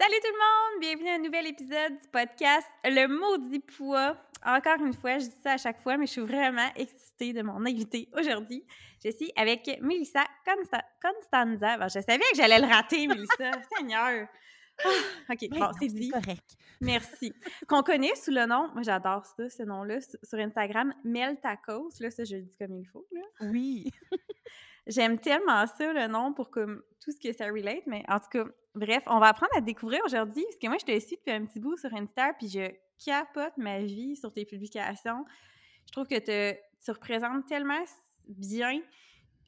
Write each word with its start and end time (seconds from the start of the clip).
Salut 0.00 0.14
tout 0.22 0.32
le 0.32 0.38
monde! 0.38 0.80
Bienvenue 0.80 1.08
à 1.08 1.14
un 1.14 1.18
nouvel 1.18 1.48
épisode 1.48 1.98
du 2.00 2.08
podcast 2.12 2.68
Le 2.84 3.08
Maudit 3.08 3.58
Poids. 3.58 4.16
Encore 4.46 4.80
une 4.86 4.92
fois, 4.92 5.18
je 5.18 5.24
dis 5.24 5.40
ça 5.42 5.54
à 5.54 5.56
chaque 5.56 5.80
fois, 5.80 5.96
mais 5.96 6.06
je 6.06 6.12
suis 6.12 6.20
vraiment 6.20 6.68
excitée 6.76 7.32
de 7.32 7.42
mon 7.42 7.66
invité 7.66 8.08
aujourd'hui. 8.16 8.64
Je 9.04 9.10
suis 9.10 9.32
avec 9.34 9.66
Melissa 9.82 10.24
Constanza. 11.02 11.88
je 11.88 12.00
savais 12.00 12.18
que 12.30 12.36
j'allais 12.36 12.60
le 12.60 12.72
rater, 12.72 13.08
Melissa. 13.08 13.50
Seigneur! 13.76 14.28
Ah, 14.84 15.32
OK, 15.32 15.48
bon, 15.50 15.68
c'est 15.80 15.88
dit. 15.88 16.10
correct. 16.10 16.56
Merci. 16.80 17.32
Qu'on 17.66 17.82
connaît 17.82 18.14
sous 18.14 18.30
le 18.30 18.46
nom, 18.46 18.68
moi 18.74 18.82
j'adore 18.82 19.26
ça, 19.26 19.50
ce 19.50 19.64
nom-là, 19.64 19.98
sur 20.00 20.38
Instagram, 20.38 20.94
Mel 21.02 21.40
Tacos. 21.40 21.90
Là, 21.98 22.12
ça, 22.12 22.22
je 22.22 22.36
le 22.36 22.42
dis 22.42 22.56
comme 22.56 22.76
il 22.76 22.86
faut. 22.86 23.04
Là. 23.10 23.22
Oui. 23.40 23.90
J'aime 24.88 25.18
tellement 25.18 25.66
ça, 25.66 25.92
le 25.92 26.06
nom, 26.06 26.32
pour 26.32 26.50
comme, 26.50 26.82
tout 27.00 27.12
ce 27.12 27.20
que 27.20 27.32
ça 27.32 27.46
relate, 27.46 27.86
mais 27.86 28.04
en 28.08 28.18
tout 28.18 28.28
cas, 28.30 28.44
bref, 28.74 29.02
on 29.06 29.18
va 29.18 29.28
apprendre 29.28 29.52
à 29.56 29.60
te 29.60 29.66
découvrir 29.66 30.00
aujourd'hui, 30.04 30.42
parce 30.44 30.56
que 30.56 30.66
moi, 30.66 30.76
je 30.80 30.86
te 30.86 30.98
suis 30.98 31.16
depuis 31.16 31.30
un 31.30 31.44
petit 31.44 31.60
bout 31.60 31.76
sur 31.76 31.92
Insta, 31.94 32.32
puis 32.34 32.48
je 32.48 32.70
capote 33.04 33.56
ma 33.56 33.80
vie 33.80 34.16
sur 34.16 34.32
tes 34.32 34.44
publications. 34.44 35.24
Je 35.86 35.92
trouve 35.92 36.06
que 36.06 36.18
tu 36.18 36.90
représentes 36.90 37.46
tellement 37.46 37.82
bien, 38.26 38.80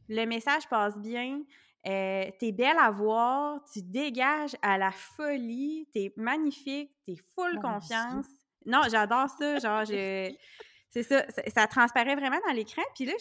le 0.08 0.24
message 0.26 0.68
passe 0.68 0.98
bien, 0.98 1.42
euh, 1.86 2.30
t'es 2.38 2.52
belle 2.52 2.78
à 2.78 2.90
voir, 2.90 3.60
tu 3.72 3.80
dégages 3.82 4.56
à 4.60 4.76
la 4.76 4.90
folie, 4.90 5.88
t'es 5.92 6.12
magnifique, 6.16 6.90
t'es 7.06 7.16
full 7.34 7.58
confiance. 7.60 8.26
Non, 8.66 8.82
j'adore 8.90 9.28
ça, 9.30 9.58
genre, 9.58 9.84
je... 9.84 10.30
c'est 10.90 11.02
ça, 11.02 11.24
ça, 11.46 11.66
transparaît 11.66 12.16
vraiment 12.16 12.40
dans 12.46 12.52
l'écran. 12.52 12.82
Puis 12.94 13.06
là, 13.06 13.12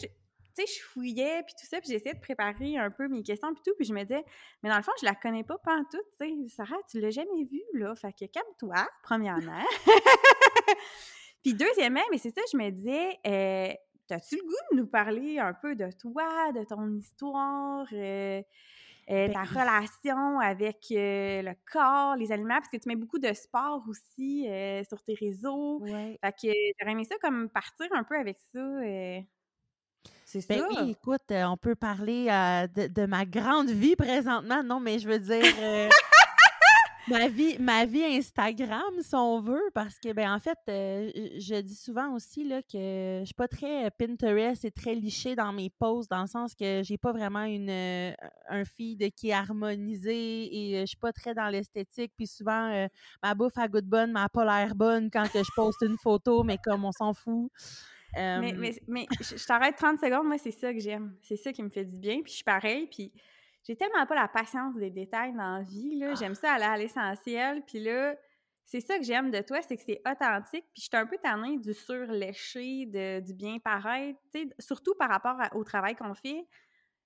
tu 0.54 0.64
sais, 0.64 0.72
je 0.72 0.82
fouillais, 0.84 1.42
puis 1.42 1.54
tout 1.58 1.66
ça, 1.66 1.80
puis 1.80 1.90
j'essayais 1.90 2.14
de 2.14 2.20
préparer 2.20 2.76
un 2.76 2.90
peu 2.90 3.08
mes 3.08 3.22
questions, 3.22 3.52
puis 3.54 3.62
tout, 3.64 3.74
puis 3.76 3.86
je 3.86 3.92
me 3.92 4.02
disais, 4.02 4.24
mais 4.62 4.70
dans 4.70 4.76
le 4.76 4.82
fond, 4.82 4.92
je 5.00 5.06
la 5.06 5.14
connais 5.14 5.44
pas 5.44 5.58
pantoute, 5.58 6.00
tu 6.20 6.48
sais, 6.48 6.54
Sarah, 6.54 6.76
tu 6.90 7.00
l'as 7.00 7.10
jamais 7.10 7.44
vue, 7.44 7.62
là, 7.74 7.94
fait 7.94 8.12
que 8.12 8.26
calme-toi, 8.26 8.86
premièrement. 9.02 9.64
puis 11.42 11.54
deuxièmement, 11.54 12.02
mais 12.10 12.18
c'est 12.18 12.34
ça, 12.34 12.42
je 12.52 12.56
me 12.56 12.70
disais, 12.70 13.18
euh, 13.26 13.72
As-tu 14.10 14.36
le 14.36 14.42
goût 14.42 14.56
de 14.72 14.76
nous 14.78 14.86
parler 14.86 15.38
un 15.38 15.54
peu 15.54 15.76
de 15.76 15.90
toi, 15.92 16.52
de 16.52 16.64
ton 16.64 16.96
histoire, 16.96 17.86
euh, 17.92 18.42
euh, 19.10 19.28
ta 19.32 19.42
relation 19.44 20.40
avec 20.40 20.86
euh, 20.90 21.42
le 21.42 21.54
corps, 21.70 22.16
les 22.16 22.32
aliments, 22.32 22.56
parce 22.56 22.68
que 22.68 22.76
tu 22.76 22.88
mets 22.88 22.96
beaucoup 22.96 23.18
de 23.18 23.32
sport 23.32 23.82
aussi 23.88 24.48
sur 24.88 25.02
tes 25.02 25.14
réseaux. 25.14 25.80
Ouais. 25.80 26.18
Fait 26.24 26.32
que 26.32 26.52
j'aurais 26.80 26.92
aimé 26.92 27.04
ça 27.04 27.16
comme 27.20 27.48
partir 27.48 27.86
un 27.92 28.04
peu 28.04 28.16
avec 28.16 28.38
ça. 28.52 28.60
C'est 30.30 30.48
ben 30.48 30.60
ça. 30.60 30.66
Oui, 30.68 30.90
écoute, 30.90 31.22
on 31.30 31.56
peut 31.56 31.74
parler 31.74 32.26
de, 32.76 32.86
de, 32.86 33.06
ma 33.06 33.24
grande 33.24 33.70
vie 33.70 33.96
présentement. 33.96 34.62
Non, 34.62 34.80
mais 34.80 34.98
je 34.98 35.08
veux 35.08 35.18
dire. 35.18 35.42
ma 37.10 37.28
vie, 37.28 37.56
ma 37.58 37.84
vie 37.86 38.04
Instagram, 38.04 38.92
si 39.00 39.14
on 39.14 39.40
veut, 39.40 39.70
parce 39.74 39.98
que, 39.98 40.12
ben, 40.12 40.32
en 40.32 40.38
fait, 40.38 40.58
euh, 40.68 41.10
je 41.38 41.60
dis 41.60 41.74
souvent 41.74 42.14
aussi 42.14 42.44
là, 42.44 42.62
que 42.62 43.20
je 43.20 43.24
suis 43.24 43.34
pas 43.34 43.48
très 43.48 43.90
Pinterest 43.90 44.64
et 44.64 44.70
très 44.70 44.94
lichée 44.94 45.34
dans 45.34 45.52
mes 45.52 45.70
posts, 45.70 46.10
dans 46.10 46.22
le 46.22 46.26
sens 46.26 46.54
que 46.54 46.82
j'ai 46.82 46.98
pas 46.98 47.12
vraiment 47.12 47.42
une, 47.42 47.70
euh, 47.70 48.12
un 48.48 48.64
feed 48.64 49.10
qui 49.12 49.30
est 49.30 49.32
harmonisé 49.32 50.70
et 50.72 50.78
euh, 50.78 50.80
je 50.82 50.86
suis 50.86 50.96
pas 50.96 51.12
très 51.12 51.34
dans 51.34 51.48
l'esthétique. 51.48 52.12
Puis 52.16 52.26
souvent, 52.26 52.88
ma 53.22 53.34
bouffe 53.34 53.58
a 53.58 53.68
goût 53.68 53.80
de 53.80 53.86
bonne, 53.86 54.12
mais 54.12 54.20
pas 54.32 54.44
l'air 54.44 54.74
bonne 54.74 55.10
quand 55.10 55.24
je 55.34 55.50
poste 55.54 55.82
une 55.82 55.98
photo, 55.98 56.44
mais 56.44 56.58
comme 56.64 56.84
on 56.84 56.92
s'en 56.92 57.12
fout. 57.12 57.50
Mais, 58.16 58.52
mais, 58.52 58.74
mais 58.88 59.06
je 59.20 59.46
t'arrête 59.46 59.76
30 59.76 60.00
secondes, 60.00 60.26
moi, 60.26 60.38
c'est 60.38 60.50
ça 60.50 60.72
que 60.72 60.80
j'aime. 60.80 61.16
C'est 61.22 61.36
ça 61.36 61.52
qui 61.52 61.62
me 61.62 61.70
fait 61.70 61.84
du 61.84 61.96
bien. 61.96 62.22
Puis 62.22 62.32
je 62.32 62.36
suis 62.36 62.44
pareil. 62.44 62.86
Puis 62.86 63.12
j'ai 63.66 63.76
tellement 63.76 64.06
pas 64.06 64.14
la 64.14 64.28
patience 64.28 64.74
des 64.76 64.90
détails 64.90 65.32
dans 65.32 65.58
la 65.58 65.62
vie, 65.62 65.98
là. 65.98 66.14
J'aime 66.14 66.34
ça 66.34 66.54
aller 66.54 66.64
à 66.64 66.76
l'essentiel, 66.76 67.62
puis 67.66 67.80
là, 67.80 68.16
c'est 68.64 68.80
ça 68.80 68.98
que 68.98 69.04
j'aime 69.04 69.30
de 69.30 69.40
toi, 69.40 69.60
c'est 69.62 69.76
que 69.76 69.82
c'est 69.84 70.00
authentique, 70.08 70.64
puis 70.72 70.82
je 70.82 70.82
suis 70.82 70.96
un 70.96 71.06
peu 71.06 71.18
tannée 71.22 71.58
du 71.58 71.74
surléché, 71.74 72.86
de, 72.86 73.20
du 73.20 73.34
bien 73.34 73.58
paraître, 73.58 74.18
surtout 74.58 74.94
par 74.98 75.10
rapport 75.10 75.36
au 75.54 75.64
travail 75.64 75.94
qu'on 75.94 76.14
fait. 76.14 76.46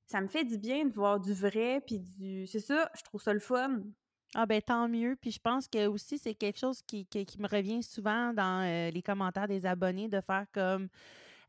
Ça 0.06 0.20
me 0.20 0.28
fait 0.28 0.44
du 0.44 0.58
bien 0.58 0.84
de 0.84 0.92
voir 0.92 1.18
du 1.18 1.32
vrai, 1.32 1.82
puis 1.86 1.98
du... 1.98 2.46
C'est 2.46 2.60
ça, 2.60 2.90
je 2.94 3.02
trouve 3.02 3.22
ça 3.22 3.32
le 3.32 3.40
fun. 3.40 3.80
Ah 4.34 4.46
ben 4.46 4.60
tant 4.60 4.88
mieux. 4.88 5.16
Puis 5.20 5.30
je 5.30 5.40
pense 5.40 5.68
que 5.68 5.86
aussi 5.86 6.18
c'est 6.18 6.34
quelque 6.34 6.58
chose 6.58 6.82
qui, 6.82 7.06
qui, 7.06 7.26
me 7.38 7.48
revient 7.48 7.82
souvent 7.82 8.32
dans 8.32 8.62
euh, 8.62 8.90
les 8.90 9.02
commentaires 9.02 9.48
des 9.48 9.64
abonnés 9.64 10.08
de 10.08 10.20
faire 10.20 10.46
comme 10.52 10.88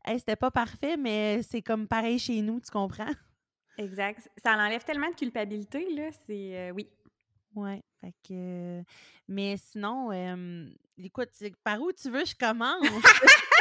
Hey, 0.04 0.20
c'était 0.20 0.36
pas 0.36 0.52
parfait, 0.52 0.96
mais 0.96 1.42
c'est 1.42 1.62
comme 1.62 1.88
pareil 1.88 2.18
chez 2.20 2.40
nous, 2.40 2.60
tu 2.60 2.70
comprends? 2.70 3.10
Exact. 3.76 4.30
Ça 4.42 4.52
enlève 4.52 4.84
tellement 4.84 5.10
de 5.10 5.16
culpabilité, 5.16 5.92
là. 5.94 6.10
C'est. 6.26 6.56
Euh, 6.56 6.70
oui. 6.70 6.88
Ouais. 7.56 7.82
Fait 8.00 8.14
que. 8.26 8.82
mais 9.26 9.56
sinon, 9.56 10.12
écoute, 10.96 11.30
par 11.64 11.80
où 11.80 11.90
tu 11.92 12.10
veux 12.10 12.24
je 12.24 12.36
commence? 12.36 12.86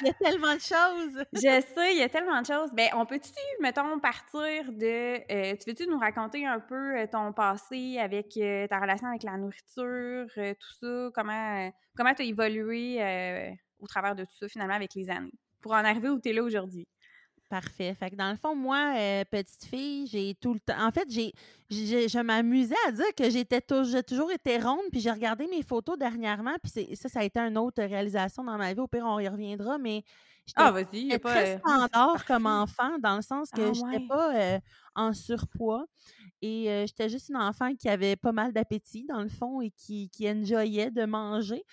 il 0.00 0.06
y 0.06 0.10
a 0.10 0.14
tellement 0.14 0.54
de 0.54 0.60
choses. 0.60 1.24
je 1.32 1.62
sais, 1.74 1.92
il 1.92 1.98
y 1.98 2.02
a 2.02 2.08
tellement 2.08 2.40
de 2.40 2.46
choses. 2.46 2.70
Ben, 2.72 2.88
on 2.94 3.06
peut-tu, 3.06 3.32
mettons, 3.60 3.98
partir 3.98 4.72
de. 4.72 5.20
Euh, 5.32 5.56
tu 5.56 5.70
veux-tu 5.70 5.86
nous 5.86 5.98
raconter 5.98 6.46
un 6.46 6.60
peu 6.60 6.98
euh, 6.98 7.06
ton 7.10 7.32
passé 7.32 7.98
avec 7.98 8.30
ta 8.68 8.80
relation 8.80 9.08
avec 9.08 9.22
la 9.22 9.36
nourriture, 9.36 10.26
tout 10.34 10.74
ça? 10.80 11.10
Comment 11.14 11.70
comment 11.96 12.14
tu 12.14 12.22
as 12.22 12.26
évolué 12.26 13.56
au 13.78 13.86
travers 13.86 14.14
de 14.14 14.24
tout 14.24 14.36
ça, 14.38 14.48
finalement, 14.48 14.74
avec 14.74 14.94
les 14.94 15.10
années, 15.10 15.32
pour 15.60 15.72
en 15.72 15.84
arriver 15.84 16.08
où 16.08 16.20
tu 16.20 16.32
là 16.32 16.42
aujourd'hui? 16.42 16.86
Parfait. 17.48 17.94
Fait 17.94 18.10
que 18.10 18.16
dans 18.16 18.30
le 18.30 18.36
fond, 18.36 18.56
moi, 18.56 18.94
euh, 18.96 19.24
petite 19.24 19.64
fille, 19.64 20.08
j'ai 20.08 20.34
tout 20.34 20.52
le 20.52 20.58
temps. 20.58 20.84
En 20.84 20.90
fait, 20.90 21.08
j'ai, 21.08 21.32
je 21.70 22.20
m'amusais 22.20 22.74
à 22.88 22.90
dire 22.90 23.14
que 23.16 23.30
j'étais 23.30 23.62
j'ai 23.84 24.02
toujours 24.02 24.32
été 24.32 24.58
ronde, 24.58 24.82
puis 24.90 25.00
j'ai 25.00 25.12
regardé 25.12 25.46
mes 25.46 25.62
photos 25.62 25.96
dernièrement, 25.96 26.56
puis 26.60 26.96
ça, 26.96 27.08
ça 27.08 27.20
a 27.20 27.24
été 27.24 27.38
une 27.38 27.56
autre 27.56 27.80
réalisation 27.84 28.42
dans 28.42 28.58
ma 28.58 28.74
vie. 28.74 28.80
Au 28.80 28.88
pire, 28.88 29.04
on 29.06 29.20
y 29.20 29.28
reviendra, 29.28 29.78
mais 29.78 30.02
j'étais 30.44 30.60
ah, 30.60 30.72
vas-y, 30.72 31.20
très 31.20 31.54
euh, 31.54 31.58
standard 31.64 32.24
comme 32.24 32.46
enfant, 32.46 32.98
dans 32.98 33.14
le 33.14 33.22
sens 33.22 33.48
que 33.52 33.62
ah, 33.62 33.72
je 33.72 33.82
n'étais 33.84 34.06
pas 34.08 34.34
euh, 34.34 34.58
en 34.96 35.12
surpoids. 35.12 35.86
Et 36.42 36.70
euh, 36.70 36.86
j'étais 36.86 37.08
juste 37.08 37.30
une 37.30 37.36
enfant 37.36 37.74
qui 37.74 37.88
avait 37.88 38.16
pas 38.16 38.32
mal 38.32 38.52
d'appétit, 38.52 39.06
dans 39.08 39.22
le 39.22 39.28
fond, 39.28 39.60
et 39.60 39.70
qui, 39.70 40.10
qui 40.10 40.30
enjoyait 40.30 40.90
de 40.90 41.04
manger. 41.04 41.64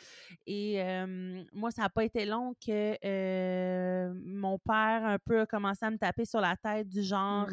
Et 0.48 0.82
euh, 0.82 1.44
moi, 1.52 1.72
ça 1.72 1.84
n'a 1.84 1.90
pas 1.90 2.04
été 2.04 2.26
long 2.26 2.54
que 2.66 2.98
euh, 3.04 4.14
mon 4.26 4.58
père, 4.60 5.06
un 5.06 5.18
peu, 5.20 5.42
a 5.42 5.46
commencé 5.46 5.86
à 5.86 5.92
me 5.92 5.98
taper 5.98 6.26
sur 6.26 6.40
la 6.40 6.56
tête 6.56 6.88
du 6.88 7.04
genre, 7.04 7.48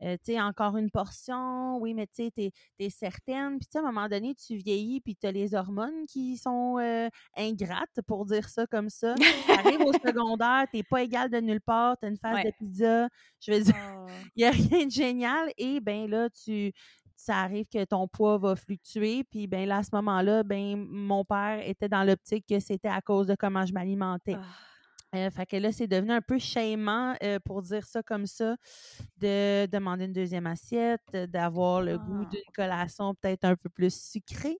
Mmh. 0.00 0.14
tu 0.24 0.32
sais, 0.32 0.40
encore 0.40 0.76
une 0.76 0.90
portion, 0.90 1.78
oui, 1.78 1.92
mais 1.92 2.06
tu 2.06 2.24
sais, 2.24 2.30
t'es 2.30 2.52
es 2.78 2.90
certaine. 2.90 3.58
Puis, 3.58 3.66
tu 3.66 3.72
sais, 3.72 3.78
à 3.78 3.82
un 3.82 3.90
moment 3.90 4.08
donné, 4.08 4.34
tu 4.34 4.56
vieillis, 4.56 5.00
puis 5.00 5.16
tu 5.16 5.26
as 5.26 5.32
les 5.32 5.54
hormones 5.54 6.06
qui 6.06 6.36
sont 6.36 6.76
ingrates, 7.36 8.00
pour 8.06 8.24
dire 8.26 8.48
ça 8.48 8.66
comme 8.66 8.90
ça. 8.90 9.14
T'arrives 9.46 9.80
au 9.80 9.92
secondaire, 10.06 10.66
t'es 10.70 10.82
pas 10.82 11.02
égal 11.02 11.30
de 11.30 11.38
nulle 11.38 11.60
part, 11.60 11.96
t'as 12.00 12.08
une 12.08 12.16
face 12.16 12.44
de 12.44 12.52
pizza. 12.58 13.08
Je 13.40 13.52
veux 13.52 13.60
dire, 13.62 13.74
Oh. 13.76 14.06
il 14.36 14.40
n'y 14.40 14.44
a 14.44 14.50
rien 14.50 14.86
de 14.86 14.90
génial. 14.90 15.50
Et 15.58 15.80
ben 15.80 16.08
là, 16.10 16.28
tu 16.30 16.72
ça 17.16 17.38
arrive 17.38 17.66
que 17.66 17.84
ton 17.84 18.06
poids 18.08 18.38
va 18.38 18.54
fluctuer. 18.56 19.24
Puis 19.24 19.46
ben 19.48 19.68
là, 19.68 19.78
à 19.78 19.82
ce 19.82 19.90
moment-là, 19.92 20.44
ben 20.44 20.76
mon 20.88 21.24
père 21.24 21.60
était 21.66 21.88
dans 21.88 22.04
l'optique 22.04 22.46
que 22.48 22.60
c'était 22.60 22.88
à 22.88 23.00
cause 23.00 23.26
de 23.26 23.34
comment 23.34 23.66
je 23.66 23.72
m'alimentais. 23.72 24.36
Ah. 24.38 24.44
Euh, 25.16 25.30
fait 25.30 25.46
que 25.46 25.56
là, 25.56 25.72
c'est 25.72 25.86
devenu 25.86 26.12
un 26.12 26.20
peu 26.20 26.38
shamant, 26.38 27.14
euh, 27.22 27.38
pour 27.42 27.62
dire 27.62 27.86
ça 27.86 28.02
comme 28.02 28.26
ça, 28.26 28.56
de 29.16 29.64
demander 29.66 30.04
une 30.04 30.12
deuxième 30.12 30.46
assiette, 30.46 31.00
euh, 31.14 31.26
d'avoir 31.26 31.80
le 31.80 31.96
goût 31.98 32.24
Ah. 32.26 32.28
d'une 32.30 32.52
collation 32.54 33.14
peut-être 33.14 33.44
un 33.44 33.56
peu 33.56 33.70
plus 33.70 33.94
sucrée. 33.98 34.58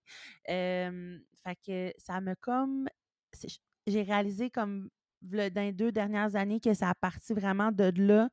Euh, 0.49 1.19
fait 1.45 1.57
que 1.67 1.93
ça 1.99 2.21
me 2.23 2.35
comme... 2.41 2.89
J'ai 3.87 4.03
réalisé 4.03 4.51
comme 4.51 4.89
dans 5.21 5.53
les 5.63 5.73
deux 5.73 5.93
dernières 5.93 6.35
années 6.35 6.61
que 6.61 6.73
ça 6.75 6.91
a 6.91 6.95
parti 6.95 7.35
vraiment 7.35 7.71
de 7.71 7.93
là, 7.97 8.31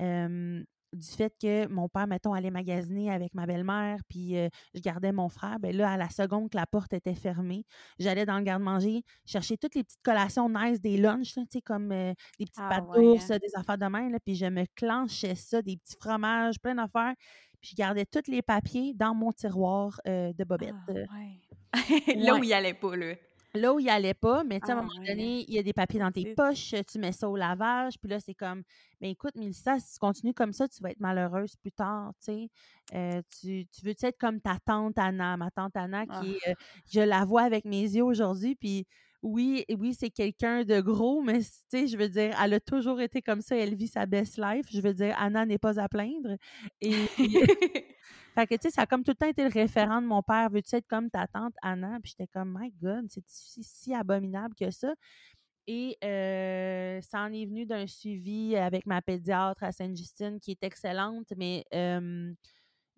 euh, 0.00 0.62
du 0.92 1.06
fait 1.06 1.32
que 1.40 1.68
mon 1.68 1.88
père, 1.88 2.06
mettons, 2.06 2.32
allait 2.32 2.50
magasiner 2.50 3.10
avec 3.10 3.34
ma 3.34 3.46
belle-mère, 3.46 3.98
puis 4.08 4.36
euh, 4.36 4.48
je 4.74 4.80
gardais 4.80 5.12
mon 5.12 5.28
frère. 5.28 5.58
Ben 5.60 5.76
là, 5.76 5.90
à 5.92 5.96
la 5.96 6.08
seconde 6.08 6.50
que 6.50 6.56
la 6.56 6.66
porte 6.66 6.92
était 6.92 7.14
fermée, 7.14 7.64
j'allais 7.98 8.26
dans 8.26 8.38
le 8.38 8.44
garde-manger 8.44 9.02
chercher 9.24 9.56
toutes 9.56 9.74
les 9.74 9.84
petites 9.84 10.02
collations 10.02 10.48
nice 10.48 10.80
des 10.80 10.96
lunchs, 10.96 11.36
là, 11.36 11.42
tu 11.42 11.58
sais, 11.58 11.60
comme 11.60 11.92
euh, 11.92 12.12
des 12.38 12.46
petites 12.46 12.58
Ah 12.58 12.68
pâtes 12.68 12.88
ouais, 12.88 13.04
d'ours, 13.04 13.28
des 13.28 13.54
affaires 13.54 13.78
de 13.78 13.86
même, 13.86 14.10
là, 14.10 14.18
puis 14.24 14.34
je 14.34 14.46
me 14.46 14.64
clenchais 14.74 15.34
ça, 15.34 15.62
des 15.62 15.76
petits 15.76 15.96
fromages, 16.00 16.58
plein 16.60 16.74
d'affaires. 16.74 17.14
Puis 17.60 17.72
je 17.72 17.76
gardais 17.76 18.06
tous 18.06 18.30
les 18.30 18.42
papiers 18.42 18.94
dans 18.94 19.14
mon 19.14 19.32
tiroir 19.32 20.00
euh, 20.08 20.32
de 20.32 20.44
bobette. 20.44 20.74
Ah, 20.88 20.92
euh, 20.92 21.04
ouais. 21.14 21.40
Là 22.16 22.34
ouais. 22.34 22.40
où 22.40 22.42
il 22.42 22.52
allait 22.52 22.74
pas, 22.74 22.96
là. 22.96 23.14
Là 23.54 23.72
où 23.74 23.80
il 23.80 23.88
allait 23.88 24.14
pas, 24.14 24.44
mais 24.44 24.60
tu 24.60 24.66
sais, 24.66 24.72
à 24.72 24.76
un 24.76 24.78
Ah 24.78 24.82
moment 24.82 25.04
donné, 25.06 25.44
il 25.48 25.54
y 25.54 25.58
a 25.58 25.62
des 25.62 25.72
papiers 25.72 25.98
dans 25.98 26.12
tes 26.12 26.34
poches, 26.34 26.74
tu 26.90 26.98
mets 27.00 27.12
ça 27.12 27.28
au 27.28 27.36
lavage, 27.36 27.98
puis 28.00 28.08
là, 28.08 28.20
c'est 28.20 28.34
comme, 28.34 28.62
ben 29.00 29.10
écoute, 29.10 29.34
Mélissa, 29.34 29.78
si 29.80 29.94
tu 29.94 29.98
continues 29.98 30.34
comme 30.34 30.52
ça, 30.52 30.68
tu 30.68 30.80
vas 30.82 30.90
être 30.90 31.00
malheureuse 31.00 31.56
plus 31.56 31.72
tard, 31.72 32.12
tu 32.24 32.32
sais. 32.32 32.48
Euh, 32.94 33.22
tu, 33.40 33.66
tu 33.66 33.84
veux-tu 33.84 34.06
être 34.06 34.18
comme 34.18 34.40
ta 34.40 34.56
tante 34.64 34.98
Anna, 34.98 35.36
ma 35.36 35.50
tante 35.50 35.76
Anna, 35.76 36.04
Ah. 36.08 36.20
qui 36.20 36.38
euh, 36.48 36.54
je 36.92 37.00
la 37.00 37.24
vois 37.24 37.42
avec 37.42 37.64
mes 37.64 37.82
yeux 37.82 38.04
aujourd'hui, 38.04 38.54
puis 38.54 38.86
oui, 39.22 39.64
oui, 39.78 39.94
c'est 39.94 40.10
quelqu'un 40.10 40.64
de 40.64 40.80
gros, 40.80 41.20
mais 41.22 41.40
tu 41.40 41.48
sais, 41.68 41.86
je 41.86 41.96
veux 41.96 42.08
dire, 42.08 42.34
elle 42.42 42.54
a 42.54 42.60
toujours 42.60 43.00
été 43.00 43.20
comme 43.20 43.42
ça, 43.42 43.56
elle 43.56 43.74
vit 43.74 43.88
sa 43.88 44.06
best 44.06 44.38
life. 44.38 44.66
Je 44.72 44.80
veux 44.80 44.94
dire, 44.94 45.14
Anna 45.18 45.44
n'est 45.44 45.58
pas 45.58 45.78
à 45.78 45.88
plaindre. 45.88 46.36
Et 46.80 46.92
fait 48.34 48.46
que, 48.46 48.54
tu 48.54 48.62
sais, 48.62 48.70
ça 48.70 48.82
a 48.82 48.86
comme 48.86 49.04
tout 49.04 49.12
le 49.12 49.16
temps 49.16 49.28
été 49.28 49.42
le 49.44 49.50
référent 49.50 50.00
de 50.00 50.06
mon 50.06 50.22
père. 50.22 50.48
Veux-tu 50.50 50.74
être 50.76 50.88
comme 50.88 51.10
ta 51.10 51.26
tante 51.26 51.54
Anna? 51.62 51.98
Puis 52.02 52.14
j'étais 52.16 52.28
comme, 52.32 52.56
my 52.58 52.72
God, 52.82 53.06
c'est 53.10 53.24
si, 53.26 53.62
si 53.62 53.94
abominable 53.94 54.54
que 54.54 54.70
ça. 54.70 54.94
Et 55.66 55.98
euh, 56.02 57.00
ça 57.02 57.20
en 57.20 57.32
est 57.32 57.46
venu 57.46 57.66
d'un 57.66 57.86
suivi 57.86 58.56
avec 58.56 58.86
ma 58.86 59.02
pédiatre 59.02 59.62
à 59.62 59.70
Sainte-Justine 59.70 60.40
qui 60.40 60.52
est 60.52 60.64
excellente, 60.64 61.32
mais 61.36 61.64
euh, 61.74 62.32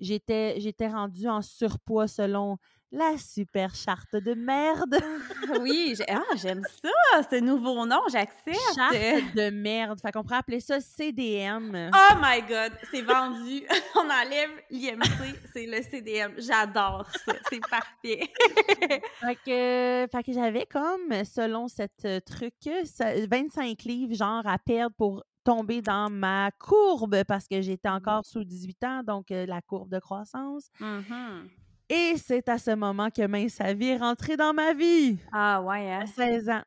j'étais, 0.03 0.61
j'étais 0.61 0.89
rendue 0.89 1.29
en 1.29 1.41
surpoids 1.41 2.09
selon 2.09 2.59
la 2.95 3.17
super 3.17 3.75
charte 3.75 4.15
de 4.17 4.35
merde. 4.35 4.99
oui, 5.63 5.95
j'ai- 5.97 6.05
ah, 6.11 6.21
j'aime 6.37 6.63
ça, 6.83 7.23
ce 7.31 7.37
nouveau 7.41 7.87
nom, 7.87 8.03
j'accepte. 8.11 8.59
Charte 8.75 8.95
de 9.35 9.49
merde. 9.49 9.99
Fait 9.99 10.13
qu'on 10.13 10.23
pourrait 10.23 10.37
appeler 10.37 10.61
ça 10.61 10.79
CDM. 10.79 11.91
Oh 11.91 12.15
my 12.21 12.43
god, 12.43 12.73
c'est 12.91 13.01
vendu. 13.01 13.63
On 13.97 14.01
enlève 14.11 14.51
l'IMC, 14.71 15.39
c'est 15.55 15.65
le 15.65 15.83
CDM. 15.83 16.33
J'adore 16.37 17.09
ça, 17.25 17.33
c'est 17.49 17.61
parfait. 17.67 18.31
Fait 19.21 19.37
que, 19.37 20.07
fait 20.13 20.23
que 20.25 20.33
j'avais 20.33 20.67
comme, 20.67 21.25
selon 21.25 21.69
cette 21.69 22.05
euh, 22.05 22.21
truc, 22.21 22.53
ça- 22.85 23.15
25 23.27 23.83
livres, 23.85 24.15
genre, 24.15 24.43
à 24.47 24.59
perdre 24.59 24.95
pour 24.99 25.23
tomber 25.45 25.83
dans 25.83 26.11
ma 26.11 26.51
courbe 26.59 27.25
parce 27.25 27.47
que 27.49 27.61
j'étais 27.61 27.89
encore 27.89 28.25
sous 28.25 28.45
18 28.45 28.85
ans, 28.85 29.03
donc 29.03 29.31
euh, 29.31 29.47
la 29.47 29.61
courbe 29.63 29.91
de 29.91 29.99
croissance. 29.99 30.69
Mhm. 30.81 31.49
Et 31.89 32.15
c'est 32.17 32.49
à 32.49 32.59
ce 32.59 32.71
moment 32.75 33.11
que 33.11 33.27
Mince 33.27 33.61
vie 33.77 33.89
est 33.89 33.99
rentrée 33.99 34.37
dans 34.37 34.55
ma 34.55 34.73
vie. 34.73 35.19
Ah 35.33 35.63
ouais, 35.63 35.91
À 35.91 36.01
hein? 36.01 36.07
16 36.07 36.49
ans. 36.49 36.63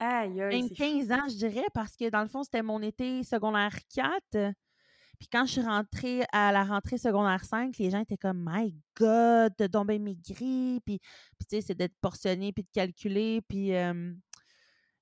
Aïe, 0.00 0.40
aïe, 0.40 0.60
Même 0.60 0.68
c'est 0.68 0.74
15 0.74 1.12
ans, 1.12 1.28
je 1.28 1.36
dirais, 1.36 1.66
parce 1.74 1.96
que 1.96 2.08
dans 2.08 2.22
le 2.22 2.28
fond, 2.28 2.44
c'était 2.44 2.62
mon 2.62 2.80
été 2.80 3.24
secondaire 3.24 3.76
4. 3.94 4.54
Puis 5.18 5.28
quand 5.30 5.44
je 5.44 5.52
suis 5.52 5.60
rentrée 5.62 6.22
à 6.32 6.52
la 6.52 6.62
rentrée 6.62 6.96
secondaire 6.96 7.44
5, 7.44 7.76
les 7.78 7.90
gens 7.90 8.00
étaient 8.00 8.16
comme 8.16 8.44
My 8.48 8.72
God, 8.96 9.52
t'as 9.56 9.84
bien 9.84 9.98
maigri. 9.98 10.80
Puis, 10.86 10.98
puis 11.00 11.46
tu 11.50 11.56
sais, 11.56 11.60
c'est 11.60 11.74
d'être 11.74 11.96
portionné 12.00 12.52
puis 12.52 12.62
de 12.62 12.68
calculer. 12.72 13.40
Puis 13.48 13.74
euh, 13.74 14.12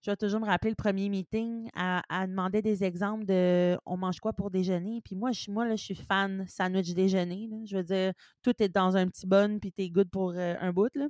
je 0.06 0.12
vais 0.12 0.16
toujours 0.16 0.38
me 0.38 0.46
rappeler 0.46 0.70
le 0.70 0.76
premier 0.76 1.08
meeting 1.08 1.68
à, 1.74 2.26
demander 2.28 2.62
des 2.62 2.84
exemples 2.84 3.24
de 3.24 3.76
on 3.84 3.96
mange 3.96 4.20
quoi 4.20 4.32
pour 4.32 4.52
déjeuner? 4.52 5.00
Puis 5.04 5.16
moi, 5.16 5.32
je, 5.32 5.50
moi 5.50 5.66
là, 5.66 5.74
je 5.74 5.82
suis 5.82 5.96
fan 5.96 6.46
sandwich 6.46 6.94
déjeuner. 6.94 7.50
Je 7.66 7.76
veux 7.76 7.82
dire, 7.82 8.12
tout 8.40 8.54
est 8.60 8.68
dans 8.68 8.96
un 8.96 9.08
petit 9.08 9.26
bun 9.26 9.58
puis 9.58 9.72
t'es 9.72 9.88
good 9.90 10.08
pour 10.08 10.30
euh, 10.36 10.54
un 10.60 10.72
bout. 10.72 10.94
Là. 10.94 11.06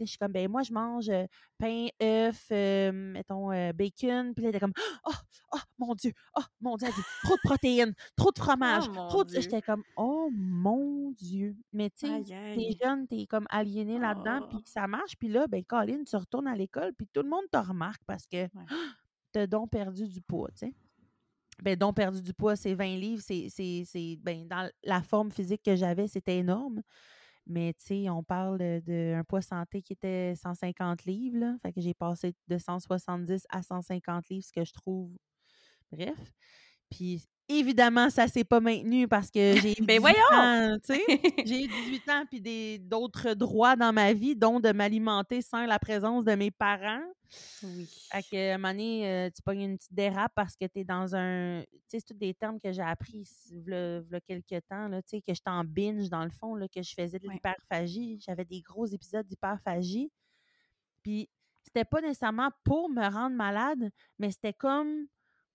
Là, 0.00 0.06
je 0.06 0.10
suis 0.10 0.18
comme, 0.18 0.32
ben 0.32 0.50
moi, 0.50 0.62
je 0.62 0.72
mange 0.72 1.08
euh, 1.08 1.26
pain, 1.58 1.86
œuf, 2.02 2.46
euh, 2.52 2.92
mettons, 2.92 3.50
euh, 3.52 3.72
bacon. 3.72 4.34
Puis 4.34 4.42
là, 4.44 4.48
elle 4.50 4.56
était 4.56 4.60
comme, 4.60 4.72
oh, 5.06 5.12
oh, 5.54 5.58
mon 5.78 5.94
Dieu, 5.94 6.12
oh, 6.36 6.42
mon 6.60 6.76
Dieu, 6.76 6.88
elle 6.88 6.94
dit, 6.94 7.00
trop 7.24 7.34
de 7.34 7.40
protéines, 7.44 7.94
trop 8.16 8.30
de 8.32 8.38
fromage, 8.38 8.84
Oh, 8.88 8.92
mon 8.92 9.08
trop 9.08 9.24
de... 9.24 9.30
J'étais 9.40 9.62
comme, 9.62 9.82
oh, 9.96 10.28
mon 10.32 11.10
Dieu. 11.12 11.56
Mais 11.72 11.90
tu 11.90 12.06
sais, 12.06 12.22
t'es 12.56 12.76
jeune, 12.82 13.06
t'es 13.06 13.26
comme 13.26 13.46
aliéné 13.50 13.98
là-dedans, 13.98 14.40
Oh. 14.42 14.48
puis 14.48 14.62
ça 14.66 14.86
marche. 14.86 15.16
Puis 15.18 15.28
là, 15.28 15.46
ben, 15.46 15.64
Colin, 15.64 16.04
tu 16.04 16.16
retournes 16.16 16.48
à 16.48 16.54
l'école, 16.54 16.92
puis 16.94 17.06
tout 17.12 17.22
le 17.22 17.28
monde 17.28 17.44
te 17.50 17.58
remarque 17.58 18.02
parce 18.06 18.26
que 18.26 18.46
t'as 19.32 19.46
donc 19.46 19.70
perdu 19.70 20.06
du 20.08 20.20
poids, 20.20 20.48
tu 20.50 20.66
sais. 20.66 20.74
Ben, 21.62 21.74
donc 21.74 21.96
perdu 21.96 22.20
du 22.20 22.34
poids, 22.34 22.54
c'est 22.54 22.74
20 22.74 22.96
livres, 22.98 23.22
c'est- 23.22 24.16
ben, 24.22 24.46
dans 24.46 24.70
la 24.84 25.00
forme 25.02 25.30
physique 25.32 25.62
que 25.62 25.74
j'avais, 25.74 26.06
c'était 26.06 26.36
énorme. 26.36 26.82
Mais, 27.46 27.74
tu 27.74 27.86
sais, 27.86 28.10
on 28.10 28.22
parle 28.24 28.58
d'un 28.82 29.24
poids 29.24 29.42
santé 29.42 29.82
qui 29.82 29.92
était 29.92 30.34
150 30.36 31.04
livres, 31.04 31.38
là. 31.38 31.56
Fait 31.62 31.72
que 31.72 31.80
j'ai 31.80 31.94
passé 31.94 32.34
de 32.48 32.58
170 32.58 33.46
à 33.50 33.62
150 33.62 34.28
livres, 34.28 34.44
ce 34.46 34.52
que 34.52 34.64
je 34.64 34.72
trouve... 34.72 35.16
Bref. 35.92 36.32
Puis, 36.90 37.24
évidemment, 37.48 38.10
ça 38.10 38.28
s'est 38.28 38.44
pas 38.44 38.60
maintenu 38.60 39.08
parce 39.08 39.30
que 39.30 39.54
j'ai 39.56 39.72
eu 39.72 39.84
Ben 39.86 39.98
18 39.98 40.00
voyons! 40.00 40.16
ans. 40.32 40.76
J'ai 41.44 41.64
eu 41.64 41.68
18 41.68 42.10
ans 42.10 42.24
puis 42.28 42.40
des 42.40 42.78
d'autres 42.78 43.34
droits 43.34 43.76
dans 43.76 43.92
ma 43.92 44.12
vie, 44.12 44.36
dont 44.36 44.60
de 44.60 44.72
m'alimenter 44.72 45.42
sans 45.42 45.66
la 45.66 45.78
présence 45.78 46.24
de 46.24 46.34
mes 46.34 46.50
parents. 46.50 47.02
Oui. 47.62 47.88
Fait 48.12 48.22
que, 48.22 48.50
à 48.52 48.54
un 48.54 48.58
moment 48.58 48.72
donné, 48.72 49.08
euh, 49.08 49.30
tu 49.34 49.42
pognes 49.42 49.62
une 49.62 49.76
petite 49.78 49.94
dérape 49.94 50.32
parce 50.34 50.56
que 50.56 50.64
tu 50.66 50.80
es 50.80 50.84
dans 50.84 51.14
un. 51.14 51.62
Tu 51.62 51.78
sais, 51.88 52.00
c'est 52.00 52.06
tous 52.06 52.14
des 52.14 52.34
termes 52.34 52.60
que 52.60 52.72
j'ai 52.72 52.82
appris 52.82 53.28
il 53.50 53.64
y 53.68 54.14
a 54.14 54.20
quelques 54.20 54.64
temps, 54.68 54.88
là, 54.88 55.02
tu 55.02 55.10
sais, 55.10 55.20
que 55.20 55.34
j'étais 55.34 55.50
en 55.50 55.64
binge 55.64 56.08
dans 56.08 56.24
le 56.24 56.30
fond, 56.30 56.54
là, 56.54 56.66
que 56.68 56.82
je 56.82 56.94
faisais 56.94 57.18
de 57.18 57.28
l'hyperphagie. 57.28 58.18
J'avais 58.20 58.44
des 58.44 58.60
gros 58.60 58.86
épisodes 58.86 59.26
d'hyperphagie. 59.26 60.10
Puis, 61.02 61.28
c'était 61.64 61.84
pas 61.84 62.00
nécessairement 62.00 62.50
pour 62.64 62.88
me 62.88 63.08
rendre 63.08 63.34
malade, 63.36 63.90
mais 64.18 64.30
c'était 64.30 64.52
comme 64.52 65.06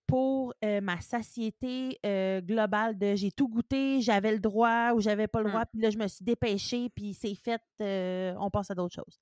pour 0.06 0.52
euh, 0.64 0.80
ma 0.80 1.00
satiété 1.00 1.98
euh, 2.04 2.40
globale 2.40 2.98
de 2.98 3.14
j'ai 3.14 3.30
tout 3.32 3.48
goûté, 3.48 4.00
j'avais 4.00 4.32
le 4.32 4.38
droit 4.40 4.92
ou 4.92 5.00
j'avais 5.00 5.28
pas 5.28 5.40
le 5.40 5.46
Hum. 5.46 5.52
droit, 5.52 5.66
puis 5.66 5.80
là, 5.80 5.90
je 5.90 5.98
me 5.98 6.06
suis 6.08 6.24
dépêchée, 6.24 6.88
puis 6.90 7.14
c'est 7.14 7.34
fait, 7.34 7.62
euh, 7.80 8.34
on 8.38 8.50
passe 8.50 8.70
à 8.70 8.74
d'autres 8.74 8.94
choses. 8.94 9.20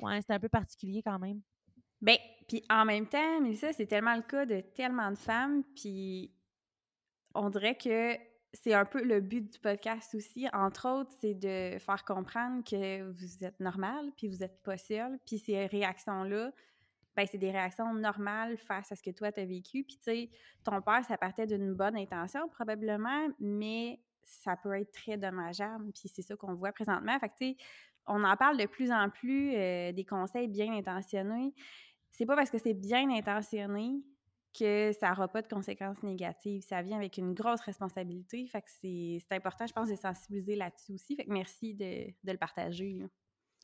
Ouais, 0.00 0.20
c'était 0.20 0.34
un 0.34 0.40
peu 0.40 0.48
particulier 0.48 1.02
quand 1.02 1.18
même. 1.18 1.40
Ben, 2.00 2.16
puis 2.46 2.62
en 2.68 2.84
même 2.84 3.06
temps, 3.06 3.40
Mélissa, 3.40 3.72
c'est 3.72 3.86
tellement 3.86 4.14
le 4.14 4.22
cas 4.22 4.44
de 4.44 4.60
tellement 4.60 5.10
de 5.10 5.16
femmes, 5.16 5.62
puis 5.74 6.32
on 7.34 7.48
dirait 7.48 7.76
que 7.76 8.14
c'est 8.52 8.74
un 8.74 8.84
peu 8.84 9.02
le 9.02 9.20
but 9.20 9.52
du 9.52 9.58
podcast 9.58 10.14
aussi. 10.14 10.46
Entre 10.52 10.88
autres, 10.88 11.12
c'est 11.20 11.34
de 11.34 11.78
faire 11.78 12.04
comprendre 12.04 12.62
que 12.64 13.02
vous 13.10 13.44
êtes 13.44 13.60
normal, 13.60 14.10
puis 14.16 14.28
vous 14.28 14.42
êtes 14.42 14.62
pas 14.62 14.76
seul, 14.78 15.18
puis 15.26 15.38
ces 15.38 15.66
réactions-là, 15.66 16.52
ben 17.16 17.26
c'est 17.26 17.38
des 17.38 17.50
réactions 17.50 17.92
normales 17.94 18.56
face 18.58 18.92
à 18.92 18.96
ce 18.96 19.02
que 19.02 19.10
toi 19.10 19.32
t'as 19.32 19.44
vécu. 19.44 19.84
Puis 19.84 19.96
tu 19.96 20.04
sais, 20.04 20.30
ton 20.64 20.80
père, 20.82 21.04
ça 21.04 21.16
partait 21.16 21.46
d'une 21.46 21.72
bonne 21.74 21.96
intention 21.96 22.48
probablement, 22.48 23.28
mais 23.40 24.00
ça 24.24 24.56
peut 24.56 24.74
être 24.74 24.92
très 24.92 25.16
dommageable, 25.16 25.92
puis 25.92 26.08
c'est 26.08 26.22
ça 26.22 26.36
qu'on 26.36 26.54
voit 26.54 26.72
présentement. 26.72 27.18
Fait 27.18 27.28
que 27.28 27.34
tu 27.38 27.46
sais, 27.52 27.56
on 28.06 28.22
en 28.24 28.36
parle 28.36 28.56
de 28.56 28.66
plus 28.66 28.92
en 28.92 29.10
plus, 29.10 29.54
euh, 29.54 29.92
des 29.92 30.04
conseils 30.04 30.48
bien 30.48 30.72
intentionnés. 30.72 31.54
C'est 32.10 32.26
pas 32.26 32.36
parce 32.36 32.50
que 32.50 32.58
c'est 32.58 32.74
bien 32.74 33.10
intentionné 33.10 34.02
que 34.58 34.92
ça 34.98 35.10
n'aura 35.10 35.28
pas 35.28 35.42
de 35.42 35.48
conséquences 35.48 36.02
négatives. 36.02 36.62
Ça 36.62 36.80
vient 36.82 36.96
avec 36.96 37.18
une 37.18 37.34
grosse 37.34 37.60
responsabilité. 37.60 38.46
Fait 38.46 38.62
que 38.62 38.70
c'est 38.70 39.20
important, 39.32 39.66
je 39.66 39.72
pense, 39.72 39.88
de 39.88 39.96
sensibiliser 39.96 40.56
là-dessus 40.56 40.92
aussi. 40.94 41.14
Fait 41.14 41.24
que 41.24 41.32
merci 41.32 41.74
de, 41.74 42.06
le 42.24 42.38
partager. 42.38 43.02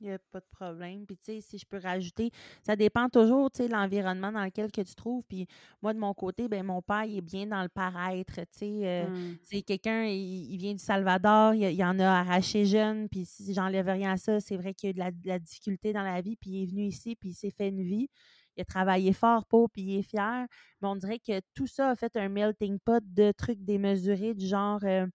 Il 0.02 0.08
n'y 0.08 0.14
a 0.14 0.18
pas 0.18 0.40
de 0.40 0.46
problème. 0.50 1.06
Puis, 1.06 1.16
tu 1.16 1.24
sais, 1.26 1.40
si 1.40 1.58
je 1.58 1.64
peux 1.64 1.78
rajouter, 1.78 2.30
ça 2.62 2.74
dépend 2.74 3.08
toujours, 3.08 3.50
tu 3.50 3.58
sais, 3.58 3.68
de 3.68 3.72
l'environnement 3.72 4.32
dans 4.32 4.44
lequel 4.44 4.72
que 4.72 4.80
tu 4.80 4.94
trouves. 4.94 5.22
Puis, 5.28 5.46
moi, 5.80 5.94
de 5.94 5.98
mon 5.98 6.12
côté, 6.12 6.48
ben 6.48 6.64
mon 6.64 6.82
père, 6.82 7.04
il 7.04 7.18
est 7.18 7.22
bien 7.22 7.46
dans 7.46 7.62
le 7.62 7.68
paraître, 7.68 8.34
tu 8.34 8.46
sais. 8.50 8.80
Euh, 8.82 9.06
mmh. 9.06 9.36
C'est 9.44 9.62
quelqu'un, 9.62 10.04
il, 10.04 10.56
vient 10.56 10.72
du 10.72 10.82
Salvador, 10.82 11.54
il, 11.54 11.72
il, 11.72 11.84
en 11.84 11.98
a 12.00 12.08
arraché 12.08 12.64
jeune. 12.64 13.08
Puis, 13.08 13.24
si 13.24 13.54
j'enlève 13.54 13.86
rien 13.86 14.12
à 14.12 14.16
ça, 14.16 14.40
c'est 14.40 14.56
vrai 14.56 14.74
qu'il 14.74 14.88
y 14.88 14.90
a 14.90 14.90
eu 14.90 14.94
de 14.94 14.98
la, 14.98 15.10
de 15.12 15.28
la, 15.28 15.38
difficulté 15.38 15.92
dans 15.92 16.02
la 16.02 16.20
vie. 16.20 16.36
Puis, 16.36 16.50
il 16.50 16.62
est 16.64 16.66
venu 16.66 16.82
ici, 16.82 17.14
puis 17.14 17.30
il 17.30 17.34
s'est 17.34 17.50
fait 17.50 17.68
une 17.68 17.82
vie 17.82 18.08
il 18.56 18.62
a 18.62 18.64
travaillé 18.64 19.12
fort 19.12 19.44
pour, 19.46 19.70
puis 19.70 19.82
il 19.82 19.98
est 19.98 20.02
fier. 20.02 20.46
Mais 20.80 20.88
on 20.88 20.96
dirait 20.96 21.18
que 21.18 21.40
tout 21.54 21.66
ça 21.66 21.90
a 21.90 21.96
fait 21.96 22.16
un 22.16 22.28
melting 22.28 22.78
pot 22.78 23.02
de 23.06 23.32
trucs 23.32 23.62
démesurés, 23.64 24.34
du 24.34 24.46
genre 24.46 24.80
euh, 24.84 25.06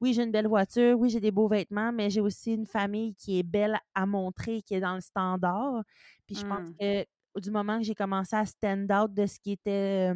oui, 0.00 0.12
j'ai 0.12 0.22
une 0.22 0.30
belle 0.30 0.46
voiture, 0.46 0.98
oui, 0.98 1.08
j'ai 1.08 1.20
des 1.20 1.30
beaux 1.30 1.48
vêtements, 1.48 1.92
mais 1.92 2.10
j'ai 2.10 2.20
aussi 2.20 2.52
une 2.54 2.66
famille 2.66 3.14
qui 3.14 3.38
est 3.38 3.42
belle 3.42 3.78
à 3.94 4.06
montrer, 4.06 4.62
qui 4.62 4.74
est 4.74 4.80
dans 4.80 4.94
le 4.94 5.00
standard. 5.00 5.82
Puis 6.26 6.36
je 6.36 6.46
pense 6.46 6.68
mmh. 6.68 6.76
que 6.78 7.40
du 7.40 7.50
moment 7.50 7.78
que 7.78 7.84
j'ai 7.84 7.94
commencé 7.94 8.36
à 8.36 8.44
stand 8.44 8.90
out 8.92 9.12
de 9.12 9.26
ce 9.26 9.38
qui 9.38 9.52
était 9.52 10.12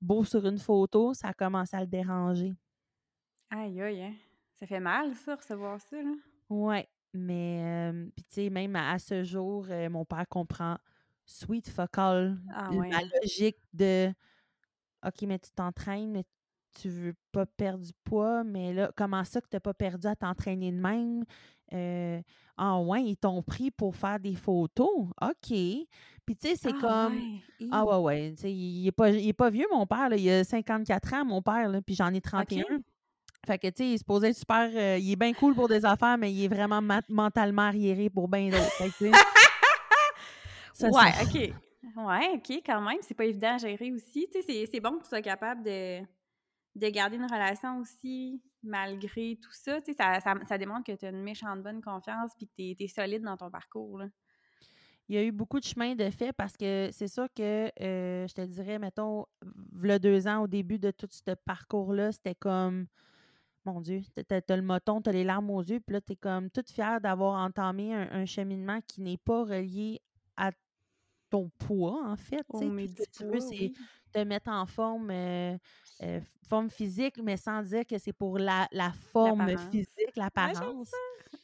beau 0.00 0.24
sur 0.24 0.46
une 0.46 0.58
photo, 0.58 1.14
ça 1.14 1.28
a 1.28 1.34
commencé 1.34 1.76
à 1.76 1.80
le 1.80 1.86
déranger. 1.86 2.52
Aïe, 3.50 3.80
aïe, 3.80 4.02
hein. 4.02 4.14
Ça 4.54 4.66
fait 4.66 4.80
mal, 4.80 5.14
ça, 5.14 5.36
recevoir 5.36 5.80
ça, 5.80 5.96
là. 5.96 6.12
Ouais, 6.48 6.88
mais, 7.14 7.92
puis 8.14 8.24
tu 8.24 8.34
sais, 8.34 8.50
même 8.50 8.76
à, 8.76 8.98
ce 8.98 9.22
jour, 9.22 9.66
mon 9.90 10.04
père 10.04 10.26
comprend 10.28 10.78
sweet 11.24 11.68
fuck 11.68 11.98
all. 11.98 12.38
Ah 12.54 12.70
la 12.72 13.00
logique 13.20 13.58
de 13.72 14.12
OK, 15.04 15.22
mais 15.22 15.38
tu 15.38 15.50
t'entraînes, 15.50 16.10
mais 16.10 16.24
tu 16.80 16.88
veux 16.88 17.14
pas 17.32 17.46
perdre 17.46 17.84
du 17.84 17.92
poids, 18.04 18.44
mais 18.44 18.72
là, 18.72 18.90
comment 18.96 19.24
ça 19.24 19.40
que 19.40 19.48
tu 19.48 19.56
n'as 19.56 19.60
pas 19.60 19.74
perdu 19.74 20.06
à 20.06 20.16
t'entraîner 20.16 20.72
de 20.72 20.80
même? 20.80 21.24
Euh, 21.72 22.20
ah 22.56 22.78
ouais, 22.78 23.02
ils 23.02 23.16
t'ont 23.16 23.42
pris 23.42 23.70
pour 23.70 23.96
faire 23.96 24.20
des 24.20 24.34
photos? 24.34 25.08
OK. 25.20 25.48
Puis 25.48 26.36
tu 26.36 26.48
sais, 26.48 26.56
c'est 26.56 26.74
ah 26.74 26.80
comme. 26.80 27.40
Ah 27.70 27.84
ouais, 27.84 27.96
ouais. 27.96 28.34
Il 28.44 28.84
n'est 28.84 28.92
pas, 28.92 29.10
est 29.10 29.32
pas 29.32 29.50
vieux, 29.50 29.66
mon 29.72 29.86
père. 29.86 30.08
Là. 30.08 30.16
Il 30.16 30.30
a 30.30 30.44
54 30.44 31.14
ans, 31.14 31.24
mon 31.24 31.42
père, 31.42 31.68
là, 31.68 31.82
puis 31.82 31.94
j'en 31.94 32.12
ai 32.12 32.20
31. 32.20 32.64
Fait 33.44 33.58
que, 33.58 33.66
tu 33.68 33.72
sais, 33.78 33.90
il 33.90 33.98
se 33.98 34.04
posait 34.04 34.32
super. 34.32 34.70
Euh, 34.72 34.98
il 34.98 35.10
est 35.10 35.16
bien 35.16 35.32
cool 35.32 35.54
pour 35.54 35.66
des 35.66 35.84
affaires, 35.84 36.16
mais 36.16 36.32
il 36.32 36.44
est 36.44 36.48
vraiment 36.48 36.80
mentalement 37.08 37.62
arriéré 37.62 38.08
pour 38.08 38.28
bien 38.28 38.50
d'autres. 38.50 38.80
ouais, 40.80 41.12
OK. 41.22 41.52
Ouais, 41.96 42.30
OK, 42.34 42.62
quand 42.64 42.80
même. 42.80 42.98
C'est 43.00 43.14
pas 43.14 43.24
évident 43.24 43.54
à 43.54 43.58
gérer 43.58 43.90
aussi. 43.90 44.28
Tu 44.32 44.42
sais, 44.42 44.68
c'est 44.70 44.80
bon 44.80 44.98
que 44.98 45.02
tu 45.02 45.08
sois 45.08 45.22
capable 45.22 45.64
de, 45.64 46.02
de 46.74 46.88
garder 46.88 47.16
une 47.16 47.24
relation 47.24 47.78
aussi 47.78 48.40
malgré 48.62 49.38
tout 49.42 49.52
ça. 49.52 49.80
Tu 49.80 49.92
sais, 49.92 49.98
ça, 49.98 50.20
ça, 50.20 50.58
démontre 50.58 50.84
que 50.84 50.96
tu 50.96 51.04
as 51.04 51.10
une 51.10 51.22
méchante 51.22 51.62
bonne 51.62 51.82
confiance 51.82 52.32
puis 52.36 52.46
que 52.46 52.76
tu 52.76 52.84
es, 52.84 52.88
solide 52.88 53.22
dans 53.22 53.36
ton 53.36 53.50
parcours. 53.50 53.98
Là. 53.98 54.08
Il 55.08 55.16
y 55.16 55.18
a 55.18 55.24
eu 55.24 55.32
beaucoup 55.32 55.58
de 55.58 55.64
chemin 55.64 55.94
de 55.94 56.08
fait 56.10 56.32
parce 56.32 56.56
que 56.56 56.88
c'est 56.92 57.08
sûr 57.08 57.26
que, 57.34 57.70
euh, 57.82 58.26
je 58.26 58.32
te 58.32 58.40
dirais, 58.42 58.78
mettons, 58.78 59.26
le 59.80 59.98
deux 59.98 60.26
ans 60.26 60.42
au 60.42 60.46
début 60.46 60.78
de 60.78 60.90
tout 60.90 61.08
ce 61.10 61.34
parcours-là, 61.44 62.12
c'était 62.12 62.34
comme 62.34 62.86
mon 63.64 63.80
Dieu, 63.80 64.00
t'as 64.26 64.40
as 64.48 64.56
le 64.56 64.62
moton, 64.62 65.00
t'as 65.00 65.12
les 65.12 65.24
larmes 65.24 65.50
aux 65.50 65.62
yeux, 65.62 65.80
puis 65.80 65.94
là, 65.94 66.00
t'es 66.00 66.16
comme 66.16 66.50
toute 66.50 66.70
fière 66.70 67.00
d'avoir 67.00 67.44
entamé 67.44 67.94
un, 67.94 68.26
cheminement 68.26 68.80
qui 68.86 69.00
n'est 69.00 69.18
pas 69.18 69.44
relié 69.44 70.00
à 70.36 70.50
ton 71.30 71.50
poids, 71.58 72.02
en 72.04 72.16
fait. 72.16 72.44
Au 72.48 72.60
tu 72.60 73.24
veux, 73.24 73.40
te 74.12 74.20
mettre 74.20 74.50
en 74.50 74.66
forme, 74.66 75.10
euh, 75.10 75.56
euh, 76.02 76.20
forme 76.48 76.70
physique, 76.70 77.20
mais 77.22 77.36
sans 77.36 77.62
dire 77.62 77.86
que 77.86 77.98
c'est 77.98 78.12
pour 78.12 78.38
la, 78.38 78.68
forme 79.12 79.56
physique, 79.70 80.16
l'apparence. 80.16 80.90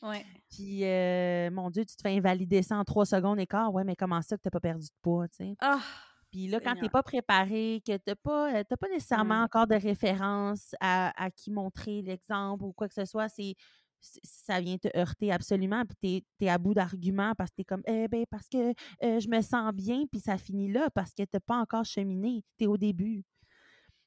Ouais, 0.02 0.24
Puis, 0.50 0.84
euh, 0.84 1.50
mon 1.50 1.70
Dieu, 1.70 1.84
tu 1.84 1.96
te 1.96 2.02
fais 2.02 2.16
invalider 2.16 2.62
ça 2.62 2.76
en 2.76 2.84
trois 2.84 3.06
secondes 3.06 3.40
et 3.40 3.46
quart. 3.46 3.72
Ouais, 3.72 3.84
mais 3.84 3.96
comment 3.96 4.22
ça 4.22 4.36
que 4.36 4.42
tu 4.42 4.46
n'as 4.48 4.50
pas 4.50 4.60
perdu 4.60 4.86
de 4.86 5.00
poids, 5.02 5.26
tu 5.28 5.36
sais? 5.36 5.56
Ah! 5.60 5.80
Puis 6.30 6.46
là, 6.46 6.60
quand 6.60 6.74
tu 6.74 6.82
n'es 6.82 6.90
pas 6.90 7.02
préparé, 7.02 7.82
que 7.86 7.96
tu 7.96 8.02
n'as 8.06 8.14
pas, 8.14 8.62
pas 8.62 8.88
nécessairement 8.88 9.40
mmh. 9.40 9.44
encore 9.44 9.66
de 9.66 9.76
référence 9.76 10.74
à, 10.78 11.10
à 11.22 11.30
qui 11.30 11.50
montrer 11.50 12.02
l'exemple 12.02 12.64
ou 12.64 12.72
quoi 12.72 12.86
que 12.86 12.92
ce 12.92 13.06
soit, 13.06 13.30
c'est 13.30 13.54
ça 14.00 14.60
vient 14.60 14.78
te 14.78 14.88
heurter 14.96 15.32
absolument, 15.32 15.84
puis 16.00 16.24
tu 16.38 16.46
es, 16.46 16.48
à 16.48 16.58
bout 16.58 16.74
d'arguments 16.74 17.34
parce 17.36 17.50
que 17.50 17.56
tu 17.56 17.60
es 17.62 17.64
comme, 17.64 17.82
eh 17.86 18.08
ben, 18.08 18.24
parce 18.30 18.48
que 18.48 18.72
je 19.02 19.28
me 19.28 19.40
sens 19.42 19.72
bien, 19.72 20.04
puis 20.10 20.20
ça 20.20 20.38
finit 20.38 20.70
là, 20.70 20.88
parce 20.90 21.10
que 21.12 21.22
tu 21.22 21.30
n'as 21.34 21.40
pas 21.40 21.56
encore 21.56 21.84
cheminé, 21.84 22.42
tu 22.56 22.64
es 22.64 22.66
au 22.66 22.76
début. 22.76 23.24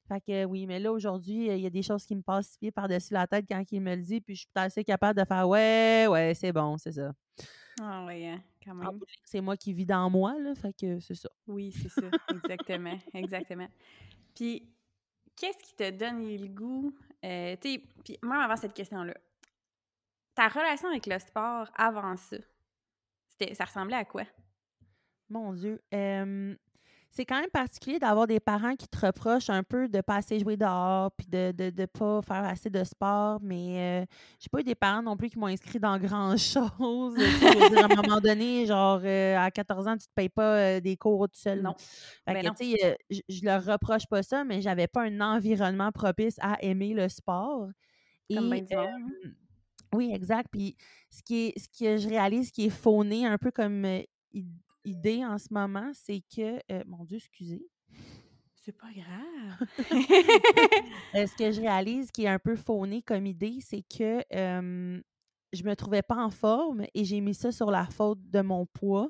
Fait 0.07 0.19
que 0.19 0.45
oui, 0.45 0.65
mais 0.65 0.79
là, 0.79 0.91
aujourd'hui, 0.91 1.47
il 1.47 1.59
y 1.59 1.65
a 1.65 1.69
des 1.69 1.83
choses 1.83 2.05
qui 2.05 2.15
me 2.15 2.21
passent 2.21 2.57
pied 2.57 2.71
par-dessus 2.71 3.13
la 3.13 3.27
tête 3.27 3.45
quand 3.47 3.63
il 3.71 3.81
me 3.81 3.95
le 3.95 4.01
dit, 4.01 4.19
puis 4.19 4.35
je 4.35 4.41
suis 4.41 4.49
assez 4.55 4.83
capable 4.83 5.19
de 5.19 5.25
faire, 5.25 5.47
ouais, 5.47 6.07
ouais, 6.09 6.33
c'est 6.35 6.51
bon, 6.51 6.77
c'est 6.77 6.91
ça. 6.91 7.13
Ah 7.79 8.03
oui, 8.05 8.27
hein, 8.27 8.41
quand 8.63 8.75
même. 8.75 8.99
C'est 9.23 9.39
moi 9.39 9.55
qui 9.55 9.71
vis 9.71 9.85
dans 9.85 10.09
moi, 10.09 10.37
là, 10.37 10.53
fait 10.55 10.73
que 10.73 10.99
c'est 10.99 11.15
ça. 11.15 11.29
Oui, 11.47 11.71
c'est 11.71 11.89
ça, 11.89 12.09
exactement, 12.29 12.97
exactement. 13.13 13.67
Puis, 14.35 14.67
qu'est-ce 15.35 15.63
qui 15.63 15.75
te 15.75 15.89
donne 15.91 16.27
le 16.27 16.47
goût? 16.47 16.93
Euh, 17.23 17.55
tu 17.61 17.73
sais, 17.73 17.83
puis 18.03 18.17
même 18.21 18.39
avant 18.39 18.57
cette 18.57 18.73
question-là, 18.73 19.13
ta 20.35 20.47
relation 20.47 20.89
avec 20.89 21.05
le 21.05 21.19
sport 21.19 21.67
avant 21.75 22.15
ça, 22.17 22.37
ça 23.53 23.65
ressemblait 23.65 23.97
à 23.97 24.05
quoi? 24.05 24.23
Mon 25.29 25.53
Dieu. 25.53 25.81
c'est 25.91 27.25
quand 27.25 27.39
même 27.39 27.49
particulier 27.49 27.99
d'avoir 27.99 28.27
des 28.27 28.39
parents 28.39 28.75
qui 28.75 28.87
te 28.87 29.05
reprochent 29.05 29.49
un 29.49 29.63
peu 29.63 29.87
de 29.87 30.01
pas 30.01 30.17
assez 30.17 30.39
jouer 30.39 30.57
dehors 30.57 31.11
puis 31.11 31.27
de 31.27 31.53
ne 31.57 31.69
de, 31.69 31.85
pas 31.85 32.21
faire 32.21 32.43
assez 32.43 32.69
de 32.69 32.83
sport, 32.83 33.39
mais 33.41 34.03
euh, 34.03 34.05
j'ai 34.39 34.49
pas 34.49 34.59
eu 34.59 34.63
des 34.63 34.75
parents 34.75 35.01
non 35.01 35.17
plus 35.17 35.29
qui 35.29 35.39
m'ont 35.39 35.47
inscrit 35.47 35.79
dans 35.79 35.97
grand-chose. 35.97 37.17
à 37.17 37.85
un 37.85 37.95
moment 37.95 38.19
donné, 38.23 38.65
genre, 38.65 39.01
euh, 39.03 39.37
à 39.37 39.51
14 39.51 39.87
ans, 39.87 39.97
tu 39.97 40.07
te 40.07 40.13
payes 40.13 40.29
pas 40.29 40.79
des 40.79 40.97
cours 40.97 41.27
tout 41.29 41.39
seul. 41.39 41.61
Non. 41.61 41.75
Ben 42.27 42.41
je, 42.59 43.19
je 43.27 43.45
leur 43.45 43.63
reproche 43.65 44.07
pas 44.07 44.23
ça, 44.23 44.43
mais 44.43 44.61
j'avais 44.61 44.87
pas 44.87 45.03
un 45.03 45.19
environnement 45.21 45.91
propice 45.91 46.35
à 46.41 46.61
aimer 46.61 46.93
le 46.93 47.09
sport. 47.09 47.69
Comme 48.33 48.49
bien 48.49 48.65
oui, 49.93 50.11
exact. 50.13 50.47
Puis 50.51 50.75
ce 51.09 51.21
qui 51.23 51.47
est, 51.47 51.59
ce 51.59 51.67
que 51.67 51.97
je 51.97 52.07
réalise 52.07 52.51
qui 52.51 52.65
est 52.65 52.69
fauné 52.69 53.25
un 53.25 53.37
peu 53.37 53.51
comme 53.51 53.85
idée 54.83 55.25
en 55.25 55.37
ce 55.37 55.47
moment, 55.51 55.91
c'est 55.93 56.23
que 56.35 56.59
mon 56.85 57.03
Dieu, 57.03 57.17
excusez. 57.17 57.65
C'est 58.55 58.77
pas 58.77 58.91
grave. 58.93 59.67
ce 61.13 61.35
que 61.35 61.51
je 61.51 61.61
réalise 61.61 62.11
qui 62.11 62.25
est 62.25 62.29
un 62.29 62.39
peu 62.39 62.55
fauné 62.55 63.01
comme 63.01 63.25
idée, 63.25 63.57
c'est 63.61 63.83
que 63.83 64.23
je 65.53 65.63
me 65.63 65.75
trouvais 65.75 66.01
pas 66.01 66.23
en 66.23 66.29
forme 66.29 66.85
et 66.93 67.03
j'ai 67.03 67.21
mis 67.21 67.33
ça 67.33 67.51
sur 67.51 67.71
la 67.71 67.85
faute 67.85 68.19
de 68.29 68.41
mon 68.41 68.65
poids 68.65 69.09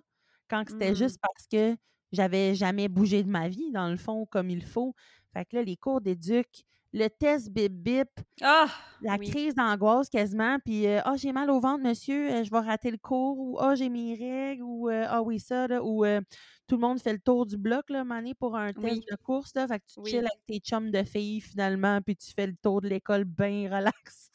quand 0.50 0.64
c'était 0.68 0.96
juste 0.96 1.18
mmh. 1.18 1.22
parce 1.22 1.48
que 1.48 1.78
j'avais 2.12 2.56
jamais 2.56 2.90
bougé 2.90 3.24
de 3.24 3.30
ma 3.30 3.48
vie, 3.48 3.72
dans 3.72 3.90
le 3.90 3.98
fond, 3.98 4.26
comme 4.26 4.50
il 4.50 4.64
faut. 4.64 4.94
Fait 5.34 5.46
que 5.46 5.56
là, 5.56 5.64
les 5.64 5.78
cours 5.78 6.02
d'éduc, 6.02 6.66
le 6.94 7.08
test 7.08 7.50
bip 7.50 7.72
bip, 7.72 8.10
ah, 8.42 8.68
la 9.02 9.18
crise 9.18 9.56
d'angoisse 9.56 10.10
quasiment, 10.10 10.58
puis 10.60 10.88
euh, 10.88 11.00
ah 11.06 11.16
j'ai 11.16 11.32
mal 11.32 11.50
au 11.50 11.60
ventre 11.60 11.84
monsieur, 11.84 12.32
euh, 12.32 12.44
je 12.44 12.52
vais 12.52 12.60
rater 12.60 12.92
le 12.92 12.98
cours 12.98 13.40
ou 13.40 13.58
ah 13.60 13.76
j'ai 13.76 13.90
mes 13.90 14.14
règles 14.16 14.64
ou 14.64 14.90
euh, 14.90 15.06
ah 15.08 15.22
oui 15.22 15.40
ça 15.40 15.68
là, 15.68 15.84
ou 15.84 16.06
tout 16.68 16.76
le 16.76 16.82
monde 16.82 17.00
fait 17.00 17.14
le 17.14 17.20
tour 17.20 17.46
du 17.46 17.58
bloc 17.58 17.90
là 17.90 18.04
mané 18.04 18.34
pour 18.34 18.58
un 18.58 18.74
test 18.74 19.02
de 19.10 19.16
course 19.24 19.54
là, 19.56 19.68
fait 19.68 19.80
que 19.80 19.86
tu 19.86 20.10
chill 20.10 20.20
avec 20.20 20.46
tes 20.48 20.60
chums 20.60 20.92
de 20.92 21.04
filles 21.04 21.42
finalement 21.42 22.02
puis 22.02 22.16
tu 22.16 22.32
fais 22.34 22.48
le 22.48 22.56
tour 22.62 22.82
de 22.82 22.90
l'école 22.90 23.24
bien 23.24 23.70
relax, 23.76 24.32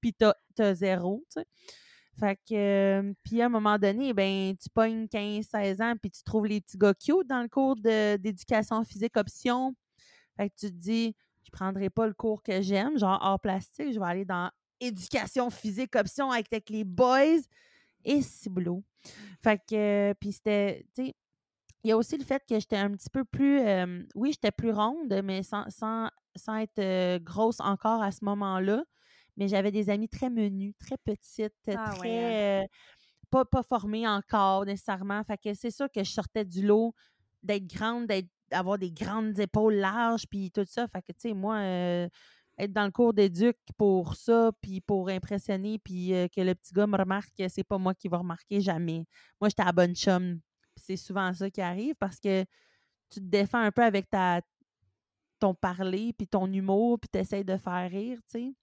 puis 0.00 0.14
t'as 0.14 0.34
as 0.58 0.74
zéro, 0.74 1.24
tu 1.30 1.40
sais. 1.40 1.46
Fait 2.18 2.38
que, 2.48 3.12
puis 3.24 3.42
à 3.42 3.46
un 3.46 3.48
moment 3.50 3.78
donné, 3.78 4.14
ben, 4.14 4.56
tu 4.56 4.70
pognes 4.70 5.06
15-16 5.06 5.82
ans, 5.82 5.94
puis 6.00 6.10
tu 6.10 6.22
trouves 6.22 6.46
les 6.46 6.62
petits 6.62 6.78
gars 6.78 6.94
cute 6.94 7.26
dans 7.26 7.42
le 7.42 7.48
cours 7.48 7.76
d'éducation 7.76 8.82
physique 8.84 9.18
option. 9.18 9.74
Fait 10.38 10.48
que 10.48 10.54
tu 10.58 10.68
te 10.68 10.76
dis, 10.76 11.14
prendrai 11.56 11.88
pas 11.88 12.06
le 12.06 12.12
cours 12.12 12.42
que 12.42 12.60
j'aime, 12.60 12.98
genre 12.98 13.22
art 13.22 13.40
plastique, 13.40 13.94
je 13.94 13.98
vais 13.98 14.06
aller 14.06 14.24
dans 14.26 14.50
éducation 14.78 15.48
physique 15.48 15.96
option 15.96 16.30
avec, 16.30 16.68
les 16.68 16.84
boys 16.84 17.40
et 18.04 18.20
c'est 18.20 18.50
boulot. 18.50 18.84
Fait 19.42 19.58
que, 19.66 20.12
puis 20.20 20.32
c'était, 20.32 20.86
tu 20.94 21.06
sais, 21.06 21.14
il 21.82 21.88
y 21.88 21.92
a 21.92 21.96
aussi 21.96 22.18
le 22.18 22.24
fait 22.24 22.42
que 22.46 22.58
j'étais 22.58 22.76
un 22.76 22.90
petit 22.90 23.08
peu 23.08 23.24
plus, 23.24 23.60
oui, 24.14 24.32
j'étais 24.32 24.50
plus 24.50 24.70
ronde, 24.70 25.20
mais 25.24 25.42
sans, 25.42 25.64
sans, 25.70 26.10
sans 26.34 26.56
être 26.56 27.18
grosse 27.22 27.60
encore 27.60 28.02
à 28.02 28.12
ce 28.12 28.24
moment-là. 28.24 28.84
Mais 29.38 29.48
j'avais 29.48 29.70
des 29.70 29.88
amis 29.88 30.08
très 30.08 30.30
menus, 30.30 30.74
très 30.78 30.96
petites, 30.98 31.54
ah 31.68 31.92
très. 31.94 32.62
Hein. 32.62 32.66
pas, 33.30 33.44
pas 33.44 33.62
formées 33.62 34.08
encore 34.08 34.64
nécessairement. 34.64 35.22
Fait 35.24 35.38
que 35.38 35.54
c'est 35.54 35.70
sûr 35.70 35.90
que 35.90 36.02
je 36.02 36.10
sortais 36.10 36.44
du 36.44 36.66
lot 36.66 36.94
d'être 37.42 37.66
grande, 37.66 38.06
d'être 38.06 38.28
avoir 38.50 38.78
des 38.78 38.90
grandes 38.90 39.38
épaules 39.38 39.74
larges, 39.74 40.26
puis 40.28 40.50
tout 40.50 40.64
ça. 40.66 40.86
Fait 40.88 41.02
que, 41.02 41.12
tu 41.12 41.28
sais, 41.28 41.34
moi, 41.34 41.56
euh, 41.56 42.08
être 42.58 42.72
dans 42.72 42.84
le 42.84 42.90
cours 42.90 43.12
d'éduc 43.12 43.56
pour 43.76 44.14
ça, 44.16 44.50
puis 44.60 44.80
pour 44.80 45.08
impressionner, 45.08 45.78
puis 45.78 46.14
euh, 46.14 46.28
que 46.28 46.40
le 46.40 46.54
petit 46.54 46.72
gars 46.72 46.86
me 46.86 46.96
remarque, 46.96 47.42
c'est 47.48 47.64
pas 47.64 47.78
moi 47.78 47.94
qui 47.94 48.08
va 48.08 48.18
remarquer 48.18 48.60
jamais. 48.60 49.04
Moi, 49.40 49.48
j'étais 49.48 49.62
à 49.62 49.72
bonne 49.72 49.94
chum. 49.94 50.40
c'est 50.76 50.96
souvent 50.96 51.32
ça 51.34 51.50
qui 51.50 51.60
arrive 51.60 51.94
parce 51.98 52.18
que 52.18 52.44
tu 53.10 53.20
te 53.20 53.24
défends 53.26 53.60
un 53.60 53.70
peu 53.72 53.82
avec 53.82 54.10
ta, 54.10 54.40
ton 55.38 55.54
parler, 55.54 56.12
puis 56.16 56.26
ton 56.26 56.50
humour, 56.50 56.98
puis 56.98 57.10
tu 57.12 57.44
de 57.44 57.56
faire 57.56 57.90
rire, 57.90 58.18
tu 58.30 58.38
sais. 58.38 58.54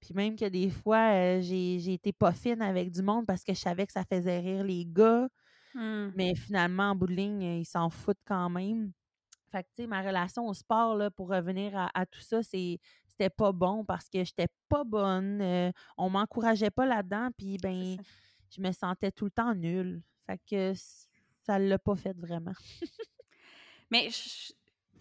Puis 0.00 0.14
même 0.14 0.36
que 0.36 0.48
des 0.48 0.70
fois, 0.70 1.12
euh, 1.12 1.40
j'ai 1.40 1.92
été 1.92 2.12
pas 2.12 2.32
fine 2.32 2.62
avec 2.62 2.92
du 2.92 3.02
monde 3.02 3.26
parce 3.26 3.42
que 3.42 3.52
je 3.52 3.58
savais 3.58 3.86
que 3.86 3.92
ça 3.92 4.04
faisait 4.04 4.38
rire 4.38 4.62
les 4.62 4.84
gars. 4.86 5.28
Mmh. 5.74 6.08
Mais 6.14 6.34
finalement, 6.34 6.90
en 6.90 6.94
bout 6.94 7.06
de 7.06 7.14
ligne, 7.14 7.42
ils 7.42 7.66
s'en 7.66 7.90
foutent 7.90 8.22
quand 8.24 8.48
même. 8.48 8.92
Fait 9.50 9.62
que, 9.62 9.68
tu 9.76 9.82
sais, 9.82 9.86
ma 9.86 10.02
relation 10.02 10.46
au 10.46 10.54
sport, 10.54 10.94
là, 10.94 11.10
pour 11.10 11.28
revenir 11.28 11.90
à, 11.94 12.06
tout 12.06 12.20
ça, 12.20 12.42
c'était 12.42 13.30
pas 13.30 13.52
bon 13.52 13.84
parce 13.84 14.08
que 14.08 14.22
j'étais 14.24 14.48
pas 14.68 14.84
bonne. 14.84 15.40
Euh, 15.40 15.72
on 15.96 16.10
m'encourageait 16.10 16.70
pas 16.70 16.86
là-dedans. 16.86 17.30
Puis, 17.36 17.56
ben, 17.58 17.96
je 18.50 18.60
me 18.60 18.72
sentais 18.72 19.10
tout 19.10 19.24
le 19.24 19.30
temps 19.30 19.54
nulle. 19.54 20.02
Fait 20.26 20.40
que 20.48 20.72
ça 21.42 21.58
l'a 21.58 21.78
pas 21.78 21.96
fait 21.96 22.16
vraiment. 22.16 22.52
Mais 23.90 24.10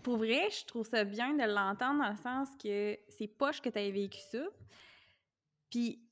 pour 0.01 0.17
vrai, 0.17 0.49
je 0.49 0.65
trouve 0.65 0.87
ça 0.87 1.03
bien 1.03 1.33
de 1.33 1.43
l'entendre 1.43 2.01
dans 2.01 2.09
le 2.09 2.15
sens 2.15 2.47
que 2.61 2.97
c'est 3.09 3.27
poche 3.27 3.61
que 3.61 3.69
tu 3.69 3.79
aies 3.79 3.91
vécu 3.91 4.19
ça. 4.31 4.43
Puis 5.69 6.06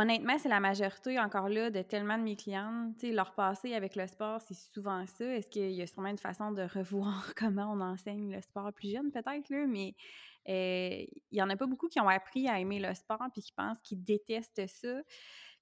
honnêtement, 0.00 0.38
c'est 0.38 0.48
la 0.48 0.60
majorité 0.60 1.18
encore 1.20 1.48
là 1.48 1.70
de 1.70 1.82
tellement 1.82 2.16
de 2.16 2.22
mes 2.22 2.36
clientes. 2.36 3.02
Leur 3.02 3.34
passé 3.34 3.74
avec 3.74 3.96
le 3.96 4.06
sport, 4.06 4.40
c'est 4.40 4.54
souvent 4.54 5.04
ça. 5.06 5.24
Est-ce 5.24 5.48
qu'il 5.48 5.72
y 5.72 5.82
a 5.82 5.86
sûrement 5.86 6.08
une 6.08 6.18
façon 6.18 6.52
de 6.52 6.62
revoir 6.62 7.34
comment 7.36 7.72
on 7.72 7.80
enseigne 7.80 8.32
le 8.32 8.40
sport 8.40 8.72
plus 8.72 8.90
jeune, 8.90 9.10
peut-être, 9.10 9.50
là, 9.50 9.66
mais 9.66 9.94
euh, 10.48 11.04
il 11.30 11.38
y 11.38 11.42
en 11.42 11.50
a 11.50 11.56
pas 11.56 11.66
beaucoup 11.66 11.88
qui 11.88 12.00
ont 12.00 12.08
appris 12.08 12.48
à 12.48 12.58
aimer 12.58 12.80
le 12.80 12.94
sport 12.94 13.22
puis 13.32 13.42
qui 13.42 13.52
pensent 13.52 13.80
qu'ils 13.82 14.02
détestent 14.02 14.66
ça. 14.66 15.02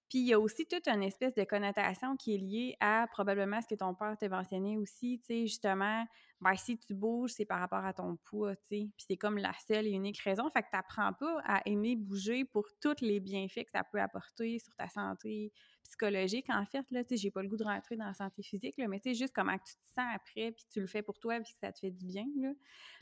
Puis 0.09 0.21
il 0.21 0.27
y 0.27 0.33
a 0.33 0.41
aussi 0.41 0.67
toute 0.67 0.89
une 0.89 1.03
espèce 1.03 1.35
de 1.35 1.45
connotation 1.45 2.17
qui 2.17 2.35
est 2.35 2.39
liée 2.39 2.77
à 2.81 3.07
probablement 3.13 3.61
ce 3.61 3.67
que 3.67 3.75
ton 3.75 3.95
père 3.95 4.17
t'a 4.19 4.29
mentionné 4.29 4.79
aussi, 4.79 5.21
tu 5.21 5.27
sais, 5.27 5.41
justement, 5.47 6.07
ben, 6.41 6.55
si 6.57 6.79
tu 6.79 6.95
bouges, 6.95 7.33
c'est 7.33 7.45
par 7.45 7.61
rapport 7.61 7.85
à 7.85 7.93
ton 7.93 8.17
poids, 8.25 8.57
tu 8.57 8.63
sais. 8.63 8.89
Puis 8.97 9.07
c'est 9.07 9.17
comme 9.17 9.37
la 9.39 9.53
seule 9.67 9.87
et 9.87 9.91
unique 9.91 10.19
raison. 10.21 10.49
Fait 10.51 10.63
que 10.63 10.71
t'apprends 10.71 11.13
pas 11.13 11.41
à 11.45 11.61
aimer 11.67 11.97
bouger 11.97 12.45
pour 12.45 12.67
tous 12.81 13.01
les 13.03 13.21
bienfaits 13.21 13.65
que 13.65 13.71
ça 13.71 13.85
peut 13.85 14.01
apporter 14.01 14.59
sur 14.59 14.75
ta 14.77 14.89
santé 14.89 15.53
psychologique, 15.85 16.47
en 16.51 16.65
fait, 16.67 16.85
là, 16.91 17.03
tu 17.03 17.11
sais, 17.11 17.23
j'ai 17.23 17.31
pas 17.31 17.43
le 17.43 17.49
goût 17.49 17.57
de 17.57 17.65
rentrer 17.65 17.97
dans 17.97 18.07
la 18.07 18.15
santé 18.15 18.43
physique, 18.43 18.77
là, 18.77 18.89
mais 18.89 19.01
tu 19.01 19.11
sais, 19.11 19.15
juste 19.15 19.35
comment 19.35 19.57
tu 19.57 19.75
te 19.75 19.89
sens 19.95 20.07
après, 20.15 20.53
puis 20.53 20.65
tu 20.71 20.81
le 20.81 20.87
fais 20.87 21.03
pour 21.03 21.19
toi, 21.19 21.41
puis 21.41 21.53
que 21.53 21.59
ça 21.59 21.73
te 21.73 21.79
fait 21.79 21.91
du 21.91 22.05
bien, 22.05 22.27
là. 22.37 22.53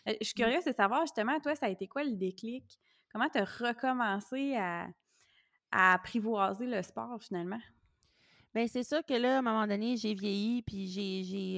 Euh, 0.08 0.14
je 0.20 0.26
suis 0.26 0.34
mmh. 0.36 0.44
curieuse 0.44 0.64
de 0.64 0.72
savoir, 0.72 1.02
justement, 1.02 1.38
toi, 1.40 1.54
ça 1.56 1.66
a 1.66 1.68
été 1.68 1.88
quoi 1.88 2.04
le 2.04 2.14
déclic? 2.14 2.78
Comment 3.12 3.28
tu 3.28 3.38
as 3.38 3.44
recommencé 3.44 4.54
à 4.56 4.88
à 5.70 5.94
apprivoiser 5.94 6.66
le 6.66 6.82
sport 6.82 7.18
finalement? 7.20 7.60
Bien, 8.56 8.66
c'est 8.68 8.84
sûr 8.84 9.04
que 9.06 9.12
là, 9.12 9.36
à 9.36 9.38
un 9.40 9.42
moment 9.42 9.66
donné, 9.66 9.98
j'ai 9.98 10.14
vieilli 10.14 10.62
puis 10.62 10.90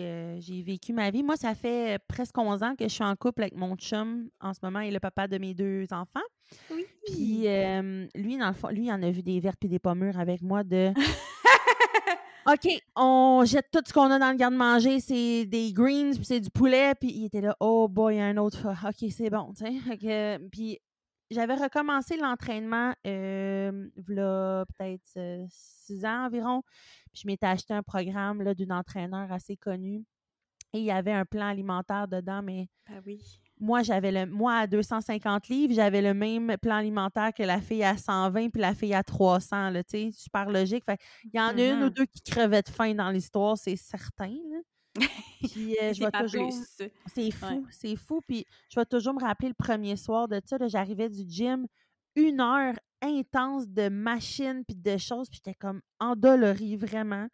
euh, 0.01 0.37
j'ai, 0.41 0.63
vécu 0.63 0.93
ma 0.93 1.13
vie. 1.13 1.23
Moi, 1.23 1.37
ça 1.37 1.55
fait 1.55 1.97
presque 2.09 2.37
11 2.37 2.61
ans 2.65 2.75
que 2.75 2.83
je 2.83 2.93
suis 2.93 3.05
en 3.05 3.15
couple 3.15 3.43
avec 3.43 3.55
mon 3.55 3.77
chum 3.77 4.29
en 4.41 4.53
ce 4.53 4.59
moment 4.65 4.81
et 4.81 4.91
le 4.91 4.99
papa 4.99 5.29
de 5.29 5.39
mes 5.39 5.55
deux 5.55 5.87
enfants. 5.93 6.27
Oui. 6.73 6.85
Puis 7.07 7.47
euh, 7.47 8.05
lui, 8.17 8.37
dans 8.37 8.49
le 8.49 8.53
fond, 8.53 8.71
lui, 8.71 8.87
il 8.87 8.93
en 8.93 9.01
a 9.01 9.13
vu 9.13 9.23
des 9.23 9.39
vertes 9.39 9.65
et 9.65 9.69
des 9.69 9.79
pommures 9.79 10.19
avec 10.19 10.43
moi 10.43 10.65
de. 10.65 10.93
OK, 12.53 12.69
on 12.97 13.45
jette 13.45 13.71
tout 13.71 13.83
ce 13.87 13.93
qu'on 13.93 14.11
a 14.11 14.19
dans 14.19 14.31
le 14.31 14.37
garde-manger, 14.37 14.99
c'est 14.99 15.47
des 15.47 15.73
greens, 15.73 16.17
puis 16.17 16.25
c'est 16.25 16.41
du 16.41 16.51
poulet, 16.51 16.95
puis 16.99 17.13
il 17.13 17.27
était 17.27 17.43
là, 17.43 17.55
oh 17.61 17.87
boy, 17.87 18.17
il 18.17 18.19
y 18.19 18.21
a 18.21 18.25
un 18.25 18.39
autre. 18.39 18.67
OK, 18.85 19.09
c'est 19.13 19.31
bon, 19.31 19.53
tu 19.57 19.65
sais. 19.65 20.41
Puis 20.51 20.81
j'avais 21.31 21.55
recommencé 21.55 22.17
l'entraînement 22.17 22.95
euh, 23.07 23.89
là, 24.07 24.65
peut-être 24.67 25.47
six 25.51 26.05
ans 26.05 26.27
environ. 26.27 26.63
Puis 27.13 27.23
je 27.23 27.27
m'étais 27.27 27.47
acheté 27.47 27.75
un 27.75 27.83
programme 27.83 28.55
d'une 28.55 28.73
entraîneur 28.73 29.31
assez 29.33 29.57
connue. 29.57 30.05
Et 30.75 30.81
il 30.81 30.85
y 30.85 30.91
avait 30.91 31.13
un 31.13 31.25
plan 31.25 31.49
alimentaire 31.49 32.09
dedans, 32.09 32.43
mais 32.43 32.69
ben 32.87 33.03
oui. 33.07 33.41
moi, 33.59 33.83
j'avais 33.83 34.13
le 34.13 34.27
moi 34.27 34.55
à 34.55 34.67
250 34.67 35.49
livres, 35.49 35.73
j'avais 35.73 36.03
le 36.03 36.13
même 36.13 36.57
plan 36.61 36.77
alimentaire 36.77 37.33
que 37.33 37.43
la 37.43 37.61
fille 37.63 37.85
à 37.85 37.97
120 37.97 38.51
puis 38.51 38.61
la 38.61 38.75
fille 38.75 38.93
à 38.93 39.03
300. 39.03 39.71
Là, 39.71 39.83
super 40.13 40.51
logique. 40.51 40.85
il 41.25 41.31
y 41.35 41.41
en 41.41 41.57
a 41.57 41.63
une 41.63 41.85
ou 41.85 41.91
deux 41.91 42.05
qui 42.05 42.21
crevaient 42.21 42.63
de 42.63 42.69
faim 42.69 42.95
dans 42.95 43.09
l'histoire, 43.09 43.57
c'est 43.57 43.77
certain. 43.77 44.29
Là. 44.29 44.59
Puis 44.99 45.77
euh, 45.83 45.93
je 45.93 46.05
vais 46.05 46.11
toujours. 46.11 46.53
C'est 47.07 47.31
fou, 47.31 47.67
c'est 47.71 47.97
fou. 47.97 48.21
Puis 48.27 48.47
je 48.71 48.79
vais 48.79 48.87
toujours 48.87 49.15
me 49.15 49.21
rappeler 49.21 49.49
le 49.49 49.55
premier 49.55 49.97
soir 49.97 50.29
de 50.29 50.41
ça. 50.45 50.57
J'arrivais 50.67 51.09
du 51.09 51.25
gym, 51.29 51.67
une 52.15 52.41
heure 52.41 52.75
intense 53.01 53.69
de 53.69 53.89
machines 53.89 54.65
puis 54.67 54.77
de 54.77 54.97
choses. 54.97 55.29
Puis 55.29 55.41
j'étais 55.45 55.57
comme 55.57 55.81
endolorie, 56.01 56.77
vraiment. 56.77 57.29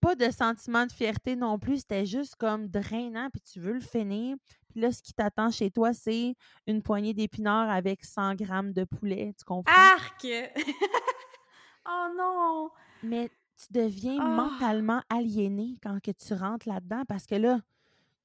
Pas 0.00 0.14
de 0.14 0.30
sentiment 0.30 0.86
de 0.86 0.92
fierté 0.92 1.34
non 1.34 1.58
plus. 1.58 1.78
C'était 1.78 2.06
juste 2.06 2.36
comme 2.36 2.68
drainant. 2.68 3.28
Puis 3.30 3.42
tu 3.42 3.60
veux 3.60 3.72
le 3.72 3.80
finir. 3.80 4.36
Puis 4.70 4.80
là, 4.80 4.92
ce 4.92 5.02
qui 5.02 5.12
t'attend 5.12 5.50
chez 5.50 5.70
toi, 5.70 5.92
c'est 5.92 6.34
une 6.66 6.82
poignée 6.82 7.14
d'épinards 7.14 7.70
avec 7.70 8.04
100 8.04 8.34
grammes 8.36 8.72
de 8.72 8.84
poulet. 8.84 9.34
Tu 9.36 9.44
comprends? 9.44 9.72
Arc! 9.74 10.24
oh 11.88 12.06
non! 12.16 12.70
Mais 13.02 13.30
tu 13.58 13.72
deviens 13.72 14.18
ah! 14.20 14.28
mentalement 14.28 15.02
aliéné 15.10 15.76
quand 15.82 16.00
que 16.00 16.10
tu 16.10 16.34
rentres 16.34 16.68
là-dedans 16.68 17.02
parce 17.08 17.26
que 17.26 17.34
là, 17.34 17.60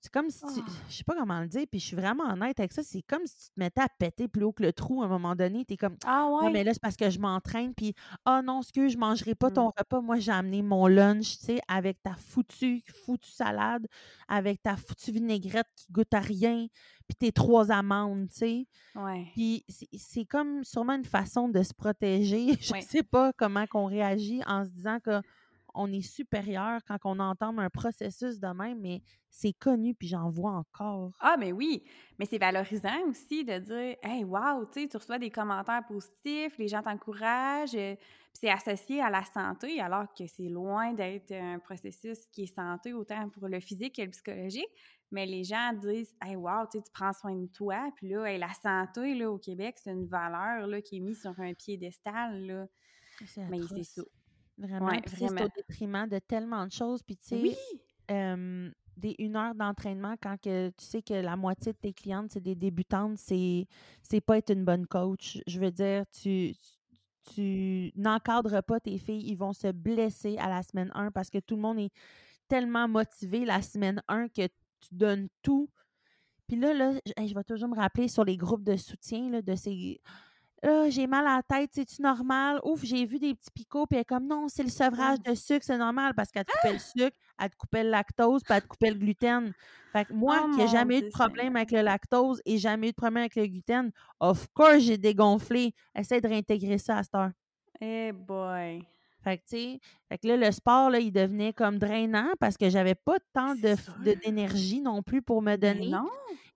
c'est 0.04 0.12
comme 0.12 0.30
si 0.30 0.42
tu. 0.42 0.60
Ah! 0.60 0.72
Je 0.90 0.98
sais 0.98 1.04
pas 1.06 1.16
comment 1.16 1.40
le 1.40 1.48
dire, 1.48 1.64
puis 1.72 1.80
je 1.80 1.86
suis 1.86 1.96
vraiment 1.96 2.26
honnête 2.26 2.60
avec 2.60 2.74
ça. 2.74 2.84
C'est 2.84 3.02
comme 3.04 3.26
si 3.26 3.38
tu 3.38 3.46
te 3.46 3.60
mettais 3.60 3.80
à 3.80 3.88
péter 3.88 4.28
plus 4.28 4.44
haut 4.44 4.52
que 4.52 4.62
le 4.62 4.74
trou 4.74 5.02
à 5.02 5.06
un 5.06 5.08
moment 5.08 5.34
donné. 5.34 5.64
Tu 5.64 5.76
es 5.76 5.78
comme. 5.78 5.96
Ah 6.06 6.28
ouais. 6.30 6.52
mais 6.52 6.66
là, 6.66 6.74
c'est 6.74 6.82
parce 6.82 6.98
que 6.98 7.10
je 7.10 7.20
m'entraîne, 7.20 7.74
puis 7.74 7.96
ah 8.26 8.42
non, 8.42 8.62
ce 8.64 8.74
que 8.74 8.90
je 8.90 8.98
mangerai 8.98 9.34
pas 9.34 9.50
ton 9.50 9.68
mmh. 9.68 9.74
repas. 9.78 10.02
Moi, 10.02 10.20
j'ai 10.20 10.34
amené 10.34 10.62
mon 10.62 10.88
lunch, 10.88 11.40
tu 11.40 11.46
sais, 11.46 11.62
avec 11.70 12.04
ta 12.04 12.16
foutue, 12.16 12.84
foutue 13.06 13.32
salade, 13.32 13.88
avec 14.28 14.62
ta 14.62 14.76
foutue 14.76 15.14
vinaigrette 15.14 15.68
qui 15.78 15.86
goûte 15.90 16.14
à 16.14 16.20
rien, 16.20 16.68
puis 17.08 17.16
tes 17.18 17.32
trois 17.32 17.72
amandes, 17.72 18.28
tu 18.28 18.40
sais. 18.40 18.68
Ouais. 18.96 19.28
Puis 19.32 19.66
c'est 19.98 20.26
comme 20.26 20.66
sûrement 20.66 20.96
une 20.96 21.06
façon 21.06 21.48
de 21.48 21.64
se 21.64 21.74
protéger. 21.74 22.58
Je 22.60 22.76
ne 22.76 22.82
sais 22.82 23.04
pas 23.04 23.32
comment 23.32 23.66
qu'on 23.68 23.86
réagit 23.86 24.42
en 24.48 24.66
se 24.66 24.70
disant 24.72 25.00
que 25.00 25.22
on 25.74 25.92
est 25.92 26.02
supérieur 26.02 26.82
quand 26.88 26.98
on 27.06 27.20
entend 27.20 27.58
un 27.58 27.70
processus 27.70 28.40
de 28.40 28.48
même, 28.48 28.80
mais 28.80 29.02
c'est 29.30 29.54
connu, 29.54 29.96
puis 29.96 30.08
j'en 30.08 30.30
vois 30.30 30.52
encore. 30.52 31.12
Ah, 31.20 31.36
mais 31.40 31.52
oui, 31.52 31.84
mais 32.20 32.26
c'est 32.26 32.38
valorisant 32.38 33.02
aussi 33.08 33.44
de 33.44 33.58
dire 33.60 33.96
Hey, 34.04 34.24
wow, 34.24 34.66
tu 34.72 34.88
reçois 34.94 35.20
des 35.20 35.32
commentaires 35.32 35.84
positifs, 35.88 36.58
les 36.58 36.68
gens 36.68 36.82
t'encouragent, 36.82 37.76
euh, 37.76 37.96
puis 37.96 38.42
c'est 38.42 38.50
associé 38.50 39.02
à 39.02 39.10
la 39.10 39.24
santé, 39.24 39.80
alors 39.82 40.14
que 40.14 40.28
c'est 40.28 40.50
loin 40.50 40.94
d'être 40.94 41.32
un 41.32 41.60
processus 41.60 42.28
qui 42.32 42.44
est 42.44 42.56
santé 42.56 42.94
autant 42.94 43.30
pour 43.30 43.48
le 43.48 43.60
physique 43.60 43.96
que 43.96 44.02
le 44.02 44.10
psychologique. 44.10 44.70
Mais 45.12 45.26
les 45.26 45.44
gens 45.44 45.74
disent 45.74 46.14
Hey, 46.22 46.36
wow, 46.36 46.66
tu 46.72 46.80
prends 46.94 47.14
soin 47.14 47.36
de 47.36 47.48
toi, 47.48 47.90
puis 47.96 48.10
là, 48.10 48.38
la 48.38 48.54
santé 48.54 49.16
là, 49.16 49.32
au 49.32 49.38
Québec, 49.38 49.76
c'est 49.78 49.92
une 49.92 50.08
valeur 50.08 50.68
là, 50.68 50.82
qui 50.82 50.98
est 50.98 51.00
mise 51.00 51.22
sur 51.22 51.40
un 51.40 51.54
piédestal. 51.54 52.46
Là. 52.46 52.68
Mais 53.50 53.62
c'est 53.68 53.84
ça. 53.84 54.02
Vraiment, 54.58 54.92
c'est 55.08 55.44
au 55.44 55.50
détriment 55.56 56.08
de 56.08 56.20
tellement 56.20 56.66
de 56.66 56.72
choses. 56.72 57.02
Puis, 57.04 57.18
tu 57.18 57.28
sais, 57.28 58.74
des 58.98 59.16
une 59.20 59.36
heure 59.36 59.56
d'entraînement 59.56 60.16
quand 60.22 60.40
que 60.40 60.70
tu 60.70 60.86
sais 60.86 61.02
que 61.02 61.14
la 61.14 61.36
moitié 61.36 61.74
de 61.74 61.78
tes 61.78 61.94
clientes, 61.94 62.32
c'est 62.32 62.42
des 62.42 62.56
débutantes, 62.56 63.18
c'est 63.18 63.66
c'est 64.02 64.22
pas 64.22 64.38
être 64.38 64.52
une 64.52 64.66
bonne 64.66 64.86
coach. 64.86 65.40
Je 65.48 65.60
veux 65.60 65.72
dire, 65.72 66.04
tu, 66.12 66.54
tu 67.34 67.92
n'encadres 67.96 68.62
pas 68.64 68.80
tes 68.80 68.98
filles, 68.98 69.26
ils 69.28 69.38
vont 69.38 69.54
se 69.54 69.72
blesser 69.72 70.38
à 70.38 70.50
la 70.50 70.62
semaine 70.64 70.92
1 70.94 71.12
parce 71.12 71.30
que 71.30 71.40
tout 71.40 71.56
le 71.56 71.62
monde 71.62 71.80
est 71.80 71.92
tellement 72.48 72.88
motivé 72.88 73.46
la 73.46 73.62
semaine 73.62 74.02
1 74.08 74.28
que 74.28 74.48
tu 74.48 74.90
donnes 74.92 75.28
tout. 75.42 75.70
Puis 76.48 76.58
là, 76.58 76.74
là 76.74 76.94
je 77.18 77.34
vais 77.34 77.44
toujours 77.44 77.70
me 77.70 77.76
rappeler 77.76 78.08
sur 78.08 78.24
les 78.24 78.38
groupes 78.38 78.64
de 78.64 78.76
soutien 78.76 79.30
là, 79.30 79.42
de 79.42 79.56
ces 79.56 80.02
ah, 80.64 80.90
j'ai 80.90 81.08
mal 81.08 81.28
à 81.28 81.38
la 81.38 81.44
tête, 81.44 81.72
c'est-tu 81.74 82.02
normal? 82.02 82.60
Ouf, 82.64 82.84
j'ai 82.84 83.06
vu 83.06 83.20
des 83.20 83.36
petits 83.36 83.52
picots, 83.52 83.86
puis 83.86 83.98
elle 83.98 84.02
est 84.02 84.06
comme 84.06 84.28
non, 84.28 84.48
c'est 84.48 84.64
le 84.64 84.70
sevrage 84.70 85.20
de 85.22 85.34
sucre, 85.34 85.66
c'est 85.66 85.78
normal 85.78 86.14
parce 86.16 86.32
qu'elle 86.32 86.46
te 86.46 86.52
coupait 86.54 86.74
le 86.74 86.80
sucre, 86.98 87.18
elle 87.40 87.50
te 87.50 87.56
coupait 87.58 87.84
le 87.84 87.90
lactose, 87.90 88.44
puis 88.44 88.54
elle 88.54 88.62
te 88.62 88.68
coupait 88.68 88.92
le 88.92 88.98
gluten. 88.98 89.54
Fait 89.92 90.06
que 90.06 90.14
moi, 90.14 90.46
oh 90.46 90.52
qui 90.52 90.58
n'ai 90.58 90.68
jamais 90.68 91.00
eu 91.00 91.02
de 91.04 91.10
problème 91.10 91.56
avec 91.56 91.72
le 91.72 91.82
lactose 91.82 92.42
et 92.46 92.58
jamais 92.58 92.88
eu 92.88 92.92
de 92.92 92.96
problème 92.96 93.18
avec 93.18 93.36
le 93.36 93.46
gluten, 93.46 93.92
of 94.20 94.48
course, 94.54 94.80
j'ai 94.80 94.98
dégonflé. 94.98 95.74
Essaye 95.96 96.22
de 96.22 96.28
réintégrer 96.28 96.78
ça 96.78 96.98
à 96.98 97.04
cette 97.04 97.16
heure. 97.16 97.32
Eh 97.82 98.12
boy! 98.14 98.84
Fait 99.24 99.38
que, 99.38 99.44
tu 99.44 99.58
sais, 99.58 99.80
fait 100.10 100.18
que 100.18 100.28
là, 100.28 100.38
le 100.38 100.52
sport, 100.52 100.90
là, 100.90 101.00
il 101.00 101.12
devenait 101.12 101.54
comme 101.54 101.78
drainant 101.78 102.30
parce 102.40 102.58
que 102.58 102.70
j'avais 102.70 102.96
pas 102.96 103.18
tant 103.34 103.56
d'énergie 103.56 104.82
non 104.82 105.02
plus 105.02 105.22
pour 105.22 105.42
me 105.42 105.56
donner. 105.56 105.90
non. 105.90 106.10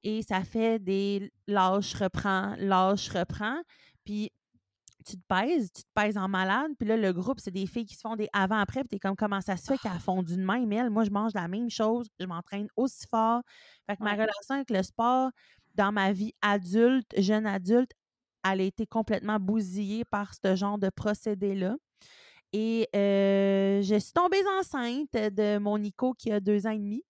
Et 0.03 0.21
ça 0.21 0.43
fait 0.43 0.79
des 0.79 1.31
lâche, 1.47 1.95
reprends, 1.95 2.55
lâche, 2.57 3.09
reprends. 3.09 3.59
Puis 4.07 4.31
tu 5.05 5.17
te 5.17 5.23
pèses, 5.27 5.69
tu 5.73 5.83
te 5.83 5.89
pèses 5.93 6.17
en 6.17 6.29
malade, 6.29 6.71
puis 6.79 6.87
là, 6.87 6.95
le 6.95 7.11
groupe, 7.11 7.41
c'est 7.41 7.51
des 7.51 7.65
filles 7.65 7.85
qui 7.85 7.95
se 7.95 7.99
font 7.99 8.15
des 8.15 8.29
avant-après, 8.31 8.81
puis 8.81 8.87
t'es 8.91 8.99
comme, 8.99 9.17
comment 9.17 9.41
ça 9.41 9.57
se 9.57 9.65
fait 9.65 9.77
qu'elles 9.77 9.99
font 9.99 10.23
d'une 10.23 10.45
même, 10.45 10.71
elle, 10.71 10.89
moi, 10.89 11.03
je 11.03 11.11
mange 11.11 11.33
la 11.33 11.49
même 11.49 11.69
chose, 11.69 12.07
je 12.17 12.25
m'entraîne 12.25 12.67
aussi 12.77 13.05
fort. 13.09 13.41
Fait 13.85 13.97
que 13.97 14.03
ma 14.03 14.13
relation 14.13 14.55
avec 14.55 14.69
le 14.69 14.81
sport, 14.81 15.31
dans 15.75 15.91
ma 15.91 16.13
vie 16.13 16.33
adulte, 16.41 17.13
jeune 17.17 17.45
adulte, 17.45 17.91
elle 18.49 18.61
a 18.61 18.63
été 18.63 18.87
complètement 18.87 19.39
bousillée 19.41 20.05
par 20.05 20.31
ce 20.33 20.55
genre 20.55 20.77
de 20.77 20.89
procédé-là. 20.89 21.75
Et 22.53 22.87
euh, 22.95 23.81
je 23.81 23.99
suis 23.99 24.13
tombée 24.13 24.41
enceinte 24.57 25.11
de 25.11 25.57
mon 25.57 25.77
Nico 25.77 26.13
qui 26.13 26.31
a 26.31 26.39
deux 26.39 26.65
ans 26.65 26.71
et 26.71 26.79
demi. 26.79 27.03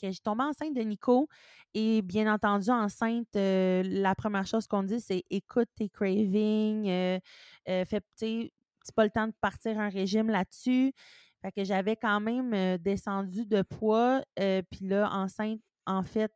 Que 0.00 0.10
j'ai 0.10 0.20
tombé 0.20 0.44
enceinte 0.44 0.74
de 0.74 0.82
Nico 0.82 1.28
et 1.74 2.02
bien 2.02 2.32
entendu, 2.32 2.70
enceinte, 2.70 3.34
euh, 3.36 3.82
la 3.84 4.14
première 4.14 4.46
chose 4.46 4.66
qu'on 4.66 4.82
dit, 4.82 5.00
c'est 5.00 5.24
écoute 5.30 5.68
tes 5.74 5.88
cravings, 5.88 6.88
euh, 6.88 7.18
euh, 7.68 7.84
fais, 7.84 8.02
c'est 8.16 8.94
pas 8.94 9.04
le 9.04 9.10
temps 9.10 9.26
de 9.26 9.34
partir 9.40 9.78
un 9.78 9.88
régime 9.88 10.28
là-dessus. 10.28 10.92
Fait 11.40 11.52
que 11.52 11.64
j'avais 11.64 11.96
quand 11.96 12.20
même 12.20 12.78
descendu 12.78 13.46
de 13.46 13.62
poids. 13.62 14.22
Puis 14.36 14.86
là, 14.86 15.10
enceinte, 15.12 15.60
en 15.86 16.04
fait, 16.04 16.32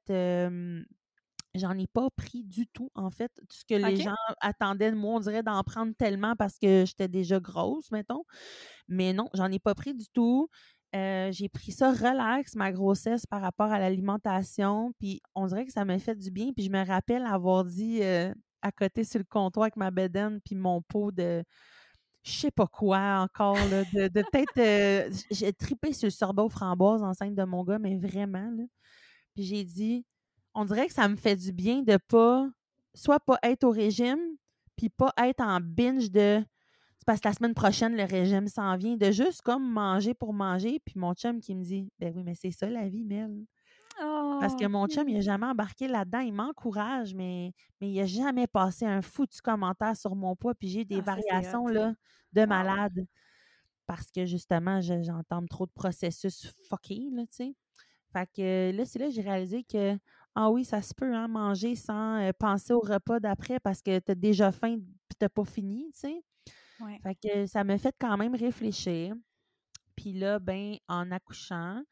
j'en 1.55 1.79
ai 1.79 1.87
pas 1.87 2.11
pris 2.11 2.43
du 2.43 2.67
tout, 2.67 2.91
en 2.95 3.11
fait. 3.11 3.31
Tout 3.49 3.57
ce 3.57 3.65
que 3.65 3.75
les 3.75 3.97
gens 3.97 4.17
attendaient 4.41 4.91
de 4.91 4.97
moi, 4.97 5.15
on 5.15 5.21
dirait 5.21 5.45
d'en 5.45 5.63
prendre 5.63 5.95
tellement 5.95 6.35
parce 6.35 6.59
que 6.59 6.85
j'étais 6.87 7.07
déjà 7.07 7.39
grosse, 7.39 7.91
mettons. 7.93 8.25
Mais 8.89 9.13
non, 9.13 9.29
j'en 9.35 9.51
ai 9.51 9.61
pas 9.61 9.77
pris 9.77 9.95
du 9.95 10.09
tout. 10.09 10.49
J'ai 10.93 11.49
pris 11.49 11.73
ça 11.73 11.93
relax, 11.93 12.55
ma 12.55 12.73
grossesse, 12.73 13.27
par 13.27 13.41
rapport 13.43 13.71
à 13.71 13.79
l'alimentation. 13.79 14.93
Puis 14.99 15.21
on 15.35 15.47
dirait 15.47 15.67
que 15.67 15.73
ça 15.73 15.85
m'a 15.85 15.99
fait 15.99 16.17
du 16.17 16.31
bien. 16.31 16.53
Puis 16.55 16.65
je 16.65 16.71
me 16.71 16.85
rappelle 16.87 17.25
avoir 17.27 17.65
dit 17.65 18.03
à 18.03 18.73
côté 18.73 19.05
sur 19.05 19.19
le 19.19 19.27
comptoir 19.29 19.65
avec 19.65 19.77
ma 19.77 19.91
bedaine 19.91 20.41
puis 20.45 20.55
mon 20.55 20.83
pot 20.83 21.13
de 21.13 21.45
je 22.27 22.33
sais 22.33 22.51
pas 22.51 22.67
quoi 22.67 23.21
encore, 23.21 23.55
de, 23.55 24.09
peut-être. 24.09 25.13
j'ai 25.31 25.53
tripé 25.53 25.93
sur 25.93 26.07
le 26.07 26.11
sorbet 26.11 26.43
aux 26.43 26.49
framboises 26.49 27.03
enceinte 27.05 27.37
de 27.37 27.45
mon 27.45 27.63
gars, 27.63 27.79
mais 27.79 27.97
vraiment. 27.97 28.51
Puis 29.35 29.45
j'ai 29.45 29.63
dit, 29.63 30.05
on 30.53 30.65
dirait 30.65 30.89
que 30.89 30.93
ça 30.93 31.07
me 31.07 31.15
fait 31.15 31.37
du 31.37 31.53
bien 31.53 31.83
de 31.83 31.99
pas, 32.09 32.49
soit 32.95 33.21
pas 33.21 33.39
être 33.45 33.63
au 33.63 33.71
régime, 33.71 34.19
puis 34.75 34.89
pas 34.89 35.13
être 35.19 35.41
en 35.41 35.61
binge 35.61 36.11
de. 36.11 36.45
Parce 37.07 37.21
que 37.21 37.29
la 37.29 37.35
semaine 37.35 37.55
prochaine, 37.55 37.97
le 37.97 38.03
régime 38.03 38.49
s'en 38.49 38.77
vient, 38.77 38.97
de 38.97 39.13
juste 39.13 39.41
comme 39.43 39.71
manger 39.71 40.13
pour 40.13 40.35
manger. 40.35 40.81
Puis 40.85 40.99
mon 40.99 41.15
chum 41.15 41.41
qui 41.41 41.55
me 41.55 41.63
dit, 41.63 41.89
ben 42.01 42.13
oui, 42.15 42.25
mais 42.25 42.35
c'est 42.35 42.51
ça 42.51 42.69
la 42.69 42.89
vie, 42.89 43.05
Mel. 43.05 43.47
Parce 44.41 44.57
que 44.57 44.67
oh, 44.67 44.69
mon 44.69 44.87
chum, 44.89 45.09
il 45.09 45.15
n'a 45.15 45.21
jamais 45.21 45.47
embarqué 45.47 45.87
là-dedans. 45.87 46.19
Il 46.19 46.33
m'encourage, 46.33 47.15
mais, 47.15 47.53
mais 47.81 47.91
il 47.91 47.97
n'a 47.97 48.07
jamais 48.07 48.49
passé 48.49 48.85
un 48.85 49.03
foutu 49.03 49.41
commentaire 49.41 49.97
sur 49.97 50.17
mon 50.17 50.35
poids. 50.35 50.55
Puis 50.55 50.69
j'ai 50.69 50.85
des 50.85 50.99
ah, 50.99 51.03
variations 51.03 51.69
là, 51.69 51.95
de 52.33 52.45
malade. 52.45 53.07
Parce 53.87 54.11
que 54.11 54.27
justement, 54.27 54.81
j'entends 54.81 55.47
trop 55.47 55.67
de 55.67 55.73
processus 55.73 56.53
fuckés, 56.69 57.09
là, 57.13 57.23
tu 57.23 57.37
sais. 57.37 57.55
Fait 58.13 58.29
que 58.35 58.77
là, 58.77 58.85
c'est 58.85 58.99
là 58.99 59.07
que 59.07 59.13
j'ai 59.13 59.23
réalisé 59.23 59.63
que, 59.63 59.97
ah 60.35 60.51
oui, 60.51 60.65
ça 60.65 60.83
se 60.83 60.93
peut, 60.93 61.15
hein, 61.15 61.29
manger 61.29 61.77
sans 61.77 62.21
euh, 62.21 62.33
penser 62.37 62.73
au 62.73 62.81
repas 62.81 63.21
d'après 63.21 63.61
parce 63.61 63.81
que 63.81 63.99
tu 64.01 64.11
as 64.11 64.15
déjà 64.15 64.51
faim 64.51 64.73
et 64.73 64.79
tu 64.79 65.17
n'as 65.21 65.29
pas 65.29 65.45
fini, 65.45 65.91
tu 65.93 66.01
sais. 66.01 66.25
Fait 67.03 67.15
que 67.15 67.47
ça 67.47 67.65
m'a 67.65 67.79
fait 67.79 67.95
quand 67.99 68.17
même 68.17 68.35
réfléchir. 68.35 69.15
Puis 69.97 70.13
là, 70.13 70.39
ben, 70.39 70.77
en 70.89 71.11
accouchant, 71.11 71.83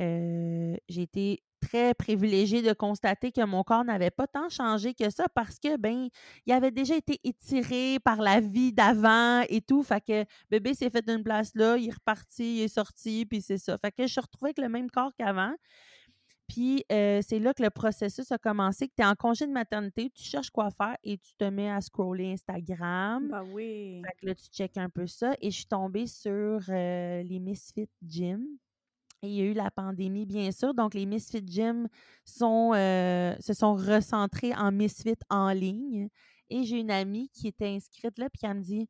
euh, 0.00 0.76
j'ai 0.88 1.02
été 1.02 1.42
très 1.60 1.94
privilégiée 1.94 2.62
de 2.62 2.72
constater 2.72 3.32
que 3.32 3.44
mon 3.44 3.62
corps 3.62 3.84
n'avait 3.84 4.10
pas 4.10 4.26
tant 4.26 4.48
changé 4.48 4.94
que 4.94 5.10
ça 5.10 5.26
parce 5.34 5.58
que 5.58 5.76
ben 5.76 6.08
il 6.46 6.52
avait 6.52 6.70
déjà 6.70 6.96
été 6.96 7.20
étiré 7.22 7.98
par 8.02 8.16
la 8.22 8.40
vie 8.40 8.72
d'avant 8.72 9.42
et 9.48 9.60
tout. 9.60 9.82
Fait 9.82 10.00
que 10.00 10.24
bébé 10.50 10.74
s'est 10.74 10.90
fait 10.90 11.06
une 11.08 11.22
place 11.22 11.50
là 11.54 11.76
il 11.76 11.88
est 11.88 11.92
reparti 11.94 12.56
il 12.56 12.62
est 12.62 12.68
sorti 12.68 13.26
puis 13.26 13.42
c'est 13.42 13.58
ça. 13.58 13.76
Fait 13.76 13.92
que 13.92 14.06
je 14.06 14.12
suis 14.12 14.20
retrouvée 14.20 14.48
avec 14.48 14.58
le 14.58 14.70
même 14.70 14.90
corps 14.90 15.12
qu'avant 15.18 15.52
puis 16.50 16.84
euh, 16.90 17.20
c'est 17.22 17.38
là 17.38 17.54
que 17.54 17.62
le 17.62 17.70
processus 17.70 18.32
a 18.32 18.38
commencé 18.38 18.88
que 18.88 18.94
tu 18.96 19.02
es 19.02 19.06
en 19.06 19.14
congé 19.14 19.46
de 19.46 19.52
maternité 19.52 20.10
tu 20.10 20.24
cherches 20.24 20.50
quoi 20.50 20.70
faire 20.70 20.96
et 21.04 21.16
tu 21.16 21.34
te 21.36 21.44
mets 21.44 21.70
à 21.70 21.80
scroller 21.80 22.32
Instagram 22.32 23.28
bah 23.30 23.44
oui 23.52 24.02
fait 24.04 24.16
que 24.20 24.26
là 24.26 24.34
tu 24.34 24.46
checkes 24.46 24.76
un 24.76 24.90
peu 24.90 25.06
ça 25.06 25.34
et 25.40 25.50
je 25.50 25.56
suis 25.56 25.66
tombée 25.66 26.08
sur 26.08 26.60
euh, 26.68 27.22
les 27.22 27.38
Misfit 27.38 27.88
Gym 28.04 28.44
et 29.22 29.28
il 29.28 29.34
y 29.34 29.40
a 29.42 29.44
eu 29.44 29.52
la 29.52 29.70
pandémie, 29.70 30.24
bien 30.24 30.50
sûr. 30.50 30.72
Donc, 30.72 30.94
les 30.94 31.04
Misfit 31.04 31.44
Gym 31.46 31.88
sont, 32.24 32.72
euh, 32.74 33.34
se 33.38 33.52
sont 33.52 33.74
recentrés 33.74 34.54
en 34.54 34.72
Misfit 34.72 35.18
en 35.28 35.50
ligne. 35.52 36.08
Et 36.48 36.64
j'ai 36.64 36.78
une 36.78 36.90
amie 36.90 37.28
qui 37.28 37.48
était 37.48 37.68
inscrite 37.68 38.18
là, 38.18 38.30
puis 38.30 38.40
elle 38.50 38.56
me 38.56 38.62
dit 38.62 38.88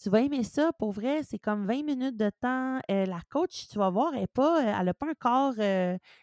Tu 0.00 0.10
vas 0.10 0.20
aimer 0.20 0.44
ça, 0.44 0.72
pour 0.78 0.92
vrai, 0.92 1.24
c'est 1.24 1.40
comme 1.40 1.66
20 1.66 1.82
minutes 1.82 2.16
de 2.16 2.30
temps. 2.30 2.78
Euh, 2.88 3.04
la 3.04 3.20
coach, 3.30 3.66
tu 3.68 3.78
vas 3.78 3.90
voir, 3.90 4.14
elle 4.14 4.20
n'a 4.20 4.26
pas, 4.28 4.80
euh, 4.80 4.92
pas 4.92 5.06
un 5.08 5.14
corps 5.14 5.54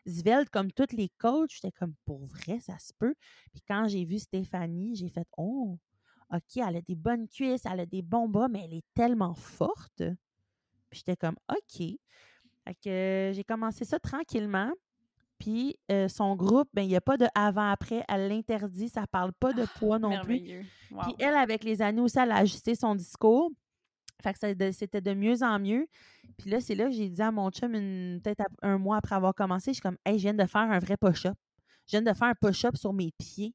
svelte 0.07 0.49
comme 0.49 0.71
toutes 0.71 0.93
les 0.93 1.09
coachs. 1.17 1.51
J'étais 1.51 1.73
comme 1.73 1.93
Pour 2.05 2.25
vrai, 2.25 2.61
ça 2.61 2.79
se 2.79 2.93
peut? 2.97 3.15
Puis 3.51 3.61
quand 3.67 3.89
j'ai 3.89 4.05
vu 4.05 4.17
Stéphanie, 4.19 4.95
j'ai 4.95 5.09
fait 5.09 5.27
Oh, 5.37 5.77
OK, 6.33 6.55
elle 6.55 6.77
a 6.77 6.81
des 6.81 6.95
bonnes 6.95 7.27
cuisses, 7.27 7.65
elle 7.65 7.81
a 7.81 7.85
des 7.85 8.01
bons 8.01 8.29
bras, 8.29 8.47
mais 8.47 8.63
elle 8.63 8.75
est 8.75 8.85
tellement 8.93 9.33
forte. 9.33 10.03
Puis 10.89 10.99
j'étais 11.05 11.17
comme 11.17 11.35
OK. 11.49 11.77
Fait 11.77 12.75
que 12.81 13.31
j'ai 13.35 13.43
commencé 13.43 13.83
ça 13.83 13.99
tranquillement. 13.99 14.71
Puis 15.37 15.75
son 16.07 16.37
groupe, 16.37 16.69
ben, 16.73 16.83
il 16.83 16.87
n'y 16.87 16.95
a 16.95 17.01
pas 17.01 17.17
de 17.17 17.27
avant-après. 17.35 18.05
Elle 18.07 18.29
l'interdit. 18.29 18.87
Ça 18.87 19.01
ne 19.01 19.05
parle 19.07 19.33
pas 19.33 19.51
de 19.51 19.63
ah, 19.63 19.79
poids 19.79 19.99
non 19.99 20.21
plus. 20.21 20.39
Puis 20.39 21.15
elle, 21.19 21.35
avec 21.35 21.65
les 21.65 21.81
années 21.81 21.99
aussi, 21.99 22.17
elle 22.17 22.31
a 22.31 22.37
ajusté 22.37 22.73
son 22.73 22.95
discours. 22.95 23.51
Fait 24.23 24.33
que 24.33 24.71
c'était 24.71 25.01
de 25.01 25.13
mieux 25.13 25.43
en 25.43 25.59
mieux. 25.59 25.87
Puis 26.37 26.49
là, 26.49 26.59
c'est 26.61 26.75
là 26.75 26.85
que 26.85 26.91
j'ai 26.91 27.09
dit 27.09 27.21
à 27.21 27.31
mon 27.31 27.51
chum, 27.51 27.71
peut-être 28.23 28.43
un 28.61 28.77
mois 28.77 28.97
après 28.97 29.15
avoir 29.15 29.35
commencé, 29.35 29.71
je 29.71 29.75
suis 29.75 29.81
comme, 29.81 29.97
hey, 30.05 30.17
je 30.17 30.23
viens 30.23 30.33
de 30.33 30.45
faire 30.45 30.61
un 30.61 30.79
vrai 30.79 30.97
push-up. 30.97 31.37
Je 31.87 31.91
viens 31.91 32.01
de 32.01 32.13
faire 32.13 32.29
un 32.29 32.35
push-up 32.35 32.75
sur 32.77 32.93
mes 32.93 33.11
pieds. 33.17 33.53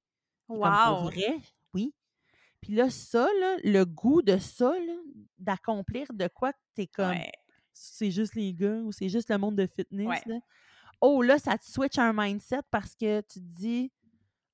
Wow! 0.48 1.04
vrai, 1.04 1.38
oui. 1.74 1.94
Puis 2.60 2.74
là, 2.74 2.90
ça, 2.90 3.26
le 3.64 3.84
goût 3.84 4.22
de 4.22 4.36
ça, 4.36 4.74
d'accomplir 5.38 6.06
de 6.12 6.28
quoi 6.28 6.52
tu 6.74 6.82
es 6.82 6.86
comme, 6.86 7.16
c'est 7.72 8.10
juste 8.10 8.34
les 8.34 8.52
gars 8.52 8.80
ou 8.80 8.92
c'est 8.92 9.08
juste 9.08 9.30
le 9.30 9.38
monde 9.38 9.56
de 9.56 9.66
fitness. 9.66 10.24
Là. 10.26 10.38
Oh, 11.00 11.22
là, 11.22 11.38
ça 11.38 11.56
te 11.56 11.64
switch 11.64 11.98
un 11.98 12.12
mindset 12.12 12.60
parce 12.70 12.94
que 12.94 13.22
tu 13.22 13.40
te 13.40 13.44
dis 13.44 13.90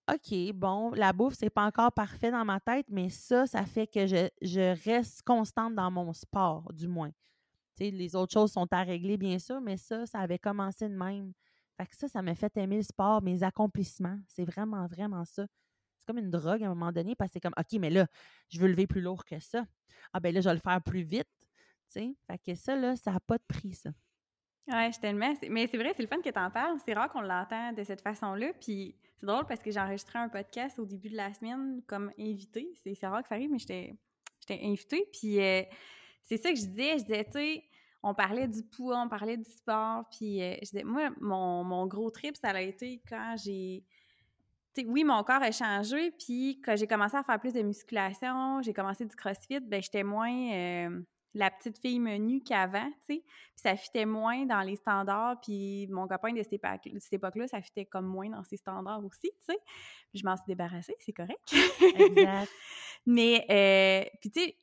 OK, 0.08 0.52
bon, 0.54 0.92
la 0.92 1.12
bouffe, 1.12 1.34
c'est 1.34 1.50
pas 1.50 1.64
encore 1.64 1.92
parfait 1.92 2.30
dans 2.30 2.44
ma 2.44 2.60
tête, 2.60 2.86
mais 2.88 3.08
ça, 3.08 3.46
ça 3.46 3.64
fait 3.64 3.88
que 3.88 4.06
je, 4.06 4.84
reste 4.84 5.22
constante 5.22 5.74
dans 5.74 5.90
mon 5.90 6.12
sport, 6.12 6.72
du 6.72 6.86
moins. 6.86 7.10
les 7.80 8.14
autres 8.14 8.32
choses 8.32 8.52
sont 8.52 8.68
à 8.72 8.82
régler, 8.82 9.16
bien 9.16 9.38
sûr, 9.38 9.60
mais 9.60 9.76
ça, 9.76 10.06
ça 10.06 10.20
avait 10.20 10.38
commencé 10.38 10.88
de 10.88 10.94
même. 10.94 11.32
Fait 11.76 11.86
que 11.86 11.96
ça, 11.96 12.08
ça 12.08 12.22
m'a 12.22 12.34
fait 12.34 12.56
aimer 12.56 12.76
le 12.76 12.82
sport, 12.82 13.20
mes 13.20 13.42
accomplissements. 13.42 14.18
C'est 14.28 14.44
vraiment, 14.44 14.86
vraiment 14.86 15.24
ça. 15.24 15.46
C'est 15.98 16.06
comme 16.06 16.18
une 16.18 16.30
drogue 16.30 16.62
à 16.62 16.66
un 16.66 16.74
moment 16.74 16.92
donné, 16.92 17.16
parce 17.16 17.30
que 17.30 17.34
c'est 17.34 17.40
comme, 17.40 17.54
OK, 17.58 17.78
mais 17.80 17.90
là, 17.90 18.06
je 18.48 18.60
veux 18.60 18.68
lever 18.68 18.86
plus 18.86 19.00
lourd 19.00 19.24
que 19.24 19.40
ça. 19.40 19.66
Ah, 20.12 20.20
ben 20.20 20.32
là, 20.32 20.40
je 20.40 20.48
vais 20.48 20.54
le 20.54 20.60
faire 20.60 20.80
plus 20.82 21.02
vite. 21.02 21.28
Fait 21.92 22.38
que 22.44 22.54
ça, 22.54 22.76
là, 22.76 22.96
ça 22.96 23.12
n'a 23.12 23.20
pas 23.20 23.38
de 23.38 23.44
prix, 23.46 23.74
ça. 23.74 23.90
Ouais, 24.68 24.90
je 24.92 24.98
t'aime. 24.98 25.18
Mais 25.18 25.66
c'est 25.66 25.76
vrai, 25.76 25.92
c'est 25.94 26.02
le 26.02 26.08
fun 26.08 26.20
que 26.20 26.28
tu 26.28 26.38
en 26.38 26.50
parles. 26.50 26.78
C'est 26.84 26.94
rare 26.94 27.08
qu'on 27.10 27.20
l'entend 27.20 27.72
de 27.72 27.84
cette 27.84 28.00
façon-là. 28.00 28.52
Puis 28.60 28.96
c'est 29.18 29.26
drôle 29.26 29.46
parce 29.46 29.62
que 29.62 29.70
j'ai 29.70 29.80
enregistré 29.80 30.18
un 30.18 30.28
podcast 30.28 30.78
au 30.78 30.84
début 30.84 31.08
de 31.08 31.16
la 31.16 31.32
semaine 31.32 31.82
comme 31.86 32.12
invité. 32.18 32.72
C'est 32.76 33.06
rare 33.06 33.22
que 33.22 33.28
ça 33.28 33.34
arrive, 33.34 33.50
mais 33.50 33.58
j'étais 33.58 33.96
invitée. 34.50 35.08
Puis 35.12 35.40
euh, 35.40 35.62
c'est 36.22 36.36
ça 36.36 36.50
que 36.50 36.56
je 36.56 36.66
disais. 36.66 36.98
Je 36.98 37.04
disais, 37.04 37.24
tu 37.24 37.32
sais, 37.32 37.64
on 38.02 38.14
parlait 38.14 38.46
du 38.46 38.62
poids, 38.62 39.00
on 39.00 39.08
parlait 39.08 39.36
du 39.36 39.50
sport. 39.50 40.04
Puis 40.10 40.42
euh, 40.42 40.54
je 40.62 40.70
disais, 40.70 40.84
moi, 40.84 41.10
mon, 41.20 41.64
mon, 41.64 41.86
gros 41.86 42.10
trip, 42.10 42.36
ça 42.36 42.50
a 42.50 42.60
été 42.60 43.02
quand 43.08 43.36
j'ai. 43.42 43.84
Oui, 44.86 45.04
mon 45.04 45.22
corps 45.24 45.42
a 45.42 45.52
changé, 45.52 46.10
puis 46.10 46.60
quand 46.62 46.76
j'ai 46.76 46.86
commencé 46.86 47.16
à 47.16 47.22
faire 47.22 47.40
plus 47.40 47.54
de 47.54 47.62
musculation, 47.62 48.60
j'ai 48.60 48.74
commencé 48.74 49.06
du 49.06 49.16
crossfit, 49.16 49.60
ben 49.60 49.82
j'étais 49.82 50.02
moins. 50.02 50.52
Euh, 50.52 51.00
la 51.36 51.50
petite 51.50 51.78
fille 51.78 52.00
menue 52.00 52.42
qu'avant, 52.42 52.90
tu 53.06 53.16
sais. 53.16 53.22
Puis 53.24 53.62
ça 53.62 53.76
fitait 53.76 54.06
moins 54.06 54.46
dans 54.46 54.60
les 54.60 54.76
standards, 54.76 55.40
puis 55.40 55.86
mon 55.88 56.08
copain 56.08 56.32
de 56.32 56.42
cette 56.42 57.12
époque-là, 57.12 57.46
ça 57.46 57.60
fitait 57.60 57.84
comme 57.84 58.06
moins 58.06 58.30
dans 58.30 58.42
ses 58.44 58.56
standards 58.56 59.04
aussi, 59.04 59.30
tu 59.46 59.52
sais. 59.52 59.58
Puis 60.10 60.20
je 60.20 60.24
m'en 60.24 60.36
suis 60.36 60.46
débarrassée, 60.46 60.96
c'est 60.98 61.12
correct. 61.12 61.54
exact. 61.98 62.50
Mais, 63.06 63.46
euh, 63.50 64.18
puis 64.20 64.30
tu 64.30 64.40
sais, 64.40 64.56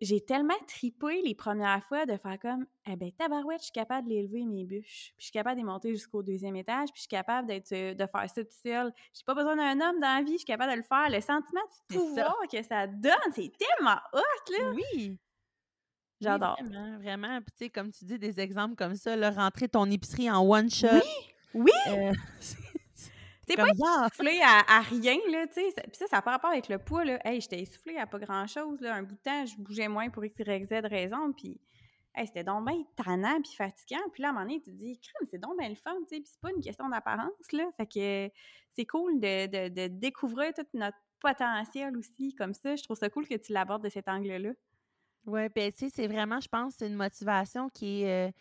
j'ai 0.00 0.20
tellement 0.20 0.58
tripé 0.66 1.20
les 1.22 1.34
premières 1.34 1.84
fois 1.84 2.06
de 2.06 2.16
faire 2.16 2.38
comme 2.40 2.66
eh 2.86 2.96
ben 2.96 3.12
tabarouette, 3.12 3.60
je 3.60 3.64
suis 3.64 3.72
capable 3.72 4.08
de 4.08 4.14
l'élever 4.14 4.44
mes 4.44 4.64
bûches. 4.64 5.12
Puis 5.16 5.18
je 5.18 5.24
suis 5.24 5.32
capable 5.32 5.60
de 5.60 5.66
monter 5.66 5.92
jusqu'au 5.92 6.22
deuxième 6.22 6.56
étage, 6.56 6.88
puis 6.92 6.96
je 6.96 7.00
suis 7.02 7.08
capable 7.08 7.48
d'être 7.48 7.72
euh, 7.72 7.94
de 7.94 8.06
faire 8.06 8.30
ça 8.30 8.44
tout 8.44 8.56
seul. 8.62 8.92
J'ai 9.12 9.24
pas 9.24 9.34
besoin 9.34 9.56
d'un 9.56 9.80
homme 9.80 10.00
dans 10.00 10.16
la 10.16 10.22
vie, 10.22 10.32
je 10.32 10.38
suis 10.38 10.46
capable 10.46 10.72
de 10.72 10.78
le 10.78 10.82
faire. 10.82 11.08
Le 11.10 11.20
sentiment 11.20 11.60
de 11.90 11.96
pouvoir 11.96 12.36
que 12.50 12.62
ça 12.62 12.86
donne, 12.86 13.32
c'est 13.34 13.52
tellement 13.58 14.00
hot 14.12 14.52
là. 14.52 14.72
Oui. 14.74 15.18
J'adore. 16.20 16.58
vraiment, 16.62 16.98
vraiment. 16.98 17.40
Puis, 17.40 17.52
tu 17.56 17.64
sais, 17.64 17.70
comme 17.70 17.90
tu 17.92 18.04
dis, 18.04 18.18
des 18.18 18.40
exemples 18.40 18.74
comme 18.74 18.94
ça, 18.96 19.16
là, 19.16 19.30
rentrer 19.30 19.68
ton 19.68 19.90
épicerie 19.90 20.30
en 20.30 20.42
one 20.42 20.70
shot. 20.70 20.88
Oui! 21.54 21.62
Oui! 21.64 21.72
Euh, 21.88 22.12
T'es 23.46 23.56
pas 23.56 23.68
essoufflé 23.68 24.40
à, 24.42 24.80
rien, 24.80 25.16
là, 25.30 25.46
tu 25.46 25.54
sais. 25.54 25.72
Puis 25.74 25.96
ça, 25.96 26.06
ça 26.06 26.16
n'a 26.16 26.22
pas 26.22 26.32
rapport 26.32 26.50
avec 26.50 26.68
le 26.68 26.78
poids, 26.78 27.04
là. 27.04 27.18
Hey, 27.24 27.40
j'étais 27.40 27.60
essoufflée 27.60 27.96
à 27.96 28.06
pas 28.06 28.18
grand-chose, 28.18 28.80
là. 28.80 28.94
Un 28.94 29.02
bout 29.02 29.14
de 29.14 29.20
temps, 29.20 29.46
je 29.46 29.56
bougeais 29.56 29.88
moins 29.88 30.10
pour 30.10 30.24
X, 30.24 30.38
Y, 30.38 30.66
Z 30.66 30.86
raison, 30.86 31.32
puis... 31.32 31.58
Hey, 32.14 32.26
c'était 32.26 32.42
donc 32.42 32.66
bien 32.66 32.82
tannant 32.96 33.40
puis 33.40 33.54
fatigant. 33.54 34.02
Puis 34.12 34.22
là, 34.22 34.28
à 34.28 34.30
un 34.32 34.34
moment 34.34 34.44
donné, 34.44 34.60
tu 34.60 34.72
te 34.72 34.76
dis, 34.76 34.98
crème, 34.98 35.28
c'est 35.30 35.38
donc 35.38 35.56
bien 35.58 35.68
le 35.68 35.76
fun, 35.76 35.94
tu 36.00 36.16
sais. 36.16 36.20
Puis 36.20 36.30
c'est 36.32 36.40
pas 36.40 36.50
une 36.50 36.62
question 36.62 36.88
d'apparence, 36.88 37.52
là. 37.52 37.64
Fait 37.76 37.86
que 37.86 38.34
c'est 38.72 38.86
cool 38.86 39.20
de, 39.20 39.46
de, 39.46 39.68
de 39.68 39.86
découvrir 39.86 40.52
tout 40.52 40.66
notre 40.74 40.98
potentiel 41.20 41.96
aussi, 41.96 42.34
comme 42.34 42.54
ça. 42.54 42.76
Je 42.76 42.82
trouve 42.82 42.96
ça 42.96 43.08
cool 43.08 43.26
que 43.26 43.36
tu 43.36 43.52
l'abordes 43.52 43.84
de 43.84 43.88
cet 43.88 44.08
angle-là. 44.08 44.50
Oui, 45.28 45.48
puis 45.50 45.70
tu 45.72 45.78
sais, 45.80 45.90
c'est 45.94 46.06
vraiment, 46.06 46.40
je 46.40 46.48
pense, 46.48 46.74
c'est 46.78 46.86
une 46.86 46.94
motivation 46.94 47.68
qui 47.68 48.02
est. 48.02 48.28
Euh, 48.28 48.32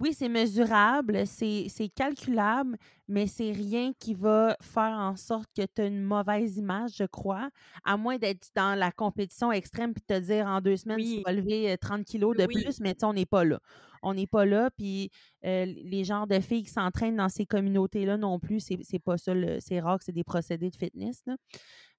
oui, 0.00 0.12
c'est 0.12 0.28
mesurable, 0.28 1.26
c'est 1.26 1.68
calculable, 1.94 2.76
mais 3.08 3.26
c'est 3.26 3.50
rien 3.52 3.92
qui 3.98 4.12
va 4.12 4.54
faire 4.60 4.92
en 4.98 5.16
sorte 5.16 5.48
que 5.56 5.62
tu 5.64 5.80
as 5.82 5.86
une 5.86 6.02
mauvaise 6.02 6.58
image, 6.58 6.96
je 6.98 7.04
crois, 7.04 7.48
à 7.82 7.96
moins 7.96 8.18
d'être 8.18 8.48
dans 8.54 8.78
la 8.78 8.92
compétition 8.92 9.52
extrême 9.52 9.94
puis 9.94 10.02
te 10.06 10.18
dire 10.18 10.46
en 10.46 10.60
deux 10.60 10.76
semaines, 10.76 10.98
tu 10.98 11.16
Oui. 11.16 11.22
vas 11.24 11.32
lever 11.32 11.78
30 11.78 12.04
kilos 12.04 12.36
de 12.36 12.46
Oui. 12.46 12.62
plus, 12.62 12.78
mais 12.80 12.92
tu 12.94 13.00
sais, 13.00 13.06
on 13.06 13.14
n'est 13.14 13.24
pas 13.24 13.44
là. 13.44 13.58
On 14.02 14.12
n'est 14.12 14.26
pas 14.26 14.44
là, 14.44 14.70
puis 14.76 15.10
euh, 15.46 15.64
les 15.64 16.04
genres 16.04 16.26
de 16.26 16.40
filles 16.40 16.64
qui 16.64 16.70
s'entraînent 16.72 17.16
dans 17.16 17.30
ces 17.30 17.46
communautés-là 17.46 18.18
non 18.18 18.38
plus, 18.38 18.60
c'est 18.60 18.98
pas 18.98 19.16
ça. 19.16 19.32
C'est 19.60 19.80
rare 19.80 19.98
que 19.98 20.04
c'est 20.04 20.12
des 20.12 20.24
procédés 20.24 20.68
de 20.70 20.76
fitness. 20.76 21.22
Là. 21.26 21.36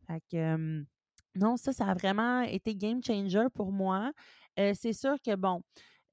Fait 0.07 0.21
que, 0.31 0.37
euh, 0.37 0.83
non, 1.37 1.57
ça, 1.57 1.73
ça 1.73 1.85
a 1.87 1.93
vraiment 1.93 2.41
été 2.41 2.75
game 2.75 3.01
changer 3.03 3.47
pour 3.53 3.71
moi. 3.71 4.11
Euh, 4.59 4.73
c'est 4.75 4.93
sûr 4.93 5.15
que, 5.25 5.35
bon, 5.35 5.61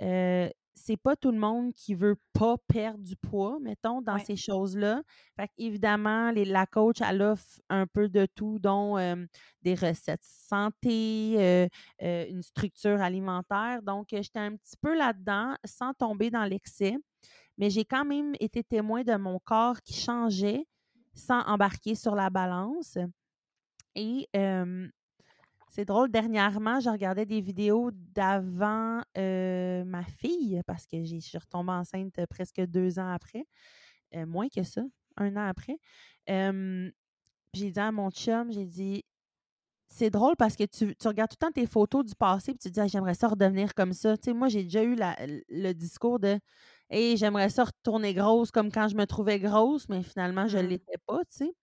euh, 0.03 0.49
c'est 0.77 0.97
pas 0.97 1.15
tout 1.17 1.31
le 1.31 1.39
monde 1.39 1.73
qui 1.73 1.95
veut 1.95 2.17
pas 2.33 2.57
perdre 2.69 2.99
du 3.03 3.17
poids, 3.17 3.59
mettons, 3.61 4.03
dans 4.03 4.19
Ouais. 4.19 4.21
ces 4.21 4.37
choses-là. 4.37 5.03
Fait 5.37 5.51
évidemment, 5.57 6.31
les, 6.33 6.45
la 6.45 6.67
coach, 6.67 7.01
elle 7.01 7.23
offre 7.23 7.61
un 7.71 7.87
peu 7.87 8.09
de 8.09 8.27
tout, 8.35 8.59
dont 8.59 8.99
euh, 8.99 9.17
des 9.63 9.75
recettes 9.75 10.25
santé, 10.25 11.35
euh, 11.39 11.69
euh, 12.03 12.27
une 12.29 12.43
structure 12.43 13.01
alimentaire. 13.01 13.83
Donc, 13.83 14.09
j'étais 14.11 14.41
un 14.41 14.57
petit 14.57 14.77
peu 14.81 14.97
là-dedans, 14.97 15.55
sans 15.65 15.95
tomber 15.95 16.31
dans 16.31 16.45
l'excès. 16.45 16.97
Mais 17.59 17.71
j'ai 17.71 17.85
quand 17.85 18.05
même 18.05 18.35
été 18.41 18.65
témoin 18.65 19.03
de 19.05 19.15
mon 19.17 19.39
corps 19.39 19.81
qui 19.83 19.95
changeait 19.95 20.67
sans 21.15 21.43
embarquer 21.47 21.95
sur 21.95 22.15
la 22.17 22.31
balance. 22.31 22.99
Et 23.95 24.29
c'est 25.75 25.85
drôle, 25.85 26.11
dernièrement, 26.11 26.81
je 26.81 26.89
regardais 26.91 27.27
des 27.27 27.41
vidéos 27.41 27.91
d'avant 27.93 29.03
euh, 29.19 29.85
ma 29.85 30.05
fille, 30.05 30.61
parce 30.67 30.87
que 30.87 31.05
j'ai- 31.05 31.21
je 31.21 31.27
suis 31.29 31.39
retombée 31.39 31.73
enceinte 31.73 32.19
euh, 32.19 32.27
presque 32.29 32.61
deux 32.67 32.99
ans 32.99 33.11
après, 33.13 33.45
euh, 34.17 34.27
moins 34.27 34.49
que 34.49 34.63
ça, 34.65 34.83
un 35.17 35.37
an 35.37 35.49
après. 35.49 35.79
Euh, 36.31 36.91
j'ai 37.55 37.71
dit 37.73 37.81
à 37.81 37.93
mon 37.93 38.11
chum, 38.11 38.53
j'ai 38.53 38.67
dit, 38.67 39.05
c'est 39.89 40.11
drôle 40.11 40.37
parce 40.37 40.57
que 40.57 40.65
tu, 40.65 40.97
tu 40.97 41.09
regardes 41.09 41.31
tout 41.31 41.37
le 41.41 41.47
temps 41.47 41.53
tes 41.53 41.67
photos 41.67 42.05
du 42.05 42.15
passé 42.17 42.53
puis 42.53 42.59
tu 42.59 42.69
te 42.71 42.75
dis, 42.75 42.81
Ah, 42.81 42.87
j'aimerais 42.89 43.15
ça 43.15 43.29
redevenir 43.29 43.75
comme 43.75 43.93
ça. 43.93 44.17
Tu 44.17 44.25
sais, 44.27 44.35
moi, 44.35 44.49
j'ai 44.49 44.65
déjà 44.65 44.83
eu 44.85 44.95
la- 44.97 45.17
le 45.49 45.73
discours 45.75 46.19
de, 46.21 46.39
hey, 46.91 47.17
j'aimerais 47.17 47.51
ça 47.51 47.65
retourner 47.65 48.15
grosse 48.15 48.51
comme 48.51 48.73
quand 48.73 48.89
je 48.89 48.97
me 48.97 49.07
trouvais 49.07 49.39
grosse, 49.41 49.89
mais 49.89 50.03
finalement, 50.03 50.49
je 50.49 50.59
ne 50.59 50.65
Mm. 50.65 50.69
l'étais 50.69 50.99
pas, 51.07 51.21
tu 51.31 51.39
sais. 51.47 51.55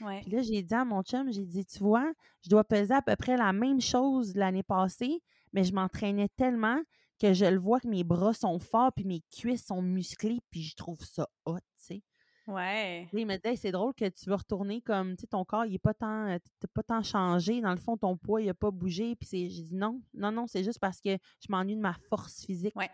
Ouais. 0.00 0.20
Puis 0.22 0.30
là, 0.30 0.42
j'ai 0.42 0.62
dit 0.62 0.74
à 0.74 0.84
mon 0.84 1.02
chum, 1.02 1.32
j'ai 1.32 1.44
dit, 1.44 1.64
tu 1.66 1.78
vois, 1.80 2.12
je 2.44 2.50
dois 2.50 2.64
peser 2.64 2.94
à 2.94 3.02
peu 3.02 3.16
près 3.16 3.36
la 3.36 3.52
même 3.52 3.80
chose 3.80 4.34
l'année 4.36 4.62
passée, 4.62 5.20
mais 5.52 5.64
je 5.64 5.72
m'entraînais 5.72 6.28
tellement 6.36 6.80
que 7.20 7.32
je 7.32 7.44
le 7.46 7.58
vois 7.58 7.80
que 7.80 7.88
mes 7.88 8.04
bras 8.04 8.32
sont 8.32 8.58
forts, 8.60 8.92
puis 8.94 9.04
mes 9.04 9.22
cuisses 9.30 9.66
sont 9.66 9.82
musclées, 9.82 10.38
puis 10.50 10.62
je 10.62 10.76
trouve 10.76 11.00
ça 11.00 11.28
hot, 11.46 11.58
tu 11.58 11.84
sais. 11.84 12.02
Ouais. 12.46 13.08
Il 13.12 13.26
me 13.26 13.36
Hey, 13.44 13.56
c'est 13.56 13.72
drôle 13.72 13.92
que 13.92 14.08
tu 14.08 14.30
veux 14.30 14.36
retourner 14.36 14.80
comme, 14.80 15.16
tu 15.16 15.22
sais, 15.22 15.26
ton 15.26 15.44
corps, 15.44 15.66
il 15.66 15.72
n'est 15.72 15.78
pas 15.78 15.92
tant, 15.94 16.28
euh, 16.28 16.38
t'as 16.60 16.68
pas 16.72 16.82
tant 16.82 17.02
changé. 17.02 17.60
Dans 17.60 17.72
le 17.72 17.76
fond, 17.78 17.96
ton 17.98 18.16
poids, 18.16 18.40
il 18.40 18.46
n'a 18.46 18.54
pas 18.54 18.70
bougé. 18.70 19.16
Puis 19.16 19.28
c'est- 19.28 19.48
j'ai 19.50 19.62
dit, 19.64 19.74
non, 19.74 20.00
non, 20.14 20.32
non, 20.32 20.46
c'est 20.46 20.64
juste 20.64 20.78
parce 20.78 21.00
que 21.00 21.10
je 21.10 21.46
m'ennuie 21.50 21.76
de 21.76 21.80
ma 21.82 21.92
force 22.08 22.46
physique 22.46 22.74
Ouais. 22.74 22.88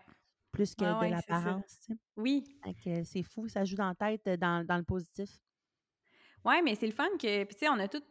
plus 0.51 0.75
que 0.75 0.83
Ouais, 0.83 0.91
de 0.93 0.99
ouais, 0.99 1.09
l'apparence. 1.11 1.87
Oui. 2.17 2.43
C'est 3.05 3.23
fou, 3.23 3.47
ça 3.47 3.63
joue 3.63 3.77
dans 3.77 3.87
la 3.87 3.95
tête, 4.17 4.27
dans, 4.39 4.65
dans 4.65 4.75
le 4.77 4.83
positif. 4.83 5.39
Ouais, 6.45 6.61
mais 6.61 6.75
c'est 6.75 6.85
le 6.85 6.93
fun 6.93 7.09
que. 7.19 7.43
Tu 7.43 7.57
sais, 7.57 7.69
on 7.69 7.79
a 7.79 7.87
tout. 7.87 8.03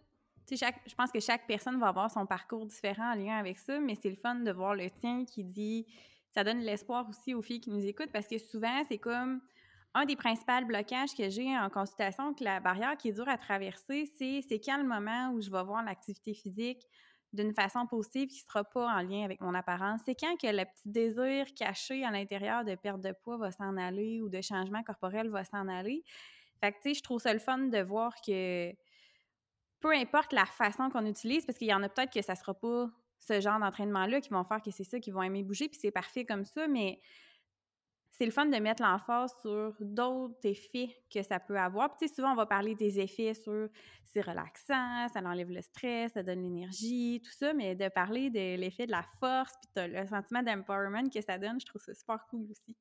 Chaque... 0.54 0.82
je 0.86 0.94
pense 0.94 1.10
que 1.10 1.20
chaque 1.20 1.46
personne 1.46 1.78
va 1.80 1.88
avoir 1.88 2.10
son 2.10 2.26
parcours 2.26 2.66
différent 2.66 3.12
en 3.12 3.14
lien 3.14 3.38
avec 3.38 3.58
ça, 3.58 3.80
mais 3.80 3.94
c'est 3.94 4.10
le 4.10 4.16
fun 4.16 4.34
de 4.34 4.50
voir 4.50 4.74
le 4.74 4.90
tien 4.90 5.24
qui 5.24 5.44
dit. 5.44 5.86
Ça 6.34 6.42
donne 6.42 6.58
l'espoir 6.58 7.08
aussi 7.08 7.32
aux 7.32 7.42
filles 7.42 7.60
qui 7.60 7.70
nous 7.70 7.86
écoutent 7.86 8.12
parce 8.12 8.26
que 8.26 8.38
souvent, 8.38 8.82
c'est 8.88 8.98
comme. 8.98 9.40
Un 9.96 10.06
des 10.06 10.16
principaux 10.16 10.64
blocages 10.66 11.14
que 11.14 11.30
j'ai 11.30 11.56
en 11.56 11.70
consultation, 11.70 12.34
que 12.34 12.42
la 12.42 12.58
barrière 12.58 12.96
qui 12.96 13.10
est 13.10 13.12
dure 13.12 13.28
à 13.28 13.38
traverser, 13.38 14.10
c'est 14.18 14.40
c'est 14.48 14.58
quand 14.58 14.76
le 14.76 14.82
moment 14.82 15.30
où 15.30 15.40
je 15.40 15.48
vais 15.48 15.62
voir 15.62 15.84
l'activité 15.84 16.34
physique 16.34 16.84
d'une 17.32 17.52
façon 17.52 17.86
positive 17.86 18.28
qui 18.28 18.42
ne 18.42 18.48
sera 18.48 18.64
pas 18.64 18.88
en 18.88 19.02
lien 19.02 19.24
avec 19.24 19.40
mon 19.40 19.54
apparence. 19.54 20.00
C'est 20.04 20.14
quand 20.14 20.36
que 20.36 20.48
le 20.48 20.64
petit 20.64 20.88
désir 20.88 21.46
caché 21.54 22.04
à 22.04 22.10
l'intérieur 22.10 22.64
de 22.64 22.74
perte 22.74 23.00
de 23.00 23.12
poids 23.12 23.36
va 23.36 23.52
s'en 23.52 23.76
aller 23.76 24.20
ou 24.20 24.28
de 24.28 24.40
changement 24.40 24.82
corporel 24.82 25.28
va 25.28 25.44
s'en 25.44 25.68
aller. 25.68 26.02
Tu 26.72 26.90
sais, 26.90 26.94
je 26.94 27.02
trouve 27.02 27.20
ça 27.20 27.32
le 27.32 27.38
fun 27.38 27.58
de 27.58 27.78
voir 27.78 28.14
que 28.26 28.72
peu 29.80 29.92
importe 29.92 30.32
la 30.32 30.46
façon 30.46 30.88
qu'on 30.88 31.04
utilise, 31.06 31.44
parce 31.44 31.58
qu'il 31.58 31.68
y 31.68 31.74
en 31.74 31.82
a 31.82 31.88
peut-être 31.88 32.12
que 32.12 32.22
ça 32.22 32.34
sera 32.34 32.54
pas 32.54 32.88
ce 33.18 33.40
genre 33.40 33.58
d'entraînement-là 33.58 34.20
qui 34.20 34.30
vont 34.30 34.44
faire 34.44 34.62
que 34.62 34.70
c'est 34.70 34.84
ça, 34.84 34.98
qu'ils 34.98 35.12
vont 35.12 35.22
aimer 35.22 35.42
bouger, 35.42 35.68
puis 35.68 35.78
c'est 35.80 35.90
parfait 35.90 36.24
comme 36.24 36.44
ça, 36.44 36.66
mais 36.68 37.00
c'est 38.16 38.26
le 38.26 38.30
fun 38.30 38.46
de 38.46 38.56
mettre 38.58 38.82
l'emphase 38.82 39.34
sur 39.40 39.74
d'autres 39.80 40.38
effets 40.44 40.96
que 41.12 41.20
ça 41.22 41.40
peut 41.40 41.58
avoir. 41.58 41.96
Puis, 41.96 42.08
souvent, 42.08 42.32
on 42.32 42.36
va 42.36 42.46
parler 42.46 42.76
des 42.76 43.00
effets 43.00 43.34
sur 43.34 43.68
c'est 44.04 44.20
relaxant, 44.20 45.08
ça 45.08 45.20
enlève 45.20 45.50
le 45.50 45.60
stress, 45.60 46.12
ça 46.12 46.22
donne 46.22 46.42
l'énergie, 46.42 47.20
tout 47.24 47.32
ça, 47.32 47.52
mais 47.52 47.74
de 47.74 47.88
parler 47.88 48.30
de 48.30 48.56
l'effet 48.56 48.86
de 48.86 48.92
la 48.92 49.02
force, 49.18 49.52
puis 49.60 49.88
le 49.88 50.06
sentiment 50.06 50.42
d'empowerment 50.42 51.08
que 51.08 51.20
ça 51.20 51.38
donne, 51.38 51.60
je 51.60 51.66
trouve 51.66 51.82
ça 51.82 51.92
super 51.92 52.24
cool 52.28 52.48
aussi. 52.50 52.76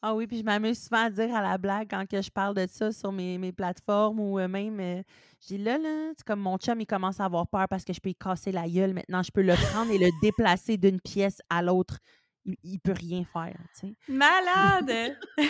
Ah 0.00 0.14
oui, 0.14 0.26
puis 0.28 0.38
je 0.38 0.44
m'amuse 0.44 0.80
souvent 0.80 1.04
à 1.06 1.10
dire 1.10 1.34
à 1.34 1.42
la 1.42 1.58
blague 1.58 1.88
quand 1.90 2.06
que 2.08 2.22
je 2.22 2.30
parle 2.30 2.54
de 2.54 2.66
ça 2.70 2.92
sur 2.92 3.10
mes, 3.10 3.36
mes 3.36 3.50
plateformes 3.52 4.20
ou 4.20 4.38
euh, 4.38 4.46
même, 4.46 4.78
euh, 4.78 5.02
je 5.40 5.46
dis 5.48 5.58
là, 5.58 5.76
là, 5.76 6.12
c'est 6.16 6.24
comme 6.24 6.38
mon 6.40 6.56
chum, 6.56 6.80
il 6.80 6.86
commence 6.86 7.18
à 7.18 7.24
avoir 7.24 7.48
peur 7.48 7.66
parce 7.68 7.84
que 7.84 7.92
je 7.92 8.00
peux 8.00 8.10
y 8.10 8.14
casser 8.14 8.52
la 8.52 8.68
gueule. 8.68 8.94
Maintenant, 8.94 9.22
je 9.24 9.32
peux 9.32 9.42
le 9.42 9.54
prendre 9.54 9.90
et 9.90 9.98
le 9.98 10.08
déplacer 10.22 10.76
d'une 10.76 11.00
pièce 11.00 11.40
à 11.50 11.62
l'autre. 11.62 11.98
Il, 12.44 12.54
il 12.62 12.78
peut 12.78 12.92
rien 12.92 13.24
faire, 13.32 13.56
tu 13.78 13.88
sais. 13.88 13.94
Malade! 14.08 15.16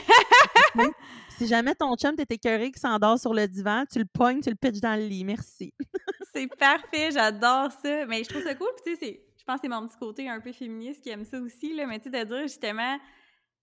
Si 1.38 1.46
jamais 1.46 1.74
ton 1.74 1.94
chum 1.94 2.16
t'es 2.16 2.26
écœuré 2.34 2.72
qui 2.72 2.80
s'endort 2.80 3.18
sur 3.18 3.32
le 3.32 3.46
divan, 3.46 3.84
tu 3.90 4.00
le 4.00 4.04
pognes, 4.06 4.40
tu 4.40 4.50
le 4.50 4.56
pitches 4.56 4.80
dans 4.80 4.98
le 4.98 5.06
lit. 5.06 5.24
Merci. 5.24 5.72
c'est 6.34 6.48
parfait, 6.58 7.11
j'adore 7.12 7.70
ça. 7.70 8.06
Mais 8.06 8.24
je 8.24 8.28
trouve 8.28 8.42
ça 8.42 8.54
cool, 8.56 8.66
puis 8.82 8.94
tu 8.94 8.98
sais, 8.98 9.06
c'est- 9.06 9.20
je 9.38 9.44
pense 9.44 9.56
que 9.56 9.61
c'est 9.62 9.68
mon 9.68 9.87
petit 9.87 9.96
côté 9.98 10.28
un 10.28 10.40
peu 10.40 10.52
féministe 10.52 11.00
qui 11.02 11.11
aime 11.11 11.24
ça 11.24 11.38
aussi, 11.40 11.74
là, 11.76 11.87
mais 11.87 12.00
tu 12.00 12.11
sais, 12.11 12.24
de 12.24 12.28
dire 12.28 12.42
justement, 12.42 12.98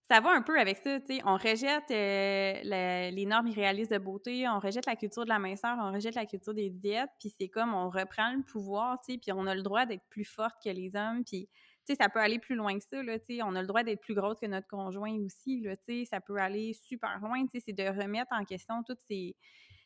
ça 0.10 0.20
va 0.22 0.32
un 0.32 0.42
peu 0.44 0.60
avec 0.60 0.78
ça, 0.78 1.00
tu 1.00 1.16
sais, 1.16 1.22
on 1.26 1.36
rejette 1.36 1.90
euh, 1.92 2.60
la- 2.64 3.10
les 3.12 3.26
normes 3.26 3.48
irréalistes 3.48 3.92
de 3.92 3.98
beauté, 3.98 4.48
on 4.48 4.60
rejette 4.60 4.86
la 4.86 4.96
culture 4.96 5.24
de 5.24 5.30
la 5.30 5.40
minceur, 5.40 5.78
on 5.80 5.92
rejette 5.92 6.14
la 6.16 6.26
culture 6.28 6.54
des 6.54 6.70
diètes, 6.70 7.10
puis 7.20 7.34
c'est 7.40 7.50
comme 7.50 7.74
on 7.74 7.90
reprend 7.90 8.34
le 8.34 8.44
pouvoir, 8.44 9.00
tu 9.02 9.14
sais, 9.14 9.18
puis 9.20 9.32
on 9.32 9.48
a 9.48 9.56
le 9.56 9.64
droit 9.64 9.86
d'être 9.88 10.06
plus 10.10 10.26
forte 10.26 10.56
que 10.64 10.70
les 10.70 10.96
hommes, 10.96 11.24
puis 11.26 11.50
tu 11.88 11.94
sais, 11.94 11.96
ça 12.02 12.10
peut 12.10 12.20
aller 12.20 12.38
plus 12.40 12.56
loin 12.56 12.78
que 12.78 12.84
ça, 12.86 13.02
là, 13.02 13.18
tu 13.20 13.38
sais, 13.38 13.42
on 13.44 13.56
a 13.56 13.62
le 13.62 13.68
droit 13.68 13.84
d'être 13.84 14.02
plus 14.02 14.14
grosse 14.16 14.40
que 14.40 14.46
notre 14.48 14.68
conjoint 14.68 15.14
aussi, 15.26 15.62
là, 15.62 15.76
tu 15.78 15.84
sais, 16.02 16.06
ça 16.06 16.22
peut 16.22 16.38
aller 16.38 16.74
super 16.74 17.20
loin, 17.20 17.44
tu 17.48 17.60
sais, 17.60 17.64
c'est 17.66 17.74
de 17.74 17.84
remettre 17.88 18.32
en 18.34 18.44
question 18.46 18.84
toutes 18.84 19.02
ces 19.02 19.36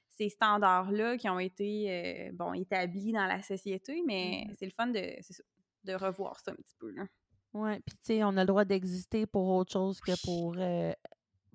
ces 0.09 0.29
standards-là 0.29 1.17
qui 1.17 1.29
ont 1.29 1.39
été 1.39 2.29
euh, 2.29 2.31
bon 2.33 2.53
établis 2.53 3.13
dans 3.13 3.25
la 3.25 3.41
société, 3.41 4.01
mais 4.05 4.47
Mhm. 4.47 4.55
c'est 4.59 4.65
le 4.65 4.71
fun 4.71 4.87
de, 4.87 5.15
de 5.85 5.93
revoir 5.93 6.39
ça 6.41 6.51
un 6.51 6.55
petit 6.55 6.75
peu. 6.79 6.91
Là. 6.91 7.05
Ouais, 7.53 7.79
puis 7.85 7.95
tu 7.95 8.01
sais, 8.03 8.23
on 8.23 8.37
a 8.37 8.41
le 8.41 8.45
droit 8.45 8.65
d'exister 8.65 9.25
pour 9.25 9.49
autre 9.49 9.71
chose 9.71 9.99
que 10.01 10.11
Oui. 10.11 10.17
pour, 10.23 10.55
euh, 10.57 10.93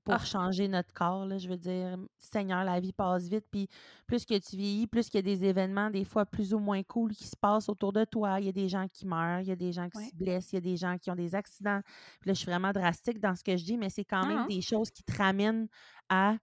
pour 0.05 0.15
Ah. 0.15 0.19
changer 0.25 0.69
notre 0.69 0.93
corps. 0.93 1.25
Là, 1.25 1.39
je 1.39 1.49
veux 1.49 1.57
dire, 1.57 1.97
Seigneur, 2.19 2.65
la 2.65 2.79
vie 2.81 2.93
passe 2.93 3.29
vite. 3.29 3.47
Puis 3.51 3.69
plus 4.07 4.25
que 4.27 4.37
tu 4.39 4.57
vieillis, 4.57 4.87
plus 4.87 5.09
qu'il 5.09 5.19
y 5.19 5.19
a 5.21 5.23
des 5.23 5.45
événements, 5.45 5.89
des 5.91 6.05
fois 6.05 6.27
plus 6.27 6.53
ou 6.53 6.59
moins 6.59 6.83
cool, 6.83 7.13
qui 7.15 7.27
se 7.27 7.37
passent 7.37 7.69
autour 7.69 7.93
de 7.93 8.05
toi. 8.05 8.39
Il 8.41 8.47
y 8.47 8.49
a 8.49 8.53
des 8.53 8.69
gens 8.69 8.87
qui 8.89 9.07
meurent, 9.07 9.41
il 9.41 9.47
y 9.49 9.53
a 9.53 9.57
des 9.57 9.73
gens 9.73 9.89
qui 9.89 9.99
Ouais. 9.99 10.09
se 10.11 10.15
blessent, 10.17 10.53
il 10.53 10.57
y 10.57 10.59
a 10.59 10.61
des 10.63 10.77
gens 10.77 10.99
qui 10.99 11.11
ont 11.11 11.15
des 11.15 11.35
accidents. 11.35 11.81
Puis 12.21 12.29
là, 12.29 12.35
je 12.35 12.39
suis 12.41 12.51
vraiment 12.51 12.73
drastique 12.73 13.21
dans 13.21 13.35
ce 13.37 13.43
que 13.45 13.57
je 13.57 13.65
dis, 13.65 13.79
mais 13.79 13.89
c'est 13.89 14.05
quand 14.05 14.27
même 14.27 14.41
non. 14.41 14.47
des 14.47 14.61
choses 14.61 14.91
qui 14.91 15.05
te 15.05 15.17
ramènent 15.17 15.69
à. 16.11 16.37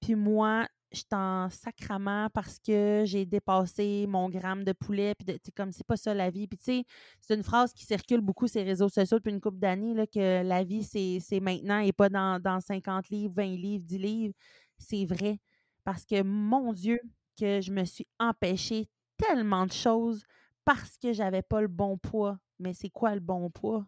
Puis 0.00 0.14
moi, 0.16 0.66
je 0.92 0.98
suis 0.98 1.06
en 1.12 1.50
sacrament 1.50 2.28
parce 2.32 2.58
que 2.58 3.02
j'ai 3.04 3.26
dépassé 3.26 4.06
mon 4.08 4.28
gramme 4.28 4.64
de 4.64 4.72
poulet. 4.72 5.14
Puis 5.14 5.38
sais, 5.44 5.52
comme 5.52 5.72
c'est 5.72 5.86
pas 5.86 5.96
ça 5.96 6.14
la 6.14 6.30
vie. 6.30 6.46
Puis 6.46 6.58
tu 6.58 6.64
sais, 6.64 6.84
c'est 7.20 7.34
une 7.34 7.42
phrase 7.42 7.72
qui 7.72 7.84
circule 7.84 8.20
beaucoup 8.20 8.48
sur 8.48 8.60
les 8.60 8.66
réseaux 8.66 8.88
sociaux 8.88 9.18
depuis 9.18 9.32
une 9.32 9.40
couple 9.40 9.58
d'années, 9.58 9.94
là, 9.94 10.06
que 10.06 10.42
la 10.42 10.64
vie, 10.64 10.82
c'est 10.82 11.18
c'est 11.20 11.40
maintenant 11.40 11.80
et 11.80 11.92
pas 11.92 12.08
dans, 12.08 12.40
dans 12.40 12.60
50 12.60 13.10
livres, 13.10 13.34
20 13.36 13.56
livres, 13.56 13.84
10 13.84 13.98
livres. 13.98 14.34
C'est 14.78 15.04
vrai. 15.04 15.40
Parce 15.84 16.04
que, 16.04 16.22
mon 16.22 16.72
Dieu, 16.72 17.00
que 17.38 17.60
je 17.60 17.70
me 17.70 17.84
suis 17.84 18.06
empêchée 18.18 18.88
tellement 19.16 19.66
de 19.66 19.72
choses 19.72 20.24
parce 20.64 20.98
que 20.98 21.12
j'avais 21.12 21.42
pas 21.42 21.60
le 21.60 21.68
bon 21.68 21.96
poids. 21.98 22.38
Mais 22.58 22.74
c'est 22.74 22.90
quoi 22.90 23.14
le 23.14 23.20
bon 23.20 23.50
poids? 23.50 23.86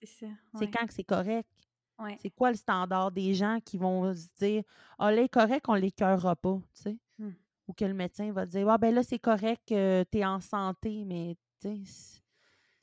C'est 0.00 0.06
ça. 0.06 0.26
C'est 0.54 0.60
ouais. 0.60 0.70
quand 0.70 0.86
que 0.86 0.94
c'est 0.94 1.04
correct? 1.04 1.48
Ouais. 2.02 2.16
C'est 2.20 2.30
quoi 2.30 2.50
le 2.50 2.56
standard 2.56 3.12
des 3.12 3.34
gens 3.34 3.58
qui 3.64 3.78
vont 3.78 4.14
se 4.14 4.26
dire 4.38 4.62
Ah, 4.98 5.12
là, 5.12 5.22
est 5.22 5.28
correct, 5.28 5.66
on 5.68 5.74
l'écœurera 5.74 6.36
pas, 6.36 6.60
tu 6.74 6.82
sais? 6.82 6.98
Hmm. 7.18 7.32
Ou 7.68 7.72
que 7.72 7.84
le 7.84 7.94
médecin 7.94 8.32
va 8.32 8.44
dire 8.46 8.68
Ah, 8.68 8.78
ben 8.78 8.94
là, 8.94 9.02
c'est 9.02 9.18
correct, 9.18 9.70
euh, 9.72 10.04
t'es 10.04 10.24
en 10.24 10.40
santé, 10.40 11.04
mais 11.04 11.36
tu 11.60 11.84
sais, 11.84 12.20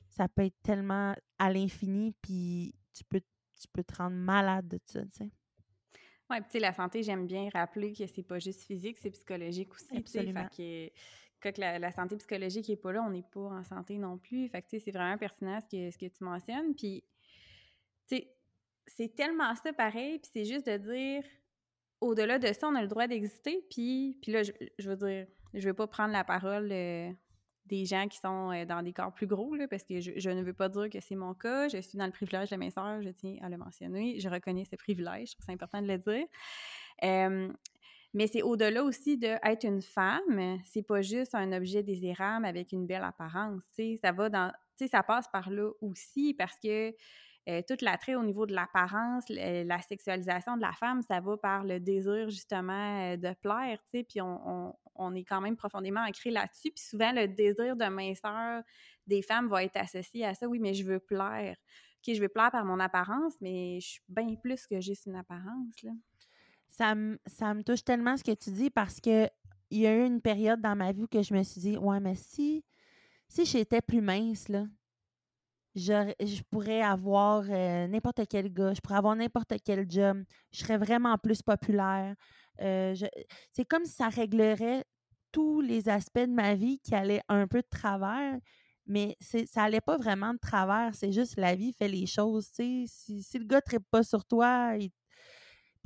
ça 0.08 0.28
peut 0.28 0.44
être 0.44 0.60
tellement 0.62 1.14
à 1.38 1.52
l'infini, 1.52 2.14
puis 2.22 2.74
tu 2.94 3.04
peux, 3.04 3.20
tu 3.20 3.68
peux 3.72 3.84
te 3.84 3.94
rendre 3.96 4.16
malade 4.16 4.68
de 4.68 4.78
ça, 4.86 5.02
tu 5.02 5.08
sais. 5.12 5.30
Ouais, 6.30 6.40
puis 6.40 6.50
tu 6.50 6.52
sais, 6.52 6.60
la 6.60 6.72
santé, 6.72 7.02
j'aime 7.02 7.26
bien 7.26 7.48
rappeler 7.52 7.92
que 7.92 8.06
c'est 8.06 8.22
pas 8.22 8.38
juste 8.38 8.62
physique, 8.62 8.98
c'est 8.98 9.10
psychologique 9.10 9.74
aussi. 9.74 9.88
tu. 9.88 9.96
Absolument. 9.98 10.48
Fait 10.54 10.92
que, 10.92 10.92
quand 11.42 11.58
la, 11.58 11.78
la 11.78 11.90
santé 11.90 12.16
psychologique 12.16 12.68
n'est 12.68 12.76
pas 12.76 12.92
là, 12.92 13.02
on 13.02 13.10
n'est 13.10 13.24
pas 13.24 13.40
en 13.40 13.64
santé 13.64 13.98
non 13.98 14.16
plus. 14.16 14.48
Fait 14.48 14.62
que 14.62 14.68
tu 14.68 14.78
sais, 14.78 14.84
c'est 14.84 14.92
vraiment 14.92 15.18
pertinent 15.18 15.60
ce 15.60 15.66
que, 15.66 15.90
ce 15.90 15.98
que 15.98 16.06
tu 16.06 16.22
mentionnes. 16.22 16.74
Puis, 16.74 17.02
tu 18.06 18.16
sais, 18.16 18.36
c'est 18.86 19.14
tellement 19.14 19.54
ça 19.54 19.72
pareil, 19.72 20.18
puis 20.18 20.30
c'est 20.32 20.44
juste 20.44 20.66
de 20.66 20.76
dire, 20.76 21.22
au-delà 22.00 22.38
de 22.38 22.52
ça, 22.52 22.68
on 22.68 22.74
a 22.74 22.82
le 22.82 22.88
droit 22.88 23.06
d'exister, 23.06 23.64
puis, 23.70 24.18
là, 24.26 24.42
je, 24.42 24.52
je 24.78 24.90
veux 24.90 24.96
dire, 24.96 25.26
je 25.54 25.68
veux 25.68 25.74
pas 25.74 25.86
prendre 25.86 26.12
la 26.12 26.24
parole 26.24 26.68
des 27.70 27.84
gens 27.84 28.08
qui 28.08 28.18
sont 28.18 28.64
dans 28.66 28.82
des 28.82 28.92
corps 28.92 29.12
plus 29.12 29.26
gros, 29.26 29.54
là, 29.54 29.68
parce 29.68 29.84
que 29.84 30.00
je, 30.00 30.30
ne 30.30 30.42
veux 30.42 30.52
pas 30.52 30.68
dire 30.68 30.90
que 30.90 31.00
c'est 31.00 31.14
mon 31.14 31.34
cas. 31.34 31.68
Je 31.68 31.80
suis 31.80 31.98
dans 31.98 32.06
le 32.06 32.12
privilège 32.12 32.50
de 32.50 32.56
mes 32.56 32.70
soeurs, 32.70 33.00
je 33.00 33.10
tiens 33.10 33.36
à 33.42 33.48
le 33.48 33.56
mentionner. 33.56 34.18
Je 34.18 34.28
reconnais 34.28 34.64
ce 34.64 34.76
privilège, 34.76 35.30
c'est 35.38 35.52
important 35.52 35.80
de 35.80 35.86
le 35.86 35.98
dire. 35.98 36.26
Mais 38.12 38.26
c'est 38.26 38.42
au-delà 38.42 38.82
aussi 38.82 39.16
d'être 39.16 39.64
une 39.64 39.82
femme, 39.82 40.58
c'est 40.64 40.82
pas 40.82 41.00
juste 41.00 41.34
un 41.36 41.52
objet 41.52 41.84
désirable 41.84 42.44
avec 42.44 42.72
une 42.72 42.84
belle 42.84 43.04
apparence, 43.04 43.62
tu 43.76 43.94
sais, 43.94 44.00
ça 44.02 44.10
va 44.10 44.28
dans, 44.28 44.50
tu 44.76 44.84
sais, 44.84 44.88
ça 44.88 45.04
passe 45.04 45.28
par 45.28 45.48
là 45.48 45.70
aussi 45.80 46.34
parce 46.34 46.58
que 46.58 46.92
euh, 47.50 47.62
tout 47.66 47.76
l'attrait 47.82 48.14
au 48.14 48.22
niveau 48.22 48.46
de 48.46 48.54
l'apparence, 48.54 49.24
la 49.28 49.80
sexualisation 49.82 50.56
de 50.56 50.62
la 50.62 50.72
femme, 50.72 51.02
ça 51.02 51.20
va 51.20 51.36
par 51.36 51.64
le 51.64 51.80
désir 51.80 52.30
justement 52.30 53.12
euh, 53.12 53.16
de 53.16 53.34
plaire, 53.42 53.78
tu 53.84 53.98
sais, 53.98 54.04
puis 54.04 54.20
on, 54.20 54.74
on, 54.94 55.14
est 55.14 55.24
quand 55.24 55.40
même 55.40 55.56
profondément 55.56 56.00
ancré 56.00 56.30
là-dessus, 56.30 56.70
puis 56.70 56.84
souvent 56.84 57.12
le 57.12 57.26
désir 57.28 57.76
de 57.76 57.86
minceur 57.86 58.62
des 59.06 59.22
femmes 59.22 59.48
va 59.48 59.64
être 59.64 59.76
associé 59.76 60.24
à 60.24 60.34
ça, 60.34 60.46
oui, 60.46 60.58
mais 60.58 60.74
je 60.74 60.84
veux 60.84 61.00
plaire. 61.00 61.56
OK, 61.98 62.14
je 62.14 62.20
veux 62.20 62.28
plaire 62.28 62.50
par 62.50 62.64
mon 62.64 62.80
apparence, 62.80 63.34
mais 63.40 63.78
je 63.80 63.88
suis 63.88 64.02
bien 64.08 64.34
plus 64.36 64.66
que 64.66 64.80
juste 64.80 65.06
une 65.06 65.16
apparence, 65.16 65.82
là 65.82 65.92
ça 66.70 66.94
me, 66.94 67.18
ça 67.26 67.52
me 67.52 67.62
touche 67.62 67.84
tellement 67.84 68.16
ce 68.16 68.24
que 68.24 68.32
tu 68.32 68.50
dis 68.50 68.70
parce 68.70 69.00
que 69.00 69.28
il 69.70 69.80
y 69.80 69.86
a 69.86 69.94
eu 69.94 70.06
une 70.06 70.20
période 70.20 70.60
dans 70.60 70.74
ma 70.74 70.92
vie 70.92 71.02
où 71.02 71.22
je 71.22 71.34
me 71.34 71.42
suis 71.42 71.60
dit 71.60 71.76
Ouais, 71.76 72.00
mais 72.00 72.14
si, 72.14 72.64
si 73.28 73.44
j'étais 73.44 73.80
plus 73.80 74.00
mince, 74.00 74.48
là, 74.48 74.64
je, 75.74 76.12
je 76.20 76.42
pourrais 76.50 76.82
avoir 76.82 77.44
euh, 77.48 77.86
n'importe 77.86 78.22
quel 78.28 78.52
gars, 78.52 78.74
je 78.74 78.80
pourrais 78.80 78.98
avoir 78.98 79.16
n'importe 79.16 79.54
quel 79.64 79.90
job, 79.90 80.24
je 80.52 80.58
serais 80.58 80.78
vraiment 80.78 81.16
plus 81.18 81.42
populaire. 81.42 82.14
Euh, 82.60 82.94
c'est 83.52 83.64
comme 83.64 83.84
si 83.84 83.92
ça 83.92 84.08
réglerait 84.08 84.84
tous 85.32 85.60
les 85.60 85.88
aspects 85.88 86.18
de 86.18 86.32
ma 86.32 86.54
vie 86.54 86.80
qui 86.80 86.94
allaient 86.94 87.22
un 87.28 87.46
peu 87.46 87.62
de 87.62 87.68
travers, 87.70 88.38
mais 88.86 89.16
ça 89.20 89.62
n'allait 89.62 89.80
pas 89.80 89.96
vraiment 89.96 90.34
de 90.34 90.38
travers, 90.38 90.94
c'est 90.94 91.12
juste 91.12 91.36
la 91.36 91.54
vie 91.54 91.72
fait 91.72 91.88
les 91.88 92.06
choses. 92.06 92.48
Si, 92.52 92.88
si 92.88 93.38
le 93.38 93.44
gars 93.44 93.60
ne 93.72 93.78
pas 93.78 94.02
sur 94.02 94.24
toi, 94.24 94.76
tu 94.78 94.90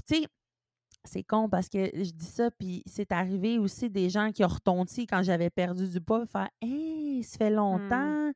sais, 0.06 0.26
c'est 1.04 1.22
con 1.22 1.48
parce 1.48 1.68
que 1.68 1.90
je 1.94 2.10
dis 2.10 2.24
ça, 2.24 2.50
puis 2.50 2.82
c'est 2.86 3.12
arrivé 3.12 3.58
aussi 3.58 3.90
des 3.90 4.08
gens 4.08 4.32
qui 4.32 4.44
ont 4.44 4.48
retondi 4.48 5.06
quand 5.06 5.22
j'avais 5.22 5.50
perdu 5.50 5.88
du 5.88 6.00
poids, 6.00 6.24
faire 6.26 6.48
Hey, 6.62 7.22
ça 7.22 7.38
fait 7.38 7.50
mmh. 7.50 7.54
longtemps. 7.54 8.32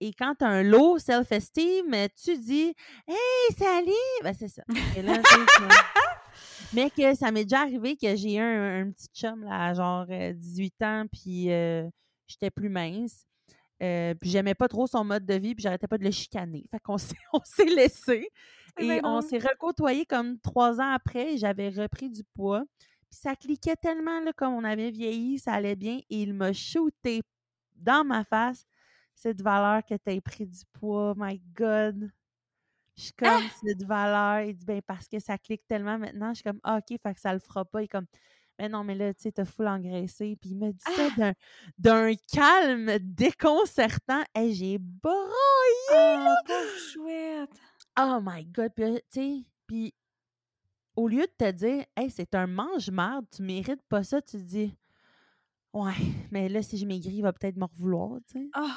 Et 0.00 0.12
quand 0.12 0.34
tu 0.34 0.44
as 0.44 0.48
un 0.48 0.62
low 0.62 0.98
self-esteem, 0.98 2.08
tu 2.22 2.38
dis 2.38 2.74
Hey, 3.08 3.56
salut! 3.56 3.92
Ben, 4.22 4.34
c'est 4.34 4.48
ça. 4.48 4.62
Mais 6.74 6.90
que 6.90 7.14
ça 7.14 7.30
m'est 7.30 7.44
déjà 7.44 7.62
arrivé 7.62 7.96
que 7.96 8.14
j'ai 8.14 8.34
eu 8.34 8.40
un, 8.40 8.90
petit 8.90 9.08
chum, 9.14 9.44
là, 9.44 9.72
genre 9.72 10.06
18 10.06 10.74
euh, 10.82 10.84
ans, 10.84 11.06
puis 11.10 11.50
euh, 11.50 11.88
j'étais 12.26 12.50
plus 12.50 12.68
mince. 12.68 13.24
Euh, 13.82 14.14
puis 14.14 14.30
j'aimais 14.30 14.54
pas 14.54 14.68
trop 14.68 14.86
son 14.86 15.04
mode 15.04 15.24
de 15.24 15.34
vie, 15.34 15.54
puis 15.54 15.62
j'arrêtais 15.62 15.86
pas 15.86 15.98
de 15.98 16.04
le 16.04 16.10
chicaner. 16.10 16.64
Fait 16.70 16.80
qu'on 16.80 16.98
s'est 16.98 17.64
laissé. 17.74 18.28
Et 18.78 19.00
on 19.04 19.22
s'est 19.22 19.38
recôtoyés 19.38 20.04
comme 20.04 20.38
trois 20.40 20.80
ans 20.80 20.92
après. 20.92 21.38
J'avais 21.38 21.70
repris 21.70 22.10
du 22.10 22.22
poids. 22.34 22.64
Puis 23.08 23.20
ça 23.22 23.34
cliquait 23.34 23.76
tellement 23.76 24.20
là, 24.20 24.32
comme 24.34 24.52
on 24.52 24.64
avait 24.64 24.90
vieilli, 24.90 25.38
ça 25.38 25.54
allait 25.54 25.76
bien. 25.76 26.00
Et 26.10 26.22
il 26.22 26.34
m'a 26.34 26.52
shooté 26.52 27.22
dans 27.74 28.04
ma 28.04 28.24
face 28.24 28.66
cette 29.16 29.42
valeur 29.42 29.84
que 29.84 29.94
tu 29.94 30.10
as 30.10 30.20
pris 30.20 30.46
du 30.46 30.60
poids. 30.72 31.14
My 31.16 31.40
God! 31.54 32.10
Je 32.96 33.02
suis 33.02 33.12
comme 33.12 33.28
ah! 33.28 33.56
cette 33.64 33.82
valeur. 33.82 34.48
Il 34.48 34.56
dit 34.56 34.64
ben 34.64 34.80
parce 34.82 35.08
que 35.08 35.18
ça 35.18 35.36
clique 35.38 35.66
tellement 35.66 35.98
maintenant. 35.98 36.30
Je 36.30 36.36
suis 36.36 36.44
comme 36.44 36.60
ah, 36.62 36.78
OK, 36.78 36.96
fait 37.02 37.14
que 37.14 37.20
ça 37.20 37.32
le 37.32 37.40
fera 37.40 37.64
pas. 37.64 37.82
Il 37.82 37.84
est 37.86 37.88
comme 37.88 38.06
mais 38.58 38.68
non, 38.70 38.84
mais 38.84 38.94
là, 38.94 39.12
tu 39.12 39.22
sais, 39.22 39.32
t'as 39.32 39.44
full 39.44 39.68
engraissé. 39.68 40.36
Puis 40.40 40.50
il 40.50 40.56
m'a 40.56 40.72
dit 40.72 40.78
ça 40.80 41.08
ah! 41.20 41.32
d'un 41.78 42.12
calme 42.32 42.98
déconcertant. 43.00 44.22
Et 44.34 44.52
j'ai 44.52 44.78
broyé! 44.78 45.26
Oh, 45.92 46.52
chouette! 46.92 47.50
Oh 47.98 48.18
my 48.22 48.44
God! 48.46 48.72
Puis, 48.74 48.94
tu 48.94 49.00
sais, 49.10 49.44
puis 49.66 49.94
au 50.96 51.08
lieu 51.08 51.22
de 51.22 51.32
te 51.36 51.50
dire, 51.50 51.84
hey, 51.96 52.10
c'est 52.10 52.34
un 52.34 52.46
mange-marde, 52.46 53.26
tu 53.30 53.42
mérites 53.42 53.82
pas 53.88 54.02
ça, 54.02 54.22
tu 54.22 54.38
te 54.38 54.42
dis, 54.42 54.74
ouais, 55.74 55.92
mais 56.30 56.48
là, 56.48 56.62
si 56.62 56.78
je 56.78 56.86
maigris, 56.86 57.16
il 57.16 57.22
va 57.22 57.34
peut-être 57.34 57.56
me 57.56 57.66
vouloir, 57.78 58.18
tu 58.26 58.38
sais. 58.38 58.50
Oh, 58.56 58.70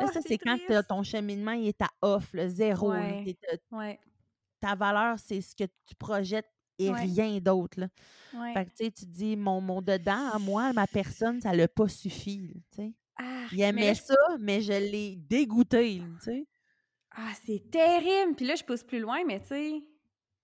là, 0.00 0.06
ça, 0.06 0.20
c'est 0.20 0.38
quand 0.38 0.58
ton 0.88 1.02
cheminement, 1.02 1.52
il 1.52 1.68
est 1.68 1.82
à 1.82 1.90
off, 2.02 2.32
le 2.32 2.48
zéro. 2.48 2.92
Ouais. 2.92 3.98
Ta 4.60 4.74
valeur, 4.74 5.18
c'est 5.18 5.40
ce 5.40 5.54
que 5.54 5.64
tu 5.64 5.94
projettes 5.98 6.50
et 6.78 6.90
rien 6.90 7.38
d'autre. 7.38 7.88
Fait 8.54 8.64
que, 8.64 8.70
tu 8.70 8.84
sais, 8.84 8.90
tu 8.90 9.06
dis, 9.06 9.36
mon, 9.36 9.60
mon 9.60 9.82
dedans, 9.82 10.30
à 10.32 10.38
moi, 10.38 10.72
ma 10.72 10.86
personne, 10.86 11.40
ça 11.40 11.52
l'a 11.54 11.68
pas 11.68 11.88
suffi. 11.88 12.52
Ah, 13.16 13.46
il 13.52 13.60
aimait 13.60 13.94
ça, 13.94 14.14
mais 14.38 14.60
je 14.60 14.72
l'ai 14.72 15.16
dégoûté. 15.16 16.02
Ah, 17.10 17.32
c'est 17.44 17.70
terrible! 17.70 18.36
Puis 18.36 18.46
là, 18.46 18.54
je 18.54 18.62
pousse 18.62 18.84
plus 18.84 19.00
loin, 19.00 19.24
mais 19.24 19.40
tu 19.40 19.48
sais... 19.48 19.82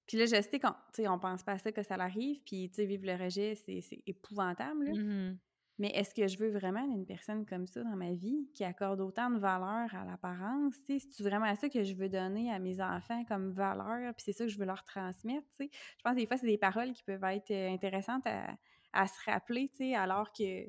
Puis 0.07 0.19
là, 0.19 0.27
je 0.27 0.43
sais 0.43 0.61
qu'on 0.61 0.75
on 1.11 1.19
pense 1.19 1.43
pas 1.43 1.53
à 1.53 1.59
ça 1.59 1.73
que 1.73 1.83
ça 1.83 1.97
l'arrive, 1.97 2.41
puis 2.45 2.69
tu 2.69 2.75
sais, 2.75 2.85
vivre 2.85 3.07
le 3.07 3.15
rejet, 3.15 3.55
c'est 3.55 4.03
épouvantable, 4.07 4.85
là. 4.85 4.93
Mmh 4.93 5.39
mais 5.79 5.89
est-ce 5.89 6.15
que 6.15 6.29
je 6.29 6.39
veux 6.39 6.51
vraiment 6.51 6.85
une 6.85 7.05
personne 7.05 7.45
comme 7.45 7.67
ça 7.67 7.83
dans 7.83 7.97
ma 7.97 8.13
vie, 8.13 8.49
qui 8.55 8.65
accorde 8.65 9.01
autant 9.01 9.31
de 9.31 9.39
valeur 9.39 9.93
à 9.95 10.05
l'apparence? 10.05 10.75
C'est 10.87 11.23
vraiment 11.23 11.55
ça 11.57 11.69
que 11.69 11.83
je 11.83 11.95
veux 11.95 12.09
donner 12.09 12.53
à 12.53 12.59
mes 12.59 12.81
enfants 12.81 13.25
comme 13.25 13.51
valeur, 13.53 14.15
puis 14.15 14.25
c'est 14.25 14.33
ça 14.33 14.45
que 14.45 14.51
je 14.51 14.59
veux 14.59 14.67
leur 14.67 14.85
transmettre. 14.85 15.47
Je 15.59 15.67
pense 16.03 16.15
que 16.15 16.21
des 16.21 16.27
fois, 16.27 16.37
c'est 16.37 16.47
des 16.47 16.59
paroles 16.59 16.93
qui 16.93 17.03
peuvent 17.03 17.25
être 17.25 17.51
euh, 17.51 17.73
intéressantes 17.73 18.27
à, 18.27 18.57
à 18.93 19.07
se 19.07 19.31
rappeler, 19.31 19.71
alors 19.95 20.33
que 20.33 20.65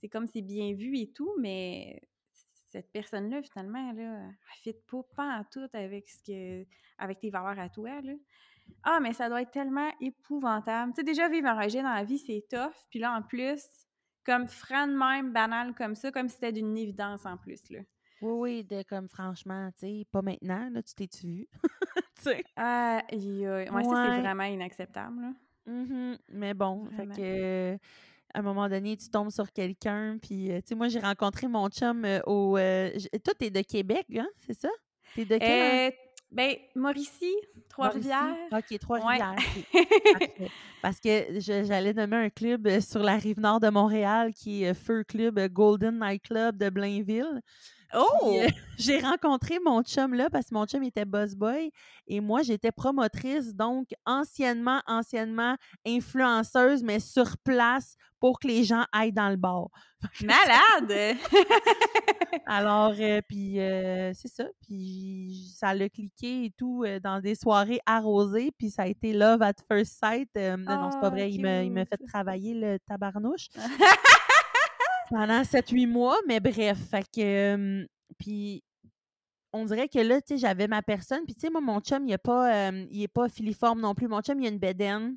c'est 0.00 0.08
comme 0.08 0.26
c'est 0.26 0.42
bien 0.42 0.74
vu 0.74 0.96
et 0.96 1.12
tout, 1.12 1.32
mais 1.38 2.02
cette 2.68 2.90
personne-là, 2.92 3.42
finalement, 3.42 3.92
là, 3.92 4.28
elle 4.28 4.34
fit 4.62 4.78
pas, 4.90 5.02
pas 5.14 5.38
en 5.38 5.44
tout 5.44 5.68
avec 5.72 6.08
ce 6.08 6.22
que 6.22 6.66
avec 6.98 7.20
tes 7.20 7.30
valeurs 7.30 7.58
à 7.58 7.68
toi. 7.68 8.00
Là. 8.00 8.12
Ah, 8.82 9.00
mais 9.00 9.12
ça 9.12 9.28
doit 9.28 9.42
être 9.42 9.50
tellement 9.50 9.90
épouvantable. 10.00 10.92
Tu 10.92 11.00
sais, 11.00 11.04
déjà, 11.04 11.28
vivre 11.28 11.48
un 11.48 11.60
rejet 11.60 11.82
dans 11.82 11.94
la 11.94 12.04
vie, 12.04 12.18
c'est 12.18 12.44
tough. 12.50 12.74
Puis 12.90 12.98
là, 12.98 13.16
en 13.16 13.22
plus, 13.22 13.62
comme 14.28 14.46
franc 14.46 14.86
même, 14.86 15.32
banal 15.32 15.72
comme 15.74 15.94
ça, 15.94 16.12
comme 16.12 16.28
si 16.28 16.34
c'était 16.34 16.52
d'une 16.52 16.76
évidence 16.76 17.24
en 17.24 17.38
plus, 17.38 17.70
là. 17.70 17.80
Oui, 18.20 18.32
oui, 18.32 18.64
de 18.64 18.82
comme 18.82 19.08
franchement, 19.08 19.70
tu 19.78 19.86
sais, 19.86 20.06
pas 20.12 20.20
maintenant, 20.20 20.68
là, 20.70 20.82
tu 20.82 20.94
t'es-tu 20.94 21.26
vu? 21.26 21.46
tu 22.16 22.22
sais? 22.22 22.44
Ah, 22.54 23.00
moi, 23.70 23.84
ça, 23.84 24.06
c'est 24.10 24.20
vraiment 24.20 24.44
inacceptable, 24.44 25.22
là. 25.22 25.32
Mm-hmm. 25.66 26.18
Mais 26.32 26.52
bon, 26.52 26.86
fait 26.96 27.06
que 27.06 27.78
à 28.34 28.40
un 28.40 28.42
moment 28.42 28.68
donné, 28.68 28.96
tu 28.98 29.08
tombes 29.08 29.30
sur 29.30 29.50
quelqu'un, 29.50 30.18
puis, 30.20 30.52
euh, 30.52 30.58
tu 30.58 30.68
sais, 30.68 30.74
moi, 30.74 30.88
j'ai 30.88 31.00
rencontré 31.00 31.48
mon 31.48 31.68
chum 31.70 32.04
euh, 32.04 32.20
au... 32.26 32.58
Euh, 32.58 32.90
toi, 33.24 33.32
t'es 33.38 33.50
de 33.50 33.62
Québec, 33.62 34.06
hein, 34.18 34.28
c'est 34.46 34.52
ça? 34.52 34.68
T'es 35.14 35.24
de 35.24 35.38
quel... 35.38 35.94
Ben, 36.30 36.56
Mauricie, 36.74 37.36
Trois-Rivières. 37.68 38.36
OK, 38.52 38.78
Trois-Rivières. 38.78 39.36
Parce 40.82 41.00
que 41.00 41.40
j'allais 41.40 41.94
nommer 41.94 42.16
un 42.16 42.30
club 42.30 42.66
euh, 42.66 42.80
sur 42.80 43.02
la 43.02 43.16
rive 43.16 43.40
nord 43.40 43.60
de 43.60 43.68
Montréal 43.68 44.32
qui 44.34 44.62
est 44.64 44.70
euh, 44.70 44.74
Feu 44.74 45.04
Club 45.04 45.38
euh, 45.38 45.48
Golden 45.48 45.98
Night 45.98 46.22
Club 46.22 46.58
de 46.58 46.68
Blainville. 46.68 47.40
Oh! 47.94 48.40
j'ai 48.78 48.98
rencontré 48.98 49.58
mon 49.64 49.82
chum 49.82 50.14
là 50.14 50.28
parce 50.30 50.46
que 50.46 50.54
mon 50.54 50.66
chum 50.66 50.82
était 50.82 51.04
boss 51.04 51.34
boy 51.34 51.72
et 52.06 52.20
moi 52.20 52.42
j'étais 52.42 52.70
promotrice 52.70 53.54
donc 53.54 53.88
anciennement 54.04 54.80
anciennement 54.86 55.56
influenceuse 55.86 56.82
mais 56.82 57.00
sur 57.00 57.36
place 57.38 57.96
pour 58.20 58.38
que 58.38 58.46
les 58.46 58.64
gens 58.64 58.84
aillent 58.92 59.12
dans 59.12 59.30
le 59.30 59.36
bar. 59.36 59.68
Malade! 60.22 61.16
Alors 62.46 62.94
puis 63.26 63.54
c'est 63.56 64.28
ça 64.28 64.44
puis 64.62 65.50
ça 65.56 65.74
l'a 65.74 65.88
cliqué 65.88 66.44
et 66.44 66.50
tout 66.56 66.84
dans 67.02 67.20
des 67.20 67.34
soirées 67.34 67.80
arrosées 67.86 68.52
puis 68.56 68.70
ça 68.70 68.82
a 68.82 68.86
été 68.86 69.12
love 69.12 69.42
at 69.42 69.54
first 69.66 69.98
sight. 69.98 70.30
non, 70.36 70.90
c'est 70.90 71.00
pas 71.00 71.10
vrai, 71.10 71.30
il 71.30 71.44
il 71.44 71.72
m'a 71.72 71.84
fait 71.84 71.98
travailler 72.06 72.54
le 72.54 72.78
tabarnouche 72.80 73.48
pendant 75.10 75.42
7-8 75.42 75.86
mois, 75.86 76.16
mais 76.26 76.40
bref, 76.40 76.78
fait 76.90 77.04
que. 77.14 77.86
puis 78.18 78.62
on 79.52 79.64
dirait 79.64 79.88
que 79.88 79.98
là, 79.98 80.20
tu 80.20 80.34
sais, 80.34 80.38
j'avais 80.38 80.68
ma 80.68 80.82
personne. 80.82 81.24
Puis, 81.24 81.34
tu 81.34 81.42
sais, 81.42 81.50
moi, 81.50 81.60
mon 81.60 81.80
chum, 81.80 82.04
il 82.04 82.10
n'est 82.10 82.18
pas, 82.18 82.70
il 82.70 83.02
est 83.02 83.08
pas 83.08 83.28
filiforme 83.28 83.80
non 83.80 83.94
plus. 83.94 84.08
Mon 84.08 84.20
chum, 84.20 84.40
il 84.40 84.46
a 84.46 84.50
une 84.50 84.58
bédaine. 84.58 85.16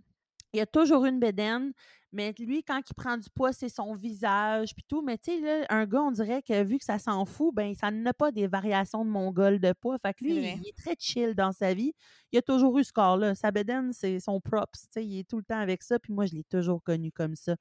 Il 0.54 0.60
a 0.62 0.66
toujours 0.66 1.06
une 1.06 1.20
bédaine. 1.20 1.74
Mais 2.14 2.34
lui, 2.38 2.62
quand 2.62 2.82
il 2.90 2.94
prend 2.94 3.18
du 3.18 3.30
poids, 3.30 3.54
c'est 3.54 3.70
son 3.70 3.96
visage, 3.96 4.76
puis 4.76 4.84
tout. 4.86 5.02
Mais 5.02 5.18
tu 5.18 5.32
sais, 5.32 5.66
un 5.70 5.86
gars, 5.86 6.02
on 6.02 6.12
dirait 6.12 6.42
que 6.42 6.62
vu 6.64 6.78
que 6.78 6.84
ça 6.84 7.00
s'en 7.00 7.24
fout, 7.24 7.56
ben 7.56 7.74
ça 7.74 7.90
n'a 7.90 8.14
pas 8.14 8.32
des 8.32 8.48
variations 8.48 9.06
de 9.06 9.10
mongol 9.10 9.60
de 9.60 9.72
poids. 9.72 9.98
Fait 9.98 10.14
que 10.14 10.26
lui, 10.26 10.34
il, 10.34 10.68
est 10.68 10.78
très 10.78 10.96
chill 11.00 11.36
dans 11.36 11.54
sa 11.54 11.74
vie. 11.74 11.94
Il 12.34 12.38
a 12.38 12.42
toujours 12.42 12.78
eu 12.78 12.84
ce 12.84 12.92
corps-là. 12.92 13.34
Sa 13.36 13.52
bédaine, 13.52 13.94
c'est 13.94 14.20
son 14.20 14.42
props. 14.42 14.72
Tu 14.74 14.88
sais, 14.92 15.06
il 15.06 15.20
est 15.20 15.30
tout 15.30 15.38
le 15.38 15.44
temps 15.44 15.60
avec 15.60 15.84
ça. 15.84 16.00
Puis 16.00 16.12
moi, 16.12 16.26
je 16.26 16.36
l'ai 16.36 16.44
toujours 16.44 16.84
connu 16.84 17.14
comme 17.14 17.36
ça. 17.36 17.56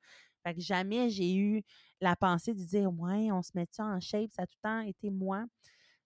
Fait 0.45 0.55
que 0.55 0.61
jamais 0.61 1.11
j'ai 1.11 1.35
eu 1.35 1.63
la 2.01 2.17
pensée 2.17 2.55
de 2.55 2.63
dire 2.63 2.91
Ouais, 2.99 3.31
on 3.33 3.43
se 3.43 3.51
met 3.55 3.67
ça 3.71 3.85
en 3.85 4.01
shape, 4.01 4.31
ça 4.33 4.43
a 4.43 4.47
tout 4.47 4.57
le 4.63 4.69
temps 4.69 4.81
été 4.81 5.11
moi. 5.11 5.45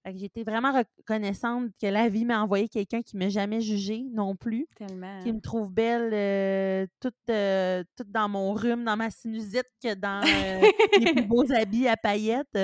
été 0.04 0.44
vraiment 0.44 0.72
reconnaissante 0.72 1.70
que 1.80 1.86
la 1.86 2.08
vie 2.08 2.24
m'a 2.24 2.42
envoyé 2.42 2.68
quelqu'un 2.68 3.02
qui 3.02 3.16
m'a 3.16 3.28
jamais 3.28 3.60
jugée 3.60 4.04
non 4.12 4.36
plus. 4.36 4.66
Tellement. 4.76 5.20
Qui 5.20 5.32
me 5.32 5.40
trouve 5.40 5.72
belle 5.72 6.10
euh, 6.12 6.86
toute, 7.00 7.14
euh, 7.30 7.82
toute 7.96 8.10
dans 8.10 8.28
mon 8.28 8.52
rhume, 8.52 8.84
dans 8.84 8.96
ma 8.96 9.10
sinusite, 9.10 9.70
que 9.82 9.94
dans 9.94 10.22
euh, 10.26 10.70
les 10.98 11.12
plus 11.12 11.26
beaux 11.26 11.50
habits 11.52 11.88
à 11.88 11.96
paillettes. 11.96 12.58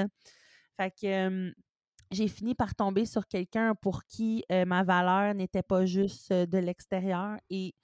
Fait 0.76 0.92
que 1.00 1.52
j'ai 2.10 2.28
fini 2.28 2.54
par 2.54 2.74
tomber 2.74 3.06
sur 3.06 3.26
quelqu'un 3.26 3.74
pour 3.74 4.04
qui 4.04 4.44
ma 4.66 4.82
valeur 4.82 5.34
n'était 5.34 5.62
pas 5.62 5.86
juste 5.86 6.32
de 6.32 6.58
l'extérieur. 6.58 7.36
Et 7.50 7.74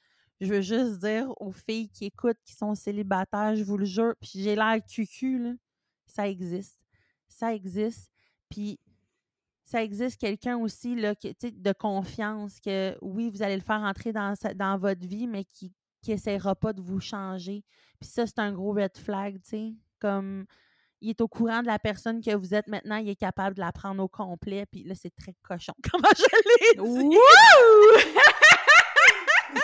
je 0.40 0.52
veux 0.52 0.60
juste 0.60 0.98
dire 0.98 1.32
aux 1.40 1.52
filles 1.52 1.88
qui 1.88 2.06
écoutent, 2.06 2.38
qui 2.44 2.54
sont 2.54 2.74
célibataires, 2.74 3.56
je 3.56 3.64
vous 3.64 3.76
le 3.76 3.84
jure, 3.84 4.14
puis 4.20 4.32
j'ai 4.34 4.54
l'air 4.54 4.78
cucu, 4.86 5.38
là, 5.38 5.52
ça 6.06 6.28
existe. 6.28 6.80
Ça 7.28 7.54
existe. 7.54 8.10
Puis 8.48 8.78
ça 9.64 9.82
existe 9.82 10.20
quelqu'un 10.20 10.56
aussi 10.58 10.94
là, 10.94 11.14
de 11.14 11.72
confiance 11.72 12.60
que 12.60 12.96
oui, 13.02 13.30
vous 13.30 13.42
allez 13.42 13.56
le 13.56 13.62
faire 13.62 13.80
entrer 13.80 14.12
dans, 14.12 14.34
dans 14.54 14.78
votre 14.78 15.06
vie, 15.06 15.26
mais 15.26 15.44
qui 15.44 15.72
n'essaiera 16.06 16.54
pas 16.54 16.72
de 16.72 16.80
vous 16.80 17.00
changer. 17.00 17.64
Puis 18.00 18.08
ça, 18.08 18.26
c'est 18.26 18.38
un 18.38 18.52
gros 18.52 18.72
red 18.72 18.96
flag, 18.96 19.40
tu 19.42 19.48
sais. 19.48 19.74
Comme 19.98 20.46
il 21.00 21.10
est 21.10 21.20
au 21.20 21.28
courant 21.28 21.62
de 21.62 21.66
la 21.66 21.78
personne 21.78 22.20
que 22.20 22.34
vous 22.34 22.54
êtes 22.54 22.68
maintenant, 22.68 22.96
il 22.96 23.08
est 23.08 23.16
capable 23.16 23.56
de 23.56 23.60
la 23.60 23.72
prendre 23.72 24.02
au 24.02 24.08
complet. 24.08 24.66
Puis 24.66 24.84
là, 24.84 24.94
c'est 24.94 25.14
très 25.14 25.34
cochon. 25.42 25.72
Comment 25.90 26.08
je 26.16 26.22
l'ai 26.22 27.08
dit? 27.08 27.16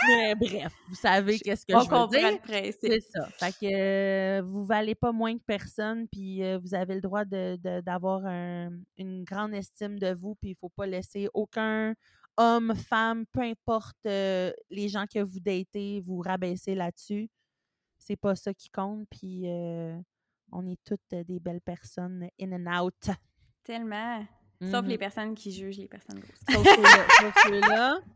Mais 0.09 0.35
bref, 0.35 0.73
vous 0.89 0.95
savez 0.95 1.39
qu'est-ce 1.39 1.67
que 1.67 1.73
je 1.73 1.79
veux 1.79 2.09
dire. 2.09 2.75
C'est 2.81 3.01
ça. 3.01 3.27
Fait 3.39 3.53
que 3.53 3.73
euh, 3.73 4.43
vous 4.43 4.65
valez 4.65 4.95
pas 4.95 5.13
moins 5.13 5.37
que 5.37 5.43
personne, 5.45 6.09
puis 6.09 6.43
euh, 6.43 6.59
vous 6.59 6.75
avez 6.75 6.95
le 6.95 7.01
droit 7.01 7.25
d'avoir 7.25 8.27
une 8.27 9.25
grande 9.25 9.55
estime 9.55 9.99
de 9.99 10.13
vous, 10.13 10.35
puis 10.37 10.51
il 10.51 10.57
faut 10.57 10.71
pas 10.71 10.87
laisser 10.87 11.29
aucun 11.35 11.95
homme, 12.37 12.75
femme, 12.75 13.27
peu 13.27 13.43
importe 13.43 13.99
euh, 14.07 14.53
les 14.71 14.89
gens 14.89 15.05
que 15.07 15.21
vous 15.21 15.41
datez, 15.41 16.01
vous 16.01 16.21
rabaisser 16.21 16.75
là-dessus. 16.75 17.29
C'est 17.99 18.17
pas 18.17 18.35
ça 18.35 18.53
qui 18.53 18.71
compte, 18.71 19.07
puis 19.11 19.45
on 20.51 20.67
est 20.67 20.79
toutes 20.85 21.25
des 21.27 21.41
belles 21.41 21.61
personnes 21.61 22.29
in 22.41 22.53
and 22.53 22.85
out. 22.85 23.11
Tellement. 23.65 24.25
Sauf 24.71 24.87
les 24.87 24.95
mm-hmm. 24.95 24.99
personnes 24.99 25.35
qui 25.35 25.51
jugent 25.51 25.79
les 25.79 25.89
personnes 25.89 26.21
grosses. 26.21 26.65
Sauf 27.21 27.35
ceux-là. 27.47 27.99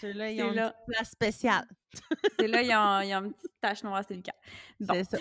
Ceux-là, 0.00 0.30
ils 0.30 0.42
ont 0.42 0.52
une 0.52 0.72
place 0.86 1.10
spéciale. 1.10 1.66
Ceux-là, 2.40 2.62
ils 2.62 3.14
ont, 3.14 3.24
une 3.24 3.32
petite 3.32 3.60
tache 3.60 3.82
noire 3.82 4.02
le 4.08 4.22
cœur. 4.22 4.34
C'est 4.80 5.04
ça. 5.04 5.18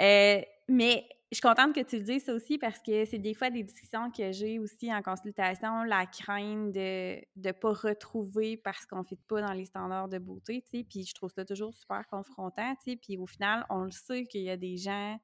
Euh, 0.00 0.42
mais 0.68 1.06
je 1.30 1.36
suis 1.36 1.42
contente 1.42 1.74
que 1.74 1.80
tu 1.80 1.96
le 1.98 2.02
dises 2.02 2.24
ça 2.24 2.34
aussi 2.34 2.58
parce 2.58 2.80
que 2.80 3.04
c'est 3.04 3.18
des 3.18 3.34
fois 3.34 3.50
des 3.50 3.62
discussions 3.62 4.10
que 4.10 4.32
j'ai 4.32 4.58
aussi 4.58 4.92
en 4.92 5.00
consultation, 5.00 5.84
la 5.84 6.06
crainte 6.06 6.72
de 6.72 7.20
ne 7.36 7.52
pas 7.52 7.72
retrouver 7.72 8.56
parce 8.56 8.84
qu'on 8.84 9.00
ne 9.00 9.04
fit 9.04 9.18
pas 9.28 9.40
dans 9.40 9.52
les 9.52 9.66
standards 9.66 10.08
de 10.08 10.18
beauté, 10.18 10.62
tu 10.62 10.78
sais, 10.78 10.84
puis 10.84 11.04
je 11.04 11.14
trouve 11.14 11.30
ça 11.30 11.44
toujours 11.44 11.72
super 11.72 12.04
confrontant, 12.08 12.74
tu 12.76 12.92
sais, 12.92 12.96
puis 12.96 13.16
au 13.16 13.26
final, 13.26 13.64
on 13.70 13.84
le 13.84 13.92
sait 13.92 14.24
qu'il 14.24 14.42
y 14.42 14.50
a 14.50 14.56
des 14.56 14.76
gens 14.76 15.20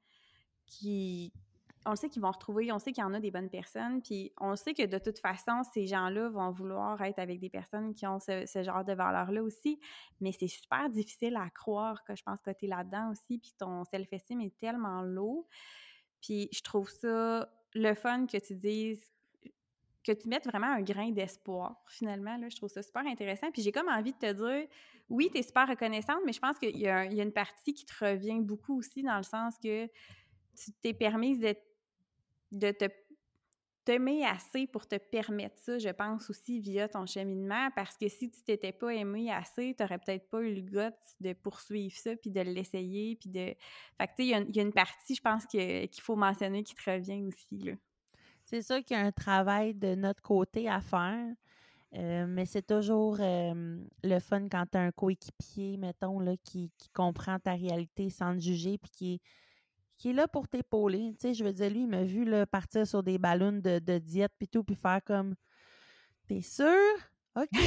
qui, 0.65 1.33
on 1.87 1.95
sait 1.95 2.09
qu'ils 2.09 2.21
vont 2.21 2.31
retrouver, 2.31 2.71
on 2.71 2.79
sait 2.79 2.91
qu'il 2.91 3.01
y 3.01 3.05
en 3.05 3.13
a 3.13 3.19
des 3.19 3.31
bonnes 3.31 3.49
personnes, 3.49 4.01
puis 4.01 4.31
on 4.39 4.55
sait 4.55 4.73
que 4.73 4.85
de 4.85 4.97
toute 4.97 5.19
façon, 5.19 5.63
ces 5.73 5.87
gens-là 5.87 6.29
vont 6.29 6.51
vouloir 6.51 7.01
être 7.01 7.19
avec 7.19 7.39
des 7.39 7.49
personnes 7.49 7.95
qui 7.95 8.05
ont 8.05 8.19
ce, 8.19 8.61
genre 8.61 8.83
de 8.83 8.93
valeurs-là 8.93 9.41
aussi, 9.41 9.79
mais 10.19 10.31
c'est 10.31 10.47
super 10.47 10.89
difficile 10.89 11.37
à 11.37 11.49
croire 11.49 12.03
que 12.03 12.15
je 12.15 12.23
pense 12.23 12.41
que 12.41 12.51
tu 12.51 12.65
es 12.65 12.67
là-dedans 12.67 13.09
aussi, 13.11 13.37
puis 13.37 13.53
ton 13.57 13.85
self-esteem 13.85 14.41
est 14.41 14.57
tellement 14.57 15.01
lourd. 15.01 15.47
Puis 16.21 16.49
je 16.51 16.61
trouve 16.61 16.89
ça 16.89 17.49
le 17.73 17.93
fun 17.93 18.25
que 18.25 18.37
tu 18.37 18.55
dises 18.55 19.01
que 20.03 20.11
tu 20.13 20.29
mettes 20.29 20.45
vraiment 20.45 20.67
un 20.67 20.81
grain 20.81 21.11
d'espoir, 21.11 21.83
finalement. 21.89 22.37
Là, 22.37 22.47
je 22.47 22.55
trouve 22.55 22.69
ça 22.69 22.81
super 22.81 23.05
intéressant. 23.05 23.51
Puis 23.51 23.61
j'ai 23.61 23.73
comme 23.73 23.89
envie 23.89 24.13
de 24.13 24.17
te 24.17 24.31
dire, 24.31 24.67
oui, 25.09 25.29
tu 25.31 25.39
es 25.39 25.43
super 25.43 25.67
reconnaissante, 25.67 26.19
mais 26.25 26.31
je 26.31 26.39
pense 26.39 26.57
qu'il 26.57 26.77
y, 26.77 26.83
y, 26.83 26.87
a 26.87 27.23
une 27.23 27.33
partie 27.33 27.73
qui 27.73 27.85
te 27.85 28.05
revient 28.05 28.39
beaucoup 28.39 28.77
aussi 28.77 29.03
dans 29.03 29.17
le 29.17 29.23
sens 29.23 29.55
que 29.61 29.87
tu 30.57 30.71
t'es 30.81 30.93
permise 30.93 31.39
d'être 31.39 31.66
de 32.51 32.71
te 32.71 32.85
t'aimer 33.87 34.25
assez 34.25 34.67
pour 34.67 34.85
te 34.85 34.97
permettre 34.97 35.57
ça, 35.59 35.79
je 35.79 35.87
pense 35.87 36.29
aussi 36.29 36.59
via 36.59 36.89
ton 36.89 37.05
cheminement, 37.05 37.69
parce 37.73 37.95
que 37.95 38.09
si 38.09 38.29
tu 38.29 38.41
t'étais 38.43 38.73
pas 38.73 38.93
aimé 38.93 39.31
assez, 39.31 39.73
tu 39.77 39.81
n'aurais 39.81 39.97
peut-être 39.97 40.29
pas 40.29 40.41
eu 40.41 40.55
le 40.55 40.61
goût 40.61 40.93
de 41.21 41.31
poursuivre 41.31 41.95
ça, 41.95 42.13
puis 42.17 42.29
de 42.29 42.41
l'essayer, 42.41 43.15
puis 43.15 43.29
de... 43.29 43.55
Fait 43.97 44.07
tu 44.07 44.13
sais, 44.17 44.25
il 44.25 44.55
y, 44.55 44.59
a 44.59 44.61
une 44.61 44.73
partie, 44.73 45.15
je 45.15 45.21
pense, 45.21 45.45
qu'il 45.45 46.01
faut 46.01 46.17
mentionner 46.17 46.63
qui 46.63 46.75
te 46.75 46.89
revient 46.89 47.23
aussi, 47.23 47.59
là. 47.59 47.73
C'est 48.43 48.61
sûr 48.61 48.83
qu'il 48.83 48.97
y 48.97 48.99
a 48.99 49.03
un 49.03 49.11
travail 49.13 49.73
de 49.73 49.95
notre 49.95 50.21
côté 50.21 50.67
à 50.67 50.81
faire, 50.81 51.33
euh, 51.95 52.25
mais 52.27 52.45
c'est 52.45 52.67
toujours 52.67 53.17
euh, 53.21 53.77
le 54.03 54.19
fun 54.19 54.49
quand 54.49 54.65
tu 54.69 54.77
as 54.77 54.81
un 54.81 54.91
coéquipier, 54.91 55.77
mettons, 55.77 56.19
là, 56.19 56.35
qui, 56.43 56.73
comprend 56.93 57.39
ta 57.39 57.53
réalité 57.53 58.09
sans 58.09 58.35
te 58.35 58.41
juger, 58.41 58.77
puis 58.77 58.91
qui 58.91 59.21
qui 59.97 60.11
est 60.11 60.13
là 60.13 60.27
pour 60.27 60.47
t'épauler. 60.47 61.13
Tu 61.19 61.27
sais, 61.27 61.33
je 61.33 61.43
veux 61.43 61.53
dire, 61.53 61.69
lui, 61.69 61.81
il 61.81 61.87
m'a 61.87 62.03
vu 62.03 62.23
là, 62.23 62.45
partir 62.45 62.85
sur 62.85 63.03
des 63.03 63.17
ballons 63.17 63.59
de, 63.63 63.97
diète 63.97 64.31
puis 64.37 64.47
tout, 64.47 64.63
puis 64.63 64.75
faire 64.75 65.01
comme 65.05 65.35
T'es 66.27 66.41
sûr? 66.41 66.75
OK, 67.35 67.59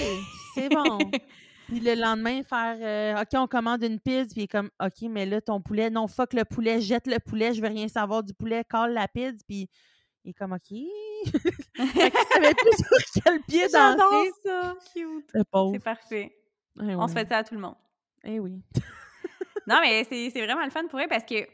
c'est 0.55 0.68
bon. 0.68 0.99
puis 1.68 1.81
le 1.81 1.95
lendemain, 1.95 2.43
faire 2.43 2.76
euh, 2.81 3.22
OK, 3.22 3.28
on 3.35 3.47
commande 3.47 3.83
une 3.83 3.99
pizza, 3.99 4.35
puis 4.35 4.47
comme 4.47 4.70
OK, 4.83 5.09
mais 5.09 5.24
là, 5.24 5.41
ton 5.41 5.61
poulet, 5.61 5.89
non, 5.89 6.07
fuck 6.07 6.35
le 6.35 6.45
poulet, 6.45 6.81
jette 6.81 7.07
le 7.07 7.18
poulet, 7.18 7.55
je 7.55 7.62
veux 7.62 7.68
rien 7.68 7.89
savoir 7.89 8.22
du 8.22 8.35
poulet, 8.35 8.64
colle 8.64 8.93
la 8.93 9.09
pizza, 9.09 9.43
puis 9.49 9.68
il 10.24 10.31
est 10.31 10.35
comme 10.35 10.53
OK. 10.53 10.70
il 10.70 11.33
savait 11.78 12.55
plus 12.55 12.76
sur 12.76 13.22
quel 13.22 13.41
pied 13.43 13.66
danser. 13.68 14.31
ça, 14.45 14.76
cute. 14.93 15.31
C'est 15.72 15.83
parfait. 15.83 16.37
Eh 16.83 16.95
on 16.95 17.09
se 17.09 17.14
fait 17.14 17.28
ça 17.28 17.39
à 17.39 17.45
tout 17.45 17.55
le 17.55 17.61
monde. 17.61 17.76
Eh 18.24 18.39
oui. 18.39 18.62
non, 19.66 19.78
mais 19.81 20.05
c'est 20.05 20.45
vraiment 20.45 20.64
le 20.64 20.70
fun 20.70 20.87
pour 20.89 21.01
eux 21.01 21.07
parce 21.09 21.24
que 21.24 21.47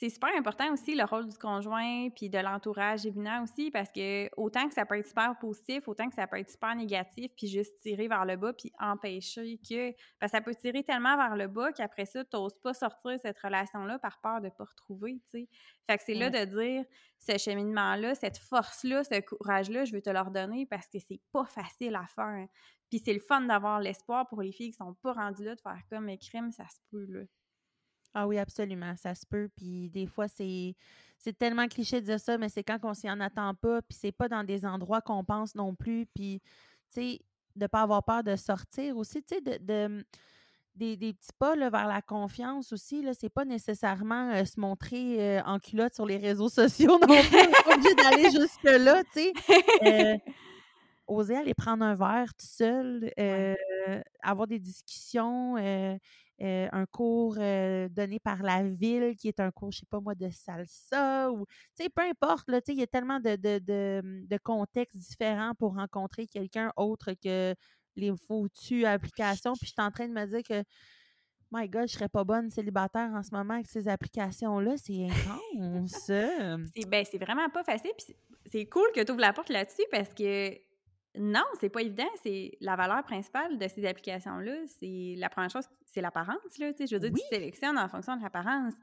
c'est 0.00 0.08
super 0.08 0.30
important 0.34 0.72
aussi 0.72 0.94
le 0.94 1.04
rôle 1.04 1.28
du 1.28 1.36
conjoint 1.36 2.08
puis 2.08 2.30
de 2.30 2.38
l'entourage 2.38 3.04
évidemment 3.04 3.42
aussi 3.42 3.70
parce 3.70 3.92
que 3.92 4.30
autant 4.38 4.66
que 4.66 4.72
ça 4.72 4.86
peut 4.86 4.96
être 4.96 5.06
super 5.06 5.38
positif, 5.38 5.86
autant 5.88 6.08
que 6.08 6.14
ça 6.14 6.26
peut 6.26 6.38
être 6.38 6.48
super 6.48 6.74
négatif 6.74 7.30
puis 7.36 7.48
juste 7.48 7.78
tirer 7.82 8.08
vers 8.08 8.24
le 8.24 8.36
bas 8.36 8.54
puis 8.54 8.72
empêcher 8.80 9.58
que 9.58 9.92
parce 10.18 10.32
que 10.32 10.38
ça 10.38 10.40
peut 10.40 10.54
tirer 10.54 10.82
tellement 10.84 11.18
vers 11.18 11.36
le 11.36 11.48
bas 11.48 11.70
qu'après 11.72 12.06
ça 12.06 12.24
tu 12.24 12.34
n'oses 12.34 12.56
pas 12.62 12.72
sortir 12.72 13.18
cette 13.20 13.38
relation 13.40 13.84
là 13.84 13.98
par 13.98 14.22
peur 14.22 14.40
de 14.40 14.48
pas 14.48 14.64
retrouver, 14.64 15.20
tu 15.30 15.40
sais. 15.40 15.48
Fait 15.86 15.98
que 15.98 16.04
c'est 16.06 16.14
là 16.14 16.30
de 16.30 16.44
dire 16.46 16.84
ce 17.18 17.36
cheminement 17.36 17.94
là, 17.96 18.14
cette 18.14 18.38
force 18.38 18.84
là, 18.84 19.04
ce 19.04 19.20
courage 19.20 19.68
là, 19.68 19.84
je 19.84 19.92
veux 19.92 20.00
te 20.00 20.08
leur 20.08 20.30
donner 20.30 20.64
parce 20.64 20.88
que 20.88 20.98
c'est 20.98 21.20
pas 21.30 21.44
facile 21.44 21.94
à 21.94 22.06
faire. 22.06 22.46
Puis 22.88 23.02
c'est 23.04 23.12
le 23.12 23.20
fun 23.20 23.42
d'avoir 23.42 23.80
l'espoir 23.80 24.26
pour 24.28 24.40
les 24.40 24.52
filles 24.52 24.70
qui 24.70 24.78
sont 24.78 24.94
pas 24.94 25.12
rendues 25.12 25.44
là 25.44 25.54
de 25.54 25.60
faire 25.60 25.82
comme 25.90 26.08
écrime, 26.08 26.52
ça 26.52 26.64
se 26.68 26.78
peut 26.90 27.04
là. 27.04 27.20
Ah 28.14 28.26
oui, 28.26 28.38
absolument, 28.38 28.94
ça 28.96 29.14
se 29.14 29.24
peut. 29.26 29.48
Puis 29.56 29.88
des 29.90 30.06
fois, 30.06 30.28
c'est 30.28 30.74
c'est 31.20 31.36
tellement 31.38 31.68
cliché 31.68 32.00
de 32.00 32.06
dire 32.06 32.18
ça, 32.18 32.38
mais 32.38 32.48
c'est 32.48 32.64
quand 32.64 32.78
on 32.82 32.94
s'y 32.94 33.08
en 33.10 33.20
attend 33.20 33.54
pas, 33.54 33.82
puis 33.82 33.96
c'est 34.00 34.12
pas 34.12 34.28
dans 34.28 34.42
des 34.42 34.64
endroits 34.64 35.02
qu'on 35.02 35.22
pense 35.22 35.54
non 35.54 35.74
plus. 35.74 36.06
Puis, 36.06 36.40
tu 36.92 37.00
sais, 37.00 37.20
de 37.56 37.66
pas 37.66 37.82
avoir 37.82 38.02
peur 38.02 38.24
de 38.24 38.36
sortir 38.36 38.96
aussi, 38.96 39.22
tu 39.22 39.36
sais, 39.36 39.40
de, 39.42 40.02
des, 40.76 40.96
petits 40.96 41.32
pas 41.38 41.54
vers 41.56 41.86
la 41.86 42.00
confiance 42.00 42.72
aussi. 42.72 43.02
Là, 43.02 43.12
c'est 43.12 43.28
pas 43.28 43.44
nécessairement 43.44 44.30
euh, 44.30 44.46
se 44.46 44.58
montrer 44.58 45.38
euh, 45.38 45.42
en 45.44 45.58
culotte 45.58 45.94
sur 45.94 46.06
les 46.06 46.16
réseaux 46.16 46.48
sociaux 46.60 46.98
non 46.98 47.06
plus. 47.06 47.38
On 47.38 47.64
pas 47.64 47.74
obligé 47.74 47.94
d'aller 47.94 48.30
jusque-là, 48.30 49.02
tu 49.12 49.20
sais. 49.20 49.32
Euh, 49.84 50.16
oser 51.06 51.36
aller 51.36 51.54
prendre 51.54 51.84
un 51.84 51.94
verre 51.94 52.32
tout 52.34 52.46
seul, 52.46 53.12
avoir 54.22 54.46
des 54.46 54.58
discussions, 54.58 55.56
euh, 56.42 56.68
un 56.72 56.86
cours 56.86 57.36
euh, 57.38 57.88
donné 57.90 58.18
par 58.18 58.42
la 58.42 58.62
ville 58.62 59.14
qui 59.16 59.28
est 59.28 59.40
un 59.40 59.50
cours, 59.50 59.72
je 59.72 59.80
sais 59.80 59.86
pas 59.90 60.00
moi, 60.00 60.14
de 60.14 60.30
salsa 60.30 61.30
ou, 61.30 61.44
tu 61.76 61.84
sais, 61.84 61.88
peu 61.90 62.02
importe, 62.02 62.48
là, 62.48 62.62
tu 62.62 62.72
sais, 62.72 62.76
il 62.76 62.80
y 62.80 62.82
a 62.82 62.86
tellement 62.86 63.20
de, 63.20 63.36
de, 63.36 63.58
de, 64.26 64.38
contextes 64.38 64.96
différents 64.96 65.54
pour 65.54 65.74
rencontrer 65.74 66.26
quelqu'un 66.26 66.72
autre 66.76 67.12
que 67.12 67.54
les 67.94 68.12
foutues 68.26 68.86
applications. 68.86 69.52
Puis 69.52 69.66
je 69.66 69.72
suis 69.72 69.82
en 69.86 69.90
train 69.90 70.08
de 70.08 70.14
me 70.14 70.24
dire 70.26 70.42
que, 70.42 70.64
my 71.52 71.68
God, 71.68 71.88
je 71.88 71.94
serais 71.94 72.08
pas 72.08 72.24
bonne 72.24 72.48
célibataire 72.48 73.10
en 73.12 73.22
ce 73.22 73.34
moment 73.34 73.54
avec 73.54 73.66
ces 73.66 73.86
applications-là. 73.86 74.76
C'est 74.78 75.08
intense. 75.54 75.92
c'est, 76.06 76.86
ben, 76.86 77.04
c'est 77.04 77.18
vraiment 77.18 77.50
pas 77.50 77.64
facile. 77.64 77.92
Puis 77.98 78.16
c'est 78.46 78.64
cool 78.64 78.88
que 78.94 79.02
tu 79.02 79.12
ouvres 79.12 79.20
la 79.20 79.34
porte 79.34 79.50
là-dessus 79.50 79.84
parce 79.90 80.14
que 80.14 80.69
non, 81.18 81.44
c'est 81.58 81.68
pas 81.68 81.82
évident. 81.82 82.08
C'est 82.22 82.56
la 82.60 82.76
valeur 82.76 83.02
principale 83.02 83.58
de 83.58 83.68
ces 83.68 83.84
applications-là. 83.84 84.52
C'est 84.78 85.14
la 85.16 85.28
première 85.28 85.50
chose, 85.50 85.68
c'est 85.84 86.00
l'apparence. 86.00 86.58
Là, 86.58 86.70
je 86.78 86.96
veux 86.96 87.00
dire, 87.00 87.12
tu 87.12 87.34
sélectionnes 87.34 87.78
en 87.78 87.88
fonction 87.88 88.16
de 88.16 88.22
l'apparence. 88.22 88.74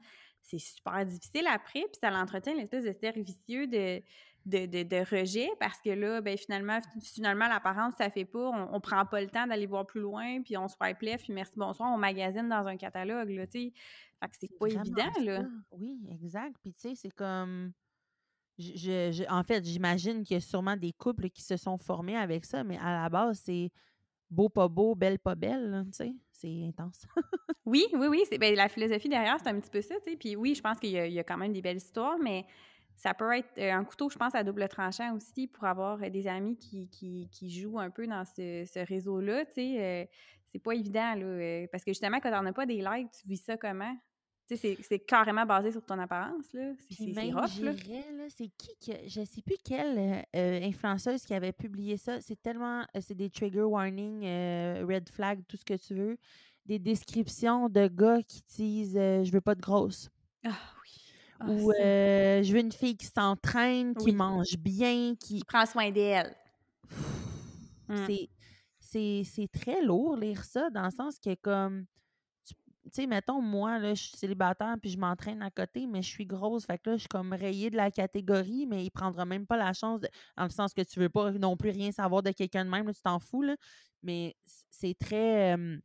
C'est 0.42 0.58
super 0.58 1.04
difficile 1.04 1.46
après, 1.46 1.80
puis 1.80 1.98
ça 2.00 2.10
l'entretient 2.10 2.54
l'espèce 2.54 2.84
de 2.84 2.92
cercle 2.92 3.20
vicieux 3.20 3.66
de, 3.66 4.02
de, 4.46 5.10
rejet 5.10 5.48
parce 5.58 5.80
que 5.80 5.90
là, 5.90 6.20
ben 6.20 6.38
finalement, 6.38 6.78
finalement 7.02 7.48
l'apparence, 7.48 7.94
ça 7.98 8.08
fait 8.08 8.24
pas. 8.24 8.68
On, 8.72 8.80
prend 8.80 9.04
pas 9.04 9.20
le 9.20 9.28
temps 9.28 9.46
d'aller 9.46 9.66
voir 9.66 9.86
plus 9.86 10.00
loin, 10.00 10.40
puis 10.42 10.56
on 10.56 10.68
swipe 10.68 11.00
left, 11.02 11.24
puis 11.24 11.32
merci, 11.32 11.54
bonsoir, 11.56 11.92
on 11.92 11.98
magasine 11.98 12.48
dans 12.48 12.66
un 12.66 12.76
catalogue, 12.76 13.30
là. 13.30 13.46
Fait 13.50 13.72
que 14.22 14.36
c'est 14.40 14.58
pas 14.58 14.66
évident, 14.66 15.12
là. 15.22 15.44
Oui, 15.72 15.98
exact. 16.10 16.56
Puis 16.62 16.72
tu 16.72 16.80
sais, 16.80 16.94
c'est 16.94 17.10
comme 17.10 17.72
je, 18.58 19.10
je- 19.12 19.30
en 19.30 19.42
fait, 19.42 19.64
j'imagine 19.64 20.24
qu'il 20.24 20.34
y 20.34 20.38
a 20.38 20.40
sûrement 20.40 20.76
des 20.76 20.92
couples 20.92 21.30
qui 21.30 21.42
se 21.42 21.56
sont 21.56 21.78
formés 21.78 22.16
avec 22.16 22.44
ça, 22.44 22.64
mais 22.64 22.78
à 22.78 23.02
la 23.02 23.08
base, 23.08 23.40
c'est 23.44 23.70
beau, 24.30 24.48
pas 24.48 24.68
beau, 24.68 24.94
belle, 24.94 25.18
pas 25.18 25.34
belle, 25.34 25.84
tu 25.86 25.92
sais. 25.96 26.14
C'est 26.32 26.64
intense. 26.66 27.06
Oui, 27.66 27.84
oui, 27.92 28.06
oui. 28.08 28.24
Ben, 28.38 28.54
la 28.54 28.68
philosophie 28.68 29.08
derrière, 29.08 29.36
c'est 29.42 29.48
un 29.50 29.60
petit 29.60 29.70
peu 29.70 29.82
ça, 29.82 29.94
tu 29.96 30.10
sais. 30.10 30.16
Puis 30.16 30.36
oui, 30.36 30.54
je 30.54 30.62
pense 30.62 30.78
qu'il 30.78 30.90
y 30.90 30.98
a, 30.98 31.06
y 31.06 31.18
a 31.18 31.24
quand 31.24 31.36
même 31.36 31.52
des 31.52 31.60
belles 31.60 31.76
histoires, 31.76 32.18
mais 32.18 32.46
ça 32.96 33.14
peut 33.14 33.30
être 33.36 33.50
euh, 33.58 33.72
un 33.72 33.84
couteau, 33.84 34.08
je 34.08 34.16
pense, 34.16 34.34
à 34.34 34.42
double 34.42 34.66
tranchant 34.68 35.14
aussi 35.14 35.46
pour 35.46 35.64
avoir 35.64 36.02
euh, 36.02 36.08
des 36.08 36.26
amis 36.26 36.56
qui, 36.56 36.88
qui, 36.88 37.28
qui 37.30 37.50
jouent 37.50 37.78
un 37.78 37.90
peu 37.90 38.06
dans 38.06 38.24
ce, 38.24 38.84
réseau-là, 38.86 39.44
tu 39.46 39.52
sais. 39.54 39.76
euh, 39.80 40.06
c'est 40.50 40.58
pas 40.60 40.72
évident, 40.74 41.14
parce 41.70 41.84
que 41.84 41.90
justement, 41.90 42.20
quand 42.20 42.30
t'en 42.30 42.46
as 42.46 42.54
pas 42.54 42.64
des 42.64 42.80
likes, 42.80 43.10
tu 43.10 43.28
vis 43.28 43.36
ça 43.36 43.58
comment? 43.58 43.94
Tu 44.48 44.56
sais, 44.56 44.78
c'est, 44.80 44.98
carrément 45.00 45.44
basé 45.44 45.72
sur 45.72 45.84
ton 45.84 45.98
apparence, 45.98 46.46
là. 46.54 46.72
C'est, 46.90 47.04
rough, 47.32 47.60
là. 47.60 47.72
c'est 48.30 48.48
qui 48.56 48.70
que. 48.84 48.92
Je 49.06 49.22
sais 49.24 49.42
plus 49.42 49.56
quelle 49.62 50.24
euh, 50.34 50.60
influenceuse 50.62 51.22
qui 51.22 51.34
avait 51.34 51.52
publié 51.52 51.98
ça. 51.98 52.20
C'est 52.22 52.40
tellement. 52.40 52.80
euh, 52.96 53.00
c'est 53.02 53.14
des 53.14 53.28
trigger 53.28 53.62
warnings, 53.64 54.24
euh, 54.24 54.86
red 54.88 55.06
flag, 55.10 55.42
tout 55.46 55.58
ce 55.58 55.64
que 55.66 55.74
tu 55.74 55.94
veux. 55.94 56.16
Des 56.64 56.78
descriptions 56.78 57.68
de 57.68 57.88
gars 57.88 58.22
qui 58.22 58.42
disent 58.56 58.96
euh, 58.96 59.22
Je 59.22 59.32
veux 59.32 59.40
pas 59.42 59.54
de 59.54 59.60
grosse. 59.60 60.08
Ah 60.44 60.50
oui. 60.82 61.00
Ah, 61.40 61.50
Ou 61.50 61.70
ça. 61.72 61.78
euh, 61.82 62.42
Je 62.42 62.52
veux 62.52 62.60
une 62.60 62.72
fille 62.72 62.96
qui 62.96 63.06
s'entraîne, 63.06 63.94
qui 63.96 64.06
Oui. 64.06 64.12
mange 64.14 64.56
bien, 64.58 65.14
qui. 65.20 65.42
Prends 65.46 65.66
soin 65.66 65.90
d'elle. 65.90 66.34
Mm. 67.88 68.06
C'est- 68.06 68.28
C'est 68.80 69.22
c'est 69.26 69.48
très 69.48 69.82
lourd 69.82 70.16
lire 70.16 70.42
ça, 70.44 70.70
dans 70.70 70.84
le 70.86 70.90
sens 70.90 71.18
que, 71.18 71.34
comme. 71.34 71.84
Tu 72.88 72.94
tu 72.94 73.02
sais, 73.02 73.06
mettons, 73.06 73.40
moi, 73.42 73.78
là, 73.78 73.94
je 73.94 74.02
suis 74.02 74.16
célibataire 74.16 74.76
puis 74.80 74.90
je 74.90 74.98
m'entraîne 74.98 75.42
à 75.42 75.50
côté, 75.50 75.86
mais 75.86 76.02
je 76.02 76.08
suis 76.08 76.26
grosse. 76.26 76.64
Fait 76.66 76.78
que 76.78 76.90
là, 76.90 76.96
je 76.96 77.00
suis 77.02 77.08
comme 77.08 77.32
rayée 77.32 77.70
de 77.70 77.76
la 77.76 77.90
catégorie, 77.90 78.66
mais 78.66 78.84
il 78.84 78.90
prendra 78.90 79.24
même 79.24 79.46
pas 79.46 79.56
la 79.56 79.72
chance, 79.72 80.00
de, 80.00 80.08
en 80.36 80.44
le 80.44 80.50
sens 80.50 80.72
que 80.74 80.82
tu 80.82 80.98
veux 81.00 81.08
pas 81.08 81.32
non 81.32 81.56
plus 81.56 81.70
rien 81.70 81.92
savoir 81.92 82.22
de 82.22 82.30
quelqu'un 82.30 82.64
de 82.64 82.70
même, 82.70 82.86
là, 82.86 82.94
tu 82.94 83.02
t'en 83.02 83.18
fous, 83.18 83.42
là. 83.42 83.56
Mais 84.02 84.36
c'est 84.70 84.94
très, 84.98 85.56
euh, 85.56 85.78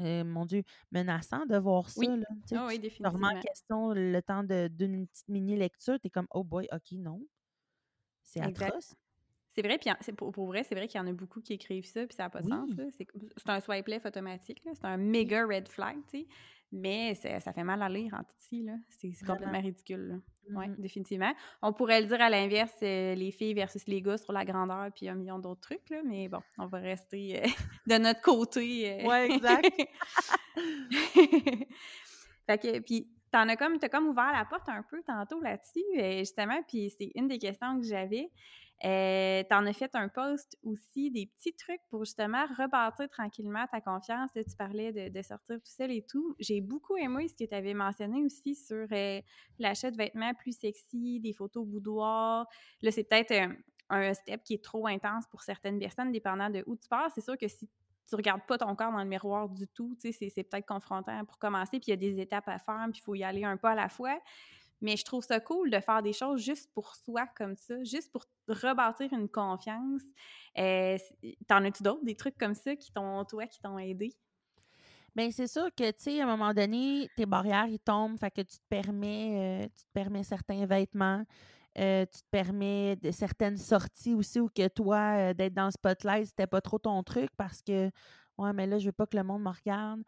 euh, 0.00 0.24
mon 0.24 0.46
Dieu, 0.46 0.62
menaçant 0.90 1.46
de 1.46 1.56
voir 1.56 1.90
ça, 1.90 2.00
Oui. 2.00 2.06
là. 2.06 2.26
Tu 2.46 2.54
Ah 2.56 2.66
oui, 2.66 2.78
tu 2.78 3.02
remets 3.06 3.26
en 3.26 3.32
définitivement. 3.32 3.40
question 3.40 3.92
le 3.92 4.20
temps 4.22 4.42
d'une 4.42 5.06
petite 5.06 5.28
mini-lecture, 5.28 5.98
t'es 6.00 6.10
comme, 6.10 6.28
oh 6.30 6.44
boy, 6.44 6.68
ok, 6.72 6.92
non. 6.92 7.20
C'est 8.22 8.40
atroce. 8.40 8.94
C'est 9.60 9.66
vrai, 9.66 9.76
puis 9.76 9.90
pour, 10.12 10.30
pour 10.30 10.46
vrai, 10.46 10.62
c'est 10.62 10.76
vrai 10.76 10.86
qu'il 10.86 11.00
y 11.00 11.02
en 11.02 11.06
a 11.08 11.12
beaucoup 11.12 11.40
qui 11.40 11.52
écrivent 11.54 11.84
ça, 11.84 12.06
puis 12.06 12.14
ça 12.14 12.22
n'a 12.24 12.30
pas 12.30 12.42
de 12.42 12.48
sens. 12.48 12.70
Oui. 12.78 12.92
C'est 13.36 13.48
un 13.50 13.58
swipe 13.58 13.88
left 13.88 14.06
automatique, 14.06 14.62
c'est 14.72 14.84
un 14.84 14.96
méga 14.96 15.44
red 15.44 15.66
flag, 15.66 15.96
tu 16.08 16.20
sais. 16.20 16.26
Mais 16.70 17.14
ça, 17.16 17.52
fait 17.52 17.64
mal 17.64 17.82
à 17.82 17.88
lire 17.88 18.14
en 18.14 18.22
petit, 18.22 18.62
là. 18.62 18.74
C'est 18.88 19.10
complètement 19.26 19.60
ridicule, 19.60 20.06
là. 20.08 20.14
Oui, 20.60 20.68
Mhm. 20.68 20.76
définitivement. 20.78 21.34
On 21.60 21.72
pourrait 21.72 22.00
le 22.02 22.06
dire 22.06 22.20
à 22.20 22.30
l'inverse, 22.30 22.72
euh, 22.84 23.16
les 23.16 23.32
filles 23.32 23.52
versus 23.54 23.84
les 23.88 24.00
gars 24.00 24.16
sur 24.16 24.32
la 24.32 24.44
grandeur, 24.44 24.92
puis 24.94 25.08
un 25.08 25.14
million 25.16 25.40
d'autres 25.40 25.60
trucs, 25.62 25.90
là. 25.90 26.02
Mais 26.04 26.28
bon, 26.28 26.40
on 26.58 26.66
va 26.66 26.78
rester 26.78 27.42
euh, 27.42 27.46
de 27.88 27.98
notre 27.98 28.20
côté. 28.20 29.02
euh. 29.02 29.08
Ouais, 29.08 29.28
exact. 29.32 29.68
fait 32.46 32.58
que, 32.58 32.78
puis 32.80 33.08
t'en 33.30 33.48
as 33.48 33.56
comme, 33.56 33.78
t'as 33.78 33.88
comme 33.88 34.06
ouvert 34.08 34.32
la 34.32 34.44
porte 34.44 34.68
un 34.68 34.82
peu 34.82 35.02
tantôt 35.02 35.40
là-dessus, 35.40 35.82
euh, 35.98 36.18
justement, 36.20 36.62
puis 36.68 36.90
c'est 36.96 37.10
une 37.14 37.28
des 37.28 37.38
questions 37.38 37.78
que 37.80 37.84
j'avais. 37.86 38.30
Euh, 38.84 39.42
t'en 39.50 39.66
as 39.66 39.72
fait 39.72 39.94
un 39.94 40.08
post 40.08 40.56
aussi, 40.62 41.10
des 41.10 41.26
petits 41.26 41.52
trucs 41.54 41.80
pour 41.90 42.04
justement 42.04 42.46
rebâtir 42.56 43.08
tranquillement 43.08 43.66
ta 43.72 43.80
confiance. 43.80 44.30
Tu 44.34 44.56
parlais 44.56 45.10
de, 45.10 45.22
sortir 45.22 45.56
tout 45.56 45.70
seul 45.70 45.90
et 45.90 46.02
tout. 46.02 46.36
J'ai 46.38 46.60
beaucoup 46.60 46.96
aimé 46.96 47.26
ce 47.28 47.34
que 47.34 47.48
tu 47.48 47.54
avais 47.54 47.74
mentionné 47.74 48.22
aussi 48.22 48.54
sur 48.54 48.86
euh, 48.92 49.20
l'achat 49.58 49.90
de 49.90 49.96
vêtements 49.96 50.32
plus 50.34 50.56
sexy, 50.56 51.18
des 51.20 51.32
photos 51.32 51.66
boudoir. 51.66 52.46
Là, 52.82 52.90
c'est 52.92 53.04
peut-être 53.04 53.32
un, 53.32 53.56
un 53.90 54.14
step 54.14 54.42
qui 54.44 54.54
est 54.54 54.64
trop 54.64 54.86
intense 54.86 55.26
pour 55.30 55.42
certaines 55.42 55.78
personnes, 55.78 56.12
dépendant 56.12 56.50
de 56.50 56.62
où 56.66 56.76
tu 56.76 56.88
pars. 56.88 57.10
C'est 57.14 57.20
sûr 57.20 57.36
que 57.36 57.48
si 57.48 57.68
tu 58.08 58.14
regardes 58.14 58.46
pas 58.46 58.58
ton 58.58 58.74
corps 58.74 58.92
dans 58.92 59.02
le 59.02 59.08
miroir 59.08 59.48
du 59.48 59.66
tout, 59.68 59.94
tu 60.00 60.12
c'est 60.12 60.30
peut-être 60.30 60.66
confrontant 60.66 61.24
pour 61.24 61.38
commencer, 61.38 61.78
puis 61.78 61.88
il 61.88 61.90
y 61.90 61.92
a 61.92 61.96
des 61.96 62.20
étapes 62.20 62.48
à 62.48 62.58
faire, 62.58 62.86
puis 62.90 63.00
il 63.00 63.02
faut 63.02 63.14
y 63.14 63.24
aller 63.24 63.44
un 63.44 63.56
pas 63.56 63.72
à 63.72 63.74
la 63.74 63.88
fois. 63.88 64.18
Mais 64.80 64.96
je 64.96 65.04
trouve 65.04 65.24
ça 65.24 65.40
cool 65.40 65.70
de 65.70 65.80
faire 65.80 66.02
des 66.02 66.12
choses 66.12 66.40
juste 66.40 66.70
pour 66.72 66.94
soi 66.94 67.26
comme 67.36 67.56
ça, 67.56 67.82
juste 67.82 68.12
pour 68.12 68.24
rebâtir 68.46 69.12
une 69.12 69.28
confiance. 69.28 70.02
Euh, 70.56 70.96
t'en 71.46 71.64
as-tu 71.64 71.82
d'autres, 71.82 72.04
des 72.04 72.14
trucs 72.14 72.38
comme 72.38 72.54
ça 72.54 72.76
qui 72.76 72.92
t'ont, 72.92 73.24
toi, 73.24 73.46
qui 73.46 73.60
t'ont 73.60 73.78
aidé? 73.78 74.14
Bien, 75.16 75.30
c'est 75.32 75.48
sûr 75.48 75.68
que, 75.74 75.90
tu 75.90 75.96
sais, 75.98 76.20
à 76.20 76.24
un 76.24 76.36
moment 76.36 76.54
donné, 76.54 77.08
tes 77.16 77.26
barrières, 77.26 77.66
ils 77.66 77.80
tombent, 77.80 78.18
fait 78.18 78.30
que 78.30 78.42
tu 78.42 78.56
te 78.56 78.64
permets, 78.68 79.64
euh, 79.64 79.68
tu 79.76 79.84
te 79.84 79.90
permets 79.92 80.22
certains 80.22 80.64
vêtements, 80.64 81.24
euh, 81.78 82.06
tu 82.06 82.20
te 82.20 82.26
permets 82.30 82.94
de 82.96 83.10
certaines 83.10 83.56
sorties 83.56 84.14
aussi, 84.14 84.38
ou 84.38 84.48
que 84.48 84.68
toi, 84.68 85.34
d'être 85.34 85.54
dans 85.54 85.64
le 85.64 85.70
spotlight, 85.72 86.26
c'était 86.26 86.46
pas 86.46 86.60
trop 86.60 86.78
ton 86.78 87.02
truc 87.02 87.30
parce 87.36 87.62
que, 87.62 87.90
ouais, 88.38 88.52
mais 88.52 88.66
là, 88.68 88.78
je 88.78 88.86
veux 88.86 88.92
pas 88.92 89.06
que 89.06 89.16
le 89.16 89.24
monde 89.24 89.42
me 89.42 89.50
regarde. 89.50 90.02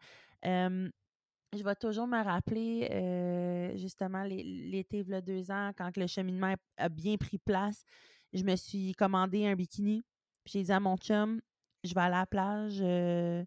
Je 1.53 1.63
vais 1.63 1.75
toujours 1.75 2.07
me 2.07 2.23
rappeler, 2.23 2.87
euh, 2.91 3.75
justement, 3.77 4.23
l'é- 4.23 4.43
l'été, 4.43 4.99
il 4.99 5.21
deux 5.21 5.51
ans, 5.51 5.71
quand 5.77 5.95
le 5.97 6.07
cheminement 6.07 6.53
a 6.77 6.87
bien 6.89 7.17
pris 7.17 7.39
place, 7.39 7.83
je 8.31 8.43
me 8.43 8.55
suis 8.55 8.93
commandé 8.93 9.45
un 9.45 9.55
bikini. 9.55 10.03
Puis 10.45 10.53
j'ai 10.53 10.63
dit 10.63 10.71
à 10.71 10.79
mon 10.79 10.95
chum, 10.97 11.41
je 11.83 11.93
vais 11.93 11.99
aller 12.01 12.15
à 12.15 12.19
la 12.19 12.25
plage. 12.25 12.77
euh, 12.81 13.43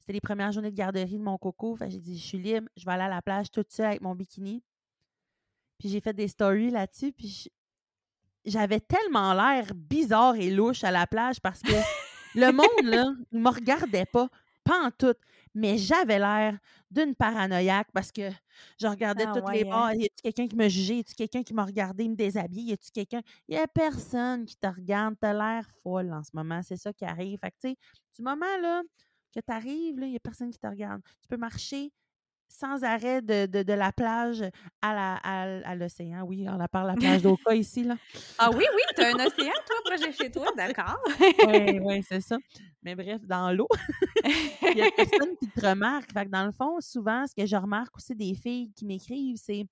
c'était 0.00 0.14
les 0.14 0.20
premières 0.20 0.50
journées 0.52 0.70
de 0.72 0.76
garderie 0.76 1.18
de 1.18 1.22
mon 1.22 1.38
coco. 1.38 1.76
Fait 1.76 1.88
j'ai 1.90 2.00
dit, 2.00 2.18
je 2.18 2.24
suis 2.26 2.38
libre, 2.38 2.68
je 2.76 2.84
vais 2.84 2.92
aller 2.92 3.04
à 3.04 3.08
la 3.08 3.22
plage 3.22 3.50
toute 3.50 3.70
seule 3.72 3.86
avec 3.86 4.00
mon 4.00 4.14
bikini. 4.14 4.62
Puis 5.78 5.88
j'ai 5.88 6.00
fait 6.00 6.12
des 6.14 6.28
stories 6.28 6.70
là-dessus. 6.70 7.12
Puis 7.12 7.48
j'avais 8.44 8.80
tellement 8.80 9.34
l'air 9.34 9.72
bizarre 9.74 10.34
et 10.36 10.50
louche 10.50 10.82
à 10.84 10.90
la 10.90 11.06
plage 11.06 11.40
parce 11.40 11.60
que 11.62 11.72
le 12.34 12.50
monde, 12.52 12.84
là, 12.84 13.04
il 13.32 13.40
me 13.40 13.50
regardait 13.50 14.06
pas, 14.06 14.28
pas 14.64 14.80
en 14.86 14.90
tout. 14.90 15.14
Mais 15.56 15.78
j'avais 15.78 16.18
l'air 16.18 16.58
d'une 16.90 17.14
paranoïaque 17.14 17.88
parce 17.92 18.12
que 18.12 18.30
je 18.80 18.86
regardais 18.86 19.26
Ah 19.26 19.32
toutes 19.32 19.48
ouais, 19.48 19.52
les 19.52 19.64
hein? 19.70 19.70
bords. 19.70 19.92
Y 19.94 20.04
a-tu 20.04 20.22
quelqu'un 20.22 20.48
qui 20.48 20.56
me 20.56 20.68
jugeait? 20.68 20.96
Y 20.98 21.00
a-tu 21.00 21.14
quelqu'un 21.14 21.42
qui 21.42 21.54
m'a 21.54 21.64
regardé 21.64 22.08
me 22.08 22.14
déshabiller? 22.16 22.70
Y 22.70 22.72
a-tu 22.74 22.90
quelqu'un? 22.92 23.22
Y 23.48 23.56
a 23.56 23.66
personne 23.68 24.44
qui 24.46 24.56
te 24.56 24.66
regarde. 24.68 25.16
T'as 25.20 25.32
l'air 25.32 25.66
folle 25.82 26.12
en 26.12 26.22
ce 26.22 26.30
moment. 26.34 26.62
C'est 26.62 26.76
ça 26.76 26.92
qui 26.92 27.04
arrive. 27.04 27.38
Fait 27.40 27.50
que, 27.50 27.56
tu 27.60 27.68
sais, 27.70 27.76
du 28.16 28.22
moment, 28.22 28.46
là, 28.60 28.82
que 29.34 29.40
tu 29.40 29.52
arrives, 29.52 29.96
il 30.00 30.10
n'y 30.10 30.16
a 30.16 30.20
personne 30.20 30.50
qui 30.50 30.58
te 30.58 30.66
regarde. 30.66 31.02
Tu 31.22 31.28
peux 31.28 31.36
marcher 31.36 31.92
sans 32.48 32.84
arrêt 32.84 33.20
de, 33.22 33.46
de, 33.46 33.62
de 33.62 33.72
la 33.72 33.92
plage 33.92 34.42
à 34.82 34.94
la 34.94 35.14
à, 35.16 35.42
à 35.68 35.74
l'océan. 35.74 36.22
Oui, 36.24 36.46
on 36.48 36.56
la 36.56 36.68
parle 36.68 36.88
la 36.88 36.94
plage 36.94 37.22
d'Oka 37.22 37.54
ici, 37.54 37.84
là. 37.84 37.96
Ah 38.38 38.50
oui, 38.50 38.64
oui, 38.74 38.82
t'as 38.94 39.08
un 39.10 39.14
océan, 39.26 39.52
toi, 39.66 39.76
projet 39.84 40.12
chez 40.12 40.30
toi, 40.30 40.46
d'accord. 40.56 40.98
Oui, 41.46 41.78
oui, 41.82 42.02
c'est 42.08 42.20
ça. 42.20 42.36
Mais 42.82 42.94
bref, 42.94 43.20
dans 43.24 43.50
l'eau, 43.52 43.68
il 44.24 44.74
n'y 44.76 44.82
a 44.82 44.90
personne 44.96 45.36
qui 45.40 45.48
te 45.50 45.66
remarque. 45.66 46.12
Fait 46.12 46.24
que 46.26 46.30
dans 46.30 46.46
le 46.46 46.52
fond, 46.52 46.80
souvent, 46.80 47.26
ce 47.26 47.34
que 47.34 47.46
je 47.46 47.56
remarque 47.56 47.96
aussi 47.96 48.14
des 48.14 48.34
filles 48.34 48.72
qui 48.74 48.84
m'écrivent, 48.86 49.38
c'est 49.42 49.66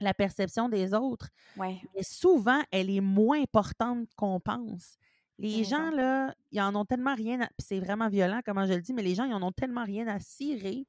la 0.00 0.14
perception 0.14 0.68
des 0.68 0.92
autres. 0.94 1.28
ouais, 1.56 1.80
Mais 1.94 2.02
souvent, 2.02 2.60
elle 2.70 2.90
est 2.90 3.00
moins 3.00 3.40
importante 3.40 4.08
qu'on 4.16 4.40
pense. 4.40 4.96
Les 5.38 5.64
gens, 5.64 5.90
là, 5.90 6.32
ils 6.52 6.60
en 6.60 6.74
ont 6.76 6.84
tellement 6.84 7.14
rien 7.14 7.40
à... 7.40 7.46
puis 7.46 7.66
C'est 7.66 7.80
vraiment 7.80 8.08
violent, 8.08 8.40
comment 8.44 8.66
je 8.66 8.74
le 8.74 8.80
dis, 8.80 8.92
mais 8.92 9.02
les 9.02 9.16
gens, 9.16 9.24
ils 9.24 9.34
en 9.34 9.42
ont 9.42 9.50
tellement 9.52 9.84
rien 9.84 10.06
à 10.06 10.20
cirer. 10.20 10.86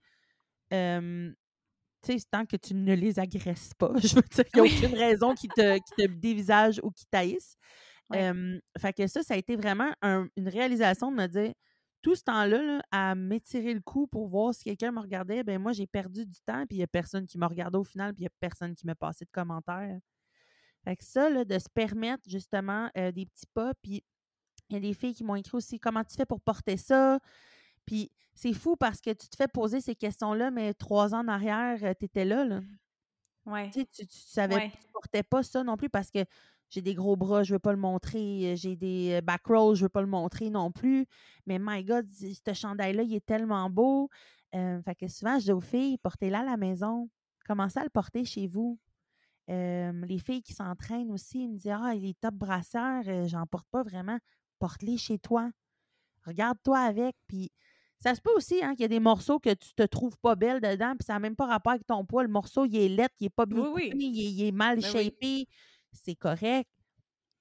Euh, 0.73 1.31
tu 2.03 2.19
sais, 2.19 2.25
tant 2.29 2.45
que 2.45 2.55
tu 2.57 2.73
ne 2.75 2.93
les 2.93 3.19
agresses 3.19 3.73
pas. 3.77 3.93
Je 4.03 4.15
veux 4.15 4.21
dire, 4.21 4.43
il 4.53 4.55
n'y 4.55 4.59
a 4.59 4.63
Oui. 4.63 4.75
aucune 4.77 4.97
raison 4.97 5.33
qui 5.33 5.47
te, 5.47 5.75
qui 5.77 5.91
te 5.97 6.07
dévisagent 6.07 6.79
ou 6.83 6.91
qui 6.91 7.05
taillissent. 7.07 7.55
Ouais. 8.11 8.29
Euh, 8.29 8.59
fait 8.79 8.93
que 8.93 9.07
ça, 9.07 9.23
ça 9.23 9.33
a 9.33 9.37
été 9.37 9.55
vraiment 9.55 9.91
un- 10.03 10.27
une 10.37 10.47
réalisation 10.47 11.11
de 11.11 11.15
me 11.17 11.25
dire, 11.25 11.53
tout 12.03 12.13
ce 12.13 12.21
temps-là, 12.21 12.61
là, 12.61 12.81
à 12.91 13.15
m'étirer 13.15 13.73
le 13.73 13.81
cou 13.81 14.05
pour 14.05 14.27
voir 14.27 14.53
si 14.53 14.63
quelqu'un 14.63 14.91
me 14.91 14.99
regardait, 14.99 15.43
ben 15.43 15.59
moi, 15.59 15.71
j'ai 15.73 15.87
perdu 15.87 16.23
du 16.23 16.37
temps, 16.45 16.67
puis 16.67 16.75
il 16.75 16.77
n'y 16.77 16.83
a 16.83 16.87
personne 16.87 17.25
qui 17.25 17.39
me 17.39 17.47
regardait 17.47 17.79
au 17.79 17.83
final, 17.83 18.13
puis 18.13 18.21
il 18.21 18.25
n'y 18.25 18.27
a 18.27 18.35
personne 18.39 18.75
qui 18.75 18.85
m'a 18.85 18.93
passé 18.93 19.25
de 19.25 19.31
commentaires. 19.31 19.97
Fait 20.83 20.95
que 20.95 21.03
ça, 21.03 21.31
là, 21.31 21.43
de 21.45 21.57
se 21.57 21.67
permettre 21.73 22.29
justement 22.29 22.91
euh, 22.95 23.11
des 23.11 23.25
petits 23.25 23.47
pas, 23.55 23.73
puis 23.81 24.03
il 24.69 24.73
y 24.75 24.77
a 24.77 24.79
des 24.79 24.93
filles 24.93 25.15
qui 25.15 25.23
m'ont 25.23 25.35
écrit 25.35 25.57
aussi 25.57 25.79
comment 25.79 26.03
tu 26.03 26.13
fais 26.15 26.27
pour 26.27 26.41
porter 26.41 26.77
ça? 26.77 27.17
Puis 27.85 28.11
c'est 28.33 28.53
fou 28.53 28.75
parce 28.75 28.99
que 29.01 29.11
tu 29.11 29.27
te 29.29 29.35
fais 29.35 29.47
poser 29.47 29.79
ces 29.81 29.95
questions-là, 29.95 30.51
mais 30.51 30.73
trois 30.73 31.13
ans 31.13 31.19
en 31.23 31.27
arrière, 31.27 31.77
tu 31.97 32.05
étais 32.05 32.25
là. 32.25 32.43
là. 32.45 32.61
ouais. 33.45 33.69
Tu 33.71 33.79
sais, 33.81 33.85
tu, 33.85 34.07
tu 34.07 34.17
savais, 34.17 34.55
Ouais. 34.55 34.71
tu 34.71 34.87
portais 34.91 35.23
pas 35.23 35.43
ça 35.43 35.63
non 35.63 35.77
plus 35.77 35.89
parce 35.89 36.09
que 36.11 36.19
j'ai 36.69 36.81
des 36.81 36.95
gros 36.95 37.15
bras, 37.15 37.43
je 37.43 37.53
veux 37.53 37.59
pas 37.59 37.71
le 37.71 37.77
montrer. 37.77 38.51
euh, 38.53 38.55
J'ai 38.55 38.75
des 38.75 39.13
euh, 39.13 39.21
back 39.21 39.45
rolls, 39.45 39.75
je 39.75 39.83
veux 39.83 39.89
pas 39.89 40.01
le 40.01 40.07
montrer 40.07 40.49
non 40.49 40.71
plus. 40.71 41.05
Mais 41.45 41.57
my 41.61 41.83
God, 41.83 42.07
ce 42.09 42.53
chandail-là, 42.53 43.03
il 43.03 43.13
est 43.13 43.25
tellement 43.25 43.69
beau. 43.69 44.09
Euh, 44.55 44.81
fait 44.81 44.95
que 44.95 45.07
souvent, 45.07 45.37
je 45.39 45.45
dis 45.45 45.51
aux 45.51 45.61
filles, 45.61 45.97
portez-la 45.99 46.39
à 46.39 46.43
la 46.43 46.57
maison. 46.57 47.09
Commencez 47.47 47.79
à 47.79 47.83
le 47.83 47.89
porter 47.89 48.25
chez 48.25 48.47
vous. 48.47 48.79
Euh, 49.51 49.91
les 50.07 50.17
filles 50.17 50.41
qui 50.41 50.53
s'entraînent 50.53 51.11
aussi, 51.11 51.43
ils 51.43 51.49
me 51.49 51.57
disent 51.57 51.71
Ah, 51.79 51.93
les 51.93 52.15
top 52.15 52.33
brasseurs, 52.33 53.03
euh, 53.07 53.27
j'en 53.27 53.45
porte 53.45 53.67
pas 53.69 53.83
vraiment. 53.83 54.17
Porte-les 54.57 54.97
chez 54.97 55.19
toi. 55.19 55.51
Regarde-toi 56.25 56.79
avec. 56.79 57.15
Puis 57.27 57.51
ça 57.99 58.13
se 58.13 58.21
peut 58.21 58.33
aussi 58.35 58.63
hein, 58.63 58.71
qu'il 58.73 58.81
y 58.81 58.85
a 58.85 58.89
des 58.89 58.99
morceaux 58.99 59.39
que 59.39 59.53
tu 59.53 59.73
te 59.73 59.83
trouves 59.83 60.17
pas 60.19 60.35
belle 60.35 60.61
dedans, 60.61 60.93
puis 60.97 61.05
ça 61.05 61.13
n'a 61.13 61.19
même 61.19 61.35
pas 61.35 61.45
rapport 61.47 61.71
avec 61.73 61.87
ton 61.87 62.05
poids. 62.05 62.23
Le 62.23 62.29
morceau, 62.29 62.65
il 62.65 62.75
est 62.75 62.89
laid, 62.89 63.07
il 63.19 63.25
est 63.27 63.29
pas 63.29 63.45
bien 63.45 63.59
Oui, 63.61 63.69
oui. 63.73 63.89
coupé, 63.91 64.03
il 64.03 64.19
est, 64.19 64.31
il 64.31 64.47
est 64.47 64.51
mal 64.51 64.79
Ben 64.79 64.91
oui. 64.93 65.03
shapé. 65.05 65.47
C'est 65.91 66.15
correct. 66.15 66.69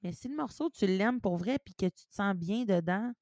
Mais 0.02 0.12
si 0.12 0.28
le 0.28 0.36
morceau, 0.36 0.70
tu 0.70 0.86
l'aimes 0.86 1.20
pour 1.20 1.36
vrai 1.36 1.58
puis 1.64 1.74
que 1.74 1.86
tu 1.86 2.06
te 2.06 2.14
sens 2.14 2.34
bien 2.34 2.64
dedans, 2.64 3.12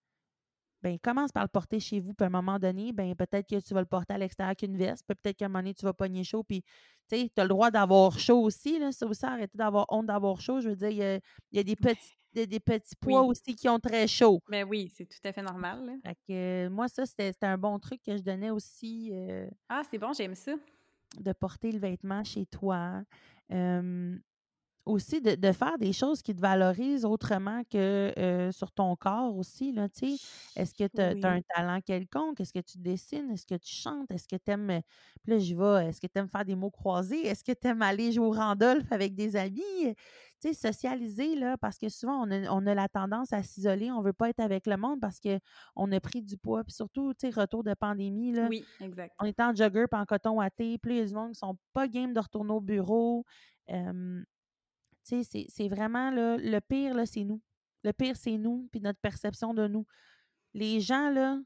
ben 0.83 0.99
commence 0.99 1.31
par 1.31 1.45
le 1.45 1.49
porter 1.49 1.79
chez 1.79 2.01
vous. 2.01 2.13
Puis 2.13 2.25
à 2.25 2.27
un 2.27 2.31
moment 2.31 2.59
donné, 2.59 2.93
ben 2.93 3.15
peut-être 3.15 3.49
que 3.49 3.61
tu 3.61 3.73
vas 3.73 3.81
le 3.81 3.87
porter 3.87 4.15
à 4.15 4.19
l'extérieur 4.19 4.49
avec 4.49 4.63
une 4.63 4.77
veste. 4.77 5.05
Puis 5.07 5.17
peut-être 5.23 5.37
qu'à 5.39 5.45
un 5.45 5.49
moment 5.49 5.61
donné, 5.61 5.75
tu 5.75 5.85
vas 5.85 5.93
pogner 5.93 6.25
chaud. 6.25 6.43
Puis 6.43 6.63
tu 7.09 7.17
sais, 7.19 7.31
tu 7.35 7.41
as 7.41 7.45
le 7.45 7.49
droit 7.51 7.71
d'avoir 7.71 8.19
chaud 8.19 8.41
aussi. 8.43 8.79
Là, 8.81 8.91
ça 8.91 9.07
aussi, 9.07 9.25
arrêter 9.25 9.57
d'avoir 9.57 9.87
honte 9.91 10.07
d'avoir 10.07 10.41
chaud. 10.41 10.61
Je 10.61 10.71
veux 10.71 10.77
dire, 10.77 10.91
il 10.91 10.97
y 10.97 11.03
a, 11.05 11.17
il 11.17 11.57
y 11.57 11.59
a 11.61 11.63
des 11.63 11.77
petits. 11.77 12.17
Des, 12.33 12.47
des 12.47 12.61
petits 12.61 12.97
pois 12.99 13.23
Oui. 13.23 13.29
aussi 13.29 13.55
qui 13.55 13.69
ont 13.69 13.79
très 13.79 14.07
chaud. 14.07 14.41
Mais 14.49 14.65
oui, 14.65 14.91
c'est 14.95 15.07
tout 15.07 15.19
à 15.25 15.33
fait 15.33 15.43
normal. 15.43 15.85
là. 15.85 15.93
Fait 16.05 16.17
que, 16.27 16.69
moi, 16.69 16.89
ça, 16.89 17.05
c'était 17.07 17.33
un 17.43 17.59
bon 17.59 17.79
truc 17.79 18.01
que 18.03 18.17
je 18.17 18.23
donnais 18.23 18.51
aussi. 18.51 19.11
euh, 19.13 19.49
Ah, 19.69 19.83
c'est 19.89 19.99
bon, 19.99 20.13
j'aime 20.13 20.35
ça. 20.35 20.53
de 21.21 21.33
porter 21.33 21.73
le 21.73 21.79
vêtement 21.79 22.25
chez 22.25 22.47
toi. 22.47 23.03
Euh, 23.53 24.19
aussi, 24.87 25.21
de, 25.21 25.37
de 25.37 25.53
faire 25.53 25.79
des 25.79 25.93
choses 25.93 26.23
qui 26.23 26.35
te 26.35 26.41
valorisent 26.41 27.05
autrement 27.05 27.63
que 27.71 28.13
euh, 28.19 28.51
sur 28.53 28.73
ton 28.73 28.97
corps 28.97 29.37
aussi. 29.37 29.73
Là. 29.73 29.89
Est-ce 30.57 30.75
que 30.75 30.89
tu 30.89 31.01
as, 31.01 31.15
Oui. 31.15 31.23
un 31.23 31.41
talent 31.55 31.81
quelconque? 31.81 32.41
Est-ce 32.41 32.53
que 32.53 32.61
tu 32.61 32.79
dessines? 32.79 33.31
Est-ce 33.31 33.47
que 33.47 33.55
tu 33.57 33.73
chantes? 33.73 34.11
Est-ce 34.11 34.27
que 34.27 34.37
tu 34.37 34.51
aimes. 34.51 34.81
Puis 35.23 35.33
là, 35.33 35.39
j'y 35.39 35.55
vais. 35.55 35.89
Est-ce 35.89 36.01
que 36.01 36.09
tu 36.09 36.19
aimes 36.19 36.29
faire 36.29 36.45
des 36.45 36.57
mots 36.57 36.71
croisés? 36.71 37.27
Est-ce 37.27 37.45
que 37.45 37.53
tu 37.53 37.69
aimes 37.69 37.83
aller 37.83 38.11
jouer 38.13 38.27
au 38.27 38.33
Randolph 38.33 38.91
avec 38.91 39.15
des 39.15 39.37
amis? 39.37 39.95
Sais, 40.43 40.55
socialiser, 40.55 41.37
là, 41.37 41.57
parce 41.57 41.79
que 41.79 41.89
souvent, 41.89 42.21
on 42.27 42.31
a, 42.33 42.51
on 42.51 42.67
a 42.67 42.75
la 42.75 42.89
tendance 42.89 43.33
à 43.33 43.45
s'isoler. 43.45 43.93
On 43.93 44.01
ne 44.01 44.05
veut 44.05 44.13
pas 44.13 44.29
être 44.29 44.41
avec 44.41 44.67
le 44.67 44.77
monde 44.77 45.01
parce 45.01 45.21
qu'on 45.21 45.93
a 45.93 46.01
pris 46.01 46.21
du 46.21 46.37
poids. 46.37 46.65
Puis 46.65 46.73
surtout, 46.73 47.15
tu 47.15 47.31
sais, 47.31 47.41
retour 47.41 47.63
de 47.63 47.75
pandémie, 47.75 48.33
là, 48.33 48.49
Oui, 48.49 48.65
exact. 48.81 49.15
on 49.21 49.25
est 49.25 49.39
en 49.39 49.55
jogger 49.55 49.85
puis 49.89 50.01
en 50.01 50.05
coton 50.05 50.39
watté. 50.39 50.79
Puis 50.79 50.95
il 50.95 50.99
y 50.99 51.01
a 51.01 51.07
du 51.07 51.15
monde 51.15 51.29
qui 51.33 51.39
sont 51.39 51.57
pas 51.73 51.87
game 51.87 52.13
de 52.13 52.19
retourner 52.19 52.51
au 52.53 52.61
bureau. 52.61 53.25
Euh, 53.71 54.21
tu 55.07 55.23
sais, 55.23 55.23
c'est- 55.23 55.47
c'est 55.49 55.69
vraiment 55.69 56.11
là, 56.11 56.37
le 56.39 56.59
pire, 56.61 56.95
là, 56.95 57.07
c'est 57.07 57.23
nous. 57.23 57.41
Le 57.85 57.93
pire, 57.93 58.17
c'est 58.17 58.37
nous, 58.37 58.69
puis 58.73 58.81
notre 58.81 58.99
perception 59.01 59.55
de 59.55 59.69
nous. 59.69 59.87
Les 60.55 60.81
gens, 60.81 61.09
là, 61.11 61.39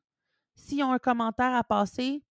s'ils 0.54 0.82
ont 0.82 0.92
un 0.92 0.98
commentaire 0.98 1.54
à 1.54 1.64
passer, 1.64 2.22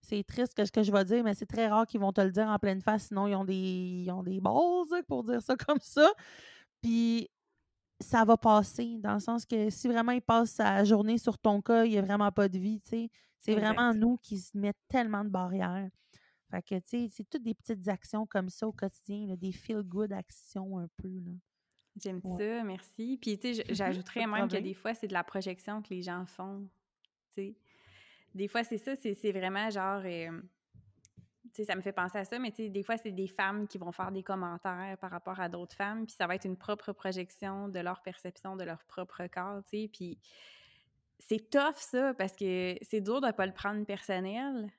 c'est 0.00 0.24
triste 0.24 0.54
que 0.54 0.64
ce 0.64 0.72
que 0.72 0.82
je 0.82 0.92
vais 0.92 1.04
dire, 1.04 1.24
mais 1.24 1.34
c'est 1.34 1.46
très 1.46 1.68
rare 1.68 1.86
qu'ils 1.86 2.00
vont 2.00 2.12
te 2.12 2.20
le 2.20 2.30
dire 2.30 2.46
en 2.46 2.58
pleine 2.58 2.80
face, 2.80 3.08
sinon 3.08 3.26
ils 3.26 3.34
ont 3.34 3.44
des, 3.44 4.04
ils 4.06 4.10
ont 4.10 4.22
des 4.22 4.40
balls, 4.40 4.84
hein, 4.92 5.00
pour 5.08 5.24
dire 5.24 5.42
ça 5.42 5.56
comme 5.68 5.80
ça. 5.80 6.10
Puis 6.82 7.28
ça 8.00 8.24
va 8.24 8.36
passer, 8.36 8.98
dans 8.98 9.14
le 9.14 9.20
sens 9.20 9.46
que 9.46 9.70
si 9.70 9.88
vraiment 9.88 10.12
il 10.12 10.22
passe 10.22 10.50
sa 10.50 10.84
journée 10.84 11.18
sur 11.18 11.38
ton 11.38 11.62
cas, 11.62 11.84
il 11.84 11.92
n'y 11.92 11.98
a 11.98 12.02
vraiment 12.02 12.30
pas 12.30 12.48
de 12.48 12.58
vie, 12.58 12.80
tu 12.80 12.90
sais. 12.90 13.10
C'est 13.38 13.54
vraiment 13.54 13.94
nous 13.94 14.16
qui 14.16 14.38
se 14.38 14.56
mettent 14.58 14.80
tellement 14.88 15.24
de 15.24 15.28
barrières. 15.28 15.88
Fait 16.50 16.62
que, 16.62 16.74
tu 16.76 16.82
sais, 16.86 17.08
c'est 17.10 17.28
toutes 17.28 17.42
des 17.42 17.54
petites 17.54 17.88
actions 17.88 18.26
comme 18.26 18.48
ça 18.48 18.66
au 18.66 18.72
quotidien, 18.72 19.26
là, 19.26 19.36
des 19.36 19.52
feel-good 19.52 20.12
actions 20.12 20.78
un 20.78 20.88
peu, 20.96 21.08
là. 21.08 21.32
J'aime 21.96 22.20
Ouais. 22.24 22.58
ça, 22.58 22.64
merci. 22.64 23.18
Puis, 23.20 23.38
tu 23.38 23.54
sais, 23.54 23.64
j'ajouterais 23.74 24.26
même 24.26 24.48
que 24.48 24.56
des 24.56 24.74
fois, 24.74 24.94
c'est 24.94 25.06
de 25.08 25.12
la 25.12 25.24
projection 25.24 25.80
que 25.80 25.88
les 25.90 26.02
gens 26.02 26.26
font. 26.26 26.68
Tu 27.34 27.34
sais, 27.34 27.56
des 28.36 28.48
fois, 28.48 28.62
c'est 28.64 28.78
ça, 28.78 28.94
c'est 28.96 29.32
vraiment 29.32 29.68
genre. 29.70 30.02
euh, 30.04 30.40
tu 31.54 31.62
sais, 31.62 31.64
ça 31.64 31.74
me 31.76 31.80
fait 31.80 31.92
penser 31.92 32.18
à 32.18 32.24
ça, 32.24 32.38
mais 32.38 32.50
tu 32.50 32.64
sais, 32.64 32.68
des 32.68 32.82
fois, 32.82 32.96
c'est 32.98 33.10
des 33.12 33.28
femmes 33.28 33.66
qui 33.66 33.78
vont 33.78 33.92
faire 33.92 34.12
des 34.12 34.22
commentaires 34.22 34.96
par 35.00 35.10
rapport 35.10 35.40
à 35.40 35.48
d'autres 35.48 35.74
femmes, 35.74 36.04
puis 36.04 36.14
ça 36.14 36.26
va 36.26 36.34
être 36.34 36.44
une 36.44 36.56
propre 36.56 36.92
projection 36.92 37.68
de 37.68 37.78
leur 37.80 38.02
perception 38.02 38.56
de 38.56 38.64
leur 38.64 38.84
propre 38.84 39.26
corps, 39.28 39.62
tu 39.64 39.70
sais. 39.82 39.88
Puis, 39.92 40.18
c'est 41.18 41.48
tough, 41.50 41.76
ça, 41.78 42.12
parce 42.14 42.36
que 42.36 42.76
c'est 42.82 43.00
dur 43.00 43.20
de 43.22 43.30
pas 43.32 43.46
le 43.46 43.52
prendre 43.52 43.84
personnel, 43.86 44.70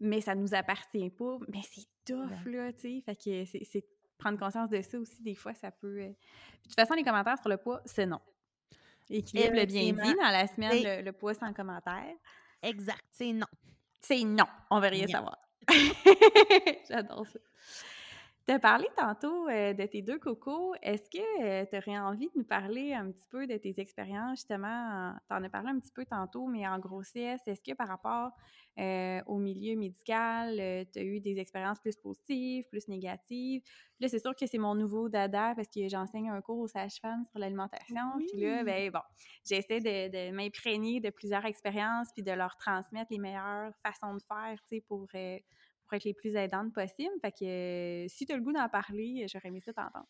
mais 0.00 0.20
ça 0.22 0.34
nous 0.34 0.54
appartient 0.54 1.10
pas. 1.10 1.36
Mais 1.48 1.60
c'est 1.62 1.86
tough, 2.06 2.30
Exact. 2.30 2.46
là, 2.46 2.72
tu 2.72 2.80
sais. 2.80 3.00
Fait 3.04 3.16
que 3.16 3.44
c'est- 3.44 3.84
prendre 4.16 4.38
conscience 4.38 4.70
de 4.70 4.80
ça 4.82 4.98
aussi, 4.98 5.22
des 5.22 5.34
fois, 5.36 5.52
ça 5.54 5.70
peut. 5.70 6.00
euh, 6.00 6.08
Puis, 6.08 6.62
de 6.62 6.68
toute 6.68 6.74
façon, 6.74 6.94
les 6.94 7.04
commentaires 7.04 7.38
sur 7.38 7.50
le 7.50 7.56
poids, 7.58 7.82
c'est 7.84 8.06
non. 8.06 8.20
Équilibre 9.10 9.54
le 9.54 9.64
bien 9.66 9.92
dit 9.92 10.14
dans 10.14 10.30
la 10.30 10.46
semaine, 10.46 10.82
le, 10.82 11.02
le 11.02 11.12
poids 11.12 11.34
sans 11.34 11.52
commentaire. 11.52 12.14
Exact, 12.62 13.04
c'est 13.10 13.32
non. 13.32 13.46
C'est 14.00 14.24
non, 14.24 14.46
on 14.70 14.80
veut 14.80 14.88
rien 14.88 15.06
Non. 15.06 15.12
savoir. 15.12 15.38
J'adore 16.88 17.26
ça. 17.26 17.38
Tu 18.48 18.54
as 18.54 18.58
parlé 18.58 18.86
tantôt 18.96 19.46
euh, 19.50 19.74
de 19.74 19.84
tes 19.84 20.00
deux 20.00 20.18
cocos. 20.18 20.74
Est-ce 20.80 21.10
que 21.10 21.64
tu 21.66 21.76
aurais 21.76 21.98
envie 21.98 22.28
de 22.28 22.32
nous 22.36 22.44
parler 22.44 22.94
un 22.94 23.10
petit 23.10 23.26
peu 23.28 23.46
de 23.46 23.58
tes 23.58 23.78
expériences, 23.78 24.38
justement? 24.38 25.12
Tu 25.28 25.36
en 25.36 25.44
as 25.44 25.50
parlé 25.50 25.68
un 25.68 25.78
petit 25.78 25.92
peu 25.92 26.06
tantôt, 26.06 26.46
mais 26.46 26.66
en 26.66 26.78
grossesse, 26.78 27.42
est-ce 27.46 27.62
que 27.62 27.74
par 27.74 27.88
rapport 27.88 28.30
euh, 28.78 29.20
au 29.26 29.36
milieu 29.36 29.76
médical, 29.76 30.56
tu 30.90 30.98
as 30.98 31.02
eu 31.02 31.20
des 31.20 31.38
expériences 31.38 31.78
plus 31.78 31.96
positives, 31.96 32.64
plus 32.70 32.88
négatives? 32.88 33.60
Là, 34.00 34.08
c'est 34.08 34.18
sûr 34.18 34.34
que 34.34 34.46
c'est 34.46 34.56
mon 34.56 34.74
nouveau 34.74 35.10
dada 35.10 35.52
parce 35.54 35.68
que 35.68 35.86
j'enseigne 35.86 36.30
un 36.30 36.40
cours 36.40 36.60
aux 36.60 36.68
sages-femmes 36.68 37.26
sur 37.26 37.38
l'alimentation. 37.38 38.22
Puis 38.28 38.40
là, 38.40 38.64
ben 38.64 38.90
bon, 38.90 39.02
j'essaie 39.44 39.80
de, 39.80 40.08
de 40.08 40.34
m'imprégner 40.34 41.00
de 41.00 41.10
plusieurs 41.10 41.44
expériences 41.44 42.08
puis 42.14 42.22
de 42.22 42.32
leur 42.32 42.56
transmettre 42.56 43.08
les 43.10 43.18
meilleures 43.18 43.74
façons 43.84 44.14
de 44.14 44.22
faire, 44.26 44.58
tu 44.62 44.76
sais, 44.76 44.80
pour, 44.88 45.06
euh, 45.14 45.36
pour 45.88 45.96
être 45.96 46.04
les 46.04 46.14
plus 46.14 46.36
aidantes 46.36 46.72
possibles. 46.72 47.14
Fait 47.20 47.32
que 47.32 47.44
euh, 47.44 48.06
si 48.08 48.26
tu 48.26 48.32
as 48.32 48.36
le 48.36 48.42
goût 48.42 48.52
d'en 48.52 48.68
parler, 48.68 49.26
j'aurais 49.32 49.48
aimé 49.48 49.60
ça 49.60 49.72
t'entendre. 49.72 50.06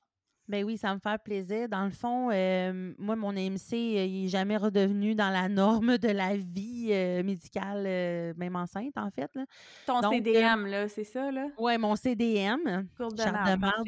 Ben 0.49 0.65
oui, 0.65 0.79
ça 0.79 0.95
me 0.95 0.99
fait 0.99 1.23
plaisir. 1.23 1.69
Dans 1.69 1.85
le 1.85 1.91
fond, 1.91 2.31
euh, 2.33 2.95
moi, 2.97 3.17
mon 3.17 3.37
AMC, 3.37 3.75
euh, 3.75 4.05
il 4.07 4.23
n'est 4.23 4.29
jamais 4.29 4.57
redevenu 4.57 5.15
dans 5.15 5.29
la 5.29 5.47
norme 5.51 5.99
de 5.99 6.09
la 6.09 6.37
vie 6.37 6.89
euh, 6.91 7.23
médicale, 7.23 7.85
euh, 7.87 8.33
même 8.39 8.57
enceinte, 8.57 8.97
en 8.97 9.11
fait. 9.11 9.31
Là. 9.35 9.45
Ton 9.87 10.01
Donc, 10.01 10.15
euh, 10.15 10.17
CDM, 10.17 10.67
là, 10.67 10.89
c'est 10.89 11.05
ça, 11.05 11.31
là? 11.31 11.49
Ouais, 11.59 11.77
mon 11.77 11.97
CDM. 11.97 12.89
Courbe 12.97 13.15
de 13.15 13.31
marde, 13.31 13.85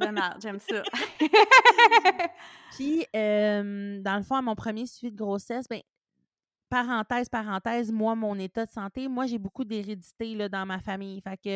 de 0.00 0.10
marde, 0.10 0.40
j'aime 0.40 0.58
ça. 0.58 0.82
Puis, 2.76 3.04
euh, 3.14 4.00
dans 4.00 4.16
le 4.16 4.22
fond, 4.22 4.36
à 4.36 4.42
mon 4.42 4.54
premier 4.54 4.86
suivi 4.86 5.12
de 5.12 5.18
grossesse, 5.18 5.66
ben, 5.68 5.80
parenthèse, 6.74 7.28
parenthèse, 7.28 7.92
moi, 7.92 8.16
mon 8.16 8.36
état 8.36 8.66
de 8.66 8.70
santé, 8.70 9.06
moi, 9.06 9.26
j'ai 9.26 9.38
beaucoup 9.38 9.64
d'hérédité 9.64 10.48
dans 10.48 10.66
ma 10.66 10.80
famille. 10.80 11.20
Fait 11.20 11.36
que 11.36 11.48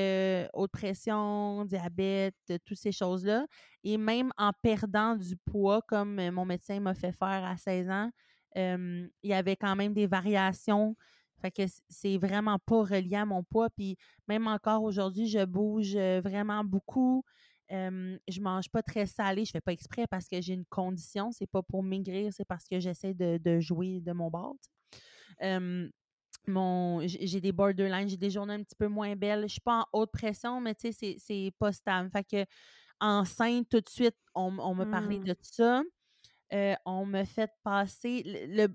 euh, 0.45 0.49
haute 0.53 0.71
pression, 0.71 1.65
diabète, 1.65 2.37
euh, 2.51 2.59
toutes 2.65 2.79
ces 2.79 2.93
choses-là. 2.93 3.45
Et 3.83 3.97
même 3.99 4.31
en 4.37 4.53
perdant 4.63 5.17
du 5.17 5.37
poids, 5.37 5.83
comme 5.83 6.21
euh, 6.21 6.31
mon 6.31 6.45
médecin 6.45 6.79
m'a 6.79 6.95
fait 6.95 7.11
faire 7.11 7.45
à 7.45 7.57
16 7.57 7.91
ans, 7.91 8.11
il 8.55 9.11
y 9.25 9.33
avait 9.33 9.57
quand 9.57 9.75
même 9.75 9.93
des 9.93 10.07
variations. 10.07 10.95
Fait 11.43 11.51
que 11.51 11.63
c'est 11.89 12.17
vraiment 12.19 12.59
pas 12.61 12.83
relié 12.83 13.17
à 13.17 13.27
mon 13.27 13.43
poids. 13.43 13.71
Puis 13.71 13.97
même 14.29 14.47
encore 14.47 14.85
aujourd'hui, 14.85 15.27
je 15.27 15.45
bouge 15.45 15.97
vraiment 15.97 16.63
beaucoup. 16.63 17.25
Euh, 17.73 18.17
je 18.29 18.41
mange 18.41 18.69
pas 18.71 18.83
très 18.83 19.07
salé. 19.07 19.45
Je 19.45 19.51
fais 19.51 19.61
pas 19.61 19.73
exprès 19.73 20.07
parce 20.09 20.29
que 20.29 20.41
j'ai 20.41 20.55
une 20.55 20.65
condition. 20.65 21.31
C'est 21.33 21.47
pas 21.47 21.63
pour 21.63 21.83
maigrir, 21.83 22.33
c'est 22.33 22.45
parce 22.45 22.67
que 22.69 22.81
j'essaie 22.81 23.15
de, 23.15 23.39
de 23.39 23.61
jouer 23.61 24.01
de 24.01 24.13
mon 24.13 24.31
bord. 24.31 24.57
Euh, 25.43 25.89
mon, 26.47 27.01
j'ai 27.07 27.41
des 27.41 27.53
borderlines, 27.53 28.09
j'ai 28.09 28.17
des 28.17 28.31
journées 28.31 28.55
un 28.55 28.63
petit 28.63 28.77
peu 28.77 28.89
moins 28.89 29.15
belles. 29.17 29.43
Je 29.43 29.53
suis 29.53 29.61
pas 29.61 29.81
en 29.81 29.87
haute 30.01 30.11
pression, 30.13 30.61
mais 30.61 30.75
tu 30.75 30.89
sais, 30.89 30.93
c'est- 30.93 31.17
c'est 31.19 31.53
pas 31.59 31.73
stable. 31.73 32.11
Fait 32.11 32.25
que 32.25 32.45
enceinte, 33.01 33.69
tout 33.69 33.81
de 33.81 33.89
suite, 33.89 34.17
on, 34.35 34.59
on 34.59 34.75
m'a 34.75 34.87
parlé 34.87 35.19
Mm. 35.19 35.25
de 35.25 35.37
ça. 35.43 35.83
Euh, 36.55 36.75
on 36.87 37.05
m'a 37.05 37.25
fait 37.27 37.51
passer 37.63 38.23
le, 38.25 38.67
le- 38.67 38.75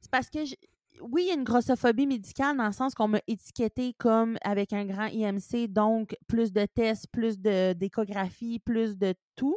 c'est 0.00 0.10
parce 0.10 0.30
que 0.30 0.44
je- 0.46 0.54
oui, 1.02 1.24
il 1.24 1.28
y 1.28 1.30
a 1.30 1.34
une 1.34 1.44
grossophobie 1.44 2.06
médicale 2.06 2.56
dans 2.56 2.66
le 2.66 2.72
sens 2.72 2.94
qu'on 2.94 3.08
m'a 3.08 3.20
étiqueté 3.26 3.94
comme 3.98 4.38
avec 4.42 4.72
un 4.72 4.84
grand 4.86 5.06
IMC, 5.06 5.68
donc 5.68 6.16
plus 6.26 6.52
de 6.52 6.64
tests, 6.66 7.06
plus 7.12 7.38
de 7.38 7.74
d'échographie, 7.74 8.58
plus 8.60 8.96
de 8.96 9.14
tout. 9.36 9.56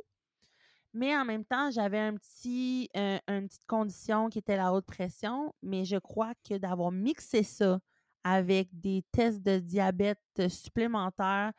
Mais 0.93 1.15
en 1.15 1.25
même 1.25 1.43
temps, 1.43 1.71
j'avais 1.71 1.99
un 1.99 2.15
petit, 2.15 2.89
euh, 2.95 3.17
une 3.27 3.47
petite 3.47 3.65
condition 3.65 4.29
qui 4.29 4.39
était 4.39 4.57
la 4.57 4.73
haute 4.73 4.85
pression, 4.85 5.53
mais 5.63 5.85
je 5.85 5.97
crois 5.97 6.33
que 6.47 6.55
d'avoir 6.57 6.91
mixé 6.91 7.43
ça 7.43 7.79
avec 8.23 8.69
des 8.71 9.03
tests 9.11 9.41
de 9.41 9.59
diabète 9.59 10.21
euh, 10.39 10.49
supplémentaires, 10.49 11.51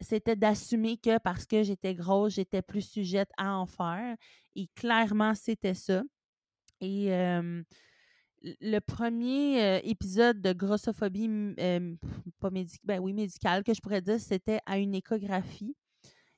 c'était 0.00 0.36
d'assumer 0.36 0.96
que 0.96 1.18
parce 1.18 1.46
que 1.46 1.62
j'étais 1.62 1.94
grosse, 1.94 2.34
j'étais 2.34 2.62
plus 2.62 2.82
sujette 2.82 3.30
à 3.36 3.56
en 3.56 3.66
faire. 3.66 4.16
Et 4.56 4.68
clairement, 4.74 5.34
c'était 5.34 5.74
ça. 5.74 6.02
Et 6.80 7.12
le 8.60 8.78
premier 8.80 9.62
euh, 9.62 9.80
épisode 9.84 10.40
de 10.40 10.52
grossophobie, 10.52 11.54
pas 12.40 12.50
médic 12.50 12.80
ben 12.84 13.00
oui, 13.00 13.12
médicale, 13.12 13.62
que 13.62 13.74
je 13.74 13.80
pourrais 13.80 14.02
dire, 14.02 14.20
c'était 14.20 14.60
à 14.66 14.78
une 14.78 14.94
échographie. 14.94 15.76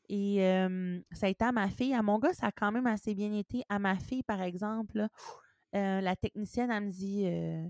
Et 0.09 0.42
euh, 0.44 1.00
ça 1.12 1.26
a 1.26 1.28
été 1.30 1.44
à 1.44 1.52
ma 1.52 1.68
fille. 1.68 1.94
À 1.94 2.02
mon 2.02 2.18
gars, 2.18 2.32
ça 2.34 2.46
a 2.48 2.52
quand 2.52 2.70
même 2.72 2.86
assez 2.86 3.14
bien 3.14 3.32
été. 3.32 3.62
À 3.68 3.78
ma 3.78 3.96
fille, 3.96 4.22
par 4.22 4.42
exemple, 4.42 4.98
là, 4.98 5.09
euh, 5.74 6.00
la 6.00 6.14
technicienne, 6.16 6.70
elle 6.70 6.84
me 6.84 6.90
dit 6.90 7.22
euh, 7.26 7.66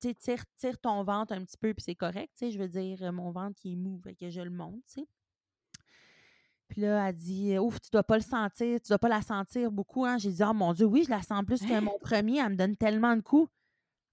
tire, 0.00 0.44
tire 0.56 0.78
ton 0.78 1.02
ventre 1.02 1.32
un 1.32 1.44
petit 1.44 1.56
peu, 1.56 1.72
puis 1.74 1.82
c'est 1.82 1.94
correct. 1.94 2.30
tu 2.36 2.46
sais, 2.46 2.50
Je 2.52 2.58
veux 2.58 2.68
dire, 2.68 3.12
mon 3.12 3.30
ventre 3.30 3.54
qui 3.60 3.72
est 3.72 3.76
mou, 3.76 3.98
fait 4.04 4.14
que 4.14 4.28
je 4.30 4.40
le 4.40 4.50
monte. 4.50 4.82
tu 4.86 5.00
sais. 5.00 5.06
Puis 6.68 6.82
là, 6.82 7.08
elle 7.08 7.16
dit 7.16 7.58
Ouf, 7.58 7.80
tu 7.80 7.90
dois 7.90 8.04
pas 8.04 8.16
le 8.16 8.22
sentir, 8.22 8.80
tu 8.80 8.88
dois 8.88 8.98
pas 8.98 9.08
la 9.08 9.22
sentir 9.22 9.72
beaucoup. 9.72 10.04
Hein? 10.04 10.18
J'ai 10.18 10.30
dit 10.30 10.42
Oh 10.44 10.52
mon 10.54 10.72
Dieu, 10.72 10.86
oui, 10.86 11.02
je 11.04 11.10
la 11.10 11.20
sens 11.22 11.44
plus 11.44 11.60
que 11.60 11.72
Hein? 11.72 11.80
mon 11.80 11.98
premier. 12.00 12.38
Elle 12.38 12.50
me 12.50 12.56
donne 12.56 12.76
tellement 12.76 13.16
de 13.16 13.22
coups. 13.22 13.50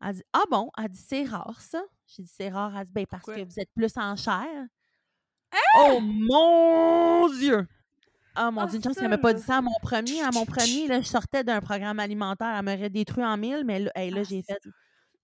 Elle 0.01 0.15
dit 0.15 0.23
Ah 0.34 0.43
bon? 0.49 0.71
Elle 0.78 0.89
dit 0.89 0.97
C'est 0.97 1.23
rare, 1.25 1.61
ça. 1.61 1.84
J'ai 2.07 2.23
dit 2.23 2.32
C'est 2.34 2.49
rare. 2.49 2.75
Elle 2.75 2.86
dit 2.88 2.93
Ben, 2.93 3.05
parce 3.05 3.23
Pourquoi? 3.25 3.43
que 3.43 3.47
vous 3.47 3.59
êtes 3.59 3.71
plus 3.75 3.95
en 3.97 4.15
chair. 4.15 4.65
Oh 5.80 6.00
mon 6.02 7.30
Dieu 7.30 7.68
Ah 8.36 8.52
mon 8.52 8.62
Ah, 8.62 8.66
Dieu, 8.68 8.78
une 8.78 8.84
chance 8.84 8.95
qu'elle 8.95 9.10
m'a 9.10 9.18
pas 9.18 9.34
dit 9.34 9.41
ça 9.41 9.58
à 9.58 9.62
mon 9.62 9.74
premier. 9.82 10.22
À 10.22 10.30
mon 10.32 10.45
premier, 10.45 10.88
là, 10.88 11.02
je 11.02 11.08
sortais 11.08 11.43
d'un 11.43 11.62
programme 11.62 12.00
alimentaire, 12.00 12.56
elle 12.58 12.66
m'aurait 12.66 12.89
détruit 12.89 13.24
en 13.24 13.38
mille, 13.38 13.64
mais 13.66 13.80
là, 13.80 13.91
hey, 13.95 14.12
là 14.12 14.22
Ah, 14.22 14.24
j'ai 14.24 14.41
fait 14.43 14.60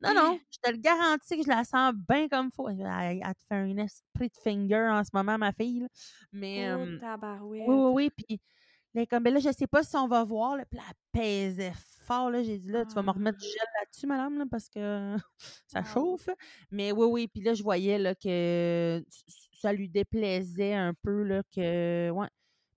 Non, 0.02 0.14
non, 0.14 0.40
je 0.52 0.58
te 0.60 0.72
le 0.72 0.78
garantis 0.78 1.38
que 1.38 1.44
je 1.44 1.50
la 1.50 1.64
sens 1.64 1.94
bien 2.10 2.28
comme 2.28 2.52
faut. 2.52 2.68
Elle, 2.70 2.78
te 2.78 3.44
fait 3.48 3.56
un 3.56 3.78
esprit 3.78 4.30
de 4.30 4.38
finger 4.44 4.88
en 4.90 5.04
ce 5.04 5.12
moment, 5.14 5.38
ma 5.38 5.52
fille. 5.54 5.82
là. 5.82 5.88
Mais 6.32 6.72
Oh, 6.74 6.80
euh, 6.80 7.38
oui, 7.42 7.62
oui, 7.68 7.92
oui. 7.94 8.10
Puis 8.10 8.42
là, 8.94 9.06
comme, 9.06 9.24
ben 9.24 9.34
là, 9.34 9.40
je 9.40 9.52
sais 9.52 9.68
pas 9.68 9.84
si 9.84 9.96
on 9.96 10.08
va 10.08 10.24
voir. 10.24 10.58
Là, 10.58 10.66
puis 10.66 10.78
là, 10.78 10.84
elle 10.90 11.22
pesait 11.22 11.74
fort. 12.06 12.30
Là, 12.30 12.44
j'ai 12.44 12.58
dit, 12.60 12.70
là, 12.70 12.86
tu 12.86 12.94
vas 12.96 13.02
me 13.04 13.12
remettre 13.12 13.38
du 13.38 13.46
Ah. 13.46 13.50
gel 13.50 13.68
là-dessus, 13.80 14.08
madame, 14.08 14.38
là, 14.40 14.46
parce 14.50 14.68
que 14.70 15.16
ça 15.68 15.80
Ah. 15.80 15.84
chauffe. 15.94 16.30
Mais 16.72 16.92
oui, 16.92 17.06
oui. 17.10 17.28
Puis 17.28 17.42
là, 17.42 17.54
je 17.54 17.64
voyais 17.64 17.98
là, 17.98 18.14
que 18.16 19.04
ça 19.64 19.74
lui 19.74 19.90
déplaisait 19.90 20.74
un 20.76 20.94
peu. 20.94 21.24
Là, 21.24 21.44
que, 21.56 22.10
ouais. 22.12 22.28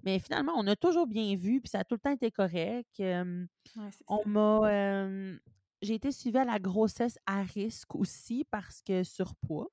Mais 0.05 0.19
finalement, 0.19 0.53
on 0.57 0.67
a 0.69 0.77
toujours 0.77 1.07
bien 1.07 1.35
vu, 1.37 1.61
puis 1.61 1.69
ça 1.71 1.81
a 1.81 1.85
tout 1.85 1.97
le 1.97 2.01
temps 2.01 2.13
été 2.13 2.31
correct. 2.31 2.89
Euh, 3.01 3.47
Ouais, 3.77 3.91
c'est 3.93 4.05
on 4.09 4.23
m'a. 4.27 4.61
euh, 4.71 5.39
j'ai 5.83 5.95
été 5.95 6.13
suivie 6.13 6.39
à 6.39 6.45
la 6.45 6.59
grossesse 6.59 7.19
à 7.27 7.43
risque 7.43 7.95
aussi 7.95 8.45
parce 8.51 8.83
que 8.83 9.03
surpoids. 9.05 9.69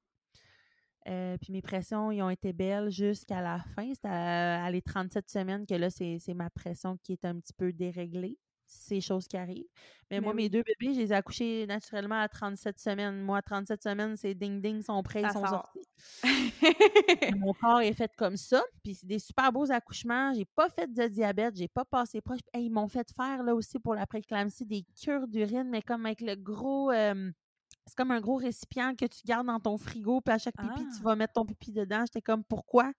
Euh, 1.08 1.38
puis 1.38 1.52
mes 1.52 1.62
pressions, 1.62 2.12
ils 2.12 2.22
ont 2.22 2.30
été 2.30 2.54
belles 2.54 2.90
jusqu'à 2.90 3.42
la 3.42 3.60
fin. 3.76 3.94
C'était 3.94 4.08
à, 4.08 4.64
à 4.64 4.72
les 4.72 4.82
37 4.82 5.30
semaines 5.30 5.66
que 5.66 5.74
là, 5.76 5.90
c'est 5.90 6.18
c'est 6.20 6.34
ma 6.34 6.50
pression 6.50 6.98
qui 7.04 7.14
est 7.14 7.26
un 7.26 7.40
petit 7.40 7.54
peu 7.54 7.74
déréglée. 7.74 8.38
C'est 8.66 9.02
choses 9.02 9.28
qui 9.28 9.38
arrivent. 9.38 9.68
Mais 10.12 10.18
Mais 10.18 10.22
moi, 10.22 10.34
mes 10.34 10.44
oui. 10.44 10.50
deux 10.50 10.64
bébés, 10.64 10.94
je 10.94 11.00
les 11.00 11.12
ai 11.12 11.16
accouchés 11.16 11.66
naturellement 11.68 12.20
à 12.20 12.28
37 12.28 12.80
semaines. 12.80 13.22
Moi, 13.22 13.38
à 13.38 13.42
37 13.42 13.82
semaines, 13.84 14.16
c'est 14.18 14.34
ding-ding, 14.34 14.78
ils 14.78 14.84
sont 14.84 15.02
prêts, 15.04 15.22
ils 15.22 15.32
sont 15.32 15.46
sort. 15.46 15.72
sortis. 15.74 15.88
Mon 17.38 17.54
corps 17.54 17.82
est 17.82 17.94
fait 17.94 18.12
comme 18.16 18.38
ça. 18.38 18.64
Puis 18.84 18.96
c'est 18.96 19.08
des 19.08 19.20
super 19.20 19.52
beaux 19.52 19.72
accouchements. 19.72 20.34
J'ai 20.34 20.46
pas 20.46 20.70
fait 20.70 20.92
de 20.92 21.08
diabète, 21.08 21.56
j'ai 21.56 21.68
pas 21.68 21.86
passé 21.86 22.22
proche. 22.22 22.40
Hey, 22.54 22.66
ils 22.66 22.70
m'ont 22.72 22.88
fait 22.88 23.08
faire 23.16 23.44
là 23.44 23.56
aussi 23.56 23.80
pour 23.80 23.96
la 23.96 24.06
préclampsie 24.06 24.66
des 24.66 24.86
cures 25.02 25.28
d'urine, 25.28 25.70
mais 25.70 25.82
comme 25.82 26.06
avec 26.06 26.22
le 26.22 26.36
gros. 26.36 26.92
euh, 26.92 27.32
c'est 27.86 27.96
comme 27.98 28.12
un 28.12 28.22
gros 28.22 28.38
récipient 28.38 28.96
que 28.96 29.06
tu 29.06 29.22
gardes 29.26 29.48
dans 29.48 29.60
ton 29.60 29.78
frigo, 29.78 30.22
puis 30.22 30.34
à 30.34 30.38
chaque 30.38 30.56
pipi, 30.56 30.84
tu 30.84 31.00
Ah. 31.00 31.04
vas 31.04 31.16
mettre 31.18 31.34
ton 31.34 31.46
pipi 31.46 31.72
dedans. 31.74 32.02
J'étais 32.06 32.22
comme, 32.22 32.44
pourquoi? 32.44 32.92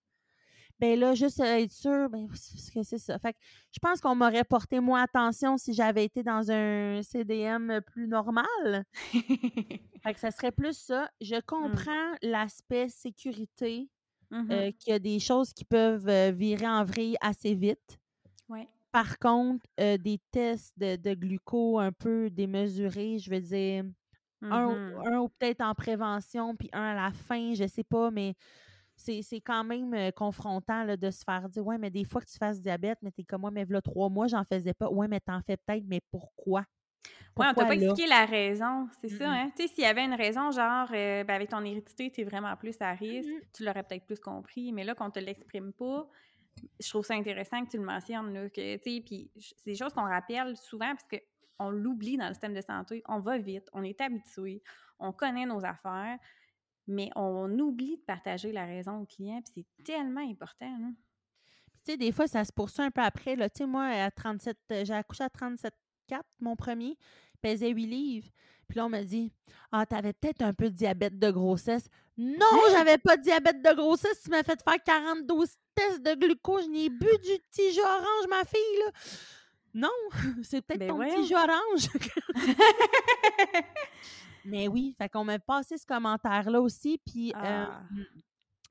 Ben 0.80 0.98
là, 0.98 1.14
juste 1.14 1.38
être 1.40 1.72
sûr, 1.72 2.08
ben, 2.10 2.26
que 2.28 2.82
c'est 2.82 2.98
ça. 2.98 3.18
Fait 3.18 3.32
que 3.32 3.38
je 3.72 3.78
pense 3.80 4.00
qu'on 4.00 4.14
m'aurait 4.16 4.44
porté 4.44 4.80
moins 4.80 5.02
attention 5.02 5.56
si 5.56 5.72
j'avais 5.72 6.04
été 6.04 6.22
dans 6.22 6.50
un 6.50 7.00
CDM 7.02 7.80
plus 7.80 8.08
normal. 8.08 8.84
Fait 10.02 10.12
que 10.12 10.20
ça 10.20 10.30
serait 10.30 10.52
plus 10.52 10.76
ça. 10.76 11.08
Je 11.20 11.40
comprends 11.46 12.14
l'aspect 12.22 12.88
sécurité, 12.88 13.88
Mhm. 14.30 14.50
euh, 14.50 14.70
qu'il 14.72 14.92
y 14.92 14.96
a 14.96 14.98
des 14.98 15.20
choses 15.20 15.52
qui 15.52 15.64
peuvent 15.64 16.08
euh, 16.08 16.32
virer 16.32 16.66
en 16.66 16.82
vrille 16.84 17.16
assez 17.20 17.54
vite. 17.54 17.98
Ouais. 18.48 18.66
Par 18.90 19.18
contre, 19.18 19.64
euh, 19.80 19.96
des 19.96 20.18
tests 20.32 20.72
de, 20.78 20.96
de 20.96 21.14
gluco 21.14 21.78
un 21.78 21.92
peu 21.92 22.30
démesurés, 22.30 23.18
je 23.18 23.30
veux 23.30 23.40
dire, 23.40 23.84
un, 24.42 24.66
ou- 24.66 24.72
Mhm. 24.76 25.06
un 25.06 25.18
ou 25.20 25.28
peut-être 25.28 25.60
en 25.62 25.74
prévention, 25.74 26.56
puis 26.56 26.68
un 26.72 26.82
à 26.82 26.94
la 26.94 27.12
fin, 27.12 27.54
je 27.54 27.66
sais 27.66 27.84
pas, 27.84 28.10
mais 28.10 28.34
c'est 28.96 29.40
quand 29.40 29.64
même 29.64 29.92
euh, 29.94 30.10
confrontant 30.10 30.84
là, 30.84 30.96
de 30.96 31.10
se 31.10 31.24
faire 31.24 31.48
dire 31.48 31.66
Ouais, 31.66 31.78
mais 31.78 31.90
des 31.90 32.04
fois 32.04 32.20
que 32.20 32.30
tu 32.30 32.38
fasses 32.38 32.60
diabète, 32.60 32.98
mais 33.02 33.10
t'es 33.10 33.24
comme 33.24 33.42
moi, 33.42 33.50
mais 33.50 33.64
là, 33.64 33.80
trois 33.80 34.08
mois, 34.08 34.26
j'en 34.26 34.44
faisais 34.44 34.74
pas. 34.74 34.88
Ouais, 34.88 35.08
mais 35.08 35.20
t'en 35.20 35.40
fais 35.42 35.56
peut-être, 35.56 35.84
mais 35.86 36.00
pourquoi? 36.10 36.64
Ouais, 37.36 37.46
on 37.46 37.54
t'a 37.54 37.54
Pourquoi 37.54 37.66
pas 37.66 37.74
expliqué 37.74 38.06
la 38.06 38.26
raison, 38.26 38.88
c'est 39.00 39.08
ça, 39.08 39.28
hein? 39.28 39.50
Tu 39.56 39.62
sais, 39.62 39.74
s'il 39.74 39.82
y 39.82 39.86
avait 39.86 40.04
une 40.04 40.14
raison, 40.14 40.52
genre, 40.52 40.88
euh, 40.92 41.24
ben, 41.24 41.34
avec 41.34 41.50
ton 41.50 41.64
hérédité, 41.64 42.10
t'es 42.10 42.22
vraiment 42.22 42.56
plus 42.56 42.76
à 42.80 42.92
risque, 42.92 43.28
tu 43.52 43.64
l'aurais 43.64 43.82
peut-être 43.82 44.06
plus 44.06 44.20
compris, 44.20 44.72
mais 44.72 44.84
là, 44.84 44.94
qu'on 44.94 45.10
te 45.10 45.18
l'exprime 45.18 45.72
pas, 45.72 46.08
je 46.80 46.88
trouve 46.88 47.04
ça 47.04 47.14
intéressant 47.14 47.64
que 47.64 47.70
tu 47.70 47.78
le 47.78 47.84
mentionnes, 47.84 48.32
là, 48.32 48.48
que, 48.48 48.76
tu 48.76 48.82
sais, 48.82 49.00
puis 49.04 49.30
c'est 49.34 49.70
des 49.72 49.74
choses 49.74 49.92
qu'on 49.92 50.08
rappelle 50.08 50.56
souvent 50.56 50.90
parce 50.94 51.06
que 51.06 51.16
on 51.58 51.70
l'oublie 51.70 52.16
dans 52.16 52.28
le 52.28 52.34
système 52.34 52.54
de 52.54 52.60
santé, 52.60 53.02
on 53.08 53.18
va 53.18 53.38
vite, 53.38 53.68
on 53.72 53.82
est 53.82 54.00
habitué, 54.00 54.62
on 54.98 55.12
connaît 55.12 55.46
nos 55.46 55.64
affaires, 55.64 56.18
mais 56.86 57.10
on 57.16 57.50
oublie 57.58 57.96
de 57.96 58.02
partager 58.02 58.52
la 58.52 58.66
raison 58.66 59.02
au 59.02 59.06
client, 59.06 59.40
puis 59.42 59.66
c'est 59.78 59.84
tellement 59.84 60.28
important. 60.28 60.76
Puis, 61.72 61.82
tu 61.84 61.92
sais, 61.92 61.96
des 61.96 62.12
fois, 62.12 62.26
ça 62.26 62.44
se 62.44 62.52
poursuit 62.52 62.82
un 62.82 62.90
peu 62.90 63.02
après. 63.02 63.36
Là. 63.36 63.48
Tu 63.48 63.58
sais, 63.58 63.66
moi, 63.66 63.84
à 63.84 64.10
37, 64.10 64.58
euh, 64.72 64.84
j'ai 64.84 64.94
accouché 64.94 65.24
à 65.24 65.28
37,4, 65.28 66.20
mon 66.40 66.56
premier, 66.56 66.96
pesait 67.42 67.70
8 67.70 67.86
livres. 67.86 68.28
Puis 68.68 68.78
là, 68.78 68.86
on 68.86 68.88
m'a 68.88 69.04
dit 69.04 69.32
Ah, 69.72 69.84
t'avais 69.86 70.12
peut-être 70.12 70.42
un 70.42 70.54
peu 70.54 70.70
de 70.70 70.74
diabète 70.74 71.18
de 71.18 71.30
grossesse. 71.30 71.88
Non, 72.16 72.60
j'avais 72.70 72.98
pas 72.98 73.16
de 73.16 73.22
diabète 73.22 73.62
de 73.62 73.74
grossesse. 73.74 74.22
Tu 74.22 74.30
m'as 74.30 74.42
fait 74.42 74.62
faire 74.62 74.82
42 74.82 75.34
tests 75.74 76.02
de 76.02 76.14
glucose. 76.14 76.64
Je 76.64 76.70
n'ai 76.70 76.88
bu 76.88 77.06
du 77.06 77.38
petit 77.50 77.72
jus 77.72 77.80
orange, 77.80 78.28
ma 78.30 78.44
fille. 78.44 78.78
Là. 78.84 78.92
Non, 79.74 79.90
c'est 80.42 80.62
peut-être 80.62 80.80
Ben 80.80 80.88
ton 80.88 80.98
petit 80.98 81.26
jus 81.26 81.34
orange. 81.34 81.88
Mais 84.44 84.68
oui, 84.68 84.94
fait 84.98 85.08
qu'on 85.08 85.24
m'a 85.24 85.38
passé 85.38 85.78
ce 85.78 85.86
commentaire-là 85.86 86.60
aussi. 86.60 86.98
Puis 87.06 87.32
euh, 87.32 87.66
Ah. 87.66 87.82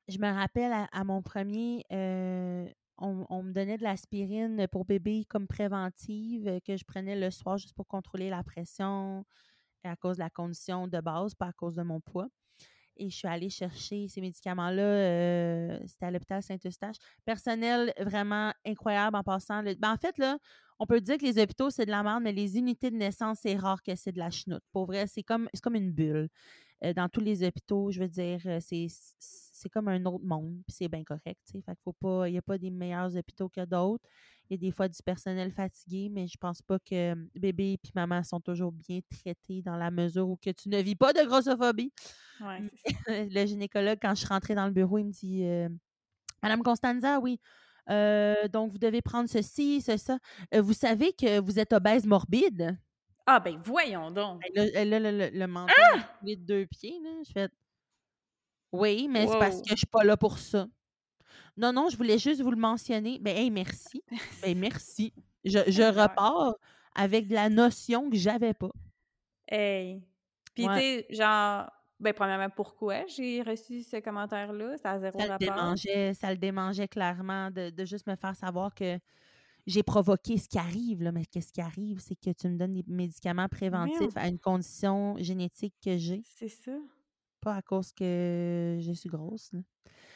je 0.08 0.18
me 0.20 0.32
rappelle 0.32 0.72
à, 0.72 0.86
à 0.92 1.04
mon 1.04 1.22
premier, 1.22 1.86
euh, 1.92 2.68
on, 2.98 3.26
on 3.30 3.44
me 3.44 3.52
donnait 3.54 3.78
de 3.78 3.84
l'aspirine 3.84 4.68
pour 4.72 4.86
bébé 4.86 5.26
comme 5.30 5.48
préventive 5.48 6.48
euh, 6.48 6.60
que 6.66 6.78
je 6.78 6.84
prenais 6.86 7.20
le 7.20 7.32
soir 7.32 7.58
juste 7.58 7.76
pour 7.76 7.88
contrôler 7.88 8.30
la 8.30 8.44
pression 8.44 9.26
à 9.84 9.96
cause 9.96 10.18
de 10.18 10.22
la 10.24 10.30
condition 10.30 10.88
de 10.88 11.00
base, 11.02 11.36
pas 11.36 11.48
à 11.48 11.54
cause 11.54 11.76
de 11.76 11.84
mon 11.84 12.00
poids. 12.02 12.28
Et 12.98 13.10
je 13.10 13.16
suis 13.16 13.28
allée 13.28 13.50
chercher 13.50 14.08
ces 14.08 14.22
médicaments-là. 14.22 14.82
euh, 14.84 15.80
C'était 15.88 16.06
à 16.06 16.12
l'hôpital 16.12 16.42
Saint-Eustache. 16.44 16.98
Personnel 17.26 17.94
vraiment 18.00 18.52
incroyable 18.66 19.16
en 19.18 19.24
passant. 19.24 19.64
ben, 19.64 19.92
en 19.94 19.98
fait, 19.98 20.18
là, 20.18 20.38
on 20.80 20.86
peut 20.86 21.02
dire 21.02 21.18
que 21.18 21.26
les 21.26 21.40
hôpitaux, 21.42 21.70
c'est 21.70 21.86
de 21.86 21.92
la 21.92 22.04
merde, 22.04 22.24
mais 22.24 22.32
les 22.34 22.58
unités 22.58 22.92
de 22.92 22.96
naissance, 22.96 23.40
c'est 23.42 23.56
rare 23.56 23.82
que 23.84 23.96
c'est 23.96 24.12
de 24.12 24.20
la 24.20 24.30
chenoute. 24.30 24.64
Pour 24.72 24.86
vrai, 24.86 25.08
c'est 25.08 25.24
comme, 25.24 25.48
c'est 25.54 25.62
comme 25.62 25.76
une 25.76 25.92
bulle. 25.92 26.30
Euh, 26.84 26.94
dans 26.94 27.08
tous 27.10 27.22
les 27.22 27.44
hôpitaux, 27.44 27.92
je 27.92 28.00
veux 28.02 28.08
dire, 28.10 28.40
euh, 28.46 28.60
c'est, 28.60 28.88
c'est 29.20 29.70
comme 29.70 29.88
un 29.88 30.04
autre 30.06 30.26
monde, 30.26 30.62
puis 30.68 30.76
c'est 30.78 30.88
bien 30.90 31.04
correct. 31.04 31.40
tu 31.46 31.54
sais. 31.54 31.62
Fait 31.62 31.74
qu'il 31.76 31.84
faut 31.84 31.94
pas, 31.94 32.28
il 32.28 32.34
n'y 32.34 32.38
a 32.38 32.42
pas 32.42 32.58
des 32.58 32.72
meilleurs 32.72 33.16
hôpitaux 33.16 33.50
que 33.50 33.64
d'autres. 33.66 34.04
Il 34.50 34.54
y 34.54 34.56
a 34.56 34.58
des 34.58 34.72
fois 34.72 34.88
du 34.90 35.02
personnel 35.02 35.52
fatigué, 35.52 36.10
mais 36.12 36.28
je 36.28 36.38
pense 36.38 36.62
pas 36.62 36.78
que 36.80 37.14
euh, 37.14 37.16
bébé 37.36 37.74
et 37.74 37.90
maman 37.96 38.22
sont 38.24 38.42
toujours 38.42 38.72
bien 38.74 39.00
traités 39.10 39.62
dans 39.62 39.78
la 39.78 39.92
mesure 39.92 40.28
où 40.30 40.36
que 40.38 40.50
tu 40.50 40.68
ne 40.70 40.82
vis 40.82 40.96
pas 40.96 41.14
de 41.14 41.24
grossophobie. 41.26 41.94
Ouais, 42.40 42.64
c'est 42.74 42.92
ça. 42.92 43.00
le 43.08 43.46
gynécologue, 43.46 44.00
quand 44.02 44.12
je 44.16 44.20
suis 44.22 44.28
rentrée 44.28 44.56
dans 44.56 44.66
le 44.66 44.74
bureau, 44.74 44.98
il 44.98 45.06
me 45.06 45.12
dit 45.12 45.44
euh, 45.46 45.70
Madame 46.42 46.64
Constanza, 46.64 47.20
oui. 47.20 47.40
euh, 47.90 48.48
donc, 48.50 48.72
vous 48.72 48.80
devez 48.80 49.02
prendre 49.02 49.30
ceci, 49.30 49.82
ce, 49.82 49.98
ça. 49.98 50.20
Euh, 50.54 50.62
vous 50.62 50.74
savez 50.74 51.14
que 51.14 51.40
vous 51.40 51.60
êtes 51.60 51.74
obèse 51.74 52.06
morbide? 52.06 52.78
Ah, 53.26 53.40
ben 53.40 53.58
voyons 53.64 54.12
donc! 54.12 54.42
Ben 54.54 54.70
là, 54.74 54.86
là, 54.86 55.00
le, 55.00 55.18
le, 55.18 55.30
le 55.30 55.48
menton 55.48 55.72
Ah! 55.94 56.10
deux 56.24 56.66
pieds. 56.66 57.00
Là. 57.02 57.22
Je 57.26 57.32
fais 57.32 57.50
Oui, 58.72 59.08
mais 59.10 59.28
c'est 59.28 59.40
parce 59.40 59.62
que 59.62 59.70
je 59.70 59.76
suis 59.76 59.88
pas 59.88 60.04
là 60.04 60.18
pour 60.18 60.38
ça. 60.38 60.68
Non, 61.56 61.72
non, 61.72 61.90
je 61.90 61.98
voulais 61.98 62.18
juste 62.18 62.42
vous 62.42 62.52
le 62.52 62.58
mentionner. 62.58 63.20
Ben, 63.20 63.36
hey, 63.38 63.52
merci. 63.52 64.04
Ben, 64.42 64.58
merci. 64.58 65.14
Je, 65.46 65.58
repars 66.00 66.56
avec 66.96 67.28
de 67.28 67.36
la 67.36 67.50
notion 67.50 68.10
que 68.10 68.18
j'avais 68.18 68.54
pas. 68.54 68.72
Hey! 69.48 70.02
Puis, 70.56 70.68
tu 70.68 70.74
sais, 70.74 71.06
genre, 71.10 71.70
ben, 72.00 72.14
premièrement, 72.14 72.50
pourquoi 72.50 73.06
j'ai 73.08 73.42
reçu 73.44 73.84
ce 73.84 73.98
commentaire-là? 73.98 74.78
Ça 74.78 74.92
a 74.92 75.00
zéro 75.00 75.20
Ça 75.20 75.26
le 75.26 75.32
rapport. 75.32 75.56
démangeait, 75.56 76.14
ça 76.14 76.32
le 76.32 76.38
démangeait 76.38 76.88
clairement 76.88 77.50
de, 77.52 77.70
de 77.70 77.86
juste 77.86 78.08
me 78.08 78.16
faire 78.16 78.36
savoir 78.36 78.74
que 78.74 79.00
j'ai 79.66 79.84
provoqué 79.84 80.38
ce 80.38 80.48
qui 80.50 80.58
arrive. 80.58 81.04
Là, 81.04 81.12
mais 81.12 81.26
qu'est-ce 81.26 81.52
qui 81.54 81.62
arrive, 81.62 82.00
c'est 82.00 82.16
que 82.16 82.32
tu 82.32 82.48
me 82.50 82.58
donnes 82.58 82.74
des 82.74 82.84
médicaments 82.88 83.48
préventifs 83.50 84.16
à 84.16 84.28
une 84.28 84.40
condition 84.40 85.16
génétique 85.20 85.74
que 85.84 85.98
j'ai, 85.98 86.22
C'est 86.38 86.50
ça. 86.50 86.72
pas 87.42 87.56
à 87.56 87.62
cause 87.62 87.92
que 87.94 88.78
je 88.82 88.92
suis 88.94 89.10
grosse. 89.10 89.52
là. 89.54 89.60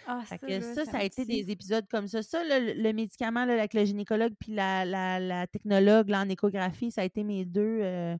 Ah, 0.09 0.23
ça, 0.25 0.37
que 0.37 0.59
ça, 0.61 0.85
ça 0.85 0.99
a 0.99 1.03
été 1.03 1.25
des 1.25 1.51
épisodes 1.51 1.85
comme 1.89 2.07
ça. 2.07 2.23
Ça, 2.23 2.41
le, 2.43 2.81
le 2.81 2.93
médicament 2.93 3.43
là, 3.45 3.53
avec 3.53 3.73
le 3.73 3.83
gynécologue 3.83 4.33
puis 4.39 4.53
la, 4.53 4.85
la, 4.85 5.19
la 5.19 5.47
technologue 5.47 6.09
là, 6.09 6.21
en 6.21 6.29
échographie, 6.29 6.91
ça 6.91 7.01
a 7.01 7.03
été 7.03 7.23
mes 7.25 7.43
deux. 7.45 7.79
euh, 7.81 8.17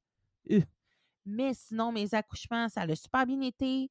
euh. 0.51 0.61
Mais 1.25 1.53
sinon, 1.53 1.91
mes 1.93 2.13
accouchements, 2.13 2.67
ça 2.69 2.81
a 2.81 2.95
super 2.95 3.25
bien 3.25 3.41
été. 3.41 3.89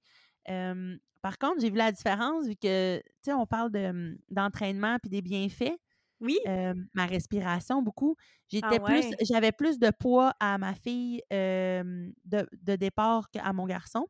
Euh, 0.48 0.96
par 1.22 1.38
contre, 1.38 1.60
j'ai 1.60 1.70
vu 1.70 1.76
la 1.76 1.90
différence 1.92 2.46
vu 2.46 2.54
que, 2.56 2.98
tu 2.98 3.02
sais, 3.22 3.32
on 3.32 3.46
parle 3.46 3.70
de, 3.72 4.18
d'entraînement 4.30 4.98
puis 5.02 5.10
des 5.10 5.22
bienfaits. 5.22 5.76
Oui? 6.20 6.38
Euh, 6.46 6.74
ma 6.94 7.06
respiration, 7.06 7.82
beaucoup. 7.82 8.16
Ah 8.18 8.22
J'étais 8.48 8.80
plus, 8.80 9.02
j'avais 9.22 9.52
plus 9.52 9.78
de 9.78 9.90
poids 9.90 10.32
à 10.40 10.56
ma 10.58 10.74
fille 10.74 11.22
euh, 11.32 12.10
de, 12.24 12.48
de 12.62 12.76
départ 12.76 13.30
qu'à 13.30 13.52
mon 13.52 13.66
garçon, 13.66 14.06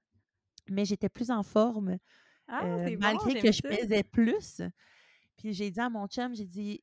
mais 0.68 0.84
j'étais 0.84 1.08
plus 1.08 1.30
en 1.30 1.42
forme 1.42 1.98
Ah, 2.48 2.64
euh, 2.64 2.84
bon, 2.90 2.96
malgré 3.00 3.40
que 3.40 3.50
je 3.52 3.62
pesais 3.62 4.02
plus. 4.04 4.60
Puis 5.36 5.52
j'ai 5.52 5.70
dit 5.70 5.80
à 5.80 5.90
mon 5.90 6.06
chum, 6.06 6.34
j'ai 6.34 6.46
dit, 6.46 6.82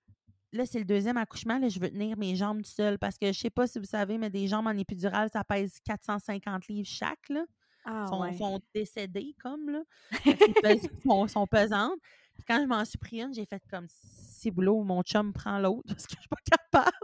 là, 0.51 0.65
c'est 0.65 0.79
le 0.79 0.85
deuxième 0.85 1.17
accouchement, 1.17 1.57
là, 1.57 1.69
je 1.69 1.79
veux 1.79 1.89
tenir 1.89 2.17
mes 2.17 2.35
jambes 2.35 2.61
tout 2.61 2.69
seul. 2.69 2.99
Parce 2.99 3.17
que 3.17 3.27
je 3.31 3.39
sais 3.39 3.49
pas 3.49 3.65
si 3.65 3.79
vous 3.79 3.85
savez, 3.85 4.17
mais 4.17 4.29
des 4.29 4.47
jambes 4.47 4.67
en 4.67 4.77
épidural, 4.77 5.29
ça 5.31 5.43
pèse 5.43 5.79
450 5.85 6.67
livres 6.67 6.87
chaque. 6.87 7.29
Là. 7.29 7.45
Ah, 7.85 8.05
sont, 8.07 8.21
ouais. 8.21 8.37
sont 8.37 8.59
décédées 8.73 9.35
comme, 9.41 9.69
là. 9.69 9.81
Pèsent- 10.63 10.89
sont, 11.03 11.27
sont 11.27 11.47
pesantes. 11.47 11.99
Quand 12.47 12.59
je 12.61 12.67
m'en 12.67 12.83
suis 12.85 12.97
pris 12.97 13.21
une, 13.21 13.33
j'ai 13.33 13.45
fait 13.45 13.61
comme 13.69 13.87
si 13.89 14.51
boulot, 14.51 14.83
mon 14.83 15.01
chum 15.03 15.31
prend 15.33 15.59
l'autre 15.59 15.83
parce 15.87 16.05
que 16.07 16.15
je 16.15 16.19
suis 16.19 16.29
pas 16.29 16.37
capable. 16.49 16.97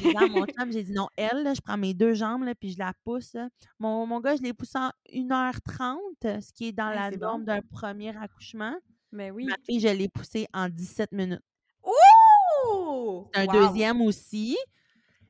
J'ai 0.00 0.10
dit 0.10 0.16
à 0.16 0.26
mon 0.28 0.46
chum, 0.58 0.72
j'ai 0.72 0.82
dit 0.82 0.92
non, 0.92 1.08
elle, 1.16 1.42
là, 1.42 1.52
je 1.54 1.60
prends 1.60 1.76
mes 1.76 1.92
deux 1.94 2.14
jambes, 2.14 2.44
là, 2.44 2.54
puis 2.54 2.72
je 2.72 2.78
la 2.78 2.92
pousse. 3.04 3.34
là. 3.34 3.48
Mon, 3.78 4.06
mon 4.06 4.20
gars, 4.20 4.36
je 4.36 4.42
l'ai 4.42 4.54
poussé 4.54 4.78
en 4.78 4.90
1h30, 5.12 6.40
ce 6.40 6.52
qui 6.52 6.68
est 6.68 6.72
dans 6.72 6.86
Ah, 6.86 7.10
la 7.10 7.16
norme 7.16 7.40
bon. 7.44 7.52
d'un 7.54 7.60
premier 7.70 8.16
accouchement. 8.16 8.74
Ben 9.12 9.30
oui. 9.32 9.44
Ma 9.46 9.56
fille, 9.64 9.80
je 9.80 9.88
l'ai 9.88 10.08
poussée 10.08 10.46
en 10.54 10.68
17 10.68 11.12
minutes. 11.12 11.42
Ouh! 11.84 13.28
Un 13.34 13.46
Wow! 13.46 13.52
deuxième 13.52 14.00
aussi. 14.00 14.56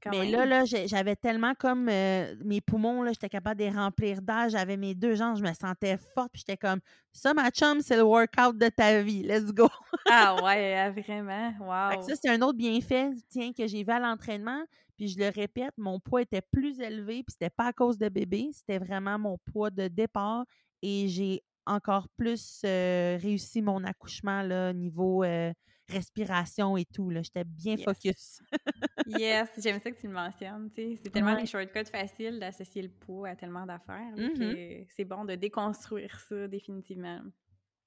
Quand 0.07 0.17
Mais 0.17 0.31
même. 0.31 0.31
là, 0.31 0.47
là, 0.47 0.65
j'avais 0.65 1.17
tellement 1.17 1.55
comme 1.55 1.89
euh, 1.89 2.37
mes 2.45 2.61
poumons, 2.61 3.03
là, 3.03 3.11
j'étais 3.13 3.29
capable 3.29 3.59
de 3.59 3.65
les 3.65 3.71
remplir 3.71 4.23
d'air. 4.23 4.49
J'avais 4.49 4.77
mes 4.77 4.95
deux 4.95 5.17
jambes, 5.17 5.37
je 5.37 5.43
me 5.43 5.53
sentais 5.53 5.97
forte. 6.15 6.31
Puis 6.33 6.45
j'étais 6.47 6.57
comme, 6.57 6.79
ça, 7.13 7.35
ma 7.35 7.51
chum, 7.51 7.81
c'est 7.81 7.97
le 7.97 8.05
workout 8.05 8.57
de 8.57 8.69
ta 8.69 9.03
vie. 9.03 9.23
Let's 9.23 9.53
go. 9.53 9.69
Ah 10.09 10.37
ouais, 10.45 10.77
ah, 10.77 10.91
vraiment? 10.93 11.53
Wow. 11.59 12.01
ça, 12.03 12.15
c'est 12.15 12.29
un 12.29 12.41
autre 12.43 12.57
bienfait, 12.57 13.11
tiens, 13.29 13.51
que 13.53 13.67
j'ai 13.67 13.83
vu 13.83 13.91
à 13.91 13.99
l'entraînement. 13.99 14.63
Puis 14.97 15.09
je 15.09 15.19
le 15.19 15.29
répète, 15.31 15.73
mon 15.77 15.99
poids 15.99 16.23
était 16.23 16.43
plus 16.43 16.81
élevé, 16.81 17.25
puis 17.25 17.33
c'était 17.33 17.51
pas 17.51 17.67
à 17.67 17.73
cause 17.73 17.99
de 17.99 18.09
bébé, 18.09 18.51
c'était 18.53 18.79
vraiment 18.79 19.19
mon 19.19 19.39
poids 19.53 19.71
de 19.71 19.89
départ. 19.89 20.45
Et 20.83 21.09
j'ai 21.09 21.43
encore 21.67 22.09
plus 22.17 22.63
euh, 22.65 23.19
réussi 23.21 23.63
mon 23.63 23.83
accouchement, 23.83 24.43
là, 24.43 24.73
niveau 24.73 25.25
euh, 25.25 25.53
respiration 25.89 26.77
et 26.77 26.85
tout. 26.85 27.11
là. 27.11 27.23
J'étais 27.23 27.45
bien 27.45 27.75
Yes. 27.77 27.85
focus. 27.85 28.41
Yes, 29.07 29.49
j'aime 29.59 29.81
ça 29.81 29.91
que 29.91 30.01
tu 30.01 30.07
le 30.07 30.13
mentionnes. 30.13 30.71
C'est 30.75 31.11
tellement 31.13 31.35
Ouais. 31.35 31.41
des 31.43 31.47
shortcuts 31.47 31.85
faciles 31.91 32.39
d'associer 32.41 32.83
le 32.83 32.89
poids 32.89 33.29
à 33.31 33.37
tellement 33.37 33.65
d'affaires 33.67 34.13
Mhm. 34.17 34.39
que 34.39 34.85
c'est 34.97 35.05
bon 35.05 35.25
de 35.25 35.35
déconstruire 35.37 36.19
ça 36.29 36.49
définitivement. 36.49 37.21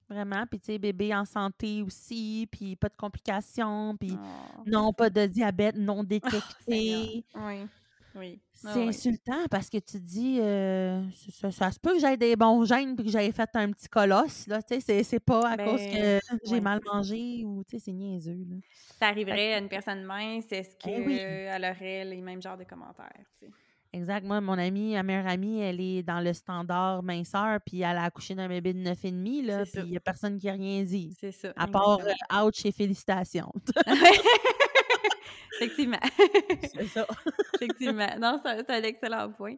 Vraiment. 0.08 0.44
Puis, 0.46 0.58
tu 0.58 0.72
sais, 0.72 0.78
bébé 0.78 1.14
en 1.14 1.24
santé 1.24 1.82
aussi, 1.82 2.48
puis 2.50 2.74
pas 2.74 2.88
de 2.88 2.96
complications, 2.96 3.96
puis 3.96 4.12
Oh. 4.12 4.62
non, 4.66 4.92
pas 4.92 5.08
de 5.08 5.26
diabète 5.26 5.76
non 5.76 6.02
Seigneur. 6.10 6.20
détecté. 6.66 7.24
Oui, 7.36 7.66
oui. 8.14 8.40
Ah 8.64 8.70
C'est 8.74 8.80
oui. 8.80 8.88
insultant 8.88 9.46
parce 9.50 9.70
que 9.70 9.78
tu 9.78 9.92
te 9.92 9.96
dis, 9.98 10.38
euh, 10.40 11.02
ça, 11.10 11.32
ça- 11.32 11.50
ça 11.50 11.70
se 11.72 11.78
peut 11.80 11.94
que 11.94 12.00
j'aie 12.00 12.16
des 12.16 12.36
bons 12.36 12.64
gènes 12.64 12.94
puis 12.96 13.06
que 13.06 13.10
j'aie 13.10 13.30
fait 13.32 13.48
un 13.54 13.70
petit 13.72 13.88
colosse. 13.88 14.46
Là, 14.46 14.62
tu 14.62 14.74
sais, 14.74 14.80
c'est, 14.80 15.02
c'est 15.02 15.20
pas 15.20 15.48
à 15.50 15.56
cause 15.56 15.80
que 15.80 15.92
Ben, 16.18 16.20
j'ai 16.44 16.52
ouais, 16.54 16.60
mal 16.60 16.80
mangé 16.92 17.42
ou, 17.44 17.62
tu 17.64 17.78
sais, 17.78 17.84
c'est 17.86 17.92
niaiseux. 17.92 18.44
Là. 18.50 18.56
Ça 18.98 19.06
arriverait 19.08 19.54
à 19.54 19.58
une 19.58 19.68
personne 19.68 20.02
mince, 20.04 20.44
est-ce 20.50 20.76
Eh 20.86 21.00
oui. 21.00 21.16
qu'elle 21.16 21.64
aurait 21.64 22.04
les 22.04 22.20
mêmes 22.20 22.42
genres 22.42 22.58
de 22.58 22.64
commentaires? 22.64 23.12
tu 23.38 23.46
sais? 23.46 23.52
Exact. 23.92 24.24
Moi, 24.24 24.40
mon 24.40 24.56
amie, 24.56 24.92
ma 24.92 25.02
meilleure 25.02 25.26
amie, 25.26 25.60
elle 25.60 25.80
est 25.80 26.04
dans 26.04 26.20
le 26.20 26.32
standard 26.32 27.02
minceur 27.02 27.58
puis 27.66 27.80
elle 27.80 27.96
a 27.96 28.04
accouché 28.04 28.36
d'un 28.36 28.46
bébé 28.46 28.72
de 28.72 28.78
9,5, 28.78 29.42
là, 29.44 29.64
puis 29.64 29.82
il 29.84 29.92
y 29.92 29.96
a 29.96 30.00
personne 30.00 30.38
qui 30.38 30.48
a 30.48 30.52
rien 30.52 30.82
dit. 30.84 31.16
C'est 31.18 31.32
ça. 31.32 31.52
À 31.56 31.66
part, 31.66 31.98
exactement. 31.98 32.42
euh, 32.42 32.46
ouch 32.46 32.64
et 32.66 32.70
félicitations. 32.72 33.52
Effectivement. 35.56 36.00
c'est 36.62 36.86
ça. 36.86 37.06
Effectivement. 37.54 38.16
Non, 38.18 38.40
c'est 38.44 38.70
un 38.70 38.82
excellent 38.82 39.30
point. 39.32 39.56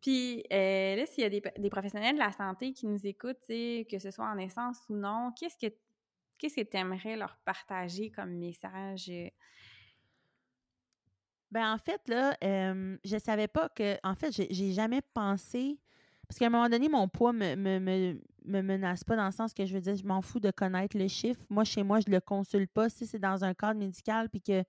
Puis 0.00 0.44
euh, 0.52 0.96
là, 0.96 1.06
s'il 1.06 1.22
y 1.22 1.26
a 1.26 1.30
des, 1.30 1.42
des 1.58 1.70
professionnels 1.70 2.14
de 2.14 2.20
la 2.20 2.32
santé 2.32 2.72
qui 2.72 2.86
nous 2.86 3.06
écoutent, 3.06 3.46
que 3.48 3.98
ce 3.98 4.10
soit 4.10 4.26
en 4.26 4.34
naissance 4.34 4.78
ou 4.88 4.96
non, 4.96 5.32
qu'est-ce 5.38 5.56
que 5.56 5.72
qu'est-ce 6.38 6.56
que 6.56 6.60
tu 6.68 6.76
aimerais 6.76 7.16
leur 7.16 7.38
partager 7.44 8.10
comme 8.10 8.32
message? 8.34 9.08
euh? 9.08 9.28
Ben, 11.50 11.72
en 11.72 11.78
fait, 11.78 12.00
là, 12.08 12.36
euh, 12.42 12.98
je 13.04 13.16
savais 13.16 13.48
pas 13.48 13.68
que. 13.68 13.96
En 14.02 14.14
fait, 14.14 14.30
j'ai 14.32 14.48
j'ai 14.50 14.72
jamais 14.72 15.00
pensé. 15.14 15.78
Parce 16.28 16.38
qu'à 16.38 16.46
un 16.46 16.50
moment 16.50 16.68
donné, 16.68 16.88
mon 16.88 17.06
poids 17.06 17.32
me, 17.32 17.54
me, 17.54 17.78
me, 17.78 18.20
me 18.44 18.62
menace 18.62 19.04
pas 19.04 19.14
dans 19.14 19.26
le 19.26 19.32
sens 19.32 19.52
que 19.54 19.64
je 19.64 19.74
veux 19.74 19.80
dire, 19.80 19.94
je 19.94 20.04
m'en 20.04 20.20
fous 20.22 20.40
de 20.40 20.50
connaître 20.50 20.98
le 20.98 21.06
chiffre. 21.06 21.40
Moi, 21.50 21.64
chez 21.64 21.82
moi, 21.82 22.00
je 22.00 22.10
le 22.10 22.20
consulte 22.20 22.70
pas. 22.72 22.88
Si 22.88 23.06
c'est 23.06 23.18
dans 23.18 23.44
un 23.44 23.54
cadre 23.54 23.78
médical 23.78 24.28
puis 24.28 24.40
que 24.40 24.64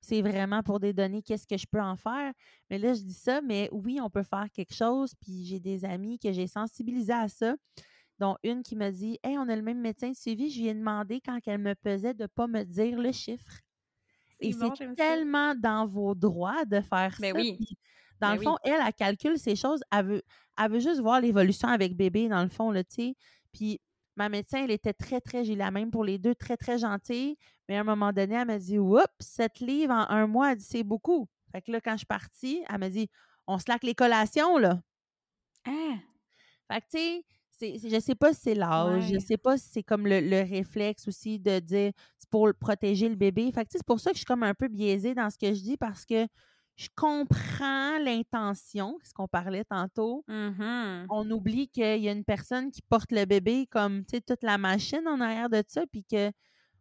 c'est 0.00 0.22
vraiment 0.22 0.62
pour 0.62 0.80
des 0.80 0.92
données, 0.92 1.22
qu'est-ce 1.22 1.46
que 1.46 1.56
je 1.58 1.66
peux 1.70 1.80
en 1.80 1.96
faire? 1.96 2.32
Mais 2.70 2.78
là, 2.78 2.94
je 2.94 3.00
dis 3.02 3.14
ça, 3.14 3.40
mais 3.42 3.68
oui, 3.72 3.98
on 4.02 4.10
peut 4.10 4.22
faire 4.22 4.46
quelque 4.52 4.74
chose. 4.74 5.14
Puis 5.20 5.44
j'ai 5.46 5.60
des 5.60 5.84
amis 5.84 6.18
que 6.18 6.32
j'ai 6.32 6.46
sensibilisés 6.46 7.12
à 7.12 7.28
ça, 7.28 7.56
dont 8.18 8.36
une 8.44 8.62
qui 8.62 8.76
m'a 8.76 8.90
dit 8.92 9.18
Hey, 9.24 9.38
on 9.38 9.48
a 9.48 9.56
le 9.56 9.62
même 9.62 9.80
médecin 9.80 10.10
de 10.10 10.16
suivi. 10.16 10.50
Je 10.50 10.60
lui 10.60 10.68
ai 10.68 10.74
demandé 10.74 11.20
quand 11.24 11.38
elle 11.46 11.60
me 11.60 11.74
pesait 11.74 12.14
de 12.14 12.22
ne 12.24 12.28
pas 12.28 12.46
me 12.48 12.64
dire 12.64 12.98
le 13.00 13.12
chiffre. 13.12 13.60
Et 14.40 14.52
C'est 14.52 14.52
bon, 14.52 14.74
c'est 14.74 14.74
j'aime 14.74 14.96
ça. 14.96 15.16
tellement 15.16 15.54
dans 15.54 15.86
vos 15.86 16.14
droits 16.14 16.64
de 16.64 16.80
faire 16.80 17.18
Ben 17.18 17.34
ça. 17.34 17.36
oui. 17.36 17.58
Puis, 17.58 17.76
dans 18.20 18.32
Ben 18.32 18.34
le 18.34 18.38
oui. 18.38 18.44
fond, 18.44 18.56
elle, 18.64 18.80
elle 18.86 18.94
calcule 18.94 19.38
ces 19.38 19.56
choses. 19.56 19.80
Elle 19.92 20.06
veut, 20.06 20.22
elle 20.58 20.70
veut 20.72 20.80
juste 20.80 21.00
voir 21.00 21.20
l'évolution 21.20 21.68
avec 21.68 21.96
bébé, 21.96 22.28
dans 22.28 22.42
le 22.42 22.48
fond, 22.48 22.70
là, 22.70 22.84
tu 22.84 22.94
sais. 22.96 23.14
Puis 23.52 23.80
ma 24.16 24.28
médecin, 24.28 24.64
elle 24.64 24.70
était 24.72 24.92
très, 24.94 25.20
très, 25.20 25.44
j'ai 25.44 25.54
la 25.56 25.70
même 25.70 25.90
pour 25.90 26.04
les 26.04 26.18
deux, 26.18 26.34
très, 26.34 26.56
très 26.56 26.78
gentille. 26.78 27.36
Mais 27.68 27.76
à 27.76 27.80
un 27.80 27.84
moment 27.84 28.12
donné, 28.12 28.34
elle 28.34 28.46
m'a 28.46 28.58
dit, 28.58 28.78
oups, 28.78 29.04
7 29.20 29.60
livres 29.60 29.92
en 29.94 30.08
un 30.10 30.26
mois, 30.26 30.52
elle 30.52 30.58
dit, 30.58 30.64
c'est 30.64 30.84
beaucoup. 30.84 31.28
Fait 31.52 31.62
que 31.62 31.72
là, 31.72 31.80
quand 31.80 31.92
je 31.92 31.98
suis 31.98 32.06
partie, 32.06 32.64
elle 32.68 32.78
m'a 32.78 32.90
dit, 32.90 33.08
on 33.46 33.58
slack 33.58 33.84
les 33.84 33.94
collations, 33.94 34.58
là. 34.58 34.80
Ah! 35.64 36.02
Fait 36.70 36.80
que, 36.82 36.86
tu 37.20 37.24
sais, 37.50 37.88
je 37.88 38.00
sais 38.00 38.14
pas 38.14 38.32
si 38.32 38.40
c'est 38.42 38.54
l'âge, 38.54 39.04
je 39.12 39.18
Ouais. 39.18 39.18
sais 39.18 39.36
pas 39.38 39.56
si 39.58 39.68
c'est 39.68 39.82
comme 39.82 40.06
le, 40.06 40.20
le 40.20 40.42
réflexe 40.42 41.08
aussi 41.08 41.38
de 41.40 41.58
dire 41.60 41.92
c'est 42.18 42.30
pour 42.30 42.48
protéger 42.58 43.08
le 43.08 43.16
bébé. 43.16 43.50
Fait 43.52 43.64
que, 43.64 43.70
tu 43.70 43.72
sais, 43.72 43.78
c'est 43.78 43.86
pour 43.86 44.00
ça 44.00 44.10
que 44.10 44.16
je 44.16 44.20
suis 44.20 44.26
comme 44.26 44.42
un 44.42 44.54
peu 44.54 44.68
biaisée 44.68 45.14
dans 45.14 45.30
ce 45.30 45.38
que 45.38 45.48
je 45.54 45.62
dis 45.62 45.76
parce 45.76 46.04
que 46.04 46.26
je 46.76 46.88
comprends 46.94 47.98
l'intention, 47.98 48.98
ce 49.02 49.12
qu'on 49.12 49.26
parlait 49.28 49.64
tantôt. 49.64 50.24
Mhm. 50.28 51.10
On 51.10 51.30
oublie 51.30 51.68
qu'il 51.68 52.00
y 52.02 52.08
a 52.08 52.12
une 52.12 52.24
personne 52.24 52.70
qui 52.72 52.82
porte 52.82 53.12
le 53.12 53.24
bébé 53.26 53.66
comme, 53.70 54.04
tu 54.06 54.16
sais, 54.16 54.20
toute 54.22 54.42
la 54.44 54.58
machine 54.58 55.06
en 55.08 55.20
arrière 55.20 55.50
de 55.50 55.62
ça, 55.68 55.84
puis 55.90 56.04
que 56.04 56.32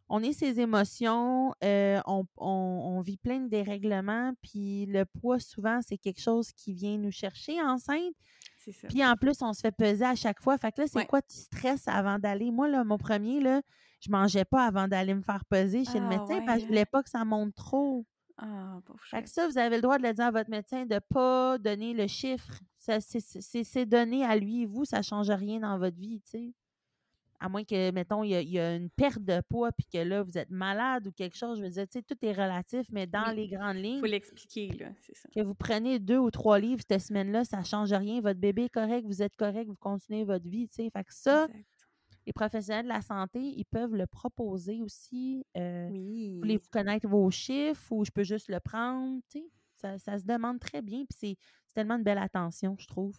on 0.09 0.23
est 0.23 0.33
ses 0.33 0.59
émotions, 0.59 1.53
euh, 1.63 1.99
on, 2.05 2.25
on- 2.37 2.81
on 2.97 2.99
vit 3.01 3.17
plein 3.17 3.39
de 3.39 3.47
dérèglements, 3.49 4.33
puis 4.41 4.85
le 4.87 5.03
poids, 5.05 5.39
souvent, 5.39 5.79
c'est 5.81 5.97
quelque 5.97 6.21
chose 6.21 6.51
qui 6.53 6.73
vient 6.73 6.97
nous 6.97 7.11
chercher 7.11 7.61
enceinte. 7.61 8.13
Ça. 8.71 8.87
Puis 8.89 9.05
en 9.05 9.15
plus, 9.15 9.41
on 9.41 9.53
se 9.53 9.61
fait 9.61 9.71
peser 9.71 10.03
à 10.03 10.15
chaque 10.15 10.41
fois. 10.41 10.57
Fait 10.57 10.73
que 10.73 10.81
là, 10.81 10.87
c'est 10.87 10.97
Ouais. 10.99 11.05
quoi 11.05 11.21
tu 11.21 11.37
stresses 11.37 11.87
avant 11.87 12.19
d'aller? 12.19 12.51
Moi, 12.51 12.67
là, 12.67 12.83
mon 12.83 12.97
premier, 12.97 13.39
là, 13.39 13.61
je 14.01 14.11
mangeais 14.11 14.43
pas 14.43 14.65
avant 14.65 14.89
d'aller 14.89 15.13
me 15.13 15.21
faire 15.21 15.45
peser 15.45 15.85
chez 15.85 15.99
le 15.99 16.05
Ah, 16.05 16.09
médecin 16.09 16.39
ouais, 16.39 16.45
parce 16.45 16.57
que 16.57 16.63
je 16.63 16.67
voulais 16.67 16.85
pas 16.85 17.01
que 17.01 17.09
ça 17.09 17.23
monte 17.23 17.55
trop. 17.55 18.05
Ah, 18.37 18.79
Fait 19.09 19.23
que 19.23 19.29
ça, 19.29 19.47
vous 19.47 19.57
avez 19.57 19.77
le 19.77 19.81
droit 19.81 19.97
de 19.97 20.03
le 20.03 20.13
dire 20.13 20.25
à 20.25 20.31
votre 20.31 20.49
médecin 20.49 20.85
de 20.85 20.99
pas 21.09 21.57
donner 21.57 21.93
le 21.93 22.07
chiffre. 22.07 22.59
C'est 22.77 23.85
donné 23.85 24.23
à 24.25 24.35
lui 24.35 24.63
et 24.63 24.65
vous, 24.65 24.83
ça 24.85 25.01
change 25.01 25.29
rien 25.29 25.59
dans 25.61 25.77
votre 25.79 25.97
vie, 25.97 26.21
tu 26.25 26.29
sais. 26.31 26.53
À 27.39 27.49
moins 27.49 27.63
que, 27.63 27.91
mettons, 27.91 28.23
il 28.23 28.29
y, 28.31 28.35
a, 28.35 28.41
il 28.41 28.49
y 28.49 28.59
a 28.59 28.75
une 28.75 28.89
perte 28.89 29.21
de 29.21 29.41
poids 29.47 29.71
puis 29.71 29.85
que 29.85 29.99
là, 29.99 30.23
vous 30.23 30.37
êtes 30.39 30.49
malade 30.49 31.05
ou 31.07 31.11
quelque 31.11 31.35
chose. 31.37 31.59
Je 31.59 31.63
veux 31.63 31.69
dire, 31.69 31.87
tu 31.87 31.99
sais, 31.99 32.01
tout 32.01 32.17
est 32.23 32.31
relatif, 32.31 32.87
mais 32.91 33.05
dans 33.05 33.29
Oui. 33.29 33.35
les 33.35 33.47
grandes 33.47 33.77
lignes, 33.77 33.99
Faut 33.99 34.07
l'expliquer, 34.07 34.69
là, 34.69 34.89
c'est 35.01 35.15
ça. 35.15 35.29
que 35.33 35.41
vous 35.41 35.53
prenez 35.53 35.99
deux 35.99 36.17
ou 36.17 36.31
trois 36.31 36.57
livres 36.59 36.81
cette 36.89 36.99
semaine-là, 37.01 37.43
ça 37.43 37.59
ne 37.59 37.63
change 37.65 37.93
rien. 37.93 38.21
Votre 38.21 38.39
bébé 38.39 38.63
est 38.63 38.69
correct, 38.69 39.05
vous 39.05 39.21
êtes 39.21 39.35
correct, 39.35 39.67
vous 39.67 39.75
continuez 39.75 40.23
votre 40.23 40.47
vie. 40.49 40.67
tu 40.67 40.75
sais. 40.83 40.89
Fait 40.91 41.03
que 41.03 41.13
ça, 41.13 41.45
Exact. 41.45 41.65
les 42.25 42.33
professionnels 42.33 42.85
de 42.85 42.89
la 42.89 43.01
santé, 43.03 43.39
ils 43.39 43.65
peuvent 43.65 43.93
le 43.95 44.07
proposer 44.07 44.81
aussi. 44.81 45.45
Euh, 45.55 45.89
Oui. 45.91 46.39
Voulez-vous 46.39 46.69
connaître 46.71 47.07
vos 47.07 47.29
chiffres 47.29 47.91
ou 47.91 48.03
je 48.03 48.09
peux 48.09 48.23
juste 48.23 48.49
le 48.49 48.59
prendre? 48.59 49.21
tu 49.29 49.39
sais? 49.41 49.45
Ça, 49.75 49.99
ça 49.99 50.17
se 50.17 50.25
demande 50.25 50.59
très 50.59 50.81
bien. 50.81 51.05
Puis 51.07 51.17
c'est 51.19 51.37
tellement 51.75 51.97
une 51.97 52.03
belle 52.03 52.17
attention, 52.17 52.75
je 52.79 52.87
trouve. 52.87 53.15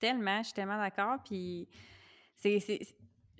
Tellement, 0.00 0.38
je 0.38 0.46
suis 0.46 0.54
tellement 0.54 0.78
d'accord. 0.78 1.18
Puis, 1.24 1.68
c'est- 2.36 2.58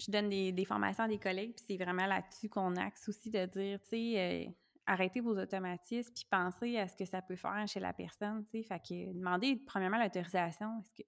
je 0.00 0.10
donne 0.10 0.28
des, 0.28 0.64
formations 0.64 1.04
à 1.04 1.08
des 1.08 1.18
collègues, 1.18 1.54
puis 1.54 1.64
c'est 1.68 1.82
vraiment 1.82 2.06
là-dessus 2.06 2.48
qu'on 2.48 2.74
axe 2.76 3.08
aussi 3.08 3.30
de 3.30 3.44
dire, 3.46 3.80
tu 3.80 3.88
sais, 3.88 4.46
euh, 4.46 4.50
arrêtez 4.86 5.20
vos 5.20 5.38
automatismes, 5.38 6.12
puis 6.14 6.26
pensez 6.30 6.78
à 6.78 6.88
ce 6.88 6.96
que 6.96 7.04
ça 7.04 7.22
peut 7.22 7.36
faire 7.36 7.66
chez 7.68 7.80
la 7.80 7.92
personne, 7.92 8.44
tu 8.44 8.58
sais. 8.58 8.62
Fait 8.62 8.80
que 8.80 9.12
demandez 9.12 9.56
premièrement 9.66 10.02
l'autorisation. 10.02 10.80
Est-ce 10.80 10.92
que, 10.92 11.02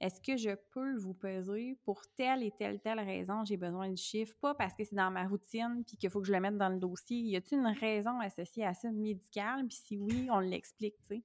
est-ce 0.00 0.20
que 0.20 0.36
je 0.36 0.56
peux 0.72 0.96
vous 0.96 1.14
peser 1.14 1.78
pour 1.84 2.02
telle 2.16 2.42
et 2.42 2.50
telle, 2.50 2.80
telle 2.80 3.00
raison? 3.00 3.44
J'ai 3.44 3.56
besoin 3.56 3.88
du 3.88 4.02
chiffre, 4.02 4.34
pas 4.40 4.54
parce 4.54 4.74
que 4.74 4.84
c'est 4.84 4.96
dans 4.96 5.10
ma 5.10 5.26
routine, 5.28 5.84
puis 5.86 5.96
qu'il 5.96 6.10
faut 6.10 6.20
que 6.20 6.26
je 6.26 6.32
le 6.32 6.40
mette 6.40 6.58
dans 6.58 6.68
le 6.68 6.78
dossier. 6.78 7.18
Y 7.18 7.36
a-t-il 7.36 7.60
une 7.60 7.66
raison 7.78 8.18
associée 8.20 8.66
à 8.66 8.74
ça 8.74 8.90
médicale? 8.90 9.66
Puis 9.68 9.76
si 9.76 9.96
oui, 9.98 10.28
on 10.30 10.40
l'explique, 10.40 10.96
tu 11.02 11.16
sais. 11.16 11.22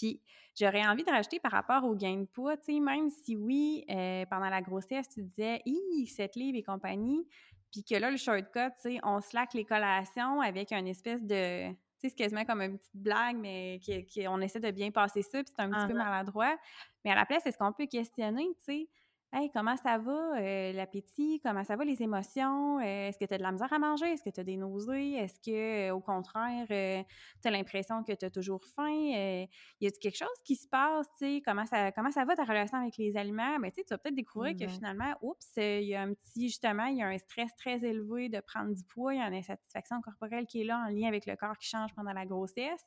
Puis 0.00 0.20
j'aurais 0.58 0.86
envie 0.86 1.04
de 1.04 1.10
rajouter 1.10 1.38
par 1.40 1.52
rapport 1.52 1.84
au 1.84 1.94
gain 1.94 2.16
de 2.20 2.24
poids, 2.24 2.56
tu 2.56 2.72
sais, 2.72 2.80
même 2.80 3.10
si 3.10 3.36
oui, 3.36 3.84
euh, 3.90 4.24
pendant 4.30 4.48
la 4.48 4.62
grossesse, 4.62 5.08
tu 5.10 5.22
disais, 5.22 5.60
hi, 5.66 6.06
cette 6.06 6.36
livre 6.36 6.56
et 6.56 6.62
compagnie, 6.62 7.26
puis 7.70 7.84
que 7.84 7.94
là, 7.96 8.10
le 8.10 8.16
shortcut, 8.16 8.70
tu 8.82 8.94
sais, 8.94 8.98
on 9.02 9.20
slack 9.20 9.52
les 9.54 9.64
collations 9.64 10.40
avec 10.40 10.72
une 10.72 10.86
espèce 10.88 11.22
de. 11.22 11.68
Tu 11.68 11.74
sais, 11.74 12.08
c'est 12.08 12.14
quasiment 12.16 12.44
comme 12.46 12.62
une 12.62 12.78
petite 12.78 12.96
blague, 12.96 13.36
mais 13.36 13.78
qui- 13.82 14.06
qui- 14.06 14.26
on 14.26 14.40
essaie 14.40 14.58
de 14.60 14.70
bien 14.70 14.90
passer 14.90 15.20
ça, 15.20 15.42
puis 15.42 15.52
c'est 15.54 15.62
un 15.62 15.70
petit 15.70 15.92
peu 15.92 16.00
Ah. 16.00 16.04
maladroit. 16.04 16.56
Mais 17.04 17.10
à 17.10 17.14
la 17.14 17.26
place, 17.26 17.44
est-ce 17.46 17.58
qu'on 17.58 17.72
peut 17.74 17.86
questionner, 17.86 18.48
tu 18.58 18.64
sais? 18.64 18.88
Hey, 19.32 19.48
comment 19.54 19.76
ça 19.76 19.96
va, 19.96 20.40
euh, 20.40 20.72
l'appétit? 20.72 21.40
Comment 21.44 21.62
ça 21.62 21.76
va, 21.76 21.84
les 21.84 22.02
émotions? 22.02 22.80
Euh, 22.80 23.08
est-ce 23.08 23.16
que 23.16 23.24
tu 23.24 23.32
as 23.32 23.38
de 23.38 23.44
la 23.44 23.52
misère 23.52 23.72
à 23.72 23.78
manger? 23.78 24.06
Est-ce 24.06 24.24
que 24.24 24.30
tu 24.30 24.40
as 24.40 24.42
des 24.42 24.56
nausées? 24.56 25.12
Est-ce 25.12 25.38
que, 25.38 25.88
euh, 25.88 25.94
au 25.94 26.00
contraire, 26.00 26.66
tu 26.66 27.48
as 27.48 27.50
l'impression 27.52 28.02
que 28.02 28.12
tu 28.12 28.24
as 28.24 28.30
toujours 28.30 28.64
faim? 28.74 28.90
y 28.90 29.46
a-t-il 29.86 29.98
quelque 30.00 30.16
chose 30.16 30.28
qui 30.44 30.56
se 30.56 30.66
passe? 30.66 31.06
Comment 31.44 31.64
ça, 31.64 31.92
comment 31.92 32.10
ça 32.10 32.24
va 32.24 32.34
ta 32.34 32.42
relation 32.42 32.78
avec 32.78 32.96
les 32.96 33.16
aliments? 33.16 33.60
Ben, 33.60 33.70
tu 33.70 33.84
vas 33.88 33.98
peut-être 33.98 34.16
découvrir 34.16 34.56
que 34.56 34.66
finalement, 34.66 35.14
oups, 35.22 35.46
il 35.58 35.84
y 35.84 35.94
a 35.94 36.02
un 36.02 36.12
petit, 36.12 36.48
justement, 36.48 36.86
il 36.86 36.96
y 36.96 37.02
a 37.02 37.06
un 37.06 37.18
stress 37.18 37.54
très 37.54 37.84
élevé 37.84 38.30
de 38.30 38.40
prendre 38.40 38.74
du 38.74 38.82
poids, 38.82 39.14
il 39.14 39.18
y 39.18 39.22
a 39.22 39.28
une 39.28 39.34
insatisfaction 39.34 40.00
corporelle 40.00 40.46
qui 40.46 40.62
est 40.62 40.64
là 40.64 40.84
en 40.84 40.88
lien 40.88 41.06
avec 41.06 41.26
le 41.26 41.36
corps 41.36 41.56
qui 41.56 41.68
change 41.68 41.94
pendant 41.94 42.12
la 42.12 42.26
grossesse. 42.26 42.84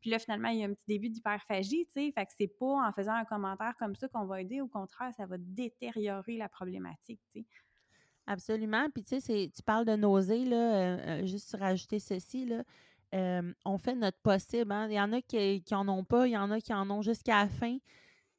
Puis 0.00 0.10
là, 0.10 0.18
finalement, 0.18 0.48
il 0.48 0.58
y 0.58 0.64
a 0.64 0.66
un 0.66 0.74
petit 0.74 0.86
début 0.86 1.08
d'hyperphagie, 1.08 1.86
tu 1.86 1.92
sais. 1.92 2.12
Fait 2.12 2.26
que 2.26 2.32
c'est 2.36 2.46
pas 2.58 2.88
en 2.88 2.92
faisant 2.92 3.14
un 3.14 3.24
commentaire 3.24 3.74
comme 3.78 3.96
ça 3.96 4.08
qu'on 4.08 4.26
va 4.26 4.40
aider. 4.40 4.60
Au 4.60 4.68
contraire, 4.68 5.12
ça 5.16 5.26
va 5.26 5.36
détériorer 5.38 6.36
la 6.36 6.48
problématique, 6.48 7.20
tu 7.32 7.40
sais. 7.40 7.46
Absolument. 8.26 8.88
Puis 8.90 9.04
tu 9.04 9.20
sais, 9.20 9.50
tu 9.54 9.62
parles 9.62 9.86
de 9.86 9.96
nausées, 9.96 10.44
là, 10.44 10.56
euh, 10.56 10.98
euh, 11.22 11.26
juste 11.26 11.56
rajouter 11.58 11.98
ceci, 11.98 12.44
là. 12.44 12.62
Euh, 13.14 13.54
on 13.64 13.78
fait 13.78 13.94
notre 13.94 14.18
possible. 14.18 14.70
Hein. 14.70 14.86
Il 14.90 14.94
y 14.94 15.00
en 15.00 15.12
a 15.14 15.22
qui, 15.22 15.62
qui 15.62 15.74
en 15.74 15.88
ont 15.88 16.04
pas, 16.04 16.26
il 16.26 16.32
y 16.32 16.36
en 16.36 16.50
a 16.50 16.60
qui 16.60 16.74
en 16.74 16.90
ont 16.90 17.00
jusqu'à 17.00 17.42
la 17.42 17.48
fin. 17.48 17.78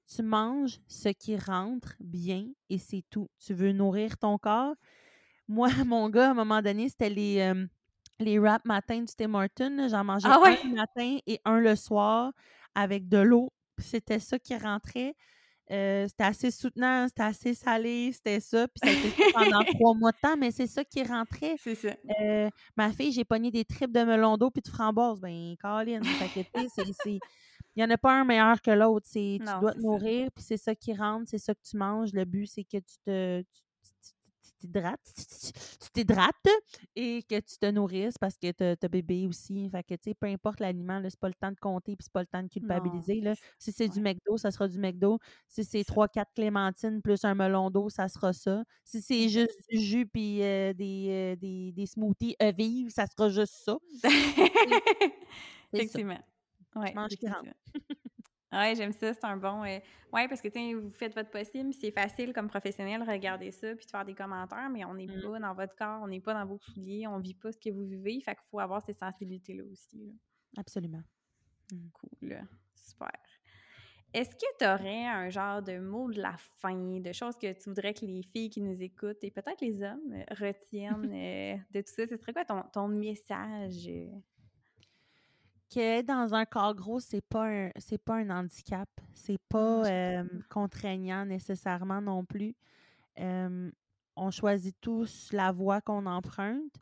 Tu 0.07 0.21
manges 0.21 0.79
ce 0.87 1.09
qui 1.09 1.37
rentre 1.37 1.95
bien 1.99 2.47
et 2.69 2.77
c'est 2.77 3.03
tout. 3.09 3.29
Tu 3.43 3.55
veux 3.55 3.71
nourrir 3.71 4.17
ton 4.19 4.37
corps. 4.37 4.75
Moi, 5.47 5.69
mon 5.87 6.07
gars, 6.09 6.27
à 6.27 6.31
un 6.31 6.35
moment 6.35 6.61
donné, 6.61 6.87
c'était 6.87 7.09
les, 7.09 7.67
les 8.19 8.39
wraps 8.39 8.65
matin 8.65 8.99
du 8.99 9.13
Tim 9.15 9.33
Hortons. 9.33 9.87
J'en 9.89 10.03
mangeais 10.03 10.27
ah 10.29 10.39
un 10.43 10.67
le 10.67 10.75
matin 10.75 11.17
et 11.25 11.39
un 11.45 11.59
le 11.59 11.75
soir 11.75 12.31
avec 12.75 13.07
de 13.07 13.17
l'eau. 13.17 13.51
C'était 13.77 14.19
ça 14.19 14.37
qui 14.37 14.55
rentrait. 14.55 15.15
Euh, 15.71 16.07
c'était 16.07 16.23
assez 16.23 16.49
soutenant, 16.49 17.07
c'était 17.07 17.23
assez 17.23 17.53
salé, 17.53 18.11
c'était 18.11 18.39
ça. 18.39 18.67
Puis 18.67 18.79
ça 18.83 18.89
a 18.89 18.91
été 18.91 19.33
pendant 19.33 19.63
trois 19.79 19.93
mois 19.93 20.11
de 20.11 20.17
temps, 20.19 20.35
mais 20.35 20.51
c'est 20.51 20.67
ça 20.67 20.83
qui 20.83 21.03
rentrait. 21.03 21.55
C'est 21.59 21.75
ça. 21.75 21.89
Euh, 22.21 22.49
ma 22.75 22.91
fille, 22.91 23.11
j'ai 23.11 23.23
pogné 23.23 23.51
des 23.51 23.65
tripes 23.65 23.91
de 23.91 24.03
melon 24.03 24.35
d'eau 24.37 24.49
puis 24.49 24.63
de 24.63 24.67
framboise. 24.67 25.19
Ben, 25.19 25.55
Caroline, 25.61 26.01
il 27.05 27.19
n'y 27.77 27.83
en 27.83 27.89
a 27.89 27.97
pas 27.97 28.19
un 28.19 28.25
meilleur 28.25 28.61
que 28.61 28.71
l'autre. 28.71 29.05
Tu 29.11 29.37
dois 29.37 29.73
te 29.73 29.79
nourrir, 29.79 30.29
puis 30.33 30.43
c'est 30.43 30.57
ça 30.57 30.73
qui 30.73 30.93
rentre, 30.95 31.29
c'est 31.29 31.37
ça 31.37 31.53
que 31.53 31.61
tu 31.63 31.77
manges. 31.77 32.13
Le 32.13 32.25
but, 32.25 32.47
c'est 32.47 32.63
que 32.63 32.77
tu 32.77 32.97
te, 33.05 33.43
t'hydrates, 34.59 35.13
tu 35.81 35.89
t'hydrates 35.91 36.35
et 36.95 37.23
que 37.23 37.39
tu 37.39 37.57
te 37.57 37.65
nourrisses 37.71 38.17
parce 38.17 38.37
que 38.37 38.51
t'as 38.51 38.87
bébé 38.87 39.27
aussi. 39.27 39.69
Que, 39.87 39.95
tu 39.95 40.09
sais, 40.09 40.13
peu 40.13 40.27
importe 40.27 40.59
l'aliment, 40.59 41.01
c'est 41.03 41.19
pas 41.19 41.27
le 41.29 41.33
temps 41.33 41.51
de 41.51 41.59
compter 41.59 41.95
puis 41.95 42.03
c'est 42.03 42.13
pas 42.13 42.21
le 42.21 42.27
temps 42.27 42.43
de 42.43 42.47
culpabiliser. 42.47 43.21
Là. 43.21 43.33
Si 43.57 43.71
c'est 43.71 43.87
du 43.87 44.01
McDo, 44.01 44.37
ça 44.37 44.51
sera 44.51 44.67
du 44.67 44.77
McDo. 44.77 45.19
Si 45.47 45.63
c'est 45.63 45.81
3-4 45.81 46.25
clémentines 46.35 47.01
plus 47.01 47.23
un 47.23 47.35
melon 47.35 47.69
d'eau, 47.69 47.89
ça 47.89 48.07
sera 48.07 48.33
ça. 48.33 48.63
Si 48.83 49.01
c'est 49.01 49.29
juste 49.29 49.57
du 49.69 49.79
jus 49.79 50.05
puis 50.05 50.43
euh, 50.43 50.73
euh, 50.79 51.35
des, 51.35 51.71
des, 51.71 51.85
smoothies 51.85 52.35
euh, 52.41 52.51
vives, 52.57 52.89
ça 52.89 53.05
sera 53.07 53.29
juste 53.29 53.53
ça. 53.65 53.77
Effectivement. 55.73 56.19
Ouais, 56.75 56.93
Ouais, 58.51 58.73
j'aime 58.75 58.93
ça, 58.93 59.13
c'est 59.13 59.25
un 59.25 59.37
bon. 59.37 59.63
Euh... 59.63 59.79
Parce 60.11 60.41
que 60.41 60.47
tu 60.47 60.73
vous 60.73 60.89
faites 60.89 61.13
votre 61.13 61.29
possible, 61.29 61.71
c'est 61.73 61.91
facile 61.91 62.33
comme 62.33 62.47
professionnel 62.47 63.05
de 63.05 63.09
regarder 63.09 63.51
ça 63.51 63.75
puis 63.75 63.85
de 63.85 63.91
faire 63.91 64.05
des 64.05 64.15
commentaires, 64.15 64.69
mais 64.71 64.83
on 64.85 64.95
n'est 64.95 65.05
mmh. 65.05 65.21
pas 65.21 65.39
dans 65.39 65.53
votre 65.53 65.75
corps, 65.75 66.01
on 66.01 66.07
n'est 66.07 66.19
pas 66.19 66.33
dans 66.33 66.45
vos 66.45 66.57
souliers, 66.57 67.05
on 67.07 67.17
ne 67.17 67.23
vit 67.23 67.35
pas 67.35 67.51
ce 67.51 67.59
que 67.59 67.69
vous 67.69 67.85
vivez, 67.85 68.19
fait 68.21 68.37
faut 68.49 68.59
avoir 68.59 68.81
cette 68.83 68.97
sensibilité-là 68.97 69.63
aussi. 69.71 70.15
Absolument. 70.57 71.03
Mmh. 71.71 71.89
Cool, 71.93 72.47
super. 72.73 73.11
Est-ce 74.11 74.31
que 74.31 74.57
tu 74.57 74.65
aurais 74.65 75.05
un 75.05 75.29
genre 75.29 75.61
de 75.61 75.77
mot 75.77 76.11
de 76.11 76.19
la 76.19 76.35
fin, 76.57 76.99
de 76.99 77.11
choses 77.11 77.37
que 77.37 77.53
tu 77.53 77.69
voudrais 77.69 77.93
que 77.93 78.05
les 78.05 78.23
filles 78.23 78.49
qui 78.49 78.61
nous 78.61 78.81
écoutent 78.81 79.23
et 79.23 79.29
peut-être 79.29 79.61
les 79.61 79.83
hommes 79.83 80.11
euh, 80.13 80.23
retiennent 80.31 81.11
euh, 81.13 81.57
de 81.71 81.81
tout 81.81 81.93
ça? 81.93 82.07
Ce 82.07 82.15
serait 82.17 82.33
quoi 82.33 82.43
ton, 82.43 82.63
ton 82.73 82.87
message? 82.87 83.87
Euh? 83.87 84.07
Que 85.69 86.01
dans 86.01 86.33
un 86.33 86.45
corps 86.45 86.75
gros, 86.75 86.99
c'est 86.99 87.21
pas 87.21 87.47
un, 87.47 87.71
c'est 87.77 87.97
pas 87.97 88.15
un 88.15 88.29
handicap. 88.29 88.89
C'est 89.13 89.39
pas 89.49 89.83
ah, 89.87 90.23
contraignant 90.49 91.25
nécessairement 91.25 92.01
non 92.01 92.25
plus. 92.25 92.55
on 93.17 94.31
choisit 94.31 94.75
tous 94.81 95.29
la 95.31 95.51
voie 95.51 95.81
qu'on 95.81 96.05
emprunte. 96.05 96.73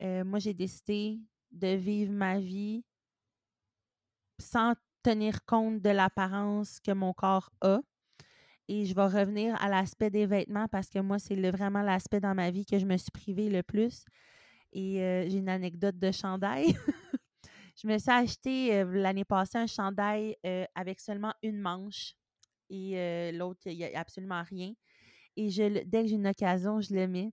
moi, 0.00 0.38
j'ai 0.38 0.54
décidé 0.54 1.20
de 1.50 1.74
vivre 1.74 2.12
ma 2.12 2.38
vie 2.38 2.84
sans 4.38 4.74
tenir 5.02 5.44
compte 5.44 5.80
de 5.82 5.90
l'apparence 5.90 6.80
que 6.80 6.92
mon 6.92 7.12
corps 7.12 7.50
a. 7.60 7.80
Et 8.68 8.84
je 8.84 8.94
vais 8.94 9.06
revenir 9.06 9.60
à 9.60 9.68
l'aspect 9.68 10.10
des 10.10 10.26
vêtements 10.26 10.68
parce 10.68 10.88
que 10.88 11.00
moi, 11.00 11.18
c'est 11.18 11.34
vraiment 11.50 11.82
l'aspect 11.82 12.20
dans 12.20 12.34
ma 12.34 12.50
vie 12.52 12.64
que 12.64 12.78
je 12.78 12.86
me 12.86 12.96
suis 12.96 13.10
privée 13.10 13.50
le 13.50 13.64
plus. 13.64 14.04
Et 14.72 15.26
j'ai 15.28 15.38
une 15.38 15.48
anecdote 15.48 15.98
de 15.98 16.12
chandail. 16.12 16.76
Je 17.82 17.88
me 17.88 17.96
suis 17.96 18.10
acheté 18.10 18.84
l'année 18.84 19.24
passée 19.24 19.56
un 19.56 19.66
chandail 19.66 20.36
avec 20.74 21.00
seulement 21.00 21.32
une 21.42 21.58
manche 21.58 22.14
et 22.68 23.32
l'autre, 23.32 23.60
il 23.64 23.76
n'y 23.76 23.84
a 23.84 23.98
absolument 23.98 24.42
rien. 24.42 24.74
Et 25.36 25.48
dès 25.48 26.02
que 26.02 26.08
j'ai 26.08 26.16
une 26.16 26.26
occasion, 26.26 26.80
je 26.80 26.92
le 26.94 27.08
mets. 27.08 27.32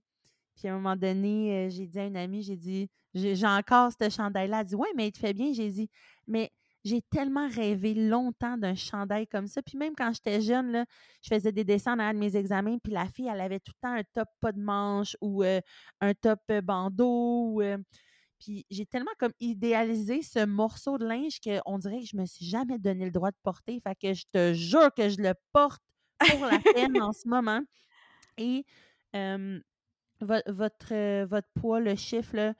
Puis 0.56 0.68
à 0.68 0.72
un 0.72 0.76
moment 0.76 0.96
donné, 0.96 1.68
j'ai 1.70 1.86
dit 1.86 1.98
à 1.98 2.06
une 2.06 2.16
amie, 2.16 2.42
j'ai 2.42 2.56
dit, 2.56 2.88
j'ai 3.12 3.46
encore 3.46 3.90
ce 3.92 4.08
chandail-là. 4.08 4.60
Elle 4.60 4.66
dit, 4.66 4.74
ouais, 4.74 4.88
mais 4.96 5.08
il 5.08 5.12
te 5.12 5.18
fait 5.18 5.34
bien. 5.34 5.52
J'ai 5.52 5.68
dit, 5.68 5.90
mais 6.26 6.50
j'ai 6.82 7.02
tellement 7.02 7.48
rêvé 7.48 7.92
longtemps 7.92 8.56
d'un 8.56 8.74
chandail 8.74 9.26
comme 9.26 9.48
ça. 9.48 9.60
Puis 9.60 9.76
même 9.76 9.94
quand 9.94 10.12
j'étais 10.14 10.40
jeune, 10.40 10.72
là, 10.72 10.86
je 11.20 11.28
faisais 11.28 11.52
des 11.52 11.64
dessins 11.64 11.96
dans 11.96 12.04
un 12.04 12.14
de 12.14 12.18
mes 12.18 12.36
examens, 12.36 12.78
puis 12.82 12.92
la 12.92 13.06
fille, 13.06 13.28
elle 13.30 13.40
avait 13.42 13.60
tout 13.60 13.72
le 13.76 13.80
temps 13.86 13.94
un 13.94 14.02
top 14.14 14.28
pas 14.40 14.52
de 14.52 14.60
manche 14.60 15.14
ou 15.20 15.42
un 15.42 16.14
top 16.14 16.40
bandeau. 16.62 17.60
Puis 18.38 18.64
j'ai 18.70 18.86
tellement 18.86 19.10
comme 19.18 19.32
idéalisé 19.40 20.22
ce 20.22 20.44
morceau 20.44 20.98
de 20.98 21.06
linge 21.06 21.40
qu'on 21.40 21.78
dirait 21.78 22.00
que 22.00 22.06
je 22.06 22.16
me 22.16 22.26
suis 22.26 22.44
jamais 22.44 22.78
donné 22.78 23.04
le 23.04 23.10
droit 23.10 23.30
de 23.30 23.36
porter. 23.42 23.80
Fait 23.80 23.94
que 23.94 24.14
je 24.14 24.24
te 24.32 24.52
jure 24.52 24.92
que 24.94 25.08
je 25.08 25.20
le 25.20 25.34
porte 25.52 25.82
pour 26.30 26.46
la 26.46 26.58
peine 26.58 27.00
en 27.02 27.12
ce 27.12 27.26
moment. 27.28 27.60
Et 28.36 28.64
votre, 30.20 31.24
votre 31.24 31.48
poids, 31.54 31.80
le 31.80 31.94
chiffre, 31.94 32.54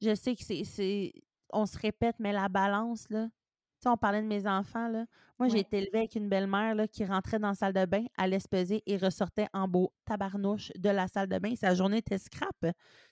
je 0.00 0.14
sais 0.14 0.34
que 0.34 0.42
c'est. 0.42 1.12
On 1.52 1.66
se 1.66 1.78
répète, 1.78 2.16
mais 2.18 2.32
la 2.32 2.48
balance, 2.48 3.08
là. 3.10 3.26
Tu 3.26 3.84
sais, 3.84 3.88
on 3.88 3.96
parlait 3.96 4.22
de 4.22 4.26
mes 4.26 4.46
enfants, 4.46 4.88
là. 4.88 5.04
Moi, 5.38 5.48
j'ai 5.48 5.60
été 5.60 5.78
élevée 5.78 6.00
avec 6.00 6.14
une 6.14 6.28
belle-mère 6.28 6.76
qui 6.92 7.04
rentrait 7.04 7.38
dans 7.38 7.48
la 7.48 7.54
salle 7.54 7.72
de 7.72 7.86
bain, 7.86 8.04
allait 8.16 8.38
se 8.38 8.46
peser 8.46 8.82
et 8.86 8.98
ressortait 8.98 9.48
en 9.54 9.66
beau 9.66 9.92
tabarnouche 10.04 10.70
de 10.76 10.90
la 10.90 11.08
salle 11.08 11.28
de 11.28 11.38
bain. 11.38 11.56
Sa 11.56 11.74
journée 11.74 11.96
était 11.98 12.18
scrap. 12.18 12.54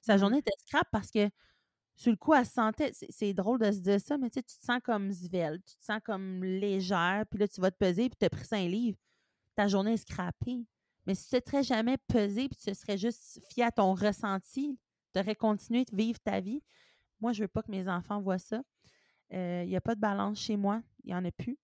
Sa 0.03 0.15
mmh. 0.15 0.19
journée 0.19 0.39
était 0.39 0.53
scrap 0.59 0.87
parce 0.93 1.11
que 1.11 1.31
sur 1.99 2.13
le 2.13 2.17
coup, 2.17 2.33
elle 2.33 2.47
se 2.47 2.53
sentait, 2.53 2.93
c'est 2.93 3.35
drôle 3.35 3.59
de 3.59 3.73
se 3.73 3.79
dire 3.79 4.01
ça, 4.01 4.17
mais 4.17 4.31
tu 4.31 4.41
te 4.41 4.53
sens 4.65 4.79
comme 4.85 5.13
svelte, 5.13 5.65
tu 5.67 5.77
te 5.77 5.85
sens 5.85 5.99
comme 6.05 6.45
légère, 6.45 7.25
puis 7.29 7.41
là, 7.41 7.49
tu 7.49 7.61
vas 7.61 7.73
te 7.73 7.77
peser, 7.77 8.09
puis 8.09 8.17
tu 8.19 8.25
as 8.25 8.31
pris 8.31 8.45
5 8.45 8.69
livres. 8.69 8.99
Ta 9.57 9.67
journée 9.67 9.95
est 9.95 9.97
scrappée. 9.97 10.65
Mais 11.07 11.17
si 11.17 11.29
tu 11.29 11.35
ne 11.35 11.41
serais 11.45 11.63
jamais 11.65 11.97
pesé, 12.07 12.49
puis 12.49 12.57
tu 12.57 12.73
serais 12.73 12.97
juste 12.97 13.41
fié 13.51 13.65
à 13.65 13.73
ton 13.73 13.95
ressenti, 13.95 14.79
tu 15.13 15.21
aurais 15.21 15.35
continué 15.35 15.85
de 15.85 15.97
vivre 15.97 16.21
ta 16.21 16.39
vie. 16.39 16.63
Moi, 17.21 17.33
je 17.33 17.41
ne 17.41 17.45
veux 17.45 17.49
pas 17.49 17.63
que 17.63 17.71
mes 17.73 17.89
enfants 17.89 18.21
voient 18.21 18.39
ça. 18.39 18.63
Euh, 19.33 19.63
il 19.65 19.69
n'y 19.69 19.77
a 19.77 19.81
pas 19.81 19.97
de 19.97 20.01
balance 20.01 20.39
chez 20.39 20.57
moi. 20.57 20.81
Il 21.03 21.09
n'y 21.09 21.15
en 21.15 21.25
a 21.25 21.33
plus. 21.33 21.59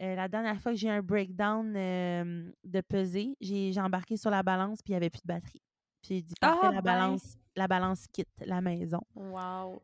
Euh, 0.00 0.14
la 0.14 0.28
dernière 0.28 0.58
fois 0.62 0.72
que 0.72 0.78
j'ai 0.78 0.88
eu 0.88 0.92
un 0.92 1.02
breakdown 1.02 1.74
euh, 1.76 2.50
de 2.64 2.80
peser, 2.80 3.36
j'ai 3.42 3.78
embarqué 3.80 4.16
sur 4.16 4.30
la 4.30 4.42
balance, 4.42 4.80
puis 4.80 4.92
il 4.92 4.94
n'y 4.94 4.96
avait 4.96 5.10
plus 5.10 5.22
de 5.22 5.26
batterie. 5.26 5.60
Puis 6.00 6.14
j'ai 6.14 6.22
dit, 6.22 6.34
parfait, 6.40 6.68
ah, 6.68 6.72
la 6.72 6.80
balance 6.80 7.36
la 7.58 7.68
balance 7.68 8.06
quitte 8.06 8.28
la 8.46 8.60
maison. 8.60 9.02
Wow. 9.14 9.82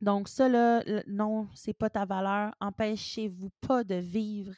donc, 0.00 0.28
ça, 0.28 0.48
là, 0.48 0.82
non, 1.06 1.48
c'est 1.54 1.74
pas 1.74 1.90
ta 1.90 2.04
valeur. 2.04 2.54
Empêchez-vous 2.60 3.50
pas 3.60 3.84
de 3.84 3.96
vivre. 3.96 4.54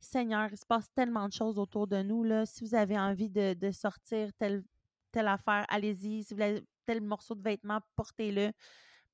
Seigneur, 0.00 0.48
il 0.50 0.58
se 0.58 0.66
passe 0.66 0.92
tellement 0.94 1.28
de 1.28 1.32
choses 1.32 1.58
autour 1.58 1.86
de 1.86 2.02
nous. 2.02 2.24
Là. 2.24 2.44
Si 2.44 2.64
vous 2.64 2.74
avez 2.74 2.98
envie 2.98 3.30
de, 3.30 3.70
sortir 3.70 4.32
telle, 4.38 4.64
telle 5.12 5.28
affaire, 5.28 5.64
allez-y. 5.68 6.24
Si 6.24 6.34
vous 6.34 6.40
avez 6.40 6.62
tel 6.86 7.00
morceau 7.00 7.34
de 7.34 7.42
vêtement, 7.42 7.80
portez-le. 7.96 8.52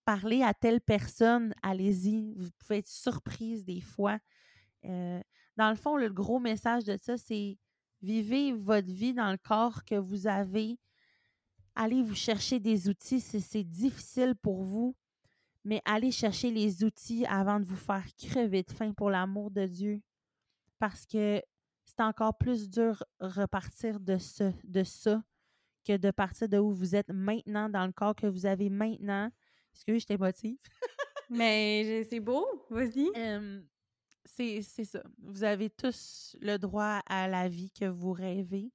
Parlez 0.05 0.43
à 0.43 0.53
telle 0.55 0.81
personne, 0.81 1.55
allez-y. 1.63 2.35
Vous 2.37 2.51
pouvez 2.59 2.79
être 2.79 2.89
surprise 2.89 3.65
des 3.65 3.81
fois. 3.81 4.19
Euh, 4.85 5.21
dans 5.57 5.71
le 5.71 5.77
fond, 5.77 5.97
le 5.97 6.11
gros 6.11 6.41
message 6.41 6.85
de 6.85 6.97
ça, 7.01 7.17
c'est 7.17 7.59
vivez 8.03 8.53
votre 8.53 8.91
vie 8.91 9.15
dans 9.15 9.31
le 9.31 9.39
corps 9.39 9.85
que 9.85 9.95
vous 9.95 10.27
avez 10.27 10.79
allez 11.75 12.03
vous 12.03 12.15
chercher 12.15 12.61
des 12.61 12.89
outils 12.89 13.21
si 13.21 13.41
c'est 13.41 13.65
difficile 13.65 14.35
pour 14.35 14.63
vous, 14.63 14.95
mais 15.65 15.81
allez 15.85 16.11
chercher 16.11 16.51
les 16.51 16.85
outils 16.85 17.25
avant 17.27 17.59
de 17.59 17.65
vous 17.65 17.77
faire 17.77 18.05
crever 18.17 18.63
de 18.63 18.73
faim 18.73 18.93
pour 18.93 19.11
l'amour 19.11 19.51
de 19.51 19.67
Dieu. 19.67 20.03
Parce 20.79 21.07
que 21.07 21.41
c'est 21.85 22.01
encore 22.01 22.37
plus 22.37 22.69
dur 22.69 23.03
repartir 23.21 24.01
de, 24.01 24.19
ce, 24.19 24.53
de 24.65 24.85
ça 24.85 25.23
que 25.87 25.97
de 25.97 26.11
partir 26.11 26.49
de 26.49 26.59
où 26.59 26.73
vous 26.73 26.95
êtes 26.95 27.11
maintenant, 27.11 27.69
dans 27.69 27.87
le 27.87 27.93
corps 27.93 28.15
que 28.15 28.27
vous 28.27 28.47
avez 28.47 28.71
maintenant. 28.71 29.31
Excusez, 29.73 30.01
je 30.01 30.07
t'émotive. 30.07 30.59
mais 31.31 32.05
c'est 32.09 32.21
beau, 32.21 32.47
vas-y. 32.71 33.09
c'est 34.25 34.85
ça. 34.85 35.03
Vous 35.19 35.45
avez 35.45 35.71
tous 35.71 36.37
le 36.41 36.57
droit 36.57 37.01
à 37.07 37.29
la 37.29 37.49
vie 37.49 37.71
que 37.71 37.87
vous 37.87 38.13
rêvez. 38.13 38.71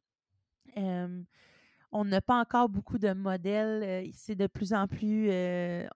On 1.91 2.05
n'a 2.05 2.21
pas 2.21 2.39
encore 2.39 2.69
beaucoup 2.69 2.97
de 2.97 3.11
modèles. 3.13 4.09
c'est 4.13 4.35
de 4.35 4.47
plus 4.47 4.73
en 4.73 4.87
plus, 4.87 5.29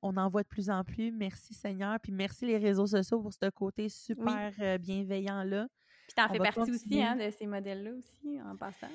on 0.02 0.18
en 0.18 0.30
voit 0.30 0.44
de 0.44 0.48
plus 0.48 0.70
en 0.70 0.84
plus. 0.84 1.12
Merci 1.12 1.54
Seigneur. 1.54 2.00
Puis 2.02 2.12
merci 2.12 2.46
les 2.46 2.58
réseaux 2.58 2.88
sociaux 2.88 3.22
pour 3.22 3.34
ce 3.34 3.50
côté 3.50 3.90
super 3.90 4.52
bienveillant-là. 4.80 5.68
Puis 6.08 6.16
t'en 6.16 6.28
fais 6.28 6.40
partie 6.40 6.72
aussi 6.72 7.02
hein, 7.02 7.16
de 7.16 7.30
ces 7.32 7.46
modèles-là 7.46 7.92
aussi, 7.92 8.42
en 8.42 8.56
passant. 8.56 8.88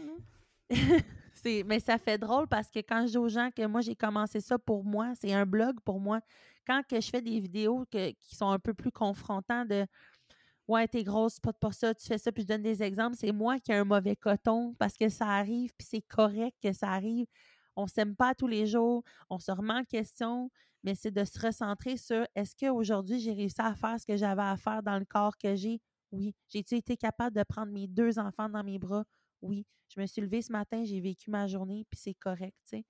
mais 1.65 1.81
ça 1.81 1.99
fait 1.99 2.19
drôle 2.19 2.47
parce 2.47 2.71
que 2.71 2.81
quand 2.81 3.07
je 3.07 3.13
dis 3.13 3.19
aux 3.19 3.29
gens 3.29 3.51
que 3.55 3.65
moi, 3.67 3.81
j'ai 3.81 3.95
commencé 3.95 4.41
ça 4.41 4.59
pour 4.59 4.85
moi, 4.85 5.13
c'est 5.15 5.33
un 5.33 5.47
blog 5.47 5.77
pour 5.85 6.01
moi. 6.01 6.21
Quand 6.67 6.83
que 6.87 7.01
je 7.01 7.09
fais 7.09 7.23
des 7.23 7.41
vidéos 7.41 7.87
qui 7.91 8.35
sont 8.35 8.51
un 8.51 8.59
peu 8.59 8.75
plus 8.75 8.93
confrontants 8.93 9.65
de 9.65 9.87
Ouais, 10.69 10.87
t'es 10.87 11.03
grosse, 11.03 11.41
pas 11.41 11.53
pour 11.55 11.73
ça, 11.73 11.95
tu 11.95 12.07
fais 12.07 12.19
ça, 12.19 12.31
puis 12.31 12.43
je 12.43 12.49
donne 12.49 12.61
des 12.63 12.83
exemples, 12.83 13.17
c'est 13.17 13.33
moi 13.33 13.59
qui 13.59 13.73
ai 13.73 13.77
un 13.77 13.85
mauvais 13.85 14.17
coton 14.17 14.75
parce 14.79 14.99
que 14.99 15.09
ça 15.09 15.27
arrive, 15.27 15.73
puis 15.79 15.87
c'est 15.91 16.03
correct 16.03 16.55
que 16.63 16.75
ça 16.75 16.91
arrive. 16.91 17.27
On 17.75 17.87
s'aime 17.87 18.15
pas 18.15 18.35
tous 18.35 18.47
les 18.49 18.67
jours, 18.67 19.03
on 19.31 19.39
se 19.39 19.51
remet 19.51 19.73
en 19.73 19.85
question, 19.85 20.51
mais 20.85 20.95
c'est 20.95 21.11
de 21.11 21.25
se 21.25 21.39
recentrer 21.41 21.97
sur 21.97 22.27
est-ce 22.35 22.55
qu'aujourd'hui 22.55 23.19
j'ai 23.19 23.33
réussi 23.33 23.61
à 23.63 23.75
faire 23.75 23.99
ce 23.99 24.05
que 24.05 24.17
j'avais 24.19 24.43
à 24.43 24.57
faire 24.59 24.83
dans 24.83 24.99
le 24.99 25.07
corps 25.07 25.39
que 25.39 25.55
j'ai? 25.55 25.81
Oui. 26.13 26.35
J'ai-tu 26.49 26.75
été 26.77 26.97
capable 26.99 27.35
de 27.37 27.43
prendre 27.45 27.73
mes 27.73 27.87
deux 27.87 28.19
enfants 28.19 28.49
dans 28.51 28.63
mes 28.65 28.79
bras? 28.79 29.05
Oui. 29.41 29.65
Je 29.89 30.01
me 30.01 30.07
suis 30.07 30.21
levée 30.21 30.43
ce 30.43 30.53
matin, 30.53 30.85
j'ai 30.85 31.01
vécu 31.01 31.31
ma 31.31 31.47
journée, 31.47 31.87
puis 31.89 31.99
c'est 31.99 32.15
correct, 32.15 32.57
tu 32.69 32.77
sais. 32.79 32.85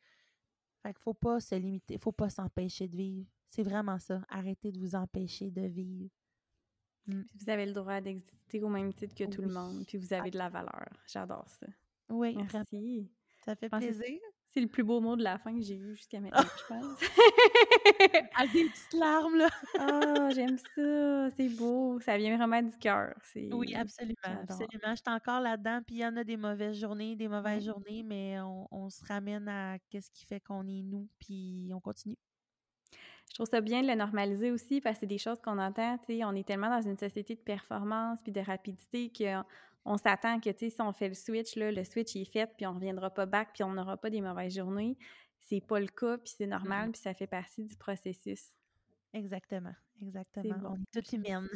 Fait 0.82 0.92
qu'il 0.94 1.02
faut 1.02 1.14
pas 1.14 1.40
se 1.40 1.54
limiter, 1.54 1.98
faut 1.98 2.12
pas 2.12 2.30
s'empêcher 2.30 2.88
de 2.88 2.96
vivre. 2.96 3.28
C'est 3.50 3.62
vraiment 3.62 3.98
ça. 4.00 4.22
Arrêtez 4.28 4.72
de 4.72 4.80
vous 4.80 4.94
empêcher 4.96 5.50
de 5.50 5.62
vivre. 5.62 6.10
Mmh. 7.06 7.22
Vous 7.34 7.50
avez 7.50 7.66
le 7.66 7.72
droit 7.72 8.00
d'exister 8.00 8.62
au 8.62 8.68
même 8.68 8.92
titre 8.92 9.14
que 9.14 9.24
tout 9.24 9.42
le 9.42 9.48
monde, 9.48 9.84
puis 9.86 9.98
vous 9.98 10.12
avez 10.12 10.30
de 10.30 10.38
la 10.38 10.48
valeur. 10.48 10.88
J'adore 11.06 11.48
ça. 11.48 11.66
Oui, 12.10 12.36
merci. 12.36 13.10
Ça 13.44 13.54
fait 13.54 13.68
plaisir. 13.68 14.20
C'est 14.48 14.60
le 14.60 14.66
plus 14.66 14.82
beau 14.82 15.00
mot 15.00 15.14
de 15.14 15.22
la 15.22 15.38
fin 15.38 15.54
que 15.54 15.62
j'ai 15.62 15.76
eu 15.76 15.94
jusqu'à 15.94 16.20
maintenant, 16.20 16.40
je 16.42 16.66
pense. 16.66 17.00
Avec 18.36 18.52
des 18.52 18.64
petites 18.64 18.92
larmes, 18.94 19.36
là. 19.36 19.48
oh, 19.78 20.30
j'aime 20.34 20.56
ça. 20.58 21.30
C'est 21.36 21.50
beau. 21.50 22.00
Ça 22.00 22.16
vient 22.16 22.36
vraiment 22.36 22.62
du 22.62 22.76
cœur. 22.78 23.14
Oui, 23.36 23.74
absolument. 23.74 24.16
Absolument. 24.24 24.90
Je 24.90 24.96
suis 24.96 25.14
encore 25.14 25.40
là-dedans. 25.40 25.80
Puis 25.86 25.96
il 25.96 25.98
y 26.00 26.06
en 26.06 26.16
a 26.16 26.24
des 26.24 26.38
mauvaises 26.38 26.78
journées, 26.78 27.14
des 27.14 27.28
mauvaises 27.28 27.64
journées, 27.64 28.02
mais 28.02 28.40
on, 28.40 28.88
se 28.88 29.04
ramène 29.04 29.48
à 29.48 29.78
qu'est-ce 29.90 30.10
qui 30.10 30.24
fait 30.24 30.40
qu'on 30.40 30.66
est 30.66 30.82
nous, 30.82 31.08
puis 31.18 31.70
on 31.74 31.80
continue. 31.80 32.16
Je 33.30 33.34
trouve 33.34 33.46
ça 33.46 33.60
bien 33.60 33.82
de 33.82 33.86
le 33.86 33.94
normaliser 33.94 34.50
aussi 34.50 34.80
parce 34.80 34.96
que 34.96 35.00
c'est 35.00 35.06
des 35.06 35.18
choses 35.18 35.40
qu'on 35.40 35.58
entend. 35.58 35.98
On 36.08 36.34
est 36.34 36.46
tellement 36.46 36.70
dans 36.70 36.82
une 36.82 36.96
société 36.96 37.34
de 37.34 37.40
performance 37.40 38.18
puis 38.22 38.32
de 38.32 38.40
rapidité 38.40 39.12
qu'on 39.16 39.44
on 39.84 39.96
s'attend 39.96 40.40
que, 40.40 40.50
si 40.56 40.74
on 40.80 40.92
fait 40.92 41.08
le 41.08 41.14
switch, 41.14 41.56
là, 41.56 41.70
le 41.70 41.84
switch 41.84 42.16
est 42.16 42.24
fait, 42.24 42.50
puis 42.56 42.66
on 42.66 42.70
ne 42.70 42.76
reviendra 42.76 43.10
pas 43.10 43.26
back, 43.26 43.50
puis 43.54 43.62
on 43.64 43.72
n'aura 43.72 43.96
pas 43.96 44.10
des 44.10 44.20
mauvaises 44.20 44.56
journées. 44.56 44.96
C'est 45.40 45.60
pas 45.60 45.80
le 45.80 45.86
cas, 45.86 46.18
puis 46.18 46.34
c'est 46.36 46.46
normal, 46.46 46.88
mmh. 46.88 46.92
puis 46.92 47.00
ça 47.00 47.14
fait 47.14 47.26
partie 47.26 47.64
du 47.64 47.76
processus. 47.76 48.52
Exactement, 49.14 49.74
exactement. 50.02 50.56
On 50.70 50.74
est 50.74 50.92
toutes 50.92 51.12
humaines. 51.12 51.48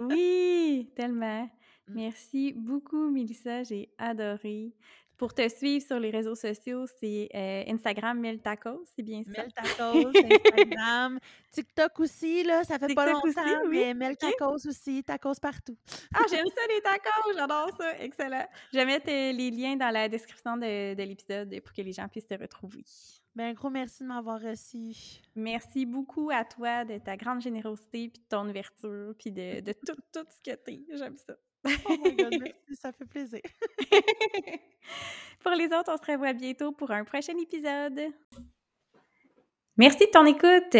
oui, 0.00 0.90
tellement. 0.94 1.48
Mmh. 1.88 1.94
Merci 1.94 2.52
beaucoup, 2.52 3.08
Mélissa. 3.12 3.62
J'ai 3.62 3.94
adoré. 3.96 4.74
Pour 5.16 5.32
te 5.32 5.48
suivre 5.48 5.84
sur 5.84 5.98
les 5.98 6.10
réseaux 6.10 6.34
sociaux, 6.34 6.84
c'est 7.00 7.28
euh, 7.34 7.64
Instagram 7.68 8.20
Meltacos, 8.20 8.84
c'est 8.94 9.02
bien 9.02 9.22
ça? 9.24 9.42
Meltacos, 9.42 10.12
Instagram, 10.44 11.18
TikTok 11.52 12.00
aussi, 12.00 12.44
là, 12.44 12.64
ça 12.64 12.78
fait 12.78 12.94
pas 12.94 13.10
longtemps, 13.10 13.26
aussi, 13.26 13.68
mais 13.70 13.94
Meltacos 13.94 14.66
aussi, 14.66 15.02
tacos 15.02 15.40
partout. 15.40 15.76
ah, 16.14 16.20
j'aime 16.30 16.46
ça 16.46 16.60
les 16.68 16.82
tacos, 16.82 17.32
j'adore 17.34 17.70
ça, 17.78 17.98
excellent. 18.00 18.46
Je 18.72 18.78
vais 18.78 18.84
mettre 18.84 19.08
euh, 19.08 19.32
les 19.32 19.50
liens 19.50 19.76
dans 19.76 19.90
la 19.90 20.08
description 20.08 20.56
de, 20.56 20.94
de 20.94 21.02
l'épisode 21.02 21.60
pour 21.62 21.72
que 21.72 21.82
les 21.82 21.92
gens 21.92 22.08
puissent 22.08 22.26
te 22.26 22.38
retrouver. 22.38 22.84
Bien, 23.34 23.48
un 23.48 23.52
gros 23.52 23.68
merci 23.68 24.02
de 24.02 24.08
m'avoir 24.08 24.40
reçu. 24.40 25.20
Merci 25.34 25.84
beaucoup 25.84 26.30
à 26.30 26.44
toi 26.44 26.84
de 26.84 26.98
ta 26.98 27.16
grande 27.16 27.42
générosité, 27.42 28.08
puis 28.08 28.18
de 28.18 28.28
ton 28.28 28.48
ouverture, 28.48 29.14
puis 29.18 29.30
de, 29.30 29.60
de 29.60 29.72
tout, 29.72 29.96
tout 30.12 30.26
ce 30.30 30.50
que 30.50 30.56
t'es. 30.56 30.84
J'aime 30.90 31.16
ça. 31.16 31.34
Oh 31.88 31.96
my 32.02 32.16
God, 32.16 32.30
merci, 32.40 32.76
ça 32.80 32.92
fait 32.92 33.06
plaisir. 33.06 33.40
pour 35.40 35.52
les 35.52 35.66
autres, 35.66 35.92
on 35.92 35.96
se 35.96 36.10
revoit 36.10 36.32
bientôt 36.32 36.72
pour 36.72 36.90
un 36.90 37.04
prochain 37.04 37.34
épisode. 37.40 38.12
Merci 39.78 40.06
de 40.06 40.10
ton 40.10 40.24
écoute. 40.24 40.74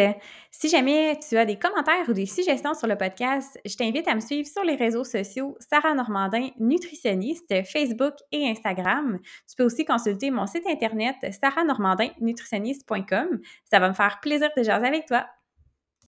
Si 0.50 0.70
jamais 0.70 1.20
tu 1.20 1.36
as 1.36 1.44
des 1.44 1.58
commentaires 1.58 2.08
ou 2.08 2.14
des 2.14 2.24
suggestions 2.24 2.72
sur 2.72 2.86
le 2.86 2.96
podcast, 2.96 3.60
je 3.66 3.76
t'invite 3.76 4.08
à 4.08 4.14
me 4.14 4.20
suivre 4.20 4.48
sur 4.48 4.64
les 4.64 4.74
réseaux 4.74 5.04
sociaux 5.04 5.54
Sarah 5.60 5.92
Normandin, 5.92 6.48
nutritionniste, 6.58 7.52
Facebook 7.70 8.14
et 8.32 8.48
Instagram. 8.48 9.18
Tu 9.46 9.54
peux 9.54 9.64
aussi 9.64 9.84
consulter 9.84 10.30
mon 10.30 10.46
site 10.46 10.66
internet 10.66 11.16
sarahnormandinnutritionniste.com. 11.30 13.40
Ça 13.70 13.80
va 13.80 13.90
me 13.90 13.94
faire 13.94 14.18
plaisir 14.22 14.48
de 14.56 14.62
jaser 14.62 14.86
avec 14.86 15.04
toi. 15.04 15.26